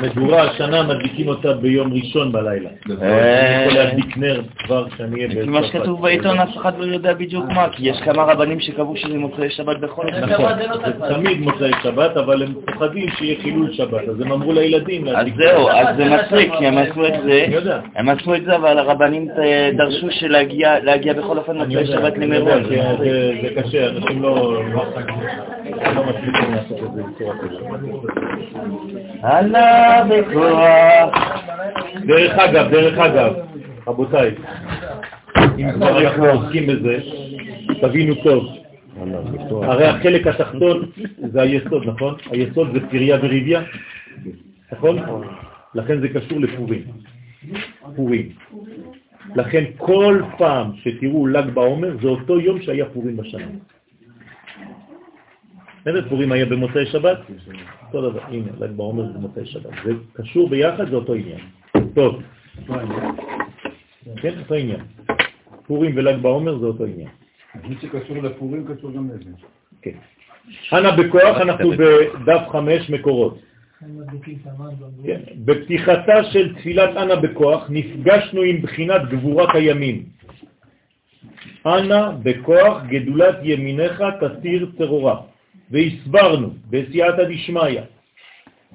מדורה 0.02 0.41
השנה 0.41 0.84
מדליקים 0.84 1.28
אותה 1.28 1.53
ביום 1.53 1.94
ראשון 1.94 2.32
בלילה. 2.32 2.70
אני 2.86 3.66
יכול 3.66 3.78
להדליק 3.78 4.18
נר 4.18 4.41
כבר 4.57 4.90
כשאני 4.90 5.16
אהיה 5.16 5.28
לפי 5.28 5.49
מה 5.49 5.64
שכתוב 5.64 6.02
בעיתון 6.02 6.40
אף 6.40 6.57
אחד 6.57 6.74
לא 6.78 6.86
יודע 6.86 7.14
בדיוק 7.14 7.45
מה, 7.45 7.68
כי 7.72 7.90
יש 7.90 7.98
כמה 8.06 8.24
רבנים 8.24 8.60
שקבעו 8.60 8.95
שזה 8.95 9.18
מוצאי 9.18 9.49
שבת 9.49 9.80
בכל 9.80 10.06
זאת. 10.12 10.24
נכון, 10.24 10.52
זה 10.86 11.14
תמיד 11.16 11.40
מוצאי 11.41 11.72
שבת, 11.84 12.18
אבל 12.18 12.44
הם 12.44 12.53
פוחדים 12.74 13.10
שיהיה 13.10 13.36
חילול 13.41 13.74
שבת, 13.74 14.10
אז 14.10 14.22
הם 14.22 14.32
אמרו 14.32 14.53
לילדים 14.53 15.07
אז. 15.07 15.28
זהו, 15.38 15.70
אז 15.70 15.95
זה 15.98 16.06
מצחיק, 16.06 16.52
כי 16.57 16.68
הם 16.68 16.78
עשו 16.78 17.06
את 17.07 17.14
זה. 17.24 17.80
הם 17.95 18.10
עשו 18.10 18.36
את 18.36 18.44
זה, 18.45 18.56
אבל 18.56 18.78
הרבנים 18.78 19.28
אה, 19.38 19.70
דרשו 19.78 20.12
שלהגיע 20.12 20.80
להגיע 20.80 21.14
בכל 21.14 21.38
אופן 21.38 21.57
מוצאי 21.57 21.86
שבת 21.86 22.18
למירון. 22.18 22.64
זה 23.41 23.49
קשה, 23.56 23.90
אנשים 23.90 24.22
לא 24.24 24.62
לא. 25.72 26.04
עלה 29.22 30.04
בכוח. 30.10 31.16
דרך 32.06 32.40
אגב, 32.40 32.72
דרך 32.72 32.98
אגב, 32.98 33.34
רבותיי, 33.88 34.36
אם 35.58 35.72
כבר 35.72 36.02
אנחנו 36.02 36.26
עוסקים 36.26 36.68
בזה, 36.68 36.98
תבינו 37.82 38.16
טוב. 38.16 38.46
הרי 39.64 39.88
החלק 39.88 40.28
התחתון 40.28 40.92
זה 41.32 41.42
היסוד, 41.42 41.86
נכון? 41.86 42.16
היסוד 42.32 42.68
זה 42.74 42.80
פריה 42.90 43.18
וריביה, 43.22 43.62
נכון? 44.72 44.98
לכן 45.76 46.00
זה 46.02 46.10
קשור 46.10 46.40
לפורים. 46.40 46.82
פורים. 47.96 48.30
לכן 49.36 49.64
כל 49.78 50.22
פעם 50.38 50.72
שתראו 50.76 51.28
ל"ג 51.28 51.50
בעומר, 51.54 51.98
זה 52.02 52.08
אותו 52.08 52.40
יום 52.40 52.62
שהיה 52.62 52.86
פורים 52.86 53.18
בשנה. 53.18 53.46
בסדר? 55.86 56.10
פורים 56.10 56.32
היה 56.32 56.45
במוצאי 56.45 56.86
שבת? 56.86 57.18
אותו 57.88 58.10
דבר, 58.10 58.20
הנה, 58.28 58.52
ל"ג 58.60 58.72
בעומר 58.72 59.03
במוצאי 59.03 59.45
שבת. 59.45 59.74
זה 59.86 59.91
קשור 60.14 60.49
ביחד, 60.49 60.90
זה 60.90 60.95
אותו 60.95 61.14
עניין. 61.14 61.40
טוב. 61.94 62.22
כן, 64.22 64.40
אותו 64.40 64.53
עניין. 64.53 64.80
פורים 65.68 65.91
ול"ג 65.95 66.22
בעומר 66.22 66.57
זה 66.57 66.66
אותו 66.66 66.86
עניין. 66.86 67.10
מי 67.64 67.76
שקשור 67.82 68.18
לפורים 68.18 68.66
קשור 68.68 68.91
גם 68.91 69.10
לזה. 69.10 69.30
כן. 69.82 69.98
אנא 70.74 70.95
בכוח, 70.95 71.38
אנחנו 71.41 71.72
בדף 71.72 72.41
חמש 72.52 72.90
מקורות. 72.90 73.40
כן. 75.03 75.22
בפתיחתה 75.45 76.24
של 76.24 76.56
תפילת 76.56 76.98
אנא 76.98 77.16
בכוח 77.16 77.66
נפגשנו 77.70 78.41
עם 78.41 78.62
בחינת 78.62 79.02
גבורת 79.10 79.49
הימין. 79.53 80.03
אנא 81.66 82.12
בכוח 82.24 82.84
גדולת 82.90 83.36
ימינך 83.44 84.03
תסיר 84.22 84.72
צרורה. 84.78 85.35
והסברנו 85.72 86.50
בסייעתא 86.70 87.24
דשמיא 87.24 87.82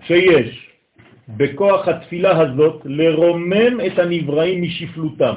שיש 0.07 0.71
בכוח 1.29 1.89
התפילה 1.89 2.41
הזאת 2.41 2.83
לרומם 2.85 3.81
את 3.87 3.99
הנבראים 3.99 4.63
משפלותם. 4.63 5.37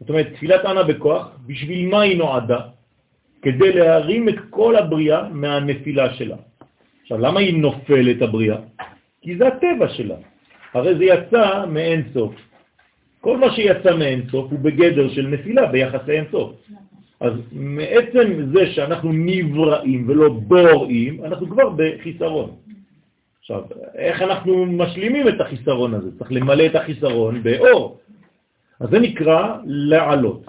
זאת 0.00 0.08
אומרת, 0.08 0.28
תפילת 0.34 0.64
אנא 0.64 0.82
בכוח, 0.82 1.28
בשביל 1.46 1.88
מה 1.88 2.00
היא 2.00 2.18
נועדה? 2.18 2.60
כדי 3.42 3.72
להרים 3.72 4.28
את 4.28 4.38
כל 4.50 4.76
הבריאה 4.76 5.28
מהנפילה 5.28 6.14
שלה. 6.14 6.36
עכשיו, 7.02 7.18
למה 7.18 7.40
היא 7.40 7.54
נופלת 7.54 8.22
הבריאה? 8.22 8.56
כי 9.22 9.36
זה 9.36 9.46
הטבע 9.46 9.88
שלה. 9.88 10.14
הרי 10.72 10.94
זה 10.94 11.04
יצא 11.04 11.64
מאין 11.68 12.02
סוף. 12.14 12.34
כל 13.20 13.36
מה 13.36 13.52
שיצא 13.52 13.96
מאינסוף 13.96 14.50
הוא 14.50 14.58
בגדר 14.58 15.08
של 15.08 15.26
נפילה 15.26 15.66
ביחס 15.66 16.00
לאינסוף. 16.06 16.52
אז 17.20 17.32
מעצם 17.52 18.52
זה 18.52 18.66
שאנחנו 18.72 19.12
נבראים 19.12 20.08
ולא 20.08 20.28
בוראים, 20.28 21.24
אנחנו 21.24 21.46
כבר 21.50 21.68
בחיסרון. 21.76 22.50
עכשיו, 23.40 23.62
איך 23.94 24.22
אנחנו 24.22 24.66
משלימים 24.66 25.28
את 25.28 25.40
החיסרון 25.40 25.94
הזה? 25.94 26.18
צריך 26.18 26.32
למלא 26.32 26.66
את 26.66 26.74
החיסרון 26.74 27.42
באור. 27.42 27.98
אז 28.80 28.88
זה 28.90 28.98
נקרא 28.98 29.56
לעלות. 29.64 30.46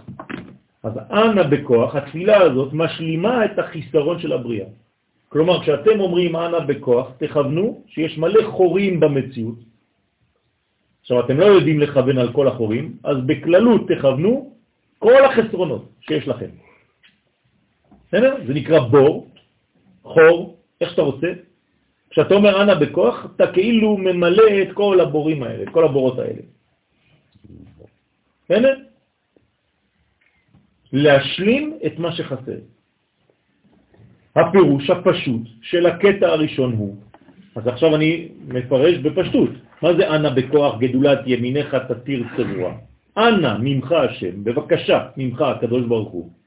אז 0.83 0.93
אנא 1.11 1.43
בכוח, 1.43 1.95
התפילה 1.95 2.37
הזאת 2.41 2.73
משלימה 2.73 3.45
את 3.45 3.59
החיסרון 3.59 4.19
של 4.19 4.33
הבריאה. 4.33 4.67
כלומר, 5.29 5.61
כשאתם 5.61 5.99
אומרים 5.99 6.35
אנא 6.35 6.59
בכוח, 6.59 7.11
תכוונו 7.19 7.83
שיש 7.87 8.17
מלא 8.17 8.43
חורים 8.51 8.99
במציאות. 8.99 9.59
עכשיו, 11.01 11.19
אתם 11.19 11.37
לא 11.37 11.45
יודעים 11.45 11.79
לכוון 11.79 12.17
על 12.17 12.31
כל 12.33 12.47
החורים, 12.47 12.93
אז 13.03 13.17
בכללות 13.25 13.81
תכוונו 13.87 14.53
כל 14.99 15.25
החסרונות 15.25 15.85
שיש 16.01 16.27
לכם. 16.27 16.60
בסדר? 18.11 18.35
זה 18.47 18.53
נקרא 18.53 18.79
בור, 18.79 19.27
חור, 20.03 20.57
איך 20.81 20.89
שאתה 20.89 21.01
רוצה. 21.01 21.31
כשאתה 22.09 22.33
אומר 22.33 22.61
אנא 22.61 22.73
בכוח, 22.73 23.25
אתה 23.35 23.51
כאילו 23.51 23.97
ממלא 23.97 24.61
את 24.61 24.71
כל 24.73 24.99
הבורים 24.99 25.43
האלה, 25.43 25.63
את 25.63 25.69
כל 25.69 25.83
הבורות 25.85 26.19
האלה. 26.19 26.41
בסדר? 28.45 28.75
להשלים 30.93 31.79
את 31.85 31.99
מה 31.99 32.11
שחסר. 32.11 32.59
הפירוש 34.35 34.89
הפשוט 34.89 35.41
של 35.61 35.85
הקטע 35.85 36.27
הראשון 36.27 36.73
הוא, 36.73 36.95
אז 37.55 37.67
עכשיו 37.67 37.95
אני 37.95 38.27
מפרש 38.47 38.97
בפשטות, 38.97 39.49
מה 39.81 39.93
זה 39.93 40.09
אנא 40.09 40.29
בכוח 40.29 40.79
גדולת 40.79 41.19
ימיניך 41.25 41.75
תתיר 41.87 42.23
צבוע? 42.37 42.75
אנא 43.17 43.57
ממך 43.59 43.91
השם, 43.91 44.43
בבקשה 44.43 45.07
ממך 45.17 45.41
הקדוש 45.41 45.83
ברוך 45.87 46.11
הוא, 46.11 46.40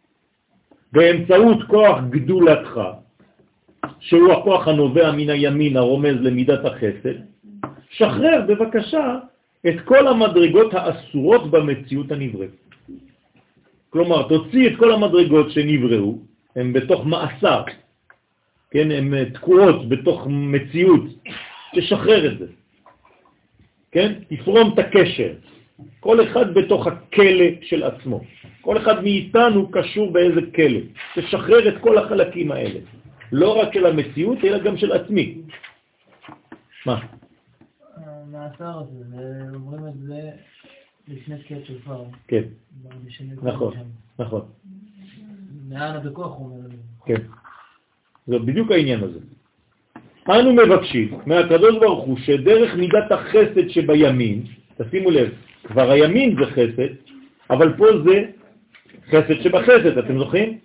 באמצעות 0.95 1.63
כוח 1.67 1.99
גדולתך, 2.11 2.81
שהוא 4.01 4.33
הכוח 4.33 4.69
הנובע 4.69 5.13
מן 5.13 5.31
הימין 5.31 5.77
הרומז 5.77 6.17
למידת 6.21 6.65
החסד, 6.65 7.19
שחרר 7.91 8.45
בבקשה 8.49 9.19
את 9.69 9.81
כל 9.85 10.07
המדרגות 10.07 10.75
האסורות 10.75 11.51
במציאות 11.51 12.13
הנבראת. 12.13 12.51
כלומר, 13.91 14.29
תוציא 14.29 14.69
את 14.69 14.77
כל 14.79 14.93
המדרגות 14.93 15.51
שנבראו, 15.51 16.19
הן 16.57 16.73
בתוך 16.73 17.07
מאסר, 17.07 17.63
כן, 18.71 18.91
הן 18.91 19.25
תקועות 19.25 19.89
בתוך 19.89 20.27
מציאות, 20.31 21.05
תשחרר 21.75 22.33
את 22.33 22.39
זה, 22.39 22.47
כן, 23.93 24.13
תפרום 24.31 24.75
את 24.75 24.79
הקשר, 24.79 25.33
כל 26.01 26.25
אחד 26.25 26.55
בתוך 26.55 26.87
הכלא 26.87 27.51
של 27.63 27.83
עצמו, 27.83 28.21
כל 28.65 28.79
אחד 28.79 29.03
מאיתנו 29.03 29.71
קשור 29.71 30.13
באיזה 30.13 30.41
כלא, 30.55 30.81
תשחרר 31.15 31.69
את 31.69 31.75
כל 31.81 31.99
החלקים 31.99 32.53
האלה, 32.53 32.81
לא 33.33 33.61
רק 33.61 33.75
של 33.75 33.87
המציאות, 33.87 34.39
אלא 34.45 34.59
גם 34.59 34.77
של 34.77 34.93
עצמי. 34.93 35.39
מה? 36.87 37.01
המאסר 37.97 38.79
הזה, 38.79 39.05
אומרים 39.55 39.87
את 39.89 39.99
זה 40.09 40.31
לפני 41.09 41.39
תקיעת 41.39 41.67
שופר. 41.67 42.05
כן, 42.29 42.43
נכון, 43.43 43.75
נכון. 44.19 44.41
מאנה 45.69 46.01
בכוח 46.01 46.37
הוא 46.37 46.47
אומר. 46.47 46.69
כן. 47.07 47.23
זה 48.27 48.39
בדיוק 48.39 48.71
העניין 48.71 49.01
הזה. 49.05 49.19
אנו 50.29 50.53
מבקשים 50.53 51.19
מהקדוש 51.27 51.79
ברוך 51.81 52.05
הוא 52.05 52.19
שדרך 52.19 52.75
מידת 52.75 53.13
החסד 53.13 53.69
שבימין, 53.69 54.43
תשימו 54.77 55.11
לב, 55.11 55.29
כבר 55.65 55.91
הימין 55.91 56.37
זה 56.41 56.47
חסד, 56.47 56.93
אבל 57.51 57.77
פה 57.77 57.87
זה 58.05 58.25
חסד 59.09 59.43
שבחסד, 59.43 59.99
אתם 59.99 60.19
זוכרים? 60.19 60.59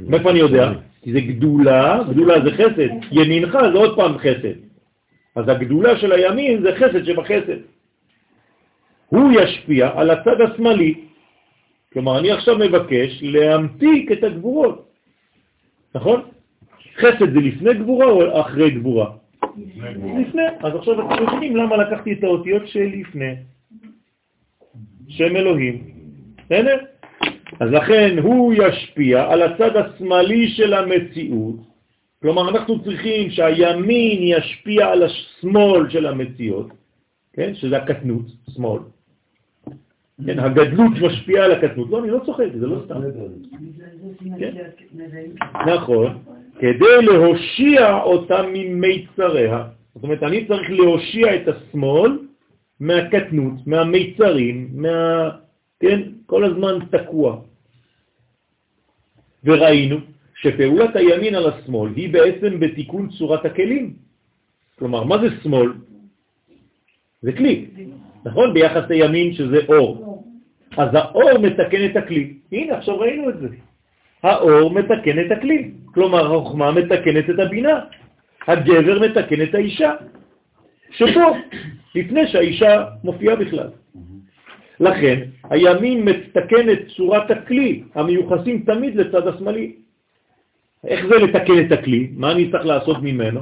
מאיפה 0.00 0.30
אני 0.30 0.38
יודע? 0.38 0.72
כי 1.02 1.12
זה 1.12 1.20
גדולה, 1.20 2.00
גדולה 2.10 2.34
זה 2.44 2.50
חסד, 2.50 2.88
ימינך 3.12 3.58
זה 3.72 3.78
עוד 3.78 3.96
פעם 3.96 4.18
חסד. 4.18 4.58
אז 5.36 5.48
הגדולה 5.48 5.98
של 5.98 6.12
הימין 6.12 6.62
זה 6.62 6.76
חסד 6.76 7.04
שבחסד. 7.04 7.58
הוא 9.06 9.32
ישפיע 9.32 9.90
על 9.94 10.10
הצד 10.10 10.40
השמאלי. 10.40 10.94
כלומר, 11.92 12.18
אני 12.18 12.30
עכשיו 12.30 12.58
מבקש 12.58 13.22
להמתיק 13.22 14.12
את 14.12 14.24
הגבורות, 14.24 14.88
נכון? 15.94 16.22
חסד 16.96 17.32
זה 17.32 17.40
לפני 17.40 17.74
גבורה 17.74 18.06
או 18.06 18.40
אחרי 18.40 18.70
גבורה? 18.70 19.10
לפני. 20.20 20.42
אז 20.60 20.74
עכשיו 20.74 21.14
אתם 21.14 21.22
מבינים 21.26 21.56
למה 21.56 21.76
לקחתי 21.76 22.12
את 22.12 22.24
האותיות 22.24 22.68
של 22.68 22.86
לפני. 22.92 23.34
שם 25.08 25.36
אלוהים. 25.36 25.99
בסדר? 26.50 26.76
אז 27.60 27.70
לכן 27.70 28.18
הוא 28.22 28.54
ישפיע 28.54 29.32
על 29.32 29.42
הצד 29.42 29.76
השמאלי 29.76 30.48
של 30.48 30.74
המציאות. 30.74 31.56
כלומר, 32.22 32.50
אנחנו 32.50 32.84
צריכים 32.84 33.30
שהימין 33.30 34.18
ישפיע 34.22 34.86
על 34.86 35.02
השמאל 35.02 35.90
של 35.90 36.06
המציאות, 36.06 36.66
כן? 37.32 37.54
שזה 37.54 37.76
הקטנות, 37.76 38.26
שמאל. 38.54 38.80
כן, 40.26 40.38
הגדלות 40.38 40.92
משפיעה 41.02 41.44
על 41.44 41.52
הקטנות. 41.52 41.90
לא, 41.90 41.98
אני 41.98 42.10
לא 42.10 42.20
צוחק, 42.26 42.46
זה 42.60 42.66
לא 42.66 42.76
סתם. 42.84 43.00
כן? 44.38 44.54
נכון, 45.66 46.18
כדי 46.58 47.02
להושיע 47.02 48.00
אותה 48.02 48.42
ממיצריה. 48.52 49.64
זאת 49.94 50.02
אומרת, 50.04 50.22
אני 50.22 50.44
צריך 50.44 50.70
להושיע 50.70 51.34
את 51.34 51.48
השמאל 51.48 52.18
מהקטנות, 52.80 53.66
מהמיצרים, 53.66 54.68
מה... 54.72 55.30
כן, 55.80 56.00
כל 56.26 56.44
הזמן 56.44 56.78
תקוע. 56.90 57.40
וראינו 59.44 59.96
שפעולת 60.34 60.96
הימין 60.96 61.34
על 61.34 61.48
השמאל 61.48 61.92
היא 61.96 62.12
בעצם 62.12 62.60
בתיקון 62.60 63.08
צורת 63.08 63.44
הכלים. 63.44 63.94
כלומר, 64.78 65.04
מה 65.04 65.18
זה 65.18 65.28
שמאל? 65.42 65.72
זה 67.22 67.32
כלי, 67.32 67.66
נכון? 68.24 68.54
ביחס 68.54 68.88
לימין 68.88 69.34
שזה 69.34 69.58
אור. 69.68 70.24
אז 70.76 70.88
האור 70.92 71.38
מתקן 71.38 71.84
את 71.90 71.96
הכלי. 71.96 72.34
הנה, 72.52 72.76
עכשיו 72.78 72.98
ראינו 72.98 73.30
את 73.30 73.38
זה. 73.40 73.48
האור 74.22 74.70
מתקן 74.70 75.16
את 75.26 75.30
הכלי. 75.30 75.70
כלומר, 75.84 76.26
החוכמה 76.26 76.72
מתקנת 76.72 77.30
את 77.30 77.38
הבינה. 77.38 77.80
הגבר 78.48 78.98
מתקן 79.00 79.42
את 79.42 79.54
האישה. 79.54 79.92
שפה, 80.90 81.26
לפני 81.94 82.26
שהאישה 82.28 82.84
מופיעה 83.04 83.36
בכלל. 83.36 83.68
לכן, 84.80 85.20
הימין 85.50 86.04
מתקן 86.04 86.70
את 86.72 86.78
צורת 86.96 87.30
הכלי, 87.30 87.82
המיוחסים 87.94 88.62
תמיד 88.66 88.96
לצד 88.96 89.28
השמאלי. 89.28 89.72
איך 90.84 91.06
זה 91.06 91.14
לתקן 91.14 91.66
את 91.66 91.72
הכלי? 91.72 92.08
מה 92.16 92.32
אני 92.32 92.50
צריך 92.50 92.66
לעשות 92.66 92.96
ממנו? 93.02 93.40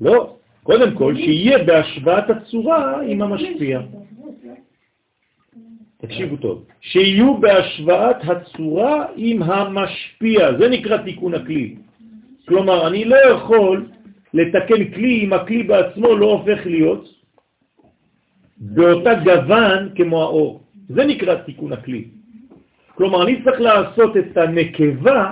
לא, 0.00 0.36
קודם 0.62 0.94
כל, 0.94 1.16
שיהיה 1.16 1.64
בהשוואת 1.64 2.30
הצורה 2.30 3.00
עם 3.02 3.22
המשפיע. 3.22 3.80
תקשיבו 6.00 6.36
טוב, 6.36 6.64
שיהיו 6.80 7.36
בהשוואת 7.36 8.16
הצורה 8.24 9.06
עם 9.16 9.42
המשפיע, 9.42 10.58
זה 10.58 10.68
נקרא 10.68 10.96
תיקון 10.96 11.34
הכלי. 11.34 11.76
כלומר, 12.48 12.86
אני 12.88 13.04
לא 13.04 13.16
יכול 13.16 13.86
לתקן 14.34 14.84
כלי 14.94 15.24
אם 15.24 15.32
הכלי 15.32 15.62
בעצמו 15.62 16.16
לא 16.16 16.26
הופך 16.26 16.66
להיות 16.66 17.19
באותה 18.60 19.14
גוון 19.14 19.88
כמו 19.96 20.22
האור. 20.22 20.62
זה 20.88 21.04
נקרא 21.04 21.34
תיקון 21.34 21.72
הכלי. 21.72 22.04
כלומר, 22.94 23.22
אני 23.22 23.42
צריך 23.44 23.60
לעשות 23.60 24.16
את 24.16 24.36
הנקבה 24.36 25.30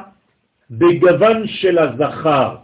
בגוון 0.70 1.46
של 1.46 1.78
הזכר. 1.78 2.56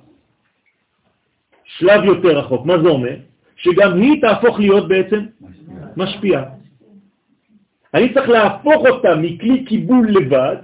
שלב 1.64 2.04
יותר 2.04 2.38
רחוק. 2.38 2.66
מה 2.66 2.78
זה 2.82 2.88
אומר? 2.88 3.16
שגם 3.56 4.00
היא 4.00 4.20
תהפוך 4.20 4.60
להיות 4.60 4.88
בעצם 4.88 5.20
משפיעה. 5.96 6.44
אני 7.94 8.14
צריך 8.14 8.28
להפוך 8.28 8.86
אותה 8.86 9.14
מכלי 9.14 9.64
קיבול 9.64 10.08
לבד 10.10 10.56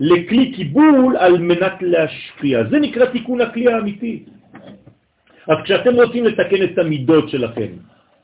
לכלי 0.00 0.52
קיבול 0.52 1.16
על 1.16 1.38
מנת 1.38 1.76
להשפיע. 1.80 2.64
זה 2.70 2.78
נקרא 2.78 3.06
תיקון 3.06 3.40
הכלי 3.40 3.72
האמיתי. 3.72 4.24
אז 5.48 5.56
כשאתם 5.64 5.94
רוצים 5.94 6.24
לתקן 6.24 6.62
את 6.62 6.78
המידות 6.78 7.28
שלכם, 7.28 7.70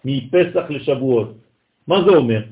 מפסח 0.05 0.65
לשבועות, 0.71 1.35
מה 1.87 2.05
זה 2.05 2.11
אומר? 2.11 2.43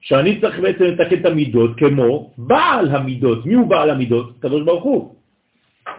שאני 0.00 0.40
צריך 0.40 0.58
בעצם 0.60 0.84
לתקן 0.84 1.20
את 1.20 1.26
המידות 1.26 1.70
כמו 1.76 2.30
בעל 2.38 2.88
המידות. 2.90 3.46
מי 3.46 3.54
הוא 3.54 3.66
בעל 3.66 3.90
המידות? 3.90 4.38
קדוש 4.38 4.62
ברוך 4.62 4.84
הוא. 4.84 5.14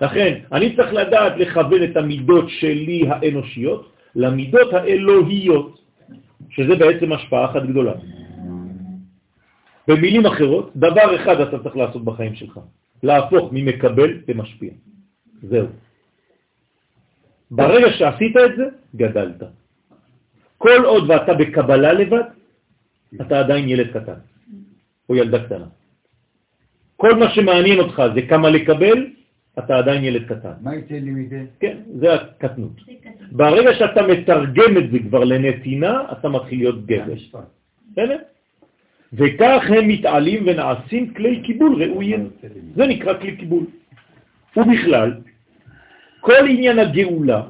לכן, 0.01 0.39
אני 0.51 0.75
צריך 0.75 0.93
לדעת 0.93 1.33
לכוון 1.37 1.83
את 1.83 1.97
המידות 1.97 2.45
שלי 2.49 3.03
האנושיות 3.09 3.91
למידות 4.15 4.73
האלוהיות, 4.73 5.79
שזה 6.49 6.75
בעצם 6.75 7.13
השפעה 7.13 7.51
אחת 7.51 7.63
גדולה. 7.63 7.93
במילים 9.87 10.25
אחרות, 10.25 10.71
דבר 10.75 11.15
אחד 11.15 11.41
אתה 11.41 11.59
צריך 11.63 11.75
לעשות 11.75 12.03
בחיים 12.05 12.35
שלך, 12.35 12.59
להפוך 13.03 13.49
ממקבל 13.51 14.09
למשפיע. 14.27 14.71
זהו. 15.43 15.67
ברגע 17.51 17.87
שעשית 17.97 18.37
את 18.37 18.51
זה, 18.57 18.65
גדלת. 18.95 19.43
כל 20.57 20.85
עוד 20.85 21.09
ואתה 21.09 21.33
בקבלה 21.33 21.93
לבד, 21.93 22.23
אתה 23.21 23.39
עדיין 23.39 23.69
ילד 23.69 23.87
קטן, 23.91 24.19
או 25.09 25.15
ילדה 25.15 25.45
קטנה. 25.45 25.65
כל 26.97 27.13
מה 27.15 27.29
שמעניין 27.29 27.79
אותך 27.79 28.03
זה 28.15 28.21
כמה 28.21 28.49
לקבל, 28.49 29.07
אתה 29.59 29.77
עדיין 29.77 30.03
ילד 30.03 30.25
קטן. 30.25 30.53
מה 30.61 30.75
יצא 30.75 30.93
לי 30.93 31.11
מזה? 31.11 31.45
כן, 31.59 31.77
זה 31.99 32.13
הקטנות. 32.13 32.71
ברגע 33.31 33.73
שאתה 33.73 34.01
מתרגם 34.07 34.77
את 34.77 34.91
זה 34.91 34.99
כבר 34.99 35.23
לנתינה, 35.23 35.93
אתה 36.11 36.29
מתחיל 36.29 36.59
להיות 36.59 36.85
גבר. 36.85 37.13
בסדר? 37.91 38.17
וכך 39.13 39.63
הם 39.77 39.87
מתעלים 39.87 40.43
ונעשים 40.45 41.13
כלי 41.13 41.41
קיבול 41.41 41.83
ראויים. 41.83 42.29
זה 42.75 42.87
נקרא 42.87 43.13
כלי 43.19 43.37
קיבול. 43.37 43.65
ובכלל, 44.57 45.13
כל 46.21 46.43
עניין 46.49 46.79
הגאולה 46.79 47.41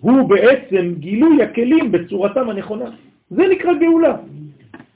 הוא 0.00 0.28
בעצם 0.28 0.94
גילוי 0.98 1.42
הכלים 1.42 1.92
בצורתם 1.92 2.50
הנכונה. 2.50 2.84
זה 3.30 3.42
נקרא 3.48 3.72
גאולה. 3.80 4.16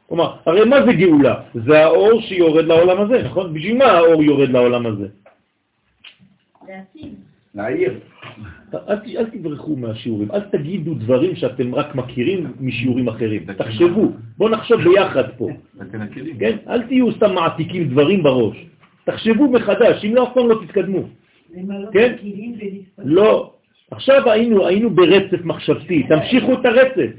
כלומר, 0.08 0.36
הרי 0.46 0.64
מה 0.64 0.86
זה 0.86 0.92
גאולה? 0.92 1.34
זה 1.54 1.84
האור 1.84 2.20
שיורד 2.20 2.64
לעולם 2.64 3.00
הזה, 3.00 3.22
נכון? 3.24 3.54
בשביל 3.54 3.76
מה 3.78 3.84
האור 3.84 4.22
יורד 4.22 4.48
לעולם 4.48 4.86
הזה? 4.86 5.06
להעיר. 7.54 8.00
אל, 8.74 8.98
אל 9.16 9.26
תברחו 9.30 9.76
מהשיעורים, 9.76 10.30
אל 10.30 10.40
תגידו 10.40 10.94
דברים 10.94 11.36
שאתם 11.36 11.74
רק 11.74 11.94
מכירים 11.94 12.52
משיעורים 12.60 13.08
אחרים. 13.08 13.44
תחשבו, 13.56 14.12
בואו 14.38 14.48
נחשוב 14.50 14.80
ביחד 14.82 15.24
פה. 15.38 15.48
כן? 16.38 16.56
אל 16.68 16.82
תהיו 16.82 17.12
סתם 17.12 17.34
מעתיקים 17.34 17.88
דברים 17.88 18.22
בראש. 18.22 18.66
תחשבו 19.04 19.50
מחדש, 19.50 20.04
אם 20.04 20.14
לא, 20.14 20.22
אף 20.22 20.34
פעם 20.34 20.48
לא 20.48 20.60
תתקדמו. 20.64 21.02
למלא 21.54 21.90
כן? 21.92 22.16
לא. 22.98 23.52
עכשיו 23.90 24.30
היינו, 24.30 24.66
היינו 24.66 24.90
ברצף 24.90 25.44
מחשבתי, 25.44 26.02
תמשיכו 26.02 26.52
את 26.52 26.66
הרצף. 26.66 27.10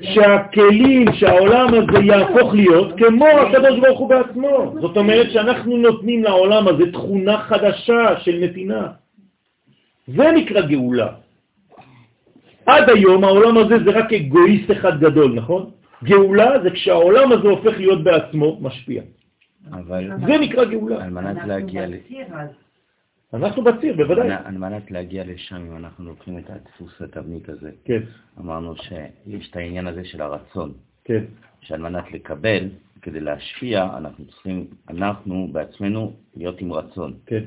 שהכלים, 0.00 1.04
שהעולם 1.12 1.68
הזה 1.74 2.04
יהפוך 2.04 2.54
להיות 2.54 2.98
כמו 2.98 3.26
הקדוש 3.26 3.80
ברוך 3.80 3.98
הוא 3.98 4.08
בעצמו. 4.08 4.74
זאת 4.80 4.96
אומרת 4.96 5.30
שאנחנו 5.30 5.76
נותנים 5.76 6.24
לעולם 6.24 6.68
הזה 6.68 6.92
תכונה 6.92 7.38
חדשה 7.38 8.20
של 8.20 8.38
נתינה. 8.40 8.86
זה 10.06 10.32
נקרא 10.32 10.60
גאולה. 10.60 11.08
עד 12.66 12.90
היום 12.90 13.24
העולם 13.24 13.56
הזה 13.56 13.84
זה 13.84 13.90
רק 13.90 14.12
אגואיסט 14.12 14.70
אחד 14.70 15.00
גדול, 15.00 15.32
נכון? 15.34 15.70
גאולה 16.04 16.62
זה 16.62 16.70
כשהעולם 16.70 17.32
הזה 17.32 17.48
הופך 17.48 17.78
להיות 17.78 18.04
בעצמו 18.04 18.58
משפיע. 18.60 19.02
אבל 19.72 20.10
זה 20.26 20.38
נקרא 20.38 20.64
גאולה. 20.64 21.04
על 21.04 21.10
מנת 21.10 21.26
אנחנו 21.26 21.48
להגיע 21.48 21.86
ל... 21.86 21.94
אנחנו 23.34 23.64
בציר, 23.64 23.96
בוודאי. 23.96 24.30
על 24.44 24.58
מנת 24.58 24.90
להגיע 24.90 25.24
לשם, 25.26 25.56
אם 25.56 25.76
אנחנו 25.76 26.04
לוקחים 26.04 26.38
את 26.38 26.44
הדפוס 26.50 27.02
התבנית 27.02 27.48
הזה, 27.48 27.70
כן, 27.84 28.00
אמרנו 28.40 28.74
שיש 28.76 29.50
את 29.50 29.56
העניין 29.56 29.86
הזה 29.86 30.04
של 30.04 30.22
הרצון, 30.22 30.72
כן, 31.04 31.24
שעל 31.60 31.80
מנת 31.80 32.12
לקבל, 32.12 32.68
כדי 33.02 33.20
להשפיע, 33.20 33.88
אנחנו 33.96 34.24
צריכים, 34.24 34.66
אנחנו 34.88 35.48
בעצמנו, 35.52 36.12
להיות 36.36 36.60
עם 36.60 36.72
רצון. 36.72 37.14
כן. 37.26 37.40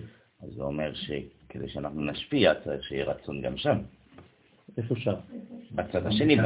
אז 0.44 0.50
זה 0.56 0.64
אומר 0.64 0.92
שכדי 0.94 1.68
שאנחנו 1.70 2.02
נשפיע, 2.06 2.54
צריך 2.64 2.84
שיהיה 2.84 3.06
רצון 3.06 3.42
גם 3.42 3.58
שם. 3.58 3.78
איפה 4.78 4.96
שם? 4.96 5.14
בצד 5.72 6.06
השני, 6.08 6.38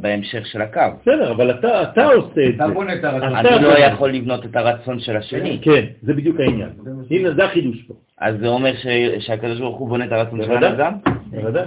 בהמשך 0.00 0.46
של 0.46 0.62
הקו. 0.62 0.80
בסדר, 1.02 1.32
אבל 1.32 1.50
אתה, 1.50 1.82
אתה 1.82 2.06
עושה 2.06 2.48
את 2.48 2.54
אתה 2.54 2.68
זה. 2.68 2.74
בונה 2.74 2.94
את 2.94 3.04
הרצון. 3.04 3.36
אתה- 3.36 3.56
אני 3.56 3.64
לא 3.64 3.78
יכול 3.78 4.10
לבנות 4.12 4.44
את 4.44 4.56
הרצון 4.56 5.00
של 5.00 5.16
השני. 5.16 5.58
כן, 5.62 5.84
זה 6.02 6.14
בדיוק 6.14 6.40
העניין. 6.40 6.70
הנה, 7.10 7.34
זה 7.34 7.44
החידוש 7.44 7.82
פה. 7.82 7.94
אז 8.22 8.38
זה 8.40 8.48
אומר 8.48 8.72
ש- 8.76 8.86
שהקדוש 9.26 9.60
ברוך 9.60 9.78
הוא 9.78 9.88
בונה 9.88 10.04
את 10.04 10.12
הרצון 10.12 10.40
בוודאי. 10.40 10.76
גם? 10.78 10.92
בוודאי, 11.30 11.64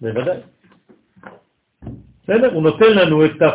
בוודאי. 0.00 0.36
בסדר? 2.24 2.52
הוא 2.54 2.62
נותן 2.62 2.92
לנו 2.92 3.24
את, 3.24 3.42
ה, 3.42 3.48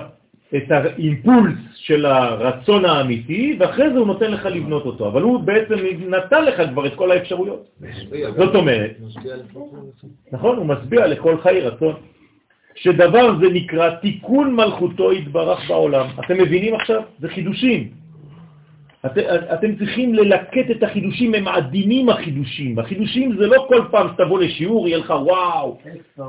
את 0.58 0.72
האימפולס 0.72 1.54
של 1.76 2.06
הרצון 2.06 2.86
האמיתי, 2.86 3.56
ואחרי 3.60 3.90
זה 3.94 3.98
הוא 4.00 4.08
נותן 4.08 4.32
לך 4.32 4.46
לבנות 4.46 4.86
אותו. 4.86 5.08
אבל 5.08 5.22
הוא 5.22 5.40
בעצם 5.40 5.76
נתן 6.10 6.46
לך 6.46 6.62
כבר 6.70 6.88
את 6.88 6.96
כל 6.96 7.12
האפשרויות. 7.12 7.66
זאת 8.38 8.56
אומרת, 8.56 8.92
נכון? 10.32 10.58
הוא 10.58 10.66
משביע 10.66 11.08
לכל 11.08 11.38
חי 11.42 11.60
רצון. 11.62 11.96
שדבר 12.76 13.36
זה 13.40 13.50
נקרא 13.54 13.90
תיקון 13.96 14.56
מלכותו 14.56 15.14
יתברך 15.14 15.68
בעולם. 15.70 16.06
אתם 16.26 16.38
מבינים 16.42 16.76
עכשיו? 16.76 17.02
זה 17.20 17.30
חידושים. 17.30 18.01
את, 19.06 19.18
אתם 19.54 19.76
צריכים 19.76 20.14
ללקט 20.14 20.72
את 20.72 20.84
החידושים, 20.84 21.34
הם 21.34 21.48
עדינים 21.48 22.10
החידושים. 22.10 22.80
החידושים 22.80 23.36
זה 23.38 23.48
לא 23.48 23.66
כל 23.68 23.82
פעם 23.92 24.08
שתבוא 24.14 24.40
לשיעור, 24.40 24.88
יהיה 24.88 24.98
לך 24.98 25.10
וואו. 25.10 25.78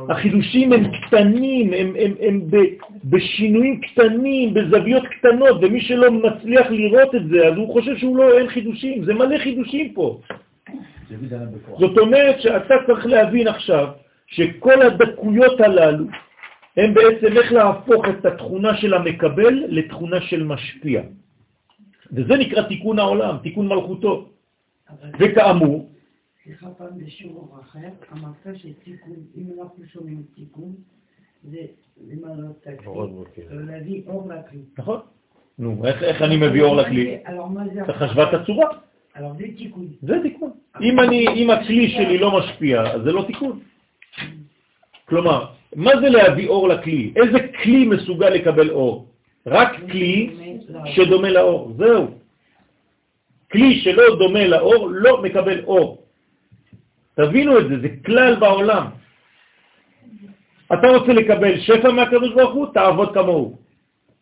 החידושים 0.09 0.73
הם 0.73 0.85
קטנים, 1.07 1.73
הם, 1.73 1.93
הם, 1.99 2.15
הם 2.20 2.40
ב, 2.51 2.57
בשינויים 3.05 3.81
קטנים, 3.81 4.55
בזוויות 4.55 5.03
קטנות, 5.07 5.59
ומי 5.61 5.81
שלא 5.81 6.11
מצליח 6.11 6.66
לראות 6.70 7.15
את 7.15 7.28
זה, 7.28 7.49
אז 7.49 7.57
הוא 7.57 7.73
חושב 7.73 7.97
שהוא 7.97 8.16
לא, 8.16 8.39
אין 8.39 8.49
חידושים. 8.49 9.05
זה 9.05 9.15
מלא 9.15 9.39
חידושים 9.39 9.93
פה. 9.94 10.20
זאת 11.78 11.99
אומרת 11.99 12.40
שאתה 12.40 12.74
צריך 12.86 13.07
להבין 13.07 13.49
עכשיו 13.49 13.89
שכל 14.27 14.82
הדקויות 14.82 15.61
הללו 15.61 16.05
הם 16.77 16.94
בעצם 16.94 17.36
איך 17.36 17.53
להפוך 17.53 18.09
את 18.09 18.27
התכונה 18.27 18.77
של 18.77 18.94
המקבל 18.94 19.65
לתכונה 19.69 20.20
של 20.20 20.44
משפיע. 20.44 21.03
וזה 22.12 22.36
נקרא 22.36 22.62
תיקון 22.62 22.98
העולם, 22.98 23.36
תיקון 23.43 23.68
מלכותו. 23.68 24.28
וכאמור, 25.18 25.90
סליחה 26.44 26.66
פעם 26.70 26.98
בשיעור 26.98 27.59
אחר, 27.60 27.89
אמרת 28.12 28.56
שתיקון, 28.56 29.16
אם 29.36 29.44
אנחנו 29.60 29.84
שומעים 29.93 30.22
תיקון, 30.34 30.74
זה 31.51 31.59
למלא 32.09 32.51
את 32.51 32.66
הכלי, 32.66 33.56
להביא 33.66 34.02
אור 34.06 34.28
לכלי. 34.28 34.59
נכון? 34.78 35.01
נו, 35.59 35.86
איך, 35.86 36.22
אני 36.22 36.36
מביא 36.36 36.62
אור 36.62 36.76
לכלי? 36.76 37.18
צריך 37.86 38.02
השוואת 38.02 38.34
הצורה, 38.34 38.68
זה 39.39 39.44
תיקון. 39.56 39.89
זה 40.02 40.14
תיקון. 40.22 40.51
אם, 40.80 41.01
אני, 41.01 41.26
אם 41.28 41.51
הכלי 41.51 41.90
שלי 41.90 42.18
לא 42.18 42.39
משפיע, 42.39 42.82
אז 42.82 43.02
זה 43.02 43.12
לא 43.12 43.24
תיקון. 43.26 43.60
כלומר, 45.05 45.47
מה 45.76 45.90
זה 46.01 46.09
להביא 46.09 46.48
אור 46.48 46.68
לכלי? 46.68 47.12
איזה 47.16 47.39
כלי 47.62 47.86
מסוגל 47.86 48.28
לקבל 48.28 48.70
אור? 48.70 49.11
רק 49.47 49.77
כלי 49.90 50.31
שדומה 50.86 51.31
לאור, 51.31 51.74
זהו. 51.78 52.09
כלי 53.52 53.81
שלא 53.81 54.16
דומה 54.19 54.47
לאור 54.47 54.89
לא 54.90 55.23
מקבל 55.23 55.64
אור. 55.64 56.02
תבינו 57.14 57.59
את 57.59 57.69
זה, 57.69 57.74
זה 57.81 57.89
כלל 58.06 58.35
בעולם. 58.40 58.86
אתה 60.73 60.89
רוצה 60.89 61.12
לקבל 61.12 61.60
שפע 61.60 61.90
מהקדוש 61.90 62.32
ברוך 62.35 62.55
הוא, 62.55 62.66
תעבוד 62.74 63.14
כמוהו. 63.14 63.59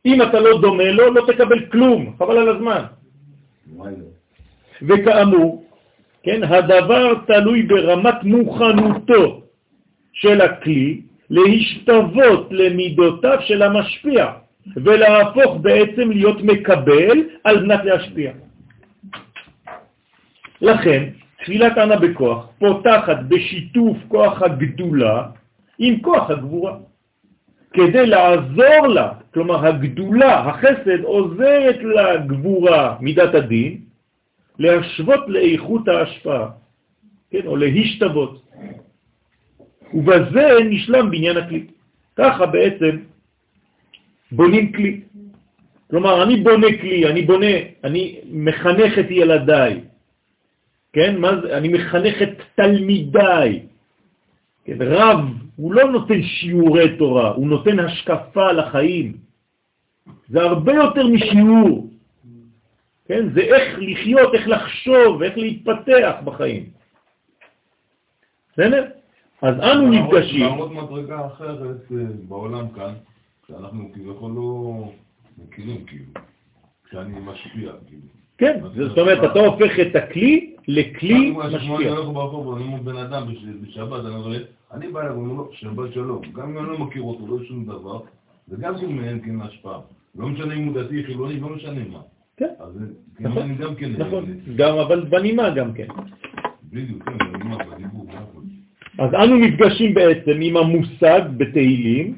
אם 0.06 0.22
אתה 0.22 0.40
לא 0.40 0.60
דומה 0.60 0.90
לו, 0.90 1.14
לא 1.14 1.22
תקבל 1.26 1.66
כלום, 1.66 2.16
חבל 2.18 2.36
על 2.38 2.48
הזמן. 2.48 2.82
וכאמור, 4.82 5.64
כן, 6.22 6.44
הדבר 6.44 7.14
תלוי 7.26 7.62
ברמת 7.62 8.24
מוכנותו 8.24 9.42
של 10.12 10.40
הכלי 10.40 11.00
להשתוות 11.30 12.48
למידותיו 12.50 13.38
של 13.40 13.62
המשפיע 13.62 14.26
ולהפוך 14.76 15.56
בעצם 15.60 16.10
להיות 16.10 16.42
מקבל 16.42 17.18
על 17.44 17.66
מנת 17.66 17.84
להשפיע. 17.84 18.32
לכן, 20.60 21.08
תפילת 21.42 21.78
ענה 21.78 21.96
בכוח 21.96 22.46
פותחת 22.58 23.18
בשיתוף 23.28 23.96
כוח 24.08 24.42
הגדולה 24.42 25.26
עם 25.78 26.00
כוח 26.00 26.30
הגבורה, 26.30 26.76
כדי 27.72 28.06
לעזור 28.06 28.86
לה, 28.88 29.12
כלומר 29.34 29.66
הגדולה, 29.66 30.40
החסד, 30.40 31.00
עוזרת 31.02 31.78
לגבורה, 31.82 32.96
מידת 33.00 33.34
הדין, 33.34 33.80
להשוות 34.58 35.20
לאיכות 35.28 35.88
ההשפעה, 35.88 36.48
כן, 37.30 37.46
או 37.46 37.56
להשתוות. 37.56 38.42
ובזה 39.94 40.48
נשלם 40.64 41.10
בניין 41.10 41.36
הכלי. 41.36 41.66
ככה 42.16 42.46
בעצם 42.46 42.96
בונים 44.32 44.72
כלי. 44.72 45.00
כלומר, 45.90 46.22
אני 46.22 46.36
בונה 46.36 46.66
כלי, 46.80 47.06
אני 47.06 47.22
בונה, 47.22 47.54
אני 47.84 48.20
מחנך 48.30 48.98
את 48.98 49.10
ילדיי, 49.10 49.80
כן? 50.92 51.16
מה 51.18 51.40
זה? 51.40 51.56
אני 51.58 51.68
מחנך 51.68 52.22
את 52.22 52.42
תלמידיי. 52.54 53.62
כן? 54.64 54.76
רב, 54.80 55.18
הוא 55.56 55.74
לא 55.74 55.92
נותן 55.92 56.22
שיעורי 56.22 56.96
תורה, 56.96 57.28
הוא 57.28 57.46
נותן 57.46 57.78
השקפה 57.78 58.52
לחיים. 58.52 59.12
זה 60.28 60.42
הרבה 60.42 60.72
יותר 60.72 61.06
משיעור. 61.06 61.90
כן? 63.08 63.28
זה 63.34 63.40
איך 63.40 63.78
לחיות, 63.78 64.34
איך 64.34 64.48
לחשוב, 64.48 65.22
איך 65.22 65.38
להתפתח 65.38 66.14
בחיים. 66.24 66.64
בסדר? 68.52 68.86
אז 69.42 69.54
אנו 69.60 69.90
נפגשים. 69.90 70.46
לעמוד 70.46 70.72
מדרגה 70.72 71.26
אחרת 71.26 71.76
אה, 71.92 72.04
בעולם 72.28 72.68
כאן, 72.76 72.94
שאנחנו 73.50 73.90
כביכול 73.94 74.32
לא 74.32 74.74
מכירים, 75.44 75.84
כאילו, 75.86 76.04
כשאני 76.88 77.14
משפיע, 77.24 77.72
כאילו. 77.86 78.02
כן, 78.38 78.60
זאת 78.88 78.98
אומרת, 78.98 79.30
אתה 79.30 79.40
הופך 79.40 79.80
את 79.80 79.96
הכלי 79.96 80.54
לכלי 80.68 81.30
משפיע. 81.30 81.76
אני 81.76 81.88
הולך 81.88 82.08
ברחוב, 82.08 82.56
אני 82.56 82.64
אומר 82.64 82.82
בן 82.82 82.96
אדם 82.96 83.22
בש- 83.32 83.44
בשבת, 83.62 84.04
אני 84.04 84.14
רואה, 84.14 84.38
אני 84.72 84.88
בא 84.88 85.00
אליו, 85.00 85.12
אומר 85.16 85.32
לו, 85.34 85.48
שבת 85.52 85.92
שלום. 85.92 86.22
גם 86.34 86.48
אם 86.50 86.58
אני 86.58 86.66
לא 86.66 86.78
מכיר 86.78 87.02
אותו, 87.02 87.26
לא 87.26 87.44
שום 87.44 87.64
דבר, 87.64 88.00
זה 88.48 88.56
גם 88.60 88.74
כן 88.80 88.92
מעין 88.92 89.20
כן 89.24 89.40
השפעה. 89.40 89.78
לא 90.18 90.28
משנה 90.28 90.54
אם 90.54 90.64
הוא 90.66 90.82
דתי, 90.82 91.04
חילוני, 91.04 91.40
לא 91.40 91.48
משנה 91.48 91.80
מה. 91.92 92.00
כן, 92.36 92.48
אז 92.60 92.78
כן, 93.18 93.24
נכון, 93.26 93.42
אני 93.42 93.54
גם 93.54 93.74
כן... 93.74 93.90
נכון, 93.98 94.24
גם, 94.56 94.78
אבל 94.78 95.00
בנימה 95.04 95.50
גם 95.50 95.72
כן. 95.72 95.86
בדיוק, 96.72 97.02
כן, 97.04 97.18
בנימה, 97.32 97.56
בדיבור, 97.64 98.06
נכון. 98.08 98.44
אז 98.98 99.14
אנו 99.14 99.36
נפגשים 99.36 99.94
בעצם 99.94 100.30
עם 100.40 100.56
המושג 100.56 101.20
בתהילים, 101.36 102.16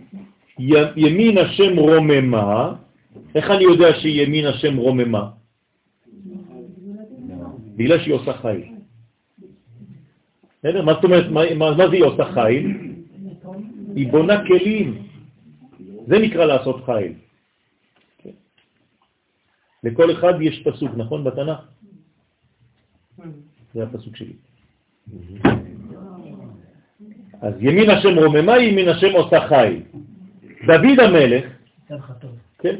ימין 0.96 1.38
השם 1.38 1.76
רוממה, 1.76 2.74
איך 3.34 3.50
אני 3.50 3.64
יודע 3.64 3.94
שימין 4.00 4.46
השם 4.46 4.76
רוממה? 4.76 5.30
בגלל 7.76 7.98
שהיא 7.98 8.14
עושה 8.14 8.32
חיל. 8.32 8.62
בסדר? 10.58 10.82
מה 10.82 10.92
זאת 10.94 11.04
אומרת, 11.04 11.26
מה, 11.58 11.74
זה 11.76 11.82
היא 11.92 12.04
עושה 12.04 12.24
חיל? 12.32 12.64
היא 13.96 14.12
בונה 14.12 14.46
כלים. 14.46 15.02
זה 16.06 16.18
נקרא 16.18 16.44
לעשות 16.44 16.84
חיל. 16.84 17.12
לכל 19.84 20.12
אחד 20.12 20.34
יש 20.40 20.62
פסוק, 20.62 20.90
נכון? 20.96 21.24
בתנ"ך? 21.24 21.60
זה 23.74 23.82
הפסוק 23.82 24.16
שלי. 24.16 24.32
אז 27.40 27.54
ימין 27.60 27.90
השם 27.90 28.14
רוממה, 28.18 28.58
ימין 28.58 28.88
השם 28.88 29.12
עושה 29.12 29.48
חיל. 29.48 29.82
דוד 30.66 31.01
המלך. 31.01 31.44
כן? 32.59 32.76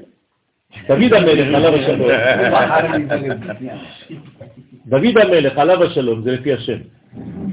דוד 0.89 1.13
המלך, 1.13 1.55
עליו 1.55 1.75
השלום. 1.75 2.09
דוד 4.87 5.19
המלך, 5.19 5.59
עליו 5.59 5.83
השלום, 5.85 6.23
זה 6.23 6.33
לפי 6.33 6.53
השם, 6.53 6.79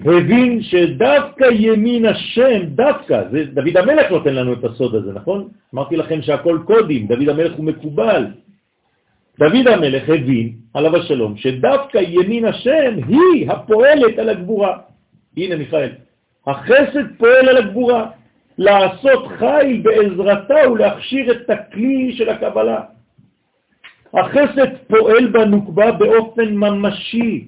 הבין 0.05 0.61
שדווקא 0.63 1.45
ימין 1.51 2.05
השם, 2.05 2.65
דווקא, 2.65 3.23
זה, 3.31 3.45
דוד 3.45 3.77
המלך 3.77 4.11
נותן 4.11 4.33
לנו 4.35 4.53
את 4.53 4.63
הסוד 4.63 4.95
הזה, 4.95 5.13
נכון? 5.13 5.47
אמרתי 5.73 5.97
לכם 5.97 6.21
שהכל 6.21 6.59
קודים, 6.65 7.07
דוד 7.07 7.29
המלך 7.29 7.53
הוא 7.53 7.65
מקובל. 7.65 8.25
דוד 9.39 9.67
המלך 9.67 10.03
הבין, 10.09 10.53
עליו 10.73 10.95
השלום, 10.95 11.37
שדווקא 11.37 11.97
ימין 11.97 12.45
השם 12.45 12.95
היא 13.07 13.51
הפועלת 13.51 14.19
על 14.19 14.29
הגבורה. 14.29 14.77
הנה 15.37 15.55
מיכאל, 15.55 15.89
החסד 16.47 17.05
פועל 17.17 17.49
על 17.49 17.57
הגבורה, 17.57 18.05
לעשות 18.59 19.27
חיל 19.27 19.81
בעזרתה 19.81 20.71
ולהכשיר 20.71 21.31
את 21.31 21.49
הכלי 21.49 22.13
של 22.17 22.29
הקבלה. 22.29 22.81
החסד 24.13 24.77
פועל 24.87 25.27
בנוקבה 25.27 25.91
באופן 25.91 26.55
ממשי, 26.55 27.47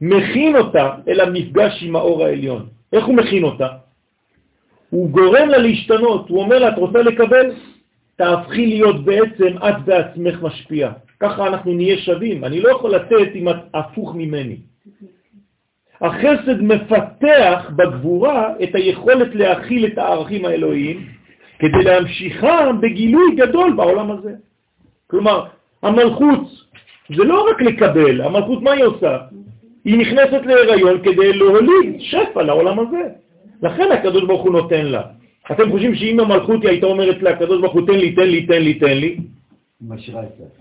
מכין 0.00 0.56
אותה 0.56 0.94
אל 1.08 1.20
המפגש 1.20 1.82
עם 1.82 1.96
האור 1.96 2.24
העליון. 2.24 2.66
איך 2.92 3.04
הוא 3.04 3.16
מכין 3.16 3.44
אותה? 3.44 3.68
הוא 4.90 5.10
גורם 5.10 5.48
לה 5.48 5.58
להשתנות, 5.58 6.28
הוא 6.28 6.42
אומר 6.42 6.58
לה, 6.58 6.68
את 6.68 6.78
רוצה 6.78 7.02
לקבל? 7.02 7.54
תהפכי 8.16 8.66
להיות 8.66 9.04
בעצם 9.04 9.56
את 9.68 9.84
בעצמך 9.84 10.42
משפיע. 10.42 10.92
ככה 11.20 11.46
אנחנו 11.46 11.74
נהיה 11.74 11.98
שווים. 11.98 12.44
אני 12.44 12.60
לא 12.60 12.70
יכול 12.70 12.94
לתת 12.94 13.30
אם 13.34 13.48
את 13.48 13.56
הפוך 13.74 14.14
ממני. 14.14 14.56
החסד 16.00 16.62
מפתח 16.62 17.70
בגבורה 17.76 18.52
את 18.62 18.74
היכולת 18.74 19.34
להכיל 19.34 19.86
את 19.86 19.98
הערכים 19.98 20.44
האלוהיים 20.44 21.06
כדי 21.58 21.82
להמשיכם 21.84 22.80
בגילוי 22.80 23.34
גדול 23.36 23.72
בעולם 23.72 24.10
הזה. 24.10 24.32
כלומר, 25.06 25.44
המלכות 25.82 26.40
זה 27.16 27.24
לא 27.24 27.46
רק 27.50 27.62
לקבל, 27.62 28.20
המלכות 28.20 28.62
מה 28.62 28.72
היא 28.72 28.84
עושה? 28.84 29.18
היא 29.84 29.98
נכנסת 29.98 30.46
להיריון 30.46 31.00
כדי 31.02 31.32
להוליד 31.32 31.96
שפע 31.98 32.42
לעולם 32.42 32.78
הזה. 32.78 33.02
לכן 33.62 33.92
הקדוש 33.92 34.22
ברוך 34.24 34.42
הוא 34.42 34.52
נותן 34.52 34.86
לה. 34.86 35.02
אתם 35.52 35.70
חושבים 35.70 35.94
שאם 35.94 36.20
המלכות 36.20 36.62
היא 36.62 36.70
הייתה 36.70 36.86
אומרת 36.86 37.22
לה, 37.22 37.30
הקדוש 37.30 37.60
ברוך 37.60 37.72
הוא 37.72 37.86
תן 37.86 37.98
לי, 37.98 38.12
תן 38.14 38.28
לי, 38.28 38.46
תן 38.46 38.62
לי, 38.62 38.74
תן 38.74 38.98
לי. 38.98 39.16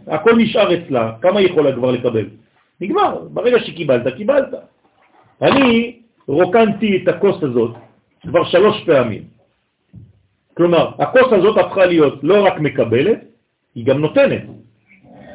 הכל 0.07 0.35
נשאר 0.37 0.73
אצלה, 0.73 1.11
כמה 1.21 1.39
היא 1.39 1.47
יכולה 1.47 1.71
כבר 1.75 1.91
לקבל? 1.91 2.25
נגמר, 2.81 3.19
ברגע 3.33 3.59
שקיבלת, 3.59 4.15
קיבלת. 4.15 4.53
אני 5.41 5.99
רוקנתי 6.27 6.99
את 7.03 7.07
הכוס 7.07 7.43
הזאת 7.43 7.75
כבר 8.21 8.43
שלוש 8.43 8.83
פעמים. 8.85 9.23
כלומר, 10.53 10.91
הכוס 10.99 11.33
הזאת 11.33 11.57
הפכה 11.57 11.85
להיות 11.85 12.23
לא 12.23 12.45
רק 12.45 12.59
מקבלת, 12.59 13.19
היא 13.75 13.85
גם 13.85 13.97
נותנת. 13.99 14.41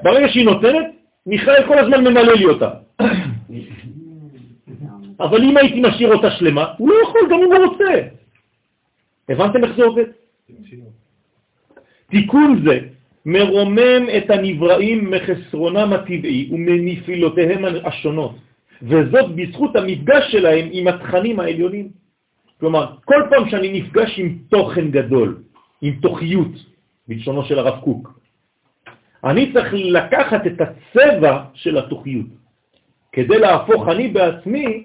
ברגע 0.03 0.29
שהיא 0.29 0.45
נותנת, 0.45 0.87
מיכאל 1.27 1.67
כל 1.67 1.79
הזמן 1.79 2.01
ממלא 2.05 2.33
לי 2.33 2.45
אותה. 2.45 2.71
אבל 5.25 5.43
אם 5.43 5.57
הייתי 5.57 5.81
משאיר 5.81 6.15
אותה 6.15 6.31
שלמה, 6.31 6.75
הוא 6.79 6.89
לא 6.89 6.95
יכול 7.03 7.21
גם 7.31 7.39
אם 7.39 7.53
הוא 7.53 7.65
רוצה. 7.67 8.09
הבנתם 9.29 9.65
איך 9.65 9.77
זה 9.77 9.85
עובד? 9.85 10.05
תיקון 12.11 12.63
זה 12.65 12.79
מרומם 13.27 14.07
את 14.17 14.31
הנבראים 14.31 15.11
מחסרונם 15.11 15.93
הטבעי 15.93 16.49
ומנפילותיהם 16.53 17.65
השונות, 17.85 18.35
וזאת 18.85 19.35
בזכות 19.37 19.77
המפגש 19.77 20.33
שלהם 20.33 20.69
עם 20.73 20.89
התכנים 20.89 21.41
העליונים. 21.41 21.89
כלומר, 22.61 22.97
כל 23.05 23.23
פעם 23.31 23.49
שאני 23.49 23.81
נפגש 23.81 24.19
עם 24.19 24.39
תוכן 24.49 24.91
גדול, 24.91 25.43
עם 25.83 25.95
תוכיות, 26.03 26.53
בלשונו 27.09 27.45
של 27.45 27.59
הרב 27.59 27.81
קוק, 27.81 28.21
אני 29.25 29.53
צריך 29.53 29.69
לקחת 29.73 30.47
את 30.47 30.61
הצבע 30.61 31.45
של 31.55 31.79
התוכיות, 31.79 32.27
כדי 33.13 33.39
להפוך 33.39 33.89
אני 33.89 34.09
בעצמי, 34.09 34.85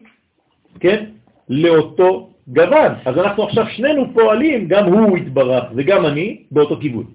כן, 0.79 1.05
לאותו 1.49 2.29
גוון. 2.47 2.91
אז 3.05 3.17
אנחנו 3.17 3.43
עכשיו 3.43 3.65
שנינו 3.69 4.13
פועלים, 4.13 4.67
גם 4.67 4.85
הוא 4.85 5.17
התברך 5.17 5.63
וגם 5.75 6.05
אני, 6.05 6.43
באותו 6.51 6.77
כיוון. 6.81 7.05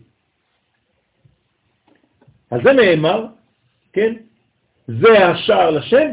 אז 2.50 2.60
זה 2.64 2.72
נאמר, 2.72 3.26
כן, 3.92 4.14
זה 4.88 5.26
השער 5.26 5.70
לשם, 5.70 6.08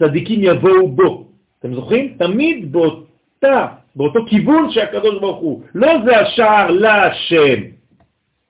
צדיקים 0.00 0.40
יבואו 0.42 0.88
בו. 0.88 1.26
אתם 1.58 1.74
זוכרים? 1.74 2.14
תמיד 2.18 2.72
באותה, 2.72 3.66
באותו 3.96 4.20
כיוון 4.26 4.70
שהקדוש 4.70 5.20
ברוך 5.20 5.38
הוא. 5.38 5.62
לא 5.74 5.92
זה 6.04 6.20
השער 6.20 6.70
לשם, 6.70 7.60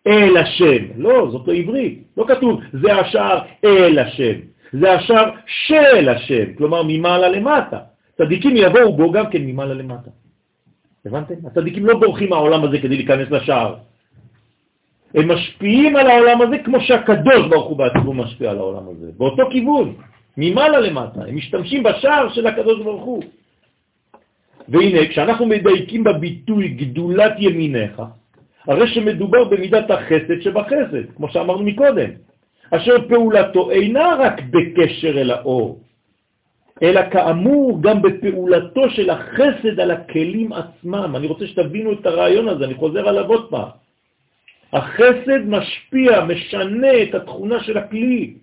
אל 0.07 0.37
השם. 0.37 0.83
לא, 0.97 1.29
זאת 1.31 1.49
לא 1.49 1.53
עברית. 1.53 2.03
לא 2.17 2.25
כתוב 2.29 2.61
זה 2.73 2.95
השער 2.95 3.41
אל 3.65 3.99
השם. 3.99 4.39
זה 4.73 4.93
השער 4.93 5.31
של 5.47 6.09
השם, 6.09 6.55
כלומר 6.55 6.83
ממעלה 6.87 7.29
למטה. 7.29 7.79
צדיקים 8.19 8.57
יבואו 8.57 8.97
בו 8.97 9.13
גם 9.13 9.31
כן 9.31 9.43
ממעלה 9.43 9.75
למטה. 9.75 10.11
הבנתם? 11.07 11.35
הצדיקים 11.47 11.87
לא 11.87 11.99
בורחים 11.99 12.31
מהעולם 12.31 12.65
הזה 12.65 12.79
כדי 12.79 12.97
להיכנס 12.97 13.31
לשער. 13.31 13.75
הם 15.15 15.33
משפיעים 15.33 15.97
על 15.97 16.07
העולם 16.11 16.43
הזה 16.43 16.59
כמו 16.65 16.81
שהקדוש 16.81 17.49
ברוך 17.51 17.67
הוא 17.69 17.77
בעצמו 17.77 18.15
משפיע 18.15 18.51
על 18.51 18.59
העולם 18.59 18.83
הזה, 18.89 19.11
באותו 19.19 19.43
כיוון, 19.51 19.95
ממעלה 20.37 20.81
למטה. 20.81 21.21
הם 21.29 21.37
משתמשים 21.37 21.83
בשער 21.83 22.29
של 22.33 22.47
הקדוש 22.47 22.83
ברוך 22.83 23.05
הוא. 23.05 23.23
והנה, 24.69 25.09
כשאנחנו 25.09 25.47
מדייקים 25.47 26.05
בביטוי 26.05 26.69
גדולת 26.69 27.33
ימיניך, 27.39 28.03
הרי 28.67 28.89
שמדובר 28.89 29.45
במידת 29.45 29.91
החסד 29.91 30.41
שבחסד, 30.41 31.11
כמו 31.17 31.29
שאמרנו 31.29 31.63
מקודם, 31.65 32.11
אשר 32.71 33.09
פעולתו 33.09 33.71
אינה 33.71 34.15
רק 34.19 34.43
בקשר 34.51 35.21
אל 35.21 35.31
האור, 35.31 35.81
אלא 36.83 37.01
כאמור 37.11 37.83
גם 37.83 38.03
בפעולתו 38.03 38.91
של 38.91 39.11
החסד 39.11 39.81
על 39.81 39.91
הכלים 39.91 40.53
עצמם. 40.53 41.17
אני 41.17 41.27
רוצה 41.27 41.47
שתבינו 41.47 41.93
את 41.93 42.07
הרעיון 42.07 42.49
הזה, 42.49 42.65
אני 42.65 42.75
חוזר 42.75 43.09
עליו 43.09 43.27
עוד 43.27 43.51
פעם. 43.51 43.69
החסד 44.73 45.43
משפיע, 45.47 46.25
משנה 46.25 47.03
את 47.03 47.15
התכונה 47.15 47.63
של 47.65 47.79
הכלי. 47.79 48.35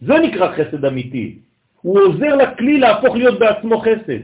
זה 0.00 0.14
נקרא 0.14 0.52
חסד 0.52 0.84
אמיתי. 0.84 1.38
הוא 1.82 2.00
עוזר 2.00 2.34
לכלי 2.36 2.78
להפוך 2.78 3.16
להיות 3.16 3.38
בעצמו 3.38 3.80
חסד. 3.80 4.20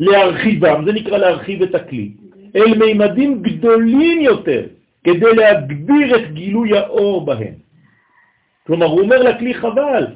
להרחיבם, 0.00 0.84
זה 0.84 0.92
נקרא 0.92 1.18
להרחיב 1.18 1.62
את 1.62 1.74
הכלי, 1.74 2.10
אל 2.56 2.78
מימדים 2.78 3.42
גדולים 3.42 4.20
יותר, 4.20 4.66
כדי 5.04 5.34
להגביר 5.36 6.16
את 6.16 6.32
גילוי 6.32 6.78
האור 6.78 7.26
בהם. 7.26 7.54
כלומר, 8.66 8.86
הוא 8.86 9.00
אומר 9.00 9.22
לכלי 9.22 9.54
חבל, 9.54 10.06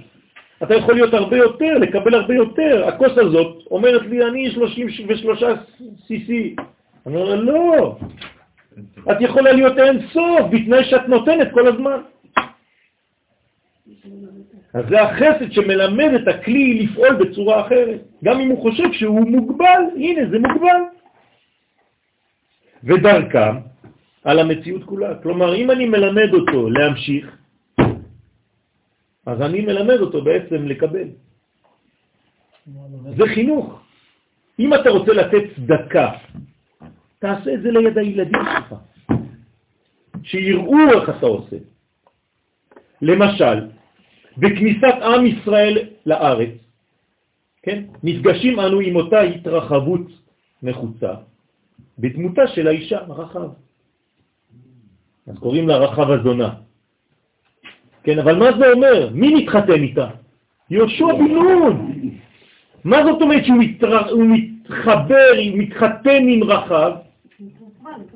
אתה 0.62 0.74
יכול 0.74 0.94
להיות 0.94 1.14
הרבה 1.14 1.36
יותר, 1.36 1.78
לקבל 1.78 2.14
הרבה 2.14 2.34
יותר. 2.34 2.88
הכוס 2.88 3.18
הזאת 3.18 3.62
אומרת 3.70 4.02
לי, 4.02 4.26
אני 4.26 4.50
33 4.50 5.42
cc. 5.42 6.30
אני 7.06 7.16
אומר, 7.16 7.34
לא, 7.34 7.96
את 9.10 9.16
יכולה 9.20 9.52
להיות 9.52 9.78
אין 9.78 9.98
סוף, 10.12 10.40
בתנאי 10.50 10.84
שאת 10.84 11.08
נותנת 11.08 11.48
כל 11.52 11.66
הזמן. 11.66 12.00
אז 14.74 14.84
זה 14.88 15.02
החסד 15.02 15.52
שמלמד 15.52 16.10
את 16.22 16.28
הכלי 16.28 16.84
לפעול 16.84 17.14
בצורה 17.14 17.66
אחרת. 17.66 18.00
גם 18.24 18.40
אם 18.40 18.48
הוא 18.48 18.62
חושב 18.62 18.92
שהוא 18.92 19.30
מוגבל, 19.30 19.82
הנה, 19.96 20.30
זה 20.30 20.38
מוגבל. 20.38 20.80
ודרכם 22.84 23.54
על 24.24 24.38
המציאות 24.38 24.84
כולה. 24.84 25.14
כלומר, 25.22 25.54
אם 25.54 25.70
אני 25.70 25.86
מלמד 25.88 26.34
אותו 26.34 26.70
להמשיך, 26.70 27.36
אז 29.26 29.42
אני 29.42 29.60
מלמד 29.60 30.00
אותו 30.00 30.24
בעצם 30.24 30.66
לקבל. 30.68 31.08
זה 33.16 33.24
חינוך. 33.34 33.80
אם 34.58 34.74
אתה 34.74 34.90
רוצה 34.90 35.12
לתת 35.12 35.42
צדקה, 35.56 36.10
תעשה 37.18 37.54
את 37.54 37.62
זה 37.62 37.70
ליד 37.70 37.98
הילדים 37.98 38.42
שלך, 38.44 38.74
שיראו 40.22 40.78
איך 40.92 41.08
אתה 41.08 41.26
עושה. 41.26 41.56
למשל, 43.02 43.58
בכניסת 44.38 44.96
עם 45.02 45.26
ישראל 45.26 45.78
לארץ, 46.06 46.50
כן, 47.62 47.84
נפגשים 48.02 48.60
אנו 48.60 48.80
עם 48.80 48.96
אותה 48.96 49.20
התרחבות 49.20 50.06
נחוצה 50.62 51.14
בדמותה 51.98 52.46
של 52.46 52.68
האישה, 52.68 52.98
הרחב. 52.98 53.48
אז 55.26 55.38
קוראים 55.38 55.68
לה 55.68 55.76
רחב 55.76 56.10
הזונה. 56.10 56.50
כן, 58.02 58.18
אבל 58.18 58.36
מה 58.36 58.58
זה 58.58 58.72
אומר? 58.72 59.10
מי 59.12 59.34
מתחתן 59.34 59.82
איתה? 59.82 60.08
יהושע 60.70 61.06
בן 61.06 61.32
נון. 61.32 61.92
מה 62.84 63.04
זאת 63.04 63.22
אומרת 63.22 63.44
שהוא. 63.44 63.58
מתחבר, 64.72 65.32
מתחתן 65.54 66.28
עם 66.28 66.42
רחב? 66.42 66.92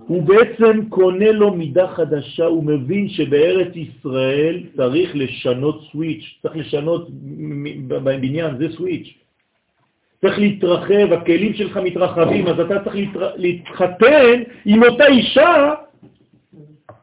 הוא 0.06 0.22
בעצם 0.22 0.84
קונה 0.88 1.32
לו 1.32 1.54
מידה 1.54 1.88
חדשה, 1.88 2.44
הוא 2.44 2.64
מבין 2.64 3.08
שבארץ 3.08 3.72
ישראל 3.74 4.62
צריך 4.76 5.10
לשנות 5.14 5.82
סוויץ', 5.92 6.24
צריך 6.42 6.56
לשנות 6.56 7.08
בבניין, 7.88 8.58
זה 8.58 8.68
סוויץ'. 8.76 9.14
צריך 10.20 10.38
להתרחב, 10.38 11.12
הכלים 11.12 11.54
שלך 11.54 11.76
מתרחבים, 11.76 12.46
אז 12.46 12.60
אתה 12.60 12.84
צריך 12.84 12.96
להתחתן 13.36 14.42
עם 14.64 14.82
אותה 14.82 15.06
אישה 15.06 15.74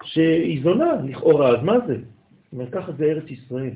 שהיא 0.04 0.64
זונה 0.64 0.92
לכאורה, 1.08 1.50
אז 1.50 1.64
מה 1.64 1.80
זה? 1.88 1.94
זאת 1.94 2.54
אומרת, 2.54 2.70
ככה 2.72 2.92
זה 2.92 3.06
ארץ 3.06 3.32
ישראל. 3.32 3.74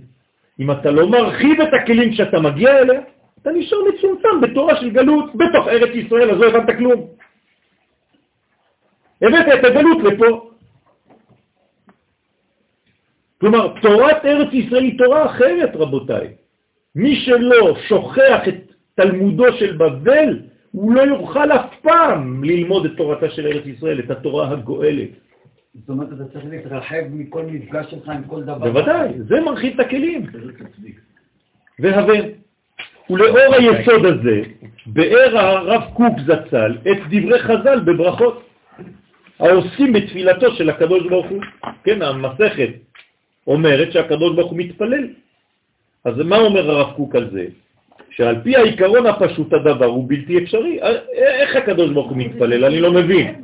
אם 0.60 0.72
אתה 0.72 0.91
לא 0.91 1.10
מרחיב 1.10 1.61
את 1.61 1.74
הכלים 1.74 2.14
שאתה 2.14 2.40
מגיע 2.40 2.80
אליה, 2.80 3.02
אתה 3.41 3.52
נשאר 3.52 3.78
מצומצם 3.94 4.41
בתורה 4.41 4.76
של 4.76 4.90
גלות 4.90 5.36
בתוך 5.36 5.68
ארץ 5.68 5.95
ישראל, 5.95 6.32
אז 6.32 6.40
לא 6.40 6.48
הבנת 6.48 6.78
כלום. 6.78 7.16
הבאת 9.22 9.60
את 9.60 9.65
הגלות 9.65 10.03
לפה. 10.03 10.49
כלומר, 13.41 13.73
תורת 13.81 14.26
ארץ 14.26 14.53
ישראל 14.53 14.84
היא 14.84 14.98
תורה 14.98 15.26
אחרת, 15.26 15.76
רבותיי. 15.76 16.27
מי 16.95 17.15
שלא 17.15 17.77
שוכח 17.88 18.48
את 18.48 18.56
תלמודו 18.95 19.53
של 19.53 19.77
בבל, 19.77 20.39
הוא 20.72 20.94
לא 20.94 21.02
יוכל 21.02 21.52
אף 21.52 21.73
פעם 21.81 22.44
ללמוד 22.44 22.85
את 22.85 22.91
תורתה 22.98 23.30
של 23.30 23.48
ארץ 23.48 23.65
ישראל, 23.65 23.99
את 23.99 24.11
התורה 24.11 24.52
הגואלת. 24.52 25.10
זאת 25.73 25.89
אומרת, 25.89 26.07
אתה 26.14 26.26
צריך 26.34 26.45
להתרחב 26.49 27.03
מכל 27.11 27.44
מפגש 27.44 27.85
שלך 27.91 28.10
עם 28.10 28.23
כל 28.23 28.44
דבר. 28.44 28.72
בוודאי, 28.72 29.10
זה 29.18 29.41
מרחיב 29.41 29.73
את 29.73 29.80
הכלים. 29.80 30.26
והבן. 31.80 32.22
ולאור 33.10 33.56
היסוד 33.56 34.06
הזה, 34.06 34.41
באר 34.85 35.38
הרב 35.38 35.81
קוק 35.94 36.14
זצ"ל 36.26 36.77
את 36.91 36.98
דברי 37.10 37.39
חז"ל 37.39 37.80
בברכות, 37.80 38.47
העוסקים 39.39 39.93
בתפילתו 39.93 40.51
של 40.55 40.69
הקדוש 40.69 41.07
ברוך 41.07 41.27
הוא. 41.27 41.41
כן, 41.84 42.01
המסכת 42.01 42.69
אומרת 43.47 43.91
שהקדוש 43.91 44.35
ברוך 44.35 44.51
הוא 44.51 44.59
מתפלל. 44.59 45.07
אז 46.05 46.14
מה 46.18 46.38
אומר 46.38 46.72
הרב 46.72 46.93
קוק 46.95 47.15
על 47.15 47.30
זה? 47.31 47.45
שעל 48.09 48.41
פי 48.43 48.55
העיקרון 48.55 49.05
הפשוט 49.05 49.53
הדבר 49.53 49.85
הוא 49.85 50.05
בלתי 50.09 50.38
אפשרי. 50.38 50.80
איך 51.14 51.55
הקדוש 51.55 51.91
ברוך 51.91 52.09
הוא 52.09 52.18
מתפלל? 52.18 52.65
אני 52.65 52.80
לא 52.80 52.91
מבין. 52.91 53.41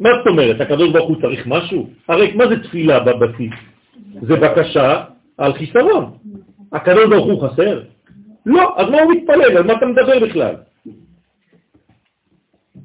מה 0.00 0.08
זאת 0.18 0.26
אומרת? 0.26 0.60
הקדוש 0.60 0.90
ברוך 0.92 1.08
הוא 1.08 1.16
צריך 1.22 1.46
משהו? 1.46 1.90
הרי 2.08 2.32
מה 2.34 2.46
זה 2.48 2.62
תפילה 2.62 3.00
בבסיס? 3.00 3.52
זה 4.22 4.36
בקשה 4.36 5.04
על 5.38 5.52
חיסרון. 5.52 6.04
הקדוש 6.72 7.04
ברוך 7.06 7.26
הוא 7.26 7.48
חסר? 7.48 7.82
לא, 8.46 8.74
אז 8.76 8.90
מה 8.90 9.00
הוא 9.02 9.12
מתפלל? 9.12 9.56
על 9.56 9.62
מה 9.62 9.72
אתה 9.72 9.86
מדבר 9.86 10.18
בכלל? 10.26 10.54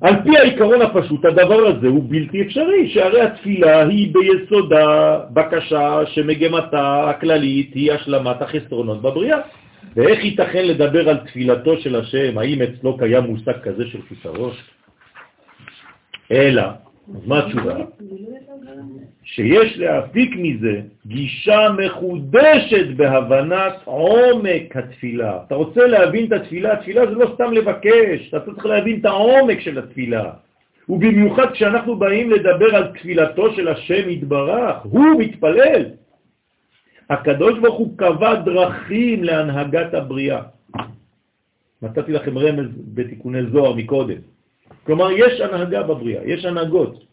על 0.03 0.23
פי 0.23 0.37
העיקרון 0.37 0.81
הפשוט, 0.81 1.25
הדבר 1.25 1.67
הזה 1.67 1.87
הוא 1.87 2.03
בלתי 2.07 2.41
אפשרי, 2.41 2.89
שהרי 2.89 3.21
התפילה 3.21 3.87
היא 3.87 4.13
ביסודה 4.13 5.19
בקשה 5.33 5.99
שמגמתה 6.05 7.09
הכללית 7.09 7.73
היא 7.73 7.91
השלמת 7.91 8.41
החסרונות 8.41 9.01
בבריאה. 9.01 9.37
ואיך 9.95 10.23
ייתכן 10.23 10.65
לדבר 10.65 11.09
על 11.09 11.17
תפילתו 11.17 11.77
של 11.77 11.95
השם, 11.95 12.37
האם 12.37 12.61
אצלו 12.61 12.97
קיים 12.97 13.23
מושג 13.23 13.59
כזה 13.63 13.83
של 13.87 13.99
חיסרון? 14.09 14.51
אלא, 16.31 16.63
אז 17.09 17.27
מה 17.27 17.39
התשובה? 17.39 17.75
שיש 19.23 19.77
להפיק 19.77 20.35
מזה 20.37 20.81
גישה 21.05 21.67
מחודשת 21.85 22.87
בהבנת 22.95 23.73
עומק 23.83 24.75
התפילה. 24.75 25.39
אתה 25.47 25.55
רוצה 25.55 25.87
להבין 25.87 26.25
את 26.25 26.31
התפילה, 26.31 26.73
התפילה 26.73 27.05
זה 27.05 27.11
לא 27.11 27.31
סתם 27.35 27.51
לבקש, 27.53 28.29
אתה 28.29 28.39
צריך 28.39 28.65
להבין 28.65 28.99
את 28.99 29.05
העומק 29.05 29.59
של 29.59 29.79
התפילה. 29.79 30.31
ובמיוחד 30.89 31.51
כשאנחנו 31.51 31.95
באים 31.95 32.31
לדבר 32.31 32.75
על 32.75 32.91
תפילתו 32.93 33.53
של 33.53 33.67
השם 33.67 34.09
יתברך, 34.09 34.75
הוא 34.83 35.05
מתפלל. 35.19 35.85
הקדוש 37.09 37.59
ברוך 37.59 37.77
הוא 37.77 37.97
קבע 37.97 38.35
דרכים 38.35 39.23
להנהגת 39.23 39.93
הבריאה. 39.93 40.41
נתתי 41.81 42.11
לכם 42.11 42.37
רמז 42.37 42.67
בתיקוני 42.93 43.45
זוהר 43.51 43.73
מקודם. 43.73 44.32
כלומר, 44.85 45.11
יש 45.11 45.41
הנהגה 45.41 45.83
בבריאה, 45.83 46.23
יש 46.25 46.45
הנהגות. 46.45 47.05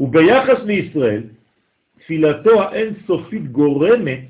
וביחס 0.00 0.58
לישראל, 0.64 1.22
תפילתו 1.98 2.62
האינסופית 2.62 3.52
גורמת 3.52 4.20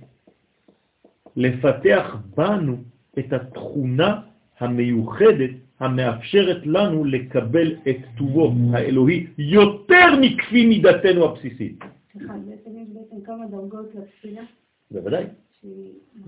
לפתח 1.37 2.17
בנו 2.37 2.77
את 3.19 3.33
התכונה 3.33 4.21
המיוחדת 4.59 5.51
המאפשרת 5.81 6.67
לנו 6.67 7.05
לקבל 7.05 7.77
את 7.89 7.97
טובו 8.19 8.53
האלוהי 8.73 9.27
יותר 9.39 10.21
מכפי 10.21 10.67
מידתנו 10.67 11.25
הבסיסית. 11.25 11.79
סליחה, 12.13 12.33
בעצם 12.33 12.71
יש 12.79 12.89
בעצם 12.89 13.25
כמה 13.25 13.47
דרגות 13.47 13.87
לתפילה? 13.95 14.43
בוודאי. 14.91 15.25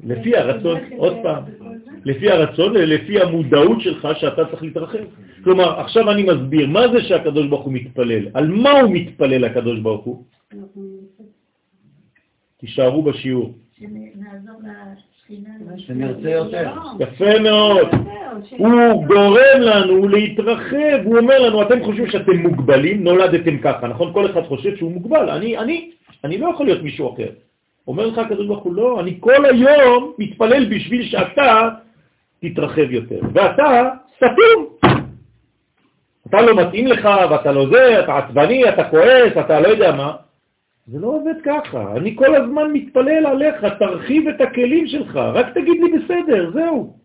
לפי 0.05 0.37
הרצון, 0.37 0.79
עוד 0.97 1.15
פעם, 1.23 1.43
לפי 2.05 2.31
הרצון 2.31 2.73
ולפי 2.73 3.21
המודעות 3.21 3.81
שלך 3.81 4.09
שאתה 4.15 4.45
צריך 4.45 4.63
להתרחב. 4.63 4.99
כלומר, 5.45 5.81
עכשיו 5.81 6.11
אני 6.11 6.23
מסביר, 6.23 6.67
מה 6.67 6.89
זה 6.89 7.01
שהקדוש 7.01 7.47
ברוך 7.47 7.65
הוא 7.65 7.73
מתפלל? 7.73 8.29
על 8.35 8.49
מה 8.49 8.71
הוא 8.71 8.91
מתפלל 8.93 9.45
הקדוש 9.45 9.81
ברוך 9.81 10.05
הוא? 10.05 10.23
תישארו 12.57 13.03
בשיעור. 13.03 13.55
שנרצה 15.77 16.31
יותר. 16.31 16.73
יפה 17.01 17.39
מאוד. 17.39 17.89
הוא 18.59 19.07
גורם 19.07 19.61
לנו 19.61 20.09
להתרחב, 20.09 20.99
הוא 21.05 21.19
אומר 21.19 21.39
לנו, 21.39 21.63
אתם 21.63 21.85
חושבים 21.85 22.11
שאתם 22.11 22.37
מוגבלים, 22.37 23.05
נולדתם 23.05 23.59
ככה, 23.59 23.89
נכון? 23.89 24.13
כל 24.13 24.31
אחד 24.31 24.43
חושב 24.43 24.77
שהוא 24.77 24.93
מוגבל. 24.93 25.31
אני, 25.31 25.59
אני, 25.59 25.91
אני 26.25 26.39
לא 26.39 26.49
יכול 26.55 26.67
להיות 26.67 26.83
מישהו 26.83 27.15
אחר. 27.15 27.29
אומר 27.87 28.07
לך 28.07 28.19
הקדוש 28.19 28.47
ברוך 28.47 28.65
הוא, 28.65 28.75
לא, 28.75 29.01
אני 29.01 29.17
כל 29.21 29.45
היום 29.45 30.13
מתפלל 30.19 30.65
בשביל 30.75 31.09
שאתה 31.09 31.69
תתרחב 32.41 32.91
יותר, 32.91 33.21
ואתה 33.33 33.91
סתום. 34.17 34.67
אתה 36.29 36.43
לא 36.43 36.57
מתאים 36.57 36.87
לך, 36.87 37.09
ואתה 37.31 37.53
לא 37.53 37.67
זה, 37.71 38.01
אתה 38.01 38.19
עצבני, 38.19 38.69
אתה 38.69 38.85
כועס, 38.91 39.33
אתה 39.41 39.61
לא 39.61 39.69
יודע 39.69 39.93
מה. 39.93 40.17
זה 40.87 40.99
לא 40.99 41.07
עובד 41.07 41.35
ככה. 41.45 41.97
אני 41.97 42.17
כל 42.17 42.35
הזמן 42.35 42.73
מתפלל 42.73 43.27
עליך, 43.27 43.65
תרחיב 43.79 44.29
את 44.29 44.41
הכלים 44.41 44.87
שלך, 44.87 45.17
רק 45.17 45.47
תגיד 45.55 45.83
לי 45.83 45.99
בסדר, 45.99 46.51
זהו. 46.55 46.97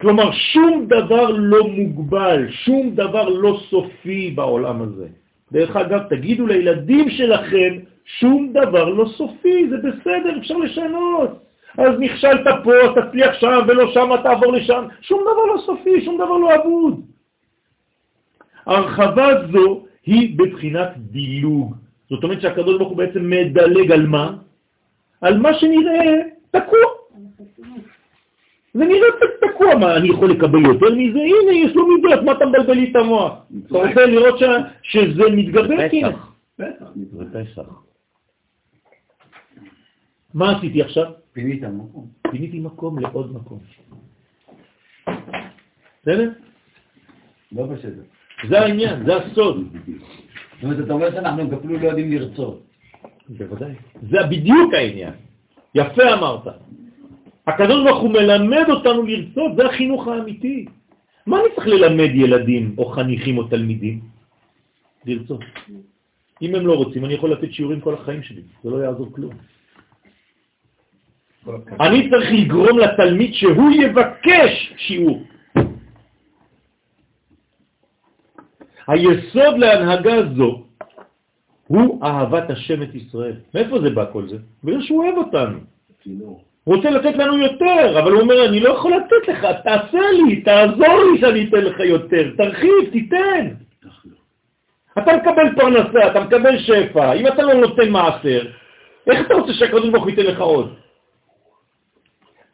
כלומר, 0.00 0.32
שום 0.32 0.86
דבר 0.86 1.30
לא 1.30 1.68
מוגבל, 1.68 2.46
שום 2.50 2.90
דבר 2.94 3.28
לא 3.28 3.60
סופי 3.70 4.30
בעולם 4.30 4.82
הזה. 4.82 5.06
דרך 5.52 5.76
אגב, 5.76 6.00
תגידו 6.08 6.46
לילדים 6.46 7.10
שלכם 7.10 7.78
שום 8.06 8.52
דבר 8.52 8.88
לא 8.88 9.04
סופי, 9.16 9.68
זה 9.68 9.76
בסדר, 9.76 10.38
אפשר 10.38 10.56
לשנות. 10.56 11.30
אז 11.78 11.90
נכשלת 11.98 12.46
פה, 12.64 12.72
תצליח 12.94 13.34
שם, 13.40 13.58
ולא 13.68 13.92
שם, 13.92 14.10
תעבור 14.22 14.52
לשם. 14.52 14.84
שום 15.00 15.20
דבר 15.20 15.44
לא 15.54 15.60
סופי, 15.66 16.04
שום 16.04 16.14
דבר 16.14 16.36
לא 16.36 16.54
אבוד. 16.54 17.00
הרחבה 18.66 19.46
זו 19.52 19.84
היא 20.06 20.38
בבחינת 20.38 20.88
דילוג. 20.96 21.74
זאת 22.10 22.24
אומרת 22.24 22.40
שהקדוש 22.40 22.78
ברוך 22.78 22.88
הוא 22.88 22.96
בעצם 22.96 23.30
מדלג 23.30 23.92
על 23.92 24.06
מה? 24.06 24.36
על 25.20 25.38
מה 25.38 25.54
שנראה 25.54 26.22
תקוע. 26.50 26.80
זה 28.74 28.84
נראה 28.84 29.08
תקוע, 29.40 29.74
מה, 29.74 29.96
אני 29.96 30.08
יכול 30.08 30.30
לקבל 30.30 30.64
יותר 30.64 30.94
מזה? 30.94 31.18
הנה, 31.18 31.52
יש 31.52 31.74
לו 31.74 31.86
מידות, 31.86 32.24
מה 32.24 32.32
אתה 32.32 32.46
מבלבל 32.46 32.74
לי 32.74 32.90
את 32.90 32.96
המוח? 32.96 33.32
אתה 33.66 33.78
רוצה 33.78 34.06
לראות 34.06 34.40
שזה 34.82 35.22
מתגבר? 35.32 35.76
זה 36.58 36.70
פסח. 37.32 37.85
מה 40.36 40.56
עשיתי 40.56 40.82
עכשיו? 40.82 41.06
פינית 41.32 41.62
מקום. 41.62 42.06
פיניתי 42.30 42.60
מקום 42.60 42.98
לעוד 42.98 43.32
מקום. 43.34 43.58
בסדר? 46.02 46.30
לא 47.52 47.66
בסדר. 47.66 48.02
זה 48.48 48.60
העניין, 48.60 49.06
זה 49.06 49.16
הסוד. 49.16 49.56
זאת 49.72 50.62
אומרת, 50.62 50.84
אתה 50.84 50.92
אומר 50.92 51.10
שאנחנו 51.10 51.58
אפילו 51.58 51.78
לא 51.78 51.86
יודעים 51.88 52.12
לרצות. 52.12 52.62
בוודאי. 53.28 53.72
זה 54.10 54.18
בדיוק 54.30 54.74
העניין. 54.74 55.12
יפה 55.74 56.14
אמרת. 56.14 56.46
הקדוש 57.46 57.84
ברוך 57.84 58.02
הוא 58.02 58.10
מלמד 58.10 58.64
אותנו 58.68 59.02
לרצות, 59.02 59.56
זה 59.56 59.66
החינוך 59.66 60.08
האמיתי. 60.08 60.66
מה 61.26 61.40
אני 61.40 61.48
צריך 61.54 61.66
ללמד 61.66 62.10
ילדים 62.14 62.74
או 62.78 62.84
חניכים 62.84 63.38
או 63.38 63.44
תלמידים? 63.48 64.00
לרצות. 65.06 65.40
אם 66.42 66.54
הם 66.54 66.66
לא 66.66 66.74
רוצים, 66.74 67.04
אני 67.04 67.14
יכול 67.14 67.32
לתת 67.32 67.52
שיעורים 67.52 67.80
כל 67.80 67.94
החיים 67.94 68.22
שלי, 68.22 68.42
זה 68.64 68.70
לא 68.70 68.84
יעזור 68.84 69.12
כלום. 69.12 69.55
אני 71.80 72.10
צריך 72.10 72.32
לגרום 72.32 72.78
לתלמיד 72.78 73.34
שהוא 73.34 73.70
יבקש 73.70 74.74
שיעור. 74.76 75.22
היסוד 78.86 79.58
להנהגה 79.58 80.22
זו 80.36 80.62
הוא 81.66 82.04
אהבת 82.04 82.50
השם 82.50 82.82
את 82.82 82.94
ישראל. 82.94 83.36
מאיפה 83.54 83.80
זה 83.80 83.90
בא 83.90 84.04
כל 84.12 84.28
זה? 84.28 84.36
בגלל 84.64 84.82
שהוא 84.82 85.04
אוהב 85.04 85.16
אותנו. 85.16 85.58
הוא 86.64 86.76
רוצה 86.76 86.90
לתת 86.90 87.16
לנו 87.16 87.38
יותר, 87.38 87.98
אבל 87.98 88.12
הוא 88.12 88.20
אומר, 88.20 88.48
אני 88.48 88.60
לא 88.60 88.70
יכול 88.70 88.92
לתת 88.96 89.28
לך, 89.28 89.46
תעשה 89.64 90.10
לי, 90.12 90.40
תעזור 90.40 90.98
לי 91.12 91.20
שאני 91.20 91.48
אתן 91.48 91.64
לך 91.64 91.80
יותר, 91.80 92.30
תרחיב, 92.36 92.90
תיתן. 92.92 93.48
אתה 94.98 95.16
מקבל 95.16 95.54
פרנסה, 95.56 96.10
אתה 96.10 96.20
מקבל 96.20 96.58
שפע, 96.58 97.12
אם 97.12 97.26
אתה 97.26 97.42
לא 97.42 97.54
נותן 97.54 97.90
מעשר, 97.90 98.42
איך 99.10 99.26
אתה 99.26 99.34
רוצה 99.34 99.52
שהקדוש 99.52 99.88
ברוך 99.90 100.02
הוא 100.02 100.10
ייתן 100.10 100.22
לך 100.22 100.40
עוד? 100.40 100.74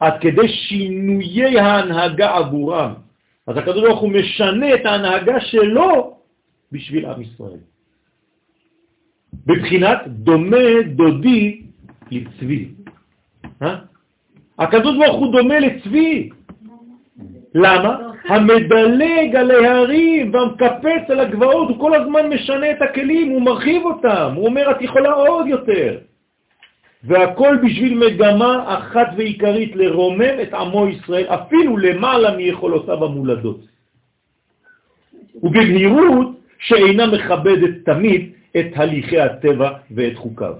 עד 0.03 0.13
כדי 0.21 0.47
שינויי 0.47 1.59
ההנהגה 1.59 2.35
עבורם. 2.35 2.93
אז 3.47 3.57
הקדוש 3.57 3.83
ברוך 3.83 3.99
הוא 3.99 4.11
משנה 4.11 4.73
את 4.73 4.85
ההנהגה 4.85 5.39
שלו 5.39 6.17
בשביל 6.71 7.05
עם 7.05 7.21
ישראל. 7.21 7.59
בבחינת 9.45 10.07
דומה 10.07 10.81
דודי 10.95 11.61
לצבי. 12.11 12.69
אה? 13.61 13.75
הקדוש 14.59 14.97
ברוך 14.97 15.17
הוא 15.19 15.31
דומה 15.31 15.59
לצבי. 15.59 16.29
למה? 17.55 17.97
המדלג 18.25 19.35
על 19.35 19.51
ההרים 19.51 20.33
והמקפץ 20.33 21.09
על 21.09 21.19
הגבעות, 21.19 21.69
הוא 21.69 21.79
כל 21.79 21.95
הזמן 21.95 22.29
משנה 22.29 22.71
את 22.71 22.81
הכלים, 22.81 23.31
הוא 23.31 23.41
מרחיב 23.41 23.81
אותם, 23.85 24.33
הוא 24.35 24.45
אומר, 24.45 24.71
את 24.71 24.81
יכולה 24.81 25.11
עוד 25.11 25.47
יותר. 25.47 25.97
והכל 27.03 27.57
בשביל 27.63 27.99
מגמה 27.99 28.77
אחת 28.77 29.07
ועיקרית, 29.17 29.75
לרומם 29.75 30.35
את 30.41 30.53
עמו 30.53 30.87
ישראל, 30.87 31.25
אפילו 31.25 31.77
למעלה 31.77 32.37
מיכולותיו 32.37 33.05
המולדות. 33.05 33.59
ובבהירות 35.43 36.27
שאינה 36.59 37.07
מכבדת 37.07 37.85
תמיד 37.85 38.31
את 38.59 38.67
הליכי 38.75 39.19
הטבע 39.19 39.69
ואת 39.91 40.17
חוקיו. 40.17 40.53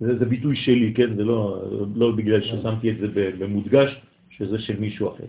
זה, 0.00 0.18
זה 0.18 0.24
ביטוי 0.24 0.56
שלי, 0.56 0.92
כן? 0.94 1.16
זה 1.16 1.24
לא, 1.24 1.62
לא 1.94 2.10
בגלל 2.10 2.42
ששמתי 2.42 2.90
את 2.90 2.98
זה 2.98 3.06
במודגש, 3.38 4.00
שזה 4.30 4.58
של 4.58 4.80
מישהו 4.80 5.08
אחר. 5.08 5.24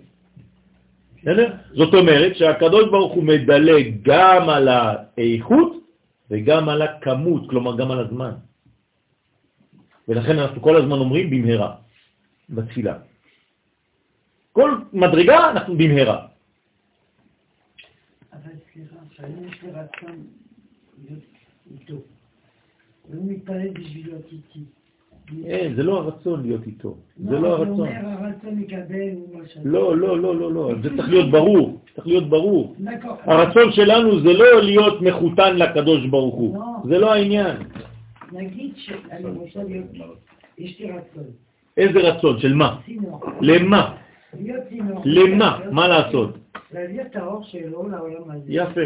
בסדר? 1.21 1.53
זאת 1.73 1.93
אומרת 1.93 2.35
שהקדוש 2.35 2.89
ברוך 2.89 3.13
הוא 3.13 3.23
מדלג 3.23 3.95
גם 4.01 4.49
על 4.49 4.67
האיכות 4.67 5.73
וגם 6.31 6.69
על 6.69 6.81
הכמות, 6.81 7.49
כלומר 7.49 7.77
גם 7.77 7.91
על 7.91 7.99
הזמן. 7.99 8.31
ולכן 10.09 10.39
אנחנו 10.39 10.61
כל 10.61 10.75
הזמן 10.75 10.97
אומרים 10.97 11.29
במהרה, 11.29 11.75
בתפילה. 12.49 12.97
כל 14.51 14.71
מדרגה 14.93 15.51
אנחנו 15.51 15.77
במהרה. 15.77 16.25
אבל 18.33 18.51
סליחה, 18.73 18.95
שאני 19.11 19.47
יש 19.47 19.63
לי 19.63 19.69
רצון 19.71 20.15
להיות 21.03 21.23
איתו. 21.71 21.93
הוא 23.07 23.31
מתפלל 23.31 23.69
בשביל 23.69 24.07
להיות 24.07 24.25
איתי. 24.31 24.59
אין, 25.45 25.75
זה 25.75 25.83
לא 25.83 25.97
הרצון 25.97 26.41
להיות 26.41 26.67
איתו. 26.67 26.97
זה 27.17 27.31
לא, 27.31 27.41
לא 27.41 27.47
הרצון. 27.47 27.79
אומר 27.79 28.05
הרצון 28.05 28.59
לקבל. 28.59 29.09
לא, 29.63 29.97
לא, 29.97 30.19
לא, 30.19 30.35
לא, 30.35 30.53
לא, 30.53 30.71
זה 30.83 30.89
צריך 30.97 31.09
להיות 31.09 31.31
ברור, 31.31 31.81
צריך 31.95 32.07
להיות 32.07 32.29
ברור. 32.29 32.75
הרצון 33.23 33.71
שלנו 33.71 34.19
זה 34.19 34.33
לא 34.33 34.61
להיות 34.63 35.01
מחותן 35.01 35.57
לקדוש 35.57 36.05
ברוך 36.05 36.35
הוא, 36.35 36.55
לא. 36.57 36.89
זה 36.89 36.97
לא 36.97 37.13
העניין. 37.13 37.57
נגיד 38.31 38.73
שאני 38.75 39.25
רוצה 39.25 39.63
להיות... 39.63 39.85
יש 40.57 40.79
לי 40.79 40.91
רצון. 40.91 41.23
איזה 41.77 41.99
רצון? 41.99 42.39
של 42.39 42.53
מה? 42.53 42.79
צינור. 42.85 43.21
למה? 43.41 43.97
להיות 44.39 44.63
צינור. 44.69 45.01
למה? 45.05 45.59
מה 45.71 45.87
לעשות? 45.87 46.37
להביא 46.73 47.01
את 47.01 47.15
האור 47.15 47.43
שלו 47.43 47.89
לעולם 47.89 48.31
הזה. 48.31 48.43
יפה. 48.47 48.81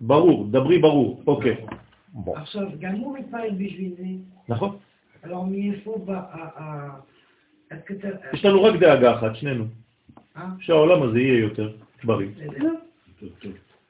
ברור, 0.00 0.46
דברי 0.50 0.78
ברור, 0.78 1.22
אוקיי. 1.26 1.56
עכשיו, 2.26 2.62
גם 2.80 2.94
הוא 2.94 3.18
מתפלל 3.18 3.50
בשביל 3.50 3.92
זה. 3.98 4.04
נכון? 4.48 4.76
alors 5.24 5.46
מאיפה 5.50 5.98
בא 6.04 6.20
יש 8.32 8.44
לנו 8.44 8.62
רק 8.62 8.74
דאגה 8.80 9.14
אחת, 9.14 9.36
שנינו, 9.36 9.64
אה? 10.36 10.42
שהעולם 10.60 11.02
הזה 11.02 11.20
יהיה 11.20 11.38
יותר 11.38 11.72
בריא. 12.04 12.28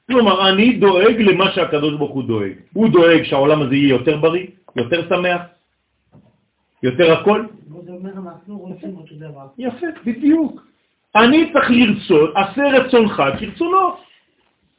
כלומר, 0.07 0.49
אני 0.49 0.77
דואג 0.77 1.21
למה 1.21 1.51
שהקדוש 1.51 1.93
ברוך 1.97 2.11
הוא 2.11 2.23
דואג. 2.23 2.51
הוא 2.73 2.89
דואג 2.89 3.23
שהעולם 3.23 3.61
הזה 3.61 3.75
יהיה 3.75 3.89
יותר 3.89 4.17
בריא, 4.17 4.47
יותר 4.75 5.09
שמח, 5.09 5.41
יותר 6.83 7.13
הכל. 7.13 7.45
זה 7.85 7.91
אומר, 7.91 8.11
אנחנו 8.11 8.57
רוצים 8.57 8.97
אותו 8.97 9.15
דבר. 9.15 9.47
יפה, 9.57 9.87
בדיוק. 10.05 10.67
אני 11.15 11.53
צריך 11.53 11.69
לרצות, 11.69 12.33
עשה 12.35 12.63
רצונך 12.63 13.23
כרצונו. 13.39 13.95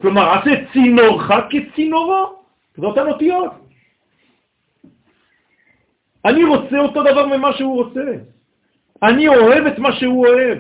כלומר, 0.02 0.38
עשה 0.38 0.50
צינורך 0.72 1.30
כצינורו. 1.50 2.42
זה 2.76 2.86
אותן 2.86 3.06
אותיות. 3.06 3.52
אני 6.24 6.44
רוצה 6.44 6.78
אותו 6.78 7.02
דבר 7.02 7.26
ממה 7.26 7.52
שהוא 7.52 7.74
רוצה. 7.84 8.04
אני 9.02 9.28
אוהב 9.28 9.66
את 9.66 9.78
מה 9.78 9.92
שהוא 9.92 10.26
אוהב. 10.26 10.58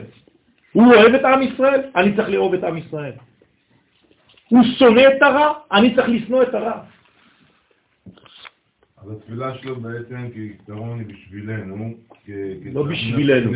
הוא 0.72 0.94
אוהב 0.94 1.14
את 1.14 1.24
עם 1.24 1.42
ישראל, 1.42 1.80
אני 1.96 2.16
צריך 2.16 2.28
לאהוב 2.28 2.54
את 2.54 2.64
עם 2.64 2.78
ישראל. 2.78 3.12
הוא 4.48 4.64
שונא 4.78 5.00
את 5.00 5.22
הרע, 5.22 5.52
אני 5.72 5.94
צריך 5.94 6.08
לשנוא 6.08 6.42
את 6.42 6.54
הרע. 6.54 6.80
אז 9.04 9.10
התפילה 9.10 9.54
שלו 9.54 9.76
בעצם 9.76 10.28
כעיקרון 10.34 10.98
היא 10.98 11.06
בשבילנו. 11.06 11.94
לא 12.72 12.82
בשבילנו, 12.82 13.52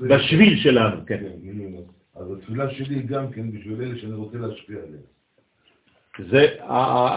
בשביל 0.00 0.56
שלנו, 0.56 0.96
כן. 1.06 1.18
כן. 1.18 2.20
אז 2.20 2.32
התפילה 2.32 2.70
שלי 2.70 3.02
גם 3.02 3.30
כן 3.32 3.50
בשביל 3.50 3.82
אלה 3.82 3.98
שאני 3.98 4.14
רוצה 4.14 4.38
להשפיע 4.38 4.76
עליהם. 4.76 5.14
זה 6.30 6.46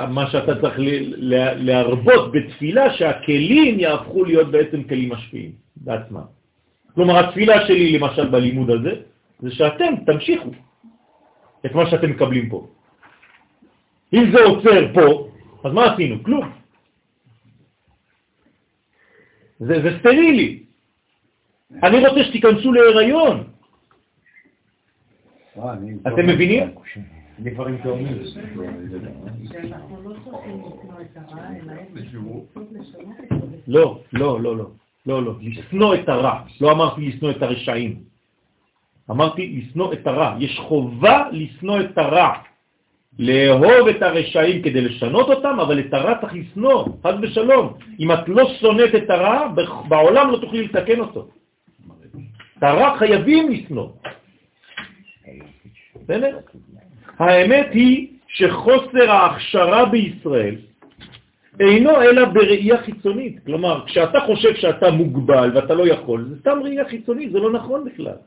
מה 0.09 0.31
שאתה 0.31 0.61
צריך 0.61 0.75
להרבות 1.57 2.31
בתפילה, 2.31 2.93
שהכלים 2.93 3.79
יהפכו 3.79 4.25
להיות 4.25 4.51
בעצם 4.51 4.83
כלים 4.83 5.09
משפיעים 5.09 5.51
בעצמם. 5.75 6.25
כלומר, 6.95 7.19
התפילה 7.19 7.67
שלי, 7.67 7.97
למשל, 7.97 8.29
בלימוד 8.29 8.69
הזה, 8.69 8.93
זה 9.39 9.51
שאתם 9.51 9.93
תמשיכו 10.05 10.49
את 11.65 11.71
מה 11.75 11.89
שאתם 11.89 12.09
מקבלים 12.09 12.49
פה. 12.49 12.67
אם 14.13 14.31
זה 14.33 14.43
עוצר 14.43 14.93
פה, 14.93 15.29
אז 15.63 15.73
מה 15.73 15.93
עשינו? 15.93 16.23
כלום. 16.23 16.56
זה, 19.59 19.81
זה 19.81 19.89
סטרילי. 19.99 20.63
אני 21.83 22.07
רוצה 22.07 22.23
שתיכנסו 22.23 22.71
להיריון. 22.71 23.43
אתם 26.07 26.27
מבינים? 26.27 26.69
תאומים. 27.83 28.17
לא 28.53 28.63
לנסות 31.93 32.67
לשנות 32.71 33.15
את 33.23 33.29
זה. 33.29 33.57
לא, 33.67 33.99
לא, 34.13 34.41
לא, 34.41 34.57
לא, 34.57 34.65
לא, 35.05 35.23
לא, 35.23 35.33
לשנוא 35.41 35.95
את 35.95 36.09
הרע. 36.09 36.41
לא 36.61 36.71
אמרתי 36.71 37.07
לשנוא 37.07 37.31
את 37.31 37.41
הרשעים. 37.41 37.99
אמרתי 39.11 39.47
לשנוא 39.47 39.93
את 39.93 40.07
הרע. 40.07 40.37
יש 40.39 40.59
חובה 40.59 41.29
לשנוא 41.31 41.81
את 41.81 41.97
הרע. 41.97 42.33
לאהוב 43.19 43.87
את 43.87 44.01
הרשעים 44.01 44.61
כדי 44.61 44.81
לשנות 44.81 45.29
אותם, 45.29 45.59
אבל 45.59 45.79
את 45.79 45.93
הרע 45.93 46.13
צריך 46.21 46.33
לשנוא, 46.33 46.85
חס 47.03 47.13
ושלום. 47.21 47.73
אם 47.99 48.11
את 48.11 48.19
לא 48.27 48.49
שונאת 48.59 48.95
את 48.95 49.09
הרע, 49.09 49.47
בעולם 49.87 50.31
לא 50.31 50.37
תוכלי 50.37 50.63
לתקן 50.63 50.99
אותו. 50.99 51.27
את 52.57 52.63
הרע 52.63 52.97
חייבים 52.97 53.51
לשנוא. 53.51 53.89
בסדר? 55.95 56.37
האמת 57.19 57.67
היא 57.71 58.07
שחוסר 58.27 59.11
ההכשרה 59.11 59.85
בישראל 59.85 60.55
אינו 61.59 62.01
אלא 62.01 62.25
בראייה 62.25 62.77
חיצונית. 62.77 63.45
כלומר, 63.45 63.85
כשאתה 63.85 64.19
חושב 64.19 64.55
שאתה 64.55 64.91
מוגבל 64.91 65.51
ואתה 65.55 65.73
לא 65.73 65.87
יכול, 65.87 66.25
זה 66.29 66.39
סתם 66.39 66.59
ראייה 66.63 66.85
חיצונית, 66.85 67.31
זה 67.31 67.39
לא 67.39 67.51
נכון 67.51 67.85
בכלל. 67.85 68.17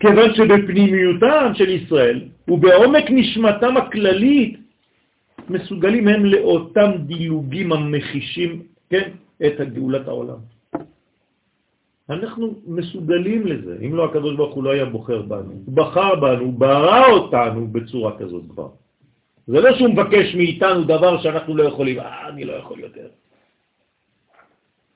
כיוון 0.00 0.34
שבפנימיותם 0.34 1.52
של 1.54 1.68
ישראל 1.68 2.20
ובעומק 2.48 3.04
נשמתם 3.10 3.76
הכללית 3.76 4.60
מסוגלים 5.48 6.08
הם 6.08 6.24
לאותם 6.24 6.90
דילוגים 7.06 7.72
המחישים, 7.72 8.62
כן, 8.90 9.10
את 9.46 9.60
גאולת 9.74 10.08
העולם. 10.08 10.38
אנחנו 12.10 12.54
מסוגלים 12.66 13.46
לזה, 13.46 13.76
אם 13.86 13.94
לא 13.94 14.04
הקדוש 14.04 14.36
ברוך 14.36 14.54
הוא 14.54 14.64
לא 14.64 14.70
היה 14.70 14.84
בוחר 14.84 15.22
בנו. 15.22 15.52
הוא 15.66 15.74
בחר 15.74 16.14
בנו, 16.14 16.40
הוא 16.40 16.52
ברא 16.52 17.06
אותנו 17.06 17.68
בצורה 17.68 18.18
כזאת 18.18 18.42
כבר. 18.50 18.68
זה 19.46 19.60
לא 19.60 19.76
שהוא 19.78 19.88
מבקש 19.88 20.34
מאיתנו 20.34 20.84
דבר 20.84 21.22
שאנחנו 21.22 21.56
לא 21.56 21.62
יכולים, 21.62 22.00
אה, 22.00 22.28
אני 22.28 22.44
לא 22.44 22.52
יכול 22.52 22.80
יותר. 22.80 23.08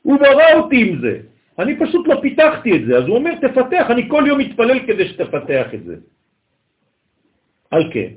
הוא 0.02 0.18
ברא 0.18 0.52
אותי 0.58 0.80
עם 0.80 1.00
זה. 1.00 1.33
אני 1.58 1.78
פשוט 1.78 2.08
לא 2.08 2.14
פיתחתי 2.22 2.76
את 2.76 2.86
זה. 2.86 2.98
אז 2.98 3.04
הוא 3.06 3.16
אומר, 3.16 3.34
תפתח, 3.34 3.86
אני 3.90 4.08
כל 4.08 4.24
יום 4.26 4.38
מתפלל 4.38 4.78
כדי 4.86 5.08
שתפתח 5.08 5.66
את 5.74 5.84
זה. 5.84 5.96
על 7.70 7.90
כן, 7.92 8.08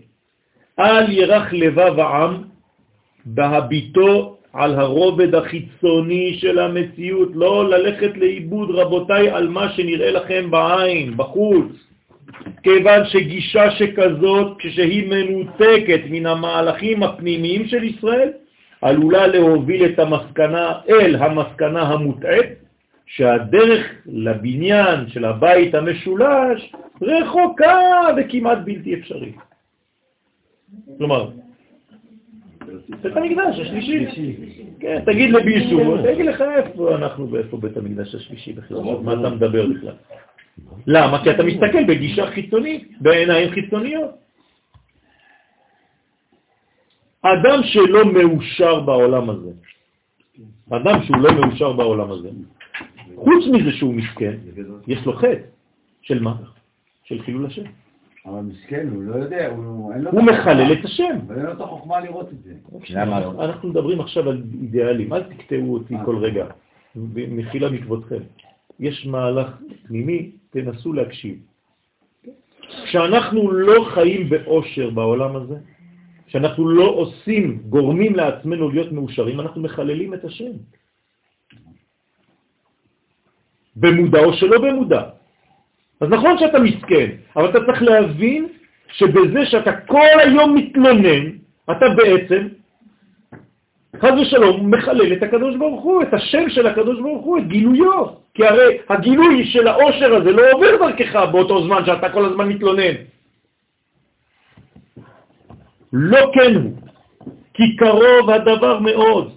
אל 0.80 1.12
ירח 1.12 1.54
לבב 1.54 2.00
העם 2.00 2.44
בהביטו 3.26 4.38
על 4.54 4.76
הרובד 4.76 5.36
החיצוני 5.36 6.38
של 6.40 6.60
המציאות, 6.60 7.30
לא 7.34 7.70
ללכת 7.70 8.18
לאיבוד 8.18 8.72
רבותיי 8.72 9.30
על 9.30 9.48
מה 9.48 9.70
שנראה 9.70 10.12
לכם 10.12 10.52
בעין, 10.52 11.18
בחוץ. 11.18 11.66
כיוון 12.64 13.06
שגישה 13.06 13.72
שכזאת, 13.72 14.58
כשהיא 14.60 15.10
מנותקת 15.10 16.02
מן 16.10 16.26
המהלכים 16.26 17.04
הפנימיים 17.04 17.68
של 17.68 17.84
ישראל, 17.84 18.30
עלולה 18.82 19.28
להוביל 19.28 19.86
את 19.86 20.00
המסקנה 20.00 20.74
אל 20.90 21.16
המסקנה 21.16 21.82
המוטעת, 21.82 22.67
שהדרך 23.08 23.86
לבניין 24.06 25.10
של 25.10 25.26
הבית 25.26 25.76
המשולש 25.76 26.74
רחוקה 27.02 27.80
וכמעט 28.18 28.58
בלתי 28.64 28.94
אפשרית. 28.94 29.36
כלומר, 30.98 31.30
בית 33.02 33.18
המקדש 33.18 33.60
השלישי. 33.60 34.06
כן, 34.80 35.02
תגיד 35.06 35.30
למישהו, 35.30 35.98
תגיד 36.04 36.26
לך 36.26 36.42
איפה 36.42 36.96
אנחנו 36.96 37.32
ואיפה 37.32 37.58
בית 37.58 37.78
המקדש 37.78 38.16
השלישי 38.16 38.54
בכלל, 38.54 38.78
מה 39.04 39.14
אתה 39.14 39.30
מדבר 39.30 39.68
בכלל? 39.68 39.96
למה? 40.88 41.24
כי 41.24 41.32
אתה 41.32 41.44
מסתכל 41.44 41.84
בגישה 41.88 42.28
חיצונית, 42.28 43.02
בעיניים 43.02 43.52
חיצוניות. 43.52 44.12
אדם 47.22 47.60
שלא 47.64 48.06
מאושר 48.06 48.80
בעולם 48.80 49.30
הזה, 49.30 49.52
אדם 50.70 51.04
שהוא 51.04 51.18
לא 51.18 51.32
מאושר 51.34 51.74
בעולם 51.74 52.12
הזה, 52.12 52.30
חוץ 53.18 53.46
מזה 53.54 53.72
שהוא 53.72 53.94
מסכן, 53.94 54.36
יש 54.88 55.06
לו 55.06 55.14
חטא. 55.14 55.58
של 56.02 56.24
מה? 56.24 56.36
של 57.04 57.22
חילול 57.22 57.46
השם. 57.46 57.64
אבל 58.26 58.42
מסכן, 58.42 58.88
הוא 58.94 59.04
לא 59.04 59.16
יודע, 59.16 59.48
הוא 59.48 59.94
אין 59.94 60.02
לו... 60.02 60.12
הוא 60.12 60.24
מחלל 60.24 60.74
את 60.74 60.86
השם. 60.86 61.18
אבל 61.28 61.36
אין 61.36 61.46
לו 61.46 61.52
את 61.52 61.62
החוכמה 61.62 62.00
לראות 62.00 62.30
את 62.34 62.44
זה. 62.44 62.54
לא? 63.20 63.46
אנחנו 63.46 63.70
מדברים 63.70 64.02
עכשיו 64.02 64.30
על 64.30 64.44
אידיאלים, 64.62 65.14
אל 65.14 65.24
תקטעו 65.24 65.74
אותי 65.74 65.96
כל 66.06 66.18
רגע, 66.18 66.46
מחילה 67.16 67.70
מכבודכם. 67.70 68.22
יש 68.80 69.06
מהלך 69.06 69.48
פנימי, 69.88 70.32
תנסו 70.50 70.94
להקשיב. 70.94 71.36
כשאנחנו 72.84 73.52
לא 73.52 73.86
חיים 73.94 74.30
באושר 74.30 74.90
בעולם 74.90 75.36
הזה, 75.36 75.56
כשאנחנו 76.28 76.70
לא 76.70 76.90
עושים, 76.90 77.62
גורמים 77.70 78.16
לעצמנו 78.16 78.70
להיות 78.70 78.92
מאושרים, 78.92 79.40
אנחנו 79.40 79.62
מחללים 79.62 80.14
את 80.14 80.26
השם. 80.26 80.52
במודע 83.80 84.20
או 84.20 84.34
שלא 84.34 84.58
במודע. 84.60 85.02
אז 86.02 86.10
נכון 86.10 86.38
שאתה 86.38 86.60
מסכן, 86.60 87.10
אבל 87.36 87.50
אתה 87.50 87.60
צריך 87.66 87.82
להבין 87.82 88.48
שבזה 88.92 89.46
שאתה 89.46 89.72
כל 89.74 90.20
היום 90.20 90.56
מתלונן, 90.56 91.26
אתה 91.72 91.86
בעצם, 91.96 92.48
חז 94.02 94.14
ושלום, 94.22 94.72
מחלל 94.72 95.14
את 95.14 95.24
הקדוש 95.24 95.56
ברוך 95.56 95.84
הוא, 95.84 96.02
את 96.02 96.14
השם 96.14 96.50
של 96.50 96.68
הקדוש 96.68 97.00
ברוך 97.00 97.26
הוא, 97.26 97.38
את 97.38 97.48
גילויו. 97.48 98.06
כי 98.34 98.46
הרי 98.46 98.78
הגילוי 98.90 99.46
של 99.46 99.68
העושר 99.68 100.16
הזה 100.16 100.32
לא 100.32 100.42
עובר 100.52 100.78
דרכך 100.78 101.16
באותו 101.32 101.64
זמן 101.64 101.86
שאתה 101.86 102.10
כל 102.10 102.26
הזמן 102.26 102.50
מתלונן. 102.50 102.96
לא 105.94 106.32
כן 106.34 106.56
הוא, 106.56 106.72
כי 107.54 107.76
קרוב 107.76 108.30
הדבר 108.30 108.80
מאוד, 108.80 109.37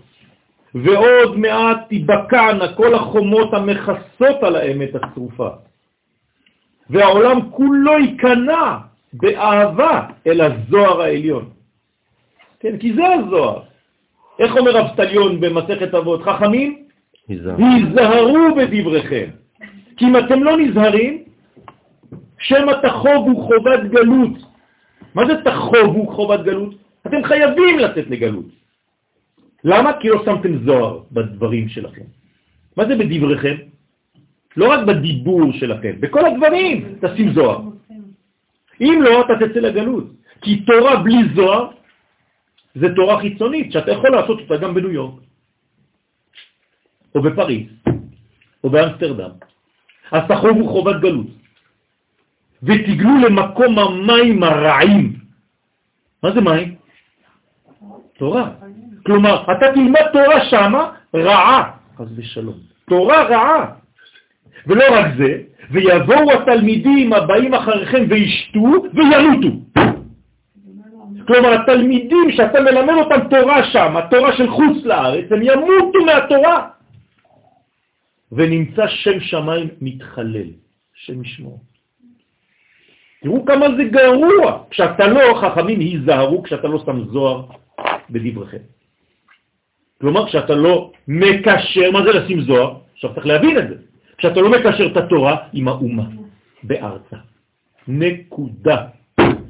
ועוד 0.74 1.38
מעט 1.38 1.88
תיבקענה 1.88 2.72
כל 2.74 2.94
החומות 2.94 3.54
המכסות 3.54 4.42
על 4.42 4.56
האמת 4.56 4.90
הצרופה. 4.94 5.48
והעולם 6.90 7.50
כולו 7.50 7.98
ייכנע 7.98 8.76
באהבה 9.12 10.06
אל 10.26 10.40
הזוהר 10.40 11.00
העליון. 11.00 11.50
כן, 12.60 12.78
כי 12.78 12.94
זה 12.94 13.02
הזוהר. 13.06 13.60
איך 14.38 14.56
אומר 14.56 14.80
אבסטליון 14.80 15.40
במסכת 15.40 15.94
אבות? 15.94 16.22
חכמים? 16.22 16.82
היזהרו 17.28 18.54
בדבריכם. 18.56 19.28
כי 19.96 20.04
אם 20.04 20.16
אתם 20.16 20.42
לא 20.42 20.56
נזהרים, 20.56 21.22
שמא 22.38 22.72
תחובו 22.82 23.36
חובת 23.36 23.80
גלות. 23.90 24.38
מה 25.14 25.22
זה 25.26 25.34
תחובו 25.44 26.06
חובת 26.06 26.40
גלות? 26.40 26.74
אתם 27.06 27.24
חייבים 27.24 27.78
לצאת 27.78 28.10
לגלות. 28.10 28.59
למה? 29.64 29.92
כי 30.00 30.08
לא 30.08 30.22
שמתם 30.24 30.64
זוהר 30.64 31.00
בדברים 31.12 31.68
שלכם. 31.68 32.04
מה 32.76 32.84
זה 32.88 32.96
בדבריכם? 32.96 33.56
לא 34.56 34.70
רק 34.70 34.80
בדיבור 34.86 35.52
שלכם, 35.52 36.00
בכל 36.00 36.26
הדברים 36.26 36.98
תשים 37.00 37.32
זוהר. 37.32 37.60
אם 38.80 38.98
לא, 39.02 39.20
אתה 39.20 39.46
תצא 39.46 39.60
לגלות. 39.60 40.04
כי 40.40 40.64
תורה 40.64 40.96
בלי 40.96 41.18
זוהר 41.34 41.70
זה 42.74 42.86
תורה 42.94 43.20
חיצונית, 43.20 43.72
שאתה 43.72 43.90
יכול 43.90 44.10
לעשות 44.10 44.40
אותה 44.40 44.56
גם 44.56 44.74
בניו 44.74 44.90
יורק, 44.90 45.20
או 47.14 47.22
בפריז, 47.22 47.66
או 48.64 48.70
באמסטרדם. 48.70 49.30
אז 50.12 50.22
תחובו 50.28 50.68
חובת 50.68 51.00
גלות, 51.00 51.26
ותגלו 52.62 53.10
למקום 53.28 53.78
המים 53.78 54.42
הרעים. 54.42 55.20
מה 56.22 56.32
זה 56.32 56.40
מים? 56.40 56.74
תורה. 58.18 58.50
כלומר, 59.06 59.42
אתה 59.42 59.72
תלמד 59.74 60.06
תורה 60.12 60.44
שמה 60.44 60.90
רעה, 61.14 61.70
חס 61.98 62.06
ושלום. 62.16 62.58
תורה 62.88 63.22
רעה. 63.22 63.66
ולא 64.66 64.84
רק 64.90 65.06
זה, 65.18 65.38
ויבואו 65.70 66.32
התלמידים 66.32 67.12
הבאים 67.12 67.54
אחריכם 67.54 68.04
וישתו 68.08 68.60
וימותו. 68.94 69.48
כלומר, 71.26 71.52
התלמידים 71.52 72.30
שאתה 72.30 72.60
מלמד 72.60 72.94
אותם 72.94 73.28
תורה 73.30 73.64
שם, 73.72 73.96
התורה 73.96 74.36
של 74.36 74.50
חוץ 74.50 74.84
לארץ, 74.84 75.24
הם 75.32 75.42
ימותו 75.42 75.98
מהתורה. 76.06 76.68
ונמצא 78.32 78.86
שם 78.86 79.20
שמיים 79.20 79.68
מתחלל, 79.80 80.50
שם 80.94 81.22
ישמור. 81.22 81.60
תראו 83.22 83.44
כמה 83.44 83.66
זה 83.76 83.84
גרוע, 83.84 84.64
כשאתה 84.70 85.06
לא, 85.06 85.40
חכמים 85.40 85.80
היזהרו, 85.80 86.42
כשאתה 86.42 86.68
לא 86.68 86.78
שם 86.86 87.04
זוהר 87.04 87.46
בדבריכם. 88.10 88.79
כלומר, 90.00 90.26
כשאתה 90.26 90.54
לא 90.54 90.92
מקשר, 91.08 91.90
מה 91.90 92.02
זה 92.02 92.10
לשים 92.12 92.40
זוהר? 92.40 92.74
עכשיו 92.94 93.14
צריך 93.14 93.26
להבין 93.26 93.58
את 93.58 93.68
זה. 93.68 93.74
כשאתה 94.18 94.40
לא 94.40 94.50
מקשר 94.50 94.86
את 94.86 94.96
התורה 94.96 95.36
עם 95.52 95.68
האומה 95.68 96.06
בארצה. 96.62 97.16
נקודה. 97.88 98.76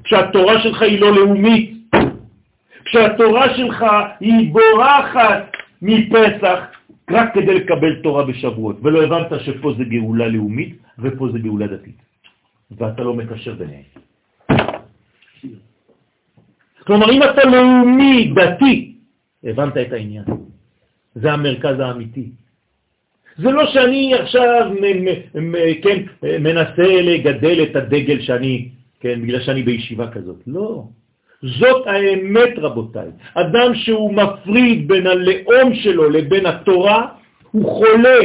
כשהתורה 0.04 0.62
שלך 0.62 0.82
היא 0.82 1.00
לא 1.00 1.16
לאומית, 1.16 1.70
כשהתורה 2.84 3.56
שלך 3.56 3.84
היא 4.20 4.52
בורחת 4.52 5.42
מפסח 5.82 6.58
רק 7.10 7.34
כדי 7.34 7.54
לקבל 7.54 8.02
תורה 8.02 8.24
בשבועות, 8.24 8.76
ולא 8.82 9.02
הבנת 9.02 9.40
שפה 9.40 9.72
זה 9.78 9.84
גאולה 9.84 10.28
לאומית 10.28 10.76
ופה 10.98 11.28
זה 11.32 11.38
גאולה 11.38 11.66
דתית, 11.66 11.98
ואתה 12.70 13.02
לא 13.02 13.14
מקשר 13.14 13.54
ביניהם. 13.54 13.86
כלומר, 16.86 17.10
אם 17.10 17.22
אתה 17.22 17.44
לאומי, 17.44 18.32
דתי, 18.34 18.94
הבנת 19.44 19.76
את 19.76 19.92
העניין. 19.92 20.24
זה 21.14 21.32
המרכז 21.32 21.80
האמיתי. 21.80 22.30
זה 23.38 23.50
לא 23.50 23.66
שאני 23.66 24.14
עכשיו 24.14 24.72
כן, 25.82 25.98
מנסה 26.40 26.88
לגדל 27.02 27.62
את 27.62 27.76
הדגל 27.76 28.20
שאני, 28.20 28.68
כן, 29.00 29.22
בגלל 29.22 29.40
שאני 29.40 29.62
בישיבה 29.62 30.10
כזאת. 30.10 30.42
לא. 30.46 30.84
זאת 31.42 31.86
האמת, 31.86 32.58
רבותיי. 32.58 33.08
אדם 33.34 33.74
שהוא 33.74 34.14
מפריד 34.14 34.88
בין 34.88 35.06
הלאום 35.06 35.74
שלו 35.74 36.10
לבין 36.10 36.46
התורה, 36.46 37.08
הוא 37.50 37.64
חולה. 37.64 38.20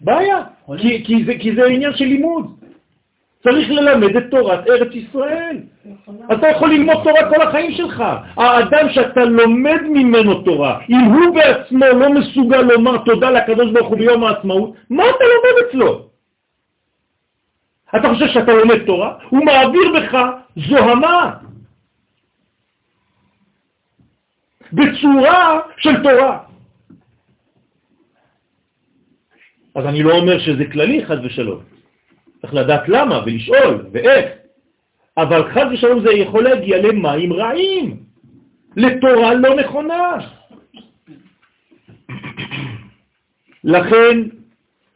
בעיה, 0.00 0.42
כי, 0.78 1.04
כי, 1.04 1.24
זה, 1.24 1.32
כי 1.40 1.54
זה 1.54 1.66
עניין 1.66 1.92
של 1.94 2.04
לימוד. 2.04 2.59
צריך 3.42 3.70
ללמד 3.70 4.16
את 4.16 4.24
תורת 4.30 4.68
ארץ 4.68 4.94
ישראל. 4.94 5.56
אתה 6.32 6.48
יכול 6.48 6.70
ללמוד 6.70 6.96
תורה 7.04 7.30
כל 7.30 7.42
החיים 7.42 7.72
שלך. 7.72 8.04
האדם 8.36 8.88
שאתה 8.90 9.24
לומד 9.24 9.80
ממנו 9.82 10.42
תורה, 10.42 10.80
אם 10.88 11.00
הוא 11.00 11.34
בעצמו 11.34 11.86
לא 11.86 12.12
מסוגל 12.12 12.62
לומר 12.62 12.98
תודה 12.98 13.30
לקדוש 13.30 13.70
ברוך 13.72 13.88
הוא 13.88 13.98
ביום 13.98 14.24
העצמאות, 14.24 14.74
מה 14.90 15.02
אתה 15.02 15.24
לומד 15.24 15.68
אצלו? 15.68 16.06
אתה 17.96 18.08
חושב 18.14 18.26
שאתה 18.26 18.52
לומד 18.52 18.78
תורה? 18.86 19.14
הוא 19.28 19.44
מעביר 19.44 19.92
בך 19.96 20.18
זוהמה 20.56 21.30
בצורה 24.72 25.60
של 25.76 26.02
תורה. 26.02 26.38
אז 29.74 29.86
אני 29.86 30.02
לא 30.02 30.12
אומר 30.14 30.38
שזה 30.38 30.64
כללי, 30.72 31.06
חד 31.06 31.24
ושלום. 31.24 31.79
צריך 32.40 32.54
לדעת 32.54 32.88
למה 32.88 33.22
ולשאול 33.26 33.86
ואיך. 33.92 34.26
אבל 35.16 35.52
חז 35.52 35.66
ושלום 35.72 36.00
זה 36.00 36.12
יכול 36.12 36.44
להגיע 36.44 36.82
למים 36.82 37.32
רעים, 37.32 37.96
לתורה 38.76 39.34
לא 39.34 39.56
נכונה. 39.56 40.16
לכן 43.64 44.18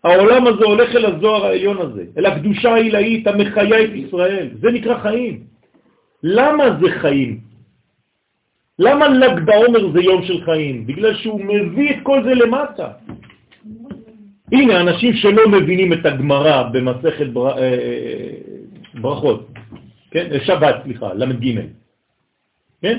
העולם 0.05 0.47
הזה 0.47 0.65
הולך 0.65 0.97
אל 0.97 1.05
הזוהר 1.05 1.47
העליון 1.47 1.79
הזה, 1.79 2.05
אל 2.19 2.27
הקדושה 2.27 2.73
העילאית 2.73 3.27
המחיה 3.27 3.85
את 3.85 3.91
ישראל. 3.95 4.49
זה 4.61 4.71
נקרא 4.71 4.99
חיים. 4.99 5.41
למה 6.23 6.65
זה 6.81 6.91
חיים? 7.01 7.41
למה 8.79 9.09
ל"ג 9.09 9.45
בעומר 9.45 9.93
זה 9.93 10.01
יום 10.01 10.23
של 10.25 10.45
חיים? 10.45 10.87
בגלל 10.87 11.15
שהוא 11.15 11.41
מביא 11.45 11.91
את 11.91 11.97
כל 12.03 12.25
זה 12.25 12.35
למטה. 12.35 12.89
הנה, 14.53 14.81
אנשים 14.81 15.13
שלא 15.13 15.49
מבינים 15.49 15.93
את 15.93 16.07
הגמרא 16.07 16.63
במסכת 16.63 17.27
בר... 17.27 17.59
אה, 17.59 17.63
אה, 17.63 18.31
ברכות, 18.95 19.49
כן? 20.11 20.29
שבת, 20.45 20.75
סליחה, 20.85 21.15
ל"ג, 21.15 21.61
כן? 22.83 22.99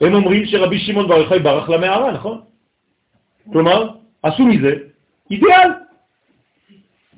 הם 0.00 0.14
אומרים 0.14 0.46
שרבי 0.46 0.78
שמעון 0.78 1.08
בר 1.08 1.16
יוחאי 1.16 1.38
ברח 1.38 1.68
למערה, 1.68 2.12
נכון? 2.12 2.40
כלומר, 3.52 3.88
עשו 4.22 4.46
מזה 4.46 4.74
אידיאל. 5.30 5.68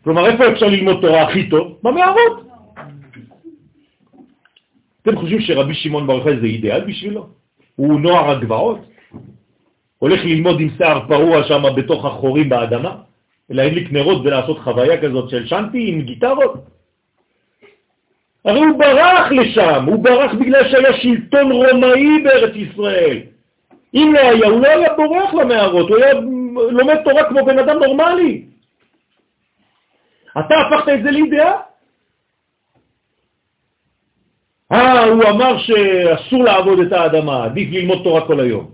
כלומר, 0.04 0.26
איפה 0.26 0.52
אפשר 0.52 0.66
ללמוד 0.66 1.00
תורה 1.00 1.22
הכי 1.22 1.48
טוב? 1.48 1.78
במערות. 1.82 2.46
אתם 5.02 5.16
חושבים 5.16 5.40
שרבי 5.40 5.74
שמעון 5.74 6.06
בר 6.06 6.14
יוחאי 6.14 6.40
זה 6.40 6.46
אידיאל 6.46 6.84
בשבילו? 6.84 7.28
הוא 7.76 8.00
נוער 8.00 8.30
הגבעות? 8.30 8.78
הולך 9.98 10.24
ללמוד 10.24 10.60
עם 10.60 10.68
שיער 10.76 11.08
פרוע 11.08 11.44
שם 11.44 11.62
בתוך 11.76 12.04
החורים 12.04 12.48
באדמה? 12.48 12.96
להדליק 13.50 13.92
נרות 13.92 14.20
ולעשות 14.24 14.58
חוויה 14.58 15.02
כזאת 15.02 15.30
של 15.30 15.46
שנטי 15.46 15.88
עם 15.88 16.00
גיטרות? 16.00 16.54
הרי 18.44 18.60
הוא 18.60 18.78
ברח 18.78 19.32
לשם, 19.32 19.84
הוא 19.86 20.04
ברח 20.04 20.32
בגלל 20.34 20.68
שהיה 20.70 20.92
שלטון 20.92 21.52
רומאי 21.52 22.22
בארץ 22.24 22.56
ישראל. 22.56 23.18
אם 23.94 24.12
לא 24.14 24.20
היה, 24.20 24.46
הוא 24.46 24.60
לא 24.60 24.68
היה 24.68 24.94
בורח 24.96 25.34
למערות, 25.34 25.88
הוא 25.88 25.96
היה 25.96 26.14
לומד 26.70 26.96
תורה 27.04 27.28
כמו 27.28 27.44
בן 27.44 27.58
אדם 27.58 27.78
נורמלי. 27.78 28.44
אתה 30.38 30.54
הפכת 30.60 30.88
את 30.88 31.02
זה 31.02 31.10
לידיעה? 31.10 31.52
אה, 34.72 35.04
הוא 35.04 35.24
אמר 35.24 35.58
שאסור 35.58 36.44
לעבוד 36.44 36.78
את 36.80 36.92
האדמה, 36.92 37.44
עדיף 37.44 37.68
ללמוד 37.72 38.00
תורה 38.04 38.26
כל 38.26 38.40
היום. 38.40 38.70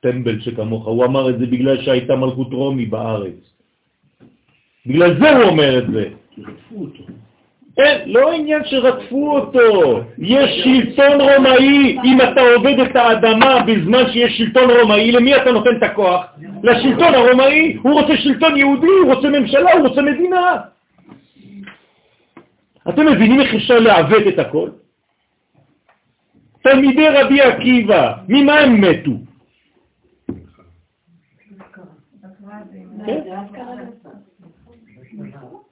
טמבל 0.00 0.40
שכמוך, 0.40 0.86
הוא 0.86 1.04
אמר 1.04 1.30
את 1.30 1.38
זה 1.38 1.46
בגלל 1.46 1.82
שהייתה 1.82 2.16
מלכות 2.16 2.52
רומי 2.52 2.86
בארץ. 2.86 3.55
בגלל 4.86 5.20
זה 5.20 5.36
הוא 5.36 5.42
אומר 5.44 5.78
את 5.78 5.90
זה. 5.92 6.08
אין, 7.78 8.00
לא 8.06 8.32
עניין 8.32 8.64
שרדפו 8.64 9.36
אותו. 9.38 10.00
יש 10.18 10.50
שלטון 10.64 11.20
רומאי, 11.20 11.98
אם 12.04 12.18
אתה 12.20 12.40
עובד 12.40 12.78
את 12.78 12.96
האדמה 12.96 13.62
בזמן 13.66 14.12
שיש 14.12 14.38
שלטון 14.38 14.70
רומאי, 14.70 15.12
למי 15.12 15.36
אתה 15.36 15.52
נותן 15.52 15.76
את 15.76 15.82
הכוח? 15.82 16.26
לשלטון 16.62 17.14
הרומאי. 17.14 17.76
הוא 17.82 18.00
רוצה 18.00 18.16
שלטון 18.16 18.56
יהודי, 18.56 18.86
הוא 18.86 19.14
רוצה 19.14 19.28
ממשלה, 19.28 19.72
הוא 19.72 19.88
רוצה 19.88 20.02
מדינה. 20.02 20.56
אתם 22.88 23.06
מבינים 23.06 23.40
איך 23.40 23.54
אפשר 23.54 23.78
לעוות 23.78 24.26
את 24.28 24.38
הכל? 24.38 24.68
תלמידי 26.62 27.08
רבי 27.08 27.40
עקיבא, 27.40 28.12
ממה 28.28 28.58
הם 28.58 28.80
מתו? 28.80 29.10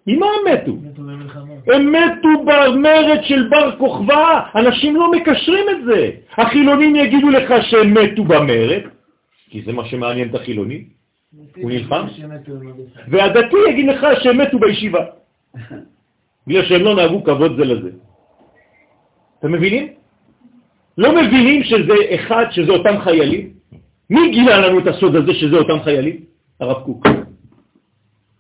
ממה 0.07 0.27
הם 0.27 0.53
מתו? 0.53 0.73
הם 1.75 1.93
מתו 1.93 2.45
במרד 2.45 3.21
של 3.23 3.49
בר 3.49 3.77
כוכבא, 3.79 4.41
אנשים 4.55 4.97
לא 4.97 5.11
מקשרים 5.13 5.67
את 5.71 5.85
זה. 5.85 6.11
החילונים 6.37 6.97
יגידו 6.97 7.31
לך 7.31 7.55
שהם 7.63 7.95
מתו 7.95 8.25
במרד, 8.25 8.83
כי 9.51 9.63
זה 9.63 9.73
מה 9.73 9.85
שמעניין 9.85 10.29
את 10.29 10.35
החילוני, 10.35 10.85
הוא 11.57 11.71
נלחם, 11.71 12.07
והדתי 13.09 13.57
יגיד 13.71 13.87
לך 13.87 14.07
שהם 14.23 14.39
מתו 14.39 14.59
בישיבה, 14.59 15.05
בגלל 16.47 16.65
שהם 16.65 16.83
לא 16.83 16.95
נהגו 16.95 17.25
כבוד 17.25 17.57
זה 17.57 17.65
לזה. 17.65 17.91
אתם 19.39 19.53
מבינים? 19.53 19.89
לא 20.99 21.23
מבינים 21.23 21.65
שזה 21.65 21.95
אחד, 22.15 22.45
שזה 22.51 22.73
אותם 22.73 23.01
חיילים? 23.01 23.51
מי 24.11 24.31
גילה 24.31 24.69
לנו 24.69 24.79
את 24.79 24.87
הסוד 24.87 25.17
הזה 25.17 25.35
שזה 25.35 25.57
אותם 25.57 25.83
חיילים? 25.85 26.17
הרב 26.61 26.83
קוק. 26.83 27.07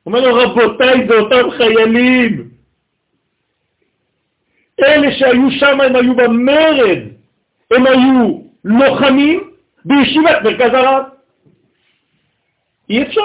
אומר 0.07 0.21
לו, 0.21 0.35
רבותיי, 0.35 1.07
זה 1.09 1.15
אותם 1.15 1.51
חיילים. 1.51 2.49
אלה 4.81 5.13
שהיו 5.19 5.51
שם, 5.51 5.81
הם 5.81 5.97
היו 5.97 6.17
במרד, 6.17 6.99
הם 7.71 7.87
היו 7.87 8.41
לוחמים 8.65 9.51
בישיבת 9.85 10.43
מרכז 10.45 10.75
הרב. 10.75 11.05
אי 12.91 13.03
אפשר, 13.03 13.21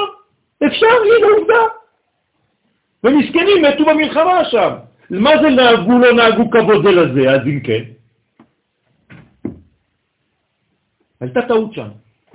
אפשר, 0.67 0.87
הנה 0.87 1.27
עובדה. 1.37 1.63
ומסכנים 3.03 3.61
מתו 3.61 3.85
במלחמה 3.85 4.45
שם. 4.45 4.69
מה 5.09 5.31
זה 5.41 5.49
נהגו, 5.49 5.99
לא 5.99 6.13
נהגו 6.13 6.49
כבוד 6.51 6.85
זה 6.85 6.91
לזה, 6.91 7.31
אז 7.31 7.47
אם 7.47 7.59
כן? 7.59 7.83
הייתה 11.19 11.41
טעות 11.41 11.73
שם. 11.73 11.87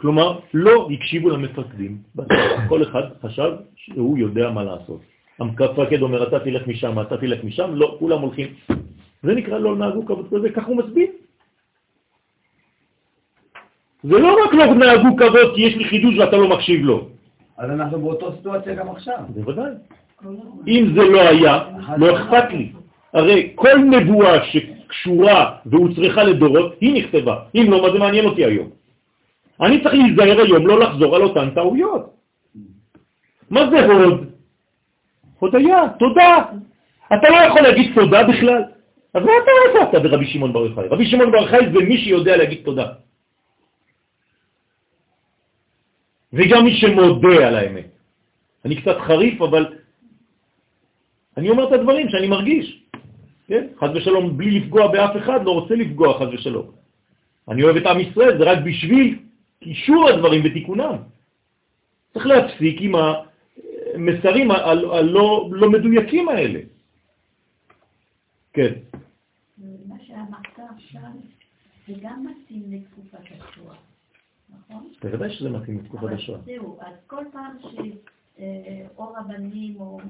כלומר, 0.05 0.39
לא 0.55 0.89
הקשיבו 0.93 1.31
למפקדים. 1.31 1.99
כל 2.69 2.83
אחד 2.83 3.03
חשב 3.23 3.51
שהוא 3.77 4.19
יודע 4.19 4.51
מה 4.51 4.65
לעשות. 4.65 5.01
המפקד 5.41 6.03
אומר, 6.03 6.29
אתה 6.29 6.45
תלך 6.45 6.67
משם, 6.67 7.01
אתה 7.01 7.17
תלך 7.17 7.45
משם, 7.45 7.71
לא, 7.75 7.97
כולם 7.99 8.21
הולכים. 8.21 8.47
זה 9.23 9.35
נקרא 9.35 9.59
לא 9.59 9.77
נהגו 9.77 10.07
כבוד 10.07 10.29
כזה, 10.31 10.51
כך 10.51 10.67
הוא 10.67 10.77
מסביר. 10.77 11.07
זה 14.03 14.19
לא 14.19 14.37
רק 14.45 14.55
לא 14.55 14.75
נהגו 14.75 15.17
כבוד 15.17 15.55
כי 15.55 15.61
יש 15.61 15.77
לי 15.77 15.85
חידוש 15.85 16.19
ואתה 16.19 16.37
לא 16.37 16.49
מקשיב 16.49 16.81
לו. 16.85 17.09
אז 17.59 17.71
אנחנו 17.71 18.01
באותו 18.01 18.33
סיטואציה 18.37 18.75
גם 18.75 18.89
עכשיו. 18.89 19.19
בוודאי. 19.29 19.73
אם 20.69 20.85
זה 20.97 21.03
לא 21.05 21.21
היה, 21.21 21.53
לא 21.97 22.17
אכפת 22.17 22.53
לי. 22.53 22.73
הרי 23.15 23.53
כל 23.55 23.79
נבואה 23.79 24.45
שקשורה 24.53 25.57
והוצרכה 25.67 26.23
לדורות, 26.25 26.77
היא 26.81 26.93
נכתבה. 27.05 27.37
אם 27.55 27.67
לא, 27.71 27.83
מה 27.83 27.93
זה 27.93 27.99
מעניין 27.99 28.25
אותי 28.25 28.45
היום? 28.45 28.84
אני 29.61 29.83
צריך 29.83 29.95
להיזהר 29.95 30.41
היום 30.41 30.67
לא 30.67 30.81
לחזור 30.81 31.17
על 31.17 31.23
אותן 31.23 31.51
טעויות. 31.55 32.15
מה 33.51 33.71
זה 33.71 33.87
הוד? 33.87 34.31
הודיה, 35.39 35.83
תודה. 35.99 36.45
אתה 37.07 37.29
לא 37.31 37.37
יכול 37.37 37.61
להגיד 37.61 37.95
תודה 37.95 38.25
בכלל. 38.25 38.63
אז 39.15 39.23
מה 39.23 39.33
אתה 39.43 39.51
עשית 39.79 40.03
ברבי 40.03 40.27
שמעון 40.27 40.53
בר 40.53 40.67
יוחאי? 40.67 40.89
רבי 40.89 41.07
שמעון 41.07 41.31
בר 41.31 41.43
יוחאי 41.43 41.73
זה 41.73 41.81
מי 41.85 41.99
שיודע 41.99 42.37
להגיד 42.37 42.61
תודה. 42.65 42.87
וגם 46.33 46.65
מי 46.65 46.75
שמודה 46.77 47.49
על 47.49 47.57
האמת. 47.57 47.87
אני 48.65 48.77
קצת 48.83 48.97
חריף, 49.07 49.43
אבל 49.43 49.67
אני 51.37 51.51
אומר 51.51 51.69
את 51.69 51.73
הדברים 51.73 52.09
שאני 52.09 52.27
מרגיש. 52.27 52.83
כן? 53.47 53.67
חז 53.79 53.91
ושלום, 53.95 54.37
בלי 54.37 54.51
לפגוע 54.51 54.89
באף 54.89 55.17
אחד, 55.17 55.45
לא 55.45 55.51
רוצה 55.51 55.75
לפגוע 55.75 56.19
חז 56.19 56.29
ושלום. 56.33 56.67
אני 57.49 57.63
אוהב 57.63 57.77
את 57.77 57.87
עם 57.87 58.01
ישראל, 58.01 58.39
זה 58.39 58.45
רק 58.45 58.59
בשביל 58.65 59.19
קישור 59.65 60.09
הדברים 60.09 60.43
ותיקונם. 60.45 60.97
צריך 62.13 62.27
להפסיק 62.27 62.77
עם 62.81 62.93
המסרים 62.95 64.51
הלא 64.51 65.49
לא 65.53 65.71
מדויקים 65.71 66.29
האלה. 66.29 66.61
כן. 68.53 68.73
מה 69.89 69.95
שאמרת 70.07 70.71
עכשיו, 70.77 71.11
זה 71.89 71.95
גם 72.03 72.27
מתאים 72.27 72.63
לתקופת 72.69 73.25
השואה, 73.25 73.77
נכון? 74.51 74.93
בוודאי 75.03 75.31
שזה 75.35 75.51
מתאים 75.51 75.79
לתקופת 75.79 76.13
השואה. 76.13 76.39
זהו, 76.45 76.79
אז 76.81 76.95
כל 77.07 77.25
פעם 77.33 77.57
שאו 77.61 79.13
רבנים 79.13 79.77
או 79.81 80.01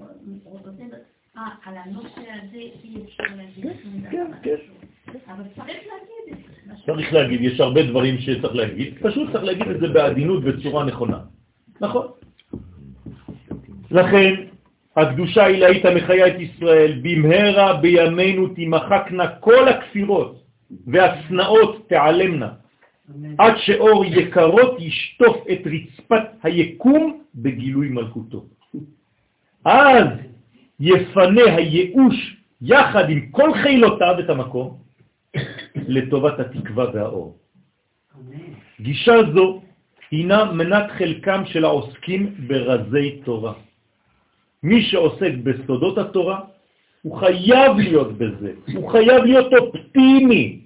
נותנים, 0.65 0.91
אה, 1.37 1.43
על 1.65 1.77
הנושא 1.77 2.21
הזה 2.43 2.57
אי 2.57 3.05
אפשר 3.05 3.25
להגיד 3.37 3.65
כן, 4.11 4.11
כן. 4.11 4.31
כן. 4.43 4.87
אבל 5.29 5.45
צריך 5.57 5.69
להגיד 5.69 6.33
את 6.33 6.39
זה. 6.67 6.87
צריך 6.87 7.13
להגיד, 7.13 7.41
יש 7.41 7.61
הרבה 7.61 7.83
דברים 7.83 8.19
שצריך 8.19 8.55
להגיד, 8.55 8.95
פשוט 9.03 9.33
צריך 9.33 9.45
להגיד 9.45 9.69
את 9.69 9.81
זה 9.81 9.89
בעדינות 9.89 10.45
בצורה 10.45 10.85
נכונה. 10.85 11.19
נכון. 11.81 12.07
לכן, 13.91 14.35
הקדושה 14.97 15.43
העילאית 15.43 15.85
המחיה 15.85 16.27
את 16.27 16.41
ישראל, 16.41 17.01
במהרה 17.03 17.81
בימינו 17.81 18.49
תמחקנה 18.49 19.27
כל 19.29 19.69
הכפירות 19.69 20.43
והצנאות 20.87 21.89
תעלמנה, 21.89 22.49
עד 23.39 23.55
שאור 23.57 24.05
יקרות 24.05 24.81
ישטוף 24.81 25.37
את 25.53 25.61
רצפת 25.67 26.23
היקום 26.43 27.21
בגילוי 27.35 27.89
מלכותו. 27.89 28.45
אז 29.65 30.09
יפנה 30.81 31.45
הייאוש 31.57 32.37
יחד 32.63 33.11
עם 33.11 33.21
כל 33.31 33.51
חילותיו 33.63 34.15
את 34.21 34.31
המקום 34.31 34.84
לטובת 35.77 36.41
התקווה 36.41 36.87
והאור. 36.95 37.37
גישה 38.81 39.15
זו 39.35 39.63
הינה 40.11 40.53
מנת 40.53 40.91
חלקם 40.91 41.43
של 41.47 41.65
העוסקים 41.65 42.35
ברזי 42.47 43.21
תורה. 43.25 43.53
מי 44.63 44.83
שעוסק 44.83 45.33
בסודות 45.43 45.99
התורה, 45.99 46.41
הוא 47.03 47.17
חייב 47.17 47.77
להיות 47.77 48.19
בזה, 48.19 48.53
הוא 48.75 48.91
חייב 48.91 49.25
להיות 49.25 49.53
אופטימי. 49.55 50.61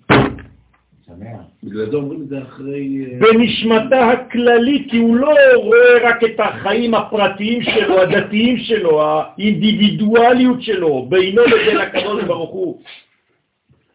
בגלל 1.64 1.90
זה 1.90 1.96
אומרים 1.96 2.22
את 2.22 2.28
זה 2.28 2.42
אחרי... 2.42 3.06
אה, 3.06 3.18
בנשמתה 3.18 4.10
הכללית, 4.10 4.90
כי 4.90 4.96
הוא 4.96 5.16
לא 5.16 5.32
רואה 5.54 6.08
רק 6.08 6.24
את 6.24 6.40
החיים 6.40 6.94
הפרטיים 6.94 7.62
שלו, 7.62 8.00
הדתיים 8.00 8.58
שלו, 8.58 9.02
האינדיבידואליות 9.02 10.62
שלו, 10.62 11.06
בינו 11.08 11.42
לבין 11.42 11.76
הקדוש 11.76 12.24
ברוך 12.24 12.50
הוא. 12.50 12.80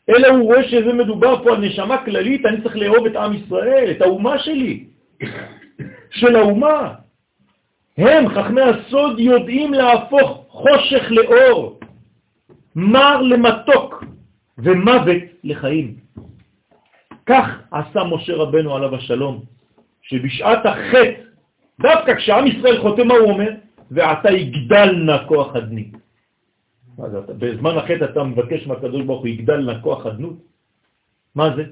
אלא 0.09 0.27
הוא 0.27 0.43
רואה 0.43 0.63
שזה 0.63 0.93
מדובר 0.93 1.43
פה 1.43 1.51
על 1.51 1.61
נשמה 1.61 2.05
כללית, 2.05 2.45
אני 2.45 2.61
צריך 2.61 2.75
לאהוב 2.75 3.05
את 3.05 3.15
עם 3.15 3.33
ישראל, 3.33 3.91
את 3.91 4.01
האומה 4.01 4.39
שלי, 4.39 4.83
של 6.11 6.35
האומה. 6.35 6.93
הם, 7.97 8.29
חכמי 8.29 8.61
הסוד, 8.61 9.19
יודעים 9.19 9.73
להפוך 9.73 10.45
חושך 10.49 11.11
לאור, 11.11 11.79
מר 12.75 13.21
למתוק 13.21 14.03
ומוות 14.57 15.23
לחיים. 15.43 15.95
כך 17.25 17.59
עשה 17.71 18.03
משה 18.03 18.35
רבנו 18.35 18.75
עליו 18.75 18.95
השלום, 18.95 19.43
שבשעת 20.01 20.65
החטא, 20.65 21.21
דווקא 21.81 22.15
כשעם 22.15 22.47
ישראל 22.47 22.81
חותם, 22.81 23.07
מה 23.07 23.13
הוא 23.13 23.31
אומר? 23.31 23.49
ועתה 23.91 24.31
יגדל 24.31 24.91
נא 24.95 25.17
כוח 25.27 25.55
אדני. 26.99 27.33
בזמן 27.37 27.77
החטא 27.77 28.05
אתה 28.05 28.23
מבקש 28.23 28.67
מהקדוש 28.67 29.01
ברוך 29.05 29.19
הוא 29.19 29.27
יגדל 29.27 29.57
נא 29.57 29.81
כוח 29.81 30.05
אדנות? 30.05 30.37
מה 31.35 31.55
זה? 31.55 31.63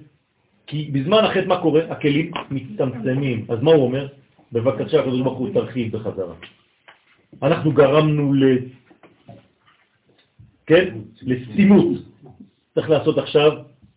כי 0.67 0.91
בזמן 0.93 1.17
החטא 1.17 1.47
מה 1.47 1.61
קורה? 1.61 1.81
הכלים 1.89 2.31
מצטמצמים. 2.51 3.45
אז 3.49 3.61
מה 3.61 3.71
הוא 3.71 3.83
אומר? 3.83 4.07
בבקשה, 4.51 4.99
הקדוש 4.99 5.21
ברוך 5.21 5.39
הוא 5.39 5.53
תרחיב 5.53 5.97
בחזרה. 5.97 6.35
אנחנו 7.43 7.71
גרמנו 7.71 8.33
ל... 8.33 8.43
כן? 10.65 10.97
לסימות. 11.21 11.87
צריך 12.75 12.89
לעשות 12.89 13.17
עכשיו 13.17 13.51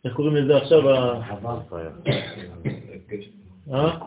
איך 0.04 0.14
קוראים 0.14 0.36
לזה 0.36 0.56
עכשיו? 0.56 0.90
אה? 3.72 3.98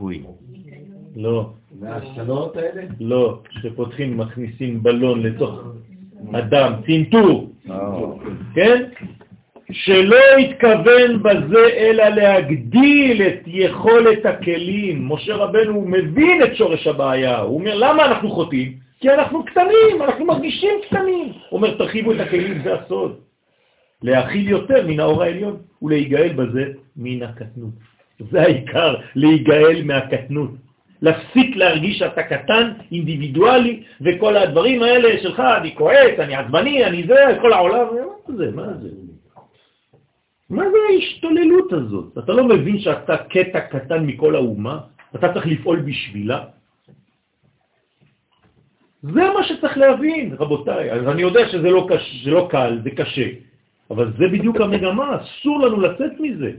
לא. 1.15 1.53
מהשתלות 1.79 2.57
האלה? 2.57 2.81
לא, 2.99 3.41
שפותחים, 3.49 4.17
מכניסים 4.17 4.83
בלון 4.83 5.23
לתוך 5.23 5.59
הדם, 6.33 6.73
צינטור, 6.85 7.49
כן? 8.55 8.83
שלא 9.71 10.37
התכוון 10.39 11.23
בזה 11.23 11.69
אלא 11.77 12.07
להגדיל 12.07 13.21
את 13.27 13.39
יכולת 13.45 14.25
הכלים. 14.25 15.11
משה 15.11 15.35
רבנו 15.35 15.81
מבין 15.81 16.43
את 16.43 16.55
שורש 16.55 16.87
הבעיה, 16.87 17.39
הוא 17.39 17.59
אומר 17.59 17.75
למה 17.75 18.05
אנחנו 18.05 18.31
חוטאים? 18.31 18.73
כי 18.99 19.09
אנחנו 19.09 19.45
קטנים, 19.45 20.01
אנחנו 20.01 20.25
מרגישים 20.25 20.73
קטנים. 20.87 21.25
הוא 21.49 21.57
אומר 21.57 21.77
תרחיבו 21.77 22.11
את 22.11 22.19
הכלים, 22.19 22.61
זה 22.63 22.73
הסוד. 22.73 23.19
להכיל 24.01 24.49
יותר 24.49 24.87
מן 24.87 24.99
האור 24.99 25.23
העליון 25.23 25.57
ולהיגאל 25.81 26.33
בזה 26.33 26.65
מן 26.97 27.23
הקטנות. 27.23 27.73
זה 28.31 28.41
העיקר, 28.41 28.95
להיגאל 29.15 29.83
מהקטנות. 29.83 30.51
להפסיק 31.01 31.55
להרגיש 31.55 31.99
שאתה 31.99 32.23
קטן, 32.23 32.71
אינדיבידואלי, 32.91 33.83
וכל 34.01 34.37
הדברים 34.37 34.83
האלה 34.83 35.09
שלך, 35.21 35.39
אני 35.39 35.75
כועס, 35.75 36.19
אני 36.19 36.35
עצבני, 36.35 36.85
אני 36.85 37.03
זה, 37.07 37.37
כל 37.41 37.53
העולם, 37.53 37.85
מה 38.27 38.35
זה, 38.37 38.51
מה 38.51 38.73
זה? 38.81 38.89
מה 40.49 40.63
זה 40.63 40.77
ההשתוללות 40.89 41.73
הזאת? 41.73 42.17
אתה 42.17 42.33
לא 42.33 42.43
מבין 42.43 42.79
שאתה 42.79 43.17
קטע 43.17 43.59
קטן 43.59 44.05
מכל 44.05 44.35
האומה? 44.35 44.79
אתה 45.15 45.33
צריך 45.33 45.45
לפעול 45.47 45.79
בשבילה? 45.79 46.39
זה 49.03 49.23
מה 49.35 49.43
שצריך 49.43 49.77
להבין, 49.77 50.35
רבותיי. 50.39 50.91
אז 50.91 51.07
אני 51.07 51.21
יודע 51.21 51.49
שזה 51.49 51.69
לא, 51.69 51.87
קש, 51.89 52.27
לא 52.27 52.47
קל, 52.51 52.79
זה 52.83 52.89
קשה. 52.91 53.27
אבל 53.91 54.13
זה 54.17 54.25
בדיוק 54.27 54.61
המגמה, 54.61 55.17
אסור 55.21 55.59
לנו 55.59 55.81
לצאת 55.81 56.19
מזה. 56.19 56.51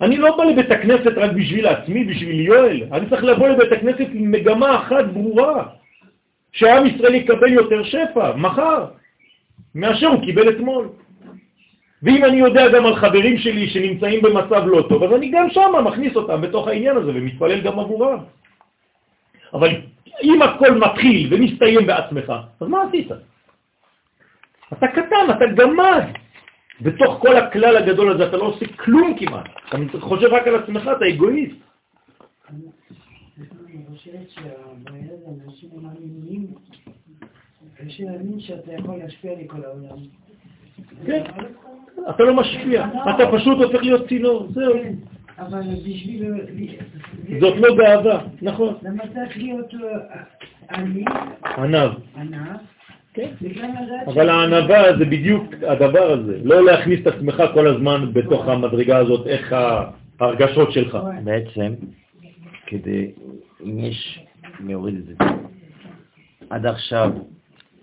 אני 0.00 0.16
לא 0.16 0.36
בא 0.36 0.44
לבית 0.44 0.70
הכנסת 0.70 1.12
רק 1.16 1.30
בשביל 1.30 1.66
עצמי, 1.66 2.04
בשביל 2.04 2.40
יואל, 2.40 2.82
אני 2.92 3.08
צריך 3.08 3.24
לבוא 3.24 3.48
לבית 3.48 3.72
הכנסת 3.72 4.06
עם 4.12 4.30
מגמה 4.30 4.76
אחת 4.76 5.04
ברורה, 5.04 5.66
שהעם 6.52 6.86
ישראל 6.86 7.14
יקבל 7.14 7.52
יותר 7.52 7.82
שפע, 7.84 8.36
מחר, 8.36 8.86
מאשר 9.74 10.06
הוא 10.06 10.22
קיבל 10.24 10.48
אתמול. 10.48 10.88
ואם 12.02 12.24
אני 12.24 12.36
יודע 12.36 12.68
גם 12.68 12.86
על 12.86 12.96
חברים 12.96 13.38
שלי 13.38 13.70
שנמצאים 13.70 14.22
במצב 14.22 14.62
לא 14.66 14.86
טוב, 14.88 15.02
אז 15.04 15.12
אני 15.12 15.28
גם 15.30 15.50
שם 15.50 15.72
מכניס 15.84 16.16
אותם 16.16 16.40
בתוך 16.40 16.68
העניין 16.68 16.96
הזה 16.96 17.10
ומתפלל 17.14 17.60
גם 17.60 17.78
עבורם. 17.78 18.18
אבל 19.54 19.68
אם 20.22 20.42
הכל 20.42 20.70
מתחיל 20.70 21.28
ומסתיים 21.30 21.86
בעצמך, 21.86 22.32
אז 22.60 22.68
מה 22.68 22.82
עשית? 22.88 23.08
אתה 24.72 24.86
קטן, 24.88 25.26
אתה 25.30 25.46
גמד. 25.46 26.04
בתוך 26.82 27.18
כל 27.20 27.36
הכלל 27.36 27.76
הגדול 27.76 28.12
הזה 28.12 28.28
אתה 28.28 28.36
לא 28.36 28.42
עושה 28.42 28.66
כלום 28.66 29.14
כמעט. 29.18 29.48
אתה 29.68 30.00
חושב 30.00 30.26
רק 30.26 30.46
על 30.46 30.54
עצמך, 30.54 30.90
אתה 30.96 31.08
אגואיסט. 31.08 31.56
אתה 42.10 42.24
לא 42.24 42.34
משפיע, 42.34 42.86
אתה 43.14 43.24
פשוט 43.32 43.58
הופך 43.58 43.82
להיות 43.82 44.08
צינור, 44.08 44.46
זהו. 44.52 44.72
כן, 44.72 44.94
אבל 45.38 45.62
בשביל... 45.86 46.34
זאת 47.40 47.54
לא 47.56 47.76
גאווה, 47.76 48.24
נכון. 48.42 48.74
למה 48.82 49.02
צריך 49.14 49.36
להיות 49.36 49.74
עני? 50.70 51.04
ענב. 51.56 51.90
ענב. 52.16 52.56
כן. 53.14 53.30
אבל 54.06 54.28
הענבה 54.28 54.98
זה 54.98 55.04
בדיוק 55.04 55.54
הדבר 55.68 56.12
הזה, 56.12 56.38
לא 56.44 56.64
להכניס 56.64 57.00
את 57.00 57.06
עצמך 57.06 57.42
כל 57.54 57.66
הזמן 57.66 58.12
בתוך 58.12 58.48
המדרגה 58.48 58.96
הזאת, 58.96 59.26
איך 59.26 59.54
ההרגשות 60.20 60.72
שלך. 60.72 60.98
בעצם, 61.24 61.74
כדי, 62.66 63.10
אם 63.64 63.78
יש, 63.78 64.26
אני 64.60 64.74
אוריד 64.74 64.94
את 64.94 65.04
זה, 65.04 65.14
עד 66.50 66.66
עכשיו, 66.66 67.12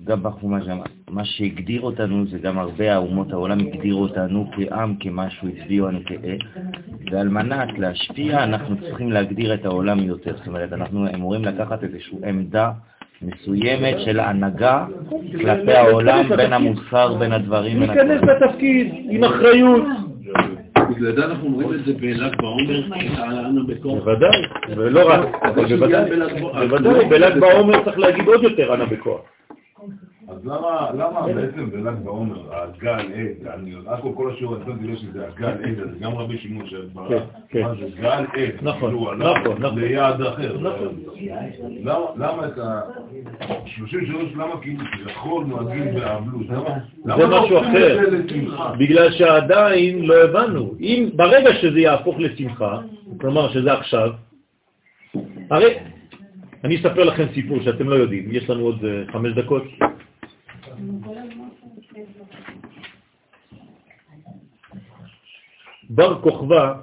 גם 0.04 0.24
בחומש, 0.24 0.64
מה 1.10 1.26
שהגדיר 1.26 1.82
אותנו 1.82 2.28
זה 2.28 2.40
גם 2.40 2.60
הרבה 2.60 2.94
האומות 2.94 3.32
העולם 3.32 3.60
הגדירו 3.60 4.02
אותנו 4.02 4.52
כעם, 4.56 4.96
כמשהו, 5.00 5.48
הצביעו 5.48 5.88
לנו 5.88 6.00
כעת, 6.06 6.66
ועל 7.12 7.30
מנת 7.30 7.80
להשפיע 7.80 8.44
אנחנו 8.44 8.76
צריכים 8.82 9.12
להגדיר 9.12 9.54
את 9.54 9.66
העולם 9.66 10.00
יותר. 10.00 10.38
זאת 10.38 10.48
אומרת, 10.48 10.74
אנחנו 10.74 11.08
אמורים 11.16 11.46
לקחת 11.46 11.84
איזושהי 11.84 12.18
עמדה 12.26 12.72
מסוימת 13.22 14.00
של 14.00 14.20
הנהגה 14.20 14.86
כלפי 15.32 15.72
העולם, 15.72 16.30
בין 16.38 16.54
המוסר, 16.54 17.14
בין 17.14 17.32
הדברים. 17.32 17.80
להיכנס 17.80 18.22
לתפקיד 18.22 18.94
עם 19.10 19.24
אחריות. 19.24 19.84
בגלל 20.90 21.16
זה 21.16 21.26
אנחנו 21.26 21.48
אומרים 21.48 21.80
את 21.80 21.86
זה 21.86 21.94
בל"ג 21.94 22.36
בעומר. 22.42 22.82
בוודאי, 23.84 24.42
ולא 24.76 25.10
רק, 25.10 25.20
בוודאי, 25.56 27.06
בל"ג 27.10 27.40
בעומר 27.40 27.84
צריך 27.84 28.00
להגיד 28.00 28.28
עוד 28.28 28.44
יותר 28.44 28.74
אנה 28.74 28.86
בכוח. 28.86 29.22
אז 30.28 30.46
למה, 30.46 30.90
למה 30.94 31.22
בעצם 31.36 31.70
בל"ג 31.72 31.96
בעומר, 32.04 32.36
הגל 32.52 32.90
עד, 32.90 33.48
אני 33.54 33.70
יודע, 33.72 33.92
כל 34.16 34.32
השיעור 34.34 34.56
הזה 34.56 34.66
תראה 34.82 34.96
שזה 34.96 35.28
הגל 35.28 35.46
עד, 35.48 35.76
זה 35.76 36.00
גם 36.00 36.16
רבי 36.16 36.38
שמעון 36.38 36.68
שברח, 36.68 37.08
כן, 37.10 37.20
כן. 37.50 37.62
מה 37.62 37.74
זה 37.76 37.88
גל 38.00 38.08
עד, 38.08 38.26
נכון, 38.62 38.90
כאילו 38.92 39.14
נכון, 39.16 39.58
נכון. 39.60 39.80
ליעד 39.80 40.22
אחר. 40.22 40.58
נכון. 40.58 40.96
למה- 42.16 42.48
את 42.48 42.58
ה-33, 42.58 44.14
למה 44.36 44.62
כאילו 44.62 44.84
כביכול 44.92 45.46
נוהגים 45.46 45.94
באבלות? 45.96 46.48
זה 47.04 47.16
לא 47.16 47.44
משהו 47.44 47.60
אחר? 47.60 47.98
בגלל 48.80 49.12
שעדיין 49.12 50.06
לא 50.06 50.24
הבנו. 50.24 50.74
אם 50.80 51.10
ברגע 51.16 51.54
שזה 51.54 51.80
יהפוך 51.80 52.16
לשמחה, 52.20 52.80
כלומר 53.22 53.50
שזה 53.54 53.74
עכשיו, 53.74 54.10
הרי 55.52 55.74
אני 56.64 56.76
אספר 56.76 57.04
לכם 57.04 57.26
סיפור 57.34 57.60
שאתם 57.64 57.90
לא 57.90 57.96
יודעים, 57.96 58.26
יש 58.32 58.50
לנו 58.50 58.64
עוד 58.64 58.86
אה, 58.86 59.04
חמש 59.12 59.34
דקות. 59.34 59.64
בר 65.90 66.22
כוכבא, 66.22 66.74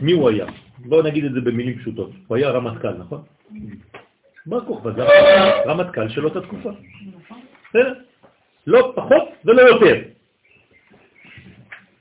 מי 0.00 0.12
הוא 0.12 0.30
היה? 0.30 0.46
בואו 0.78 1.02
נגיד 1.02 1.24
את 1.24 1.32
זה 1.32 1.40
במילים 1.40 1.78
פשוטות. 1.78 2.10
הוא 2.26 2.36
היה 2.36 2.50
רמטכ"ל, 2.50 2.92
נכון? 2.92 3.22
בר 4.46 4.64
כוכבא 4.64 4.90
זה 4.92 5.04
רמטכ"ל 5.66 6.08
של 6.08 6.24
אותה 6.24 6.40
תקופה. 6.40 6.70
בסדר? 7.68 7.94
לא 8.66 8.92
פחות 8.96 9.22
ולא 9.44 9.62
יותר. 9.62 10.02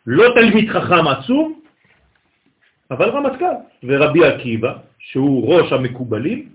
לא 0.08 0.34
תלמיד 0.36 0.69
חכם 0.69 1.08
עצום, 1.08 1.61
אבל 2.92 3.10
רמטכ"ל. 3.10 3.56
ורבי 3.84 4.26
עקיבא, 4.26 4.74
שהוא 5.00 5.53
ראש 5.53 5.74
המקובלים, 5.74 6.50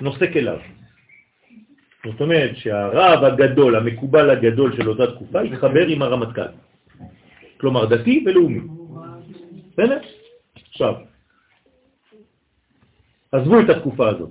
נוסק 0.00 0.36
אליו. 0.36 0.58
זאת 2.04 2.20
אומרת 2.20 2.56
שהרב 2.56 3.24
הגדול, 3.24 3.76
המקובל 3.76 4.30
הגדול 4.30 4.76
של 4.76 4.88
אותה 4.88 5.06
תקופה, 5.14 5.40
התחבר 5.40 5.86
עם 5.86 6.02
הרמטכ"ל. 6.02 6.52
כלומר 7.60 7.84
דתי 7.84 8.24
ולאומי. 8.26 8.60
בסדר? 9.72 9.98
עכשיו, 10.70 10.94
עזבו 13.32 13.60
את 13.60 13.70
התקופה 13.70 14.08
הזאת, 14.08 14.30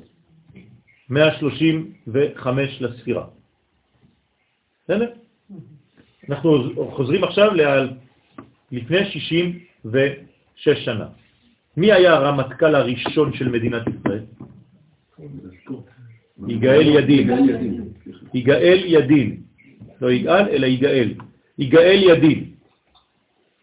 135 1.10 2.82
לספירה. 2.82 3.26
בסדר? 4.84 5.12
אנחנו 6.30 6.50
חוזרים 6.92 7.24
עכשיו 7.24 7.54
ל... 7.54 7.62
לפני 8.72 9.06
60 9.06 9.60
ו... 9.86 9.98
שש 10.56 10.86
שנה. 10.86 11.08
מי 11.78 11.92
היה 11.92 12.14
הרמטכ"ל 12.14 12.76
הראשון 12.76 13.34
של 13.34 13.50
מדינת 13.50 13.84
ישראל? 13.88 14.24
יגאל 16.48 16.88
ידין. 16.88 17.30
יגאל 18.34 18.82
ידין. 18.86 19.38
לא 20.02 20.12
יגאל, 20.12 20.46
אלא 20.50 20.66
יגאל. 20.66 21.14
יגאל 21.60 22.00
ידין. 22.04 22.40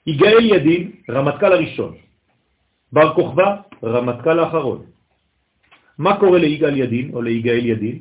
יגאל 0.06 0.44
ידין, 0.44 0.90
רמטכ"ל 1.10 1.52
הראשון. 1.52 1.94
בר 2.92 3.14
כוכבא, 3.14 3.56
רמטכ"ל 3.84 4.38
האחרון. 4.38 4.82
מה 5.98 6.16
קורה 6.16 6.38
ליגאל 6.38 6.76
ידין 6.76 7.10
או 7.12 7.22
ליגאל 7.22 7.66
ידין? 7.66 7.98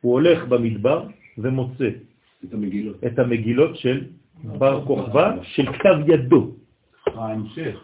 הוא 0.00 0.12
הולך 0.12 0.44
במדבר 0.44 1.08
ומוצא 1.38 1.88
את 2.44 2.54
המגילות. 2.54 2.96
את 3.04 3.18
המגילות 3.18 3.76
של 3.76 4.04
בר 4.44 4.84
כוכבא 4.86 5.42
של 5.42 5.72
כתב 5.72 5.96
ידו. 6.06 6.50
ההמשך. 7.06 7.76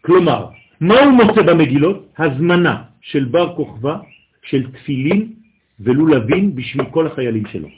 כלומר, 0.00 0.48
מה 0.80 1.00
הוא 1.00 1.12
מוצא 1.12 1.42
במגילות? 1.42 1.98
הזמנה 2.18 2.82
של 3.00 3.24
בר 3.24 3.56
כוכבא 3.56 3.96
של 4.44 4.70
תפילין 4.70 5.32
ולולבין 5.80 6.54
בשביל 6.54 6.84
כל 6.90 7.06
החיילים 7.06 7.46
שלו. 7.46 7.68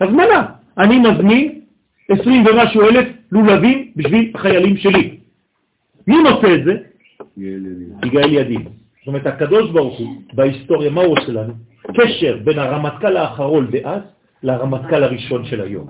הזמנה. 0.00 0.46
אני 0.78 0.98
מזמין 0.98 1.60
20 2.08 2.46
ומשהו 2.46 2.82
אלף 2.82 3.08
לולבים 3.32 3.90
בשביל 3.96 4.32
החיילים 4.34 4.76
שלי. 4.76 5.16
מי 6.06 6.16
מוצא 6.18 6.54
את 6.54 6.64
זה? 6.64 6.76
יגאל 8.04 8.32
ידין. 8.32 8.62
זאת 8.98 9.06
אומרת, 9.06 9.26
הקדוש 9.26 9.70
ברוך 9.70 9.98
הוא, 9.98 10.22
בהיסטוריה, 10.32 10.90
מה 10.90 11.00
הוא 11.00 11.16
עושה 11.18 11.32
לנו? 11.32 11.54
קשר 11.94 12.38
בין 12.44 12.58
הרמטכ"ל 12.58 13.16
האחרון 13.16 13.70
דאז 13.70 14.02
לרמטכ"ל 14.42 15.02
הראשון 15.02 15.44
של 15.44 15.60
היום. 15.60 15.86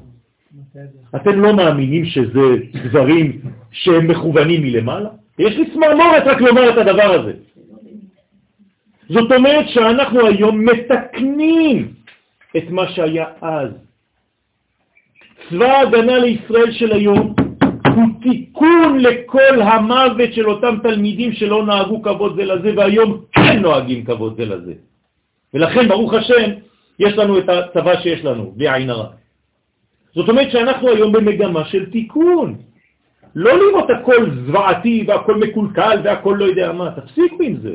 אתם 1.17 1.41
לא 1.41 1.57
מאמינים 1.57 2.05
שזה 2.05 2.41
דברים 2.85 3.41
שהם 3.71 4.11
מכוונים 4.11 4.63
מלמעלה? 4.63 5.09
יש 5.39 5.57
לי 5.57 5.71
צמרמורת 5.71 6.23
רק 6.27 6.41
לומר 6.41 6.71
את 6.71 6.79
הדבר 6.79 7.11
הזה. 7.21 7.33
זאת 9.11 9.33
אומרת 9.33 9.69
שאנחנו 9.69 10.27
היום 10.27 10.65
מתקנים 10.65 11.93
את 12.57 12.71
מה 12.71 12.89
שהיה 12.89 13.27
אז. 13.43 13.71
צבא 15.51 15.67
ההגנה 15.67 16.19
לישראל 16.19 16.71
של 16.73 16.93
היום 16.93 17.35
הוא 17.95 18.07
תיקון 18.23 18.99
לכל 18.99 19.63
המוות 19.63 20.33
של 20.33 20.51
אותם 20.51 20.77
תלמידים 20.83 21.33
שלא 21.33 21.67
נהגו 21.67 22.03
כבוד 22.03 22.37
זה 22.37 22.45
לזה, 22.45 22.71
והיום 22.77 23.21
כן 23.33 23.59
נוהגים 23.59 24.05
כבוד 24.05 24.37
זה 24.37 24.45
לזה. 24.45 24.75
ולכן, 25.55 25.89
ברוך 25.89 26.15
השם, 26.15 26.51
יש 26.99 27.13
לנו 27.19 27.39
את 27.39 27.49
הצבא 27.49 28.01
שיש 28.01 28.25
לנו, 28.25 28.53
בלי 28.57 28.75
עין 28.75 28.91
הרע. 28.91 29.09
זאת 30.15 30.29
אומרת 30.29 30.51
שאנחנו 30.51 30.89
היום 30.89 31.13
במגמה 31.13 31.65
של 31.65 31.91
תיקון. 31.91 32.57
לא 33.35 33.59
לראות 33.59 33.91
הכל 33.91 34.31
זוועתי 34.47 35.05
והכל 35.07 35.37
מקולקל 35.37 35.99
והכל 36.05 36.37
לא 36.39 36.45
יודע 36.45 36.73
מה, 36.73 36.91
תפסיקו 36.91 37.43
עם 37.43 37.57
זה. 37.57 37.75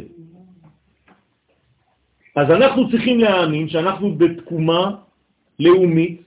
אז 2.36 2.52
אנחנו 2.52 2.92
צריכים 2.92 3.20
להאמין 3.20 3.70
שאנחנו 3.70 4.16
בתקומה 4.16 4.92
לאומית, 5.60 6.22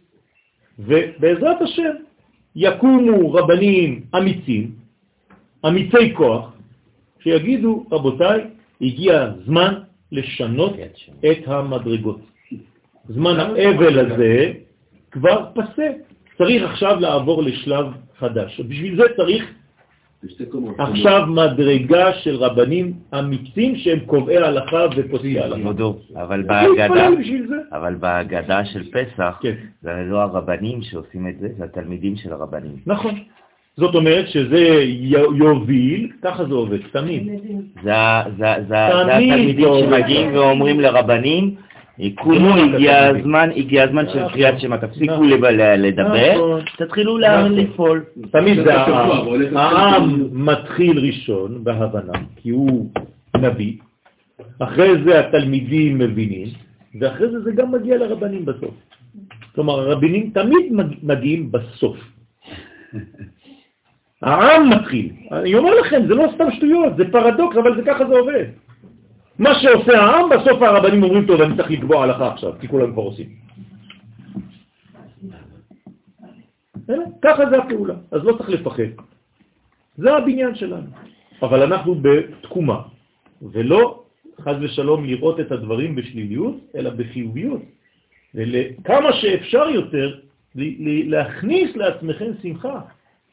ובעזרת 0.79 1.63
השם 1.63 1.95
יקומו 2.57 3.33
רבנים 3.33 4.03
אמיצים, 4.17 4.71
אמיצי 5.67 6.15
כוח, 6.15 6.53
שיגידו, 7.21 7.87
רבותיי, 7.93 8.45
הגיע 8.81 9.23
הזמן 9.23 9.75
לשנות 10.13 10.73
את 11.31 11.49
המדרגות. 11.49 12.21
זמן 13.09 13.41
האבל 13.41 13.99
הזה 13.99 14.53
כבר 15.11 15.47
פסק. 15.55 15.93
צריך 16.39 16.63
עכשיו 16.63 17.01
לעבור 17.01 17.43
לשלב 17.43 17.87
חדש. 18.19 18.61
בשביל 18.61 18.97
זה 18.97 19.03
צריך 19.17 19.45
עכשיו 20.79 21.27
מדרגה 21.27 22.13
של 22.13 22.37
רבנים 22.37 22.93
אמיצים 23.19 23.77
שהם 23.77 23.99
קובעי 24.07 24.37
הלכה 24.37 24.87
ופוסקי 24.97 25.41
הלכה. 25.41 25.61
כבודו, 25.61 25.97
אבל 26.17 26.43
בהגדה. 26.43 27.09
אבל 27.73 27.95
של 28.65 28.91
פסח, 28.91 29.39
כן. 29.43 29.55
זה 29.83 29.91
לא 30.07 30.23
הרבנים 30.23 30.83
שעושים 30.83 31.29
את 31.29 31.35
זה, 31.41 31.49
זה 31.59 31.65
התלמידים 31.65 32.17
של 32.17 32.33
הרבנים. 32.33 32.77
נכון. 32.87 33.15
זאת 33.77 33.95
אומרת 33.95 34.29
שזה 34.29 34.85
יוביל, 35.35 36.11
ככה 36.23 36.45
זה 36.45 36.55
עובד, 36.55 36.79
תמיד. 36.93 37.29
זה 37.83 37.93
התלמידים 38.71 39.65
לא. 39.65 39.81
שמגיעים 39.81 40.35
ואומרים 40.35 40.81
לרבנים, 40.81 41.55
קומו, 42.15 42.57
לא 42.57 42.75
הגיע. 42.77 43.07
הזמן, 43.07 43.49
הגיע 43.57 43.85
הזמן 43.85 44.05
של 44.13 44.29
קריאת 44.29 44.61
שמע, 44.61 44.77
תפסיקו 44.77 45.13
נכון. 45.13 45.29
לדבר, 45.29 46.35
נכון. 46.35 46.61
תתחילו 46.79 47.19
נכון. 47.19 47.53
לפעול. 47.57 48.05
תמיד 48.31 48.57
זה 48.65 48.75
העם. 48.75 49.57
העם. 49.57 50.29
מתחיל 50.33 50.99
ראשון 50.99 51.65
בהבנה, 51.65 52.13
כי 52.37 52.51
הוא 52.51 52.91
נביא, 53.37 53.73
אחרי 54.59 54.91
זה 55.05 55.21
התלמידים 55.21 55.99
מבינים, 55.99 56.49
ואחרי 57.01 57.31
זה 57.31 57.41
זה 57.41 57.51
גם 57.53 57.73
מגיע 57.73 57.97
לרבנים 57.97 58.45
בסוף. 58.45 58.75
כלומר, 59.55 59.81
הרבנים 59.81 60.31
תמיד 60.35 60.73
מג- 60.73 60.97
מגיעים 61.03 61.53
בסוף. 61.53 61.97
העם 64.23 64.71
מתחיל. 64.71 65.09
אני 65.33 65.55
אומר 65.55 65.75
לכם, 65.81 66.03
זה 66.09 66.15
לא 66.15 66.25
סתם 66.35 66.51
שטויות, 66.51 66.97
זה 66.97 67.05
פרדוקס, 67.13 67.57
אבל 67.57 67.77
זה 67.77 67.83
ככה 67.87 68.07
זה 68.09 68.15
עובד. 68.19 68.45
מה 69.39 69.55
שעושה 69.61 70.01
העם, 70.01 70.29
בסוף 70.31 70.63
הרבנים 70.63 71.03
אומרים, 71.03 71.27
טוב, 71.27 71.41
אני 71.41 71.57
צריך 71.57 71.71
לקבוע 71.71 72.03
הלכה 72.03 72.33
עכשיו, 72.33 72.53
כי 72.61 72.69
כולם 72.69 72.93
כבר 72.93 73.03
עושים. 73.03 73.29
ככה 77.23 77.51
זה 77.51 77.59
הפעולה, 77.59 77.95
אז 78.11 78.25
לא 78.25 78.33
צריך 78.33 78.49
לפחד. 78.51 78.91
זה 79.97 80.17
הבניין 80.17 80.55
שלנו. 80.55 80.87
אבל 81.43 81.63
אנחנו 81.63 81.95
בתקומה, 81.95 82.83
ולא 83.43 84.05
חז 84.41 84.57
ושלום 84.61 85.05
לראות 85.05 85.41
את 85.41 85.53
הדברים 85.53 85.95
בשליליות, 85.95 86.57
אלא 86.75 86.91
בחיוביות. 86.91 87.63
וכמה 88.35 89.13
שאפשר 89.13 89.69
יותר 89.69 90.21
להכניס 91.07 91.77
לעצמכם 91.77 92.31
שמחה 92.43 92.81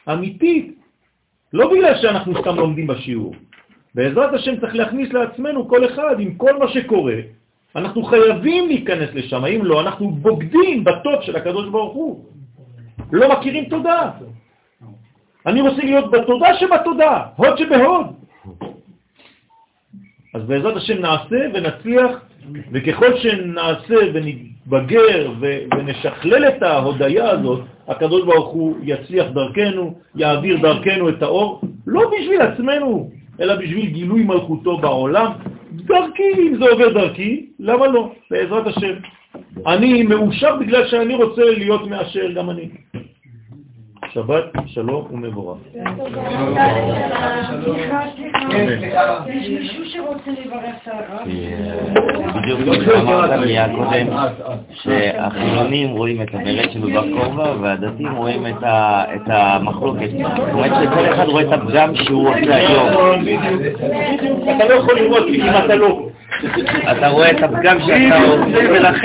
אמיתית, 0.09 0.75
לא 1.53 1.71
בגלל 1.71 2.01
שאנחנו 2.01 2.41
סתם 2.41 2.55
לומדים 2.55 2.87
בשיעור. 2.87 3.33
בעזרת 3.95 4.33
השם 4.33 4.59
צריך 4.59 4.75
להכניס 4.75 5.13
לעצמנו 5.13 5.67
כל 5.67 5.85
אחד 5.85 6.19
עם 6.19 6.35
כל 6.35 6.59
מה 6.59 6.67
שקורה. 6.67 7.15
אנחנו 7.75 8.03
חייבים 8.03 8.67
להיכנס 8.67 9.09
לשם, 9.13 9.45
אם 9.45 9.65
לא, 9.65 9.81
אנחנו 9.81 10.09
בוגדים 10.11 10.83
בטוב 10.83 11.21
של 11.21 11.35
הקדוש 11.35 11.69
ברוך 11.69 11.93
הוא. 11.93 12.25
לא 13.11 13.39
מכירים 13.39 13.65
תודה. 13.65 14.11
אני 15.45 15.61
רוצה 15.61 15.81
להיות 15.83 16.11
בתודה 16.11 16.53
שבתודה, 16.59 17.23
הוד 17.35 17.57
שבהוד. 17.57 18.05
אז 20.33 20.43
בעזרת 20.43 20.75
השם 20.75 21.01
נעשה 21.01 21.39
ונצליח, 21.53 22.11
וככל 22.71 23.17
שנעשה 23.17 23.95
ונתבגר 24.13 25.31
ונשכלל 25.39 26.47
את 26.47 26.63
ההודיה 26.63 27.29
הזאת, 27.29 27.61
הקדוש 27.87 28.25
ברוך 28.25 28.49
הוא 28.49 28.75
יצליח 28.83 29.27
דרכנו, 29.33 29.93
יעביר 30.15 30.57
דרכנו 30.61 31.09
את 31.09 31.21
האור, 31.21 31.61
לא 31.87 32.11
בשביל 32.11 32.41
עצמנו, 32.41 33.09
אלא 33.39 33.55
בשביל 33.55 33.85
גילוי 33.85 34.23
מלכותו 34.23 34.77
בעולם. 34.77 35.31
דרכי, 35.71 36.31
אם 36.37 36.55
זה 36.59 36.65
עובר 36.71 36.93
דרכי, 36.93 37.45
למה 37.59 37.87
לא? 37.87 38.11
בעזרת 38.31 38.67
השם. 38.67 38.93
אני 39.67 40.03
מאושר 40.03 40.55
בגלל 40.55 40.87
שאני 40.87 41.15
רוצה 41.15 41.41
להיות 41.41 41.87
מאשר 41.87 42.31
גם 42.31 42.49
אני. 42.49 42.69
שבת 44.15 44.43
שלום 44.65 45.07
ומבורך. 45.11 45.57
יש 49.27 49.49
מישהו 49.49 49.85
שרוצה 49.85 50.31
לברך 50.31 50.75
את 50.83 50.87
הרב? 50.87 51.27
בדיוק 52.35 52.59
כמו 52.63 52.73
שאמרת 52.73 53.39
מיד 53.39 53.71
קודם, 53.75 54.07
שהחילונים 54.73 55.89
רואים 55.89 56.21
את 56.21 56.27
הבלט 56.33 56.71
של 56.71 56.79
בר 56.79 57.03
כובע 57.17 57.53
והדתיים 57.61 58.15
רואים 58.15 58.47
את 58.47 59.27
המחלוקת. 59.27 60.09
זאת 60.11 60.49
אומרת 60.53 60.71
שכל 60.83 61.13
אחד 61.13 61.25
רואה 61.25 61.43
את 61.43 61.51
הפגם 61.51 61.95
שהוא 61.95 62.29
עושה 62.29 62.55
היום. 62.55 62.87
אתה 64.55 64.67
לא 64.69 64.73
יכול 64.73 64.95
לראות 64.95 65.27
אם 65.27 65.49
אתה 65.65 65.75
לא. 65.75 66.07
אתה 66.91 67.07
רואה 67.07 67.31
את 67.31 67.43
הפגם 67.43 67.77
שאתה 67.79 68.17
עושה 68.17 68.71
ולכן 68.71 68.85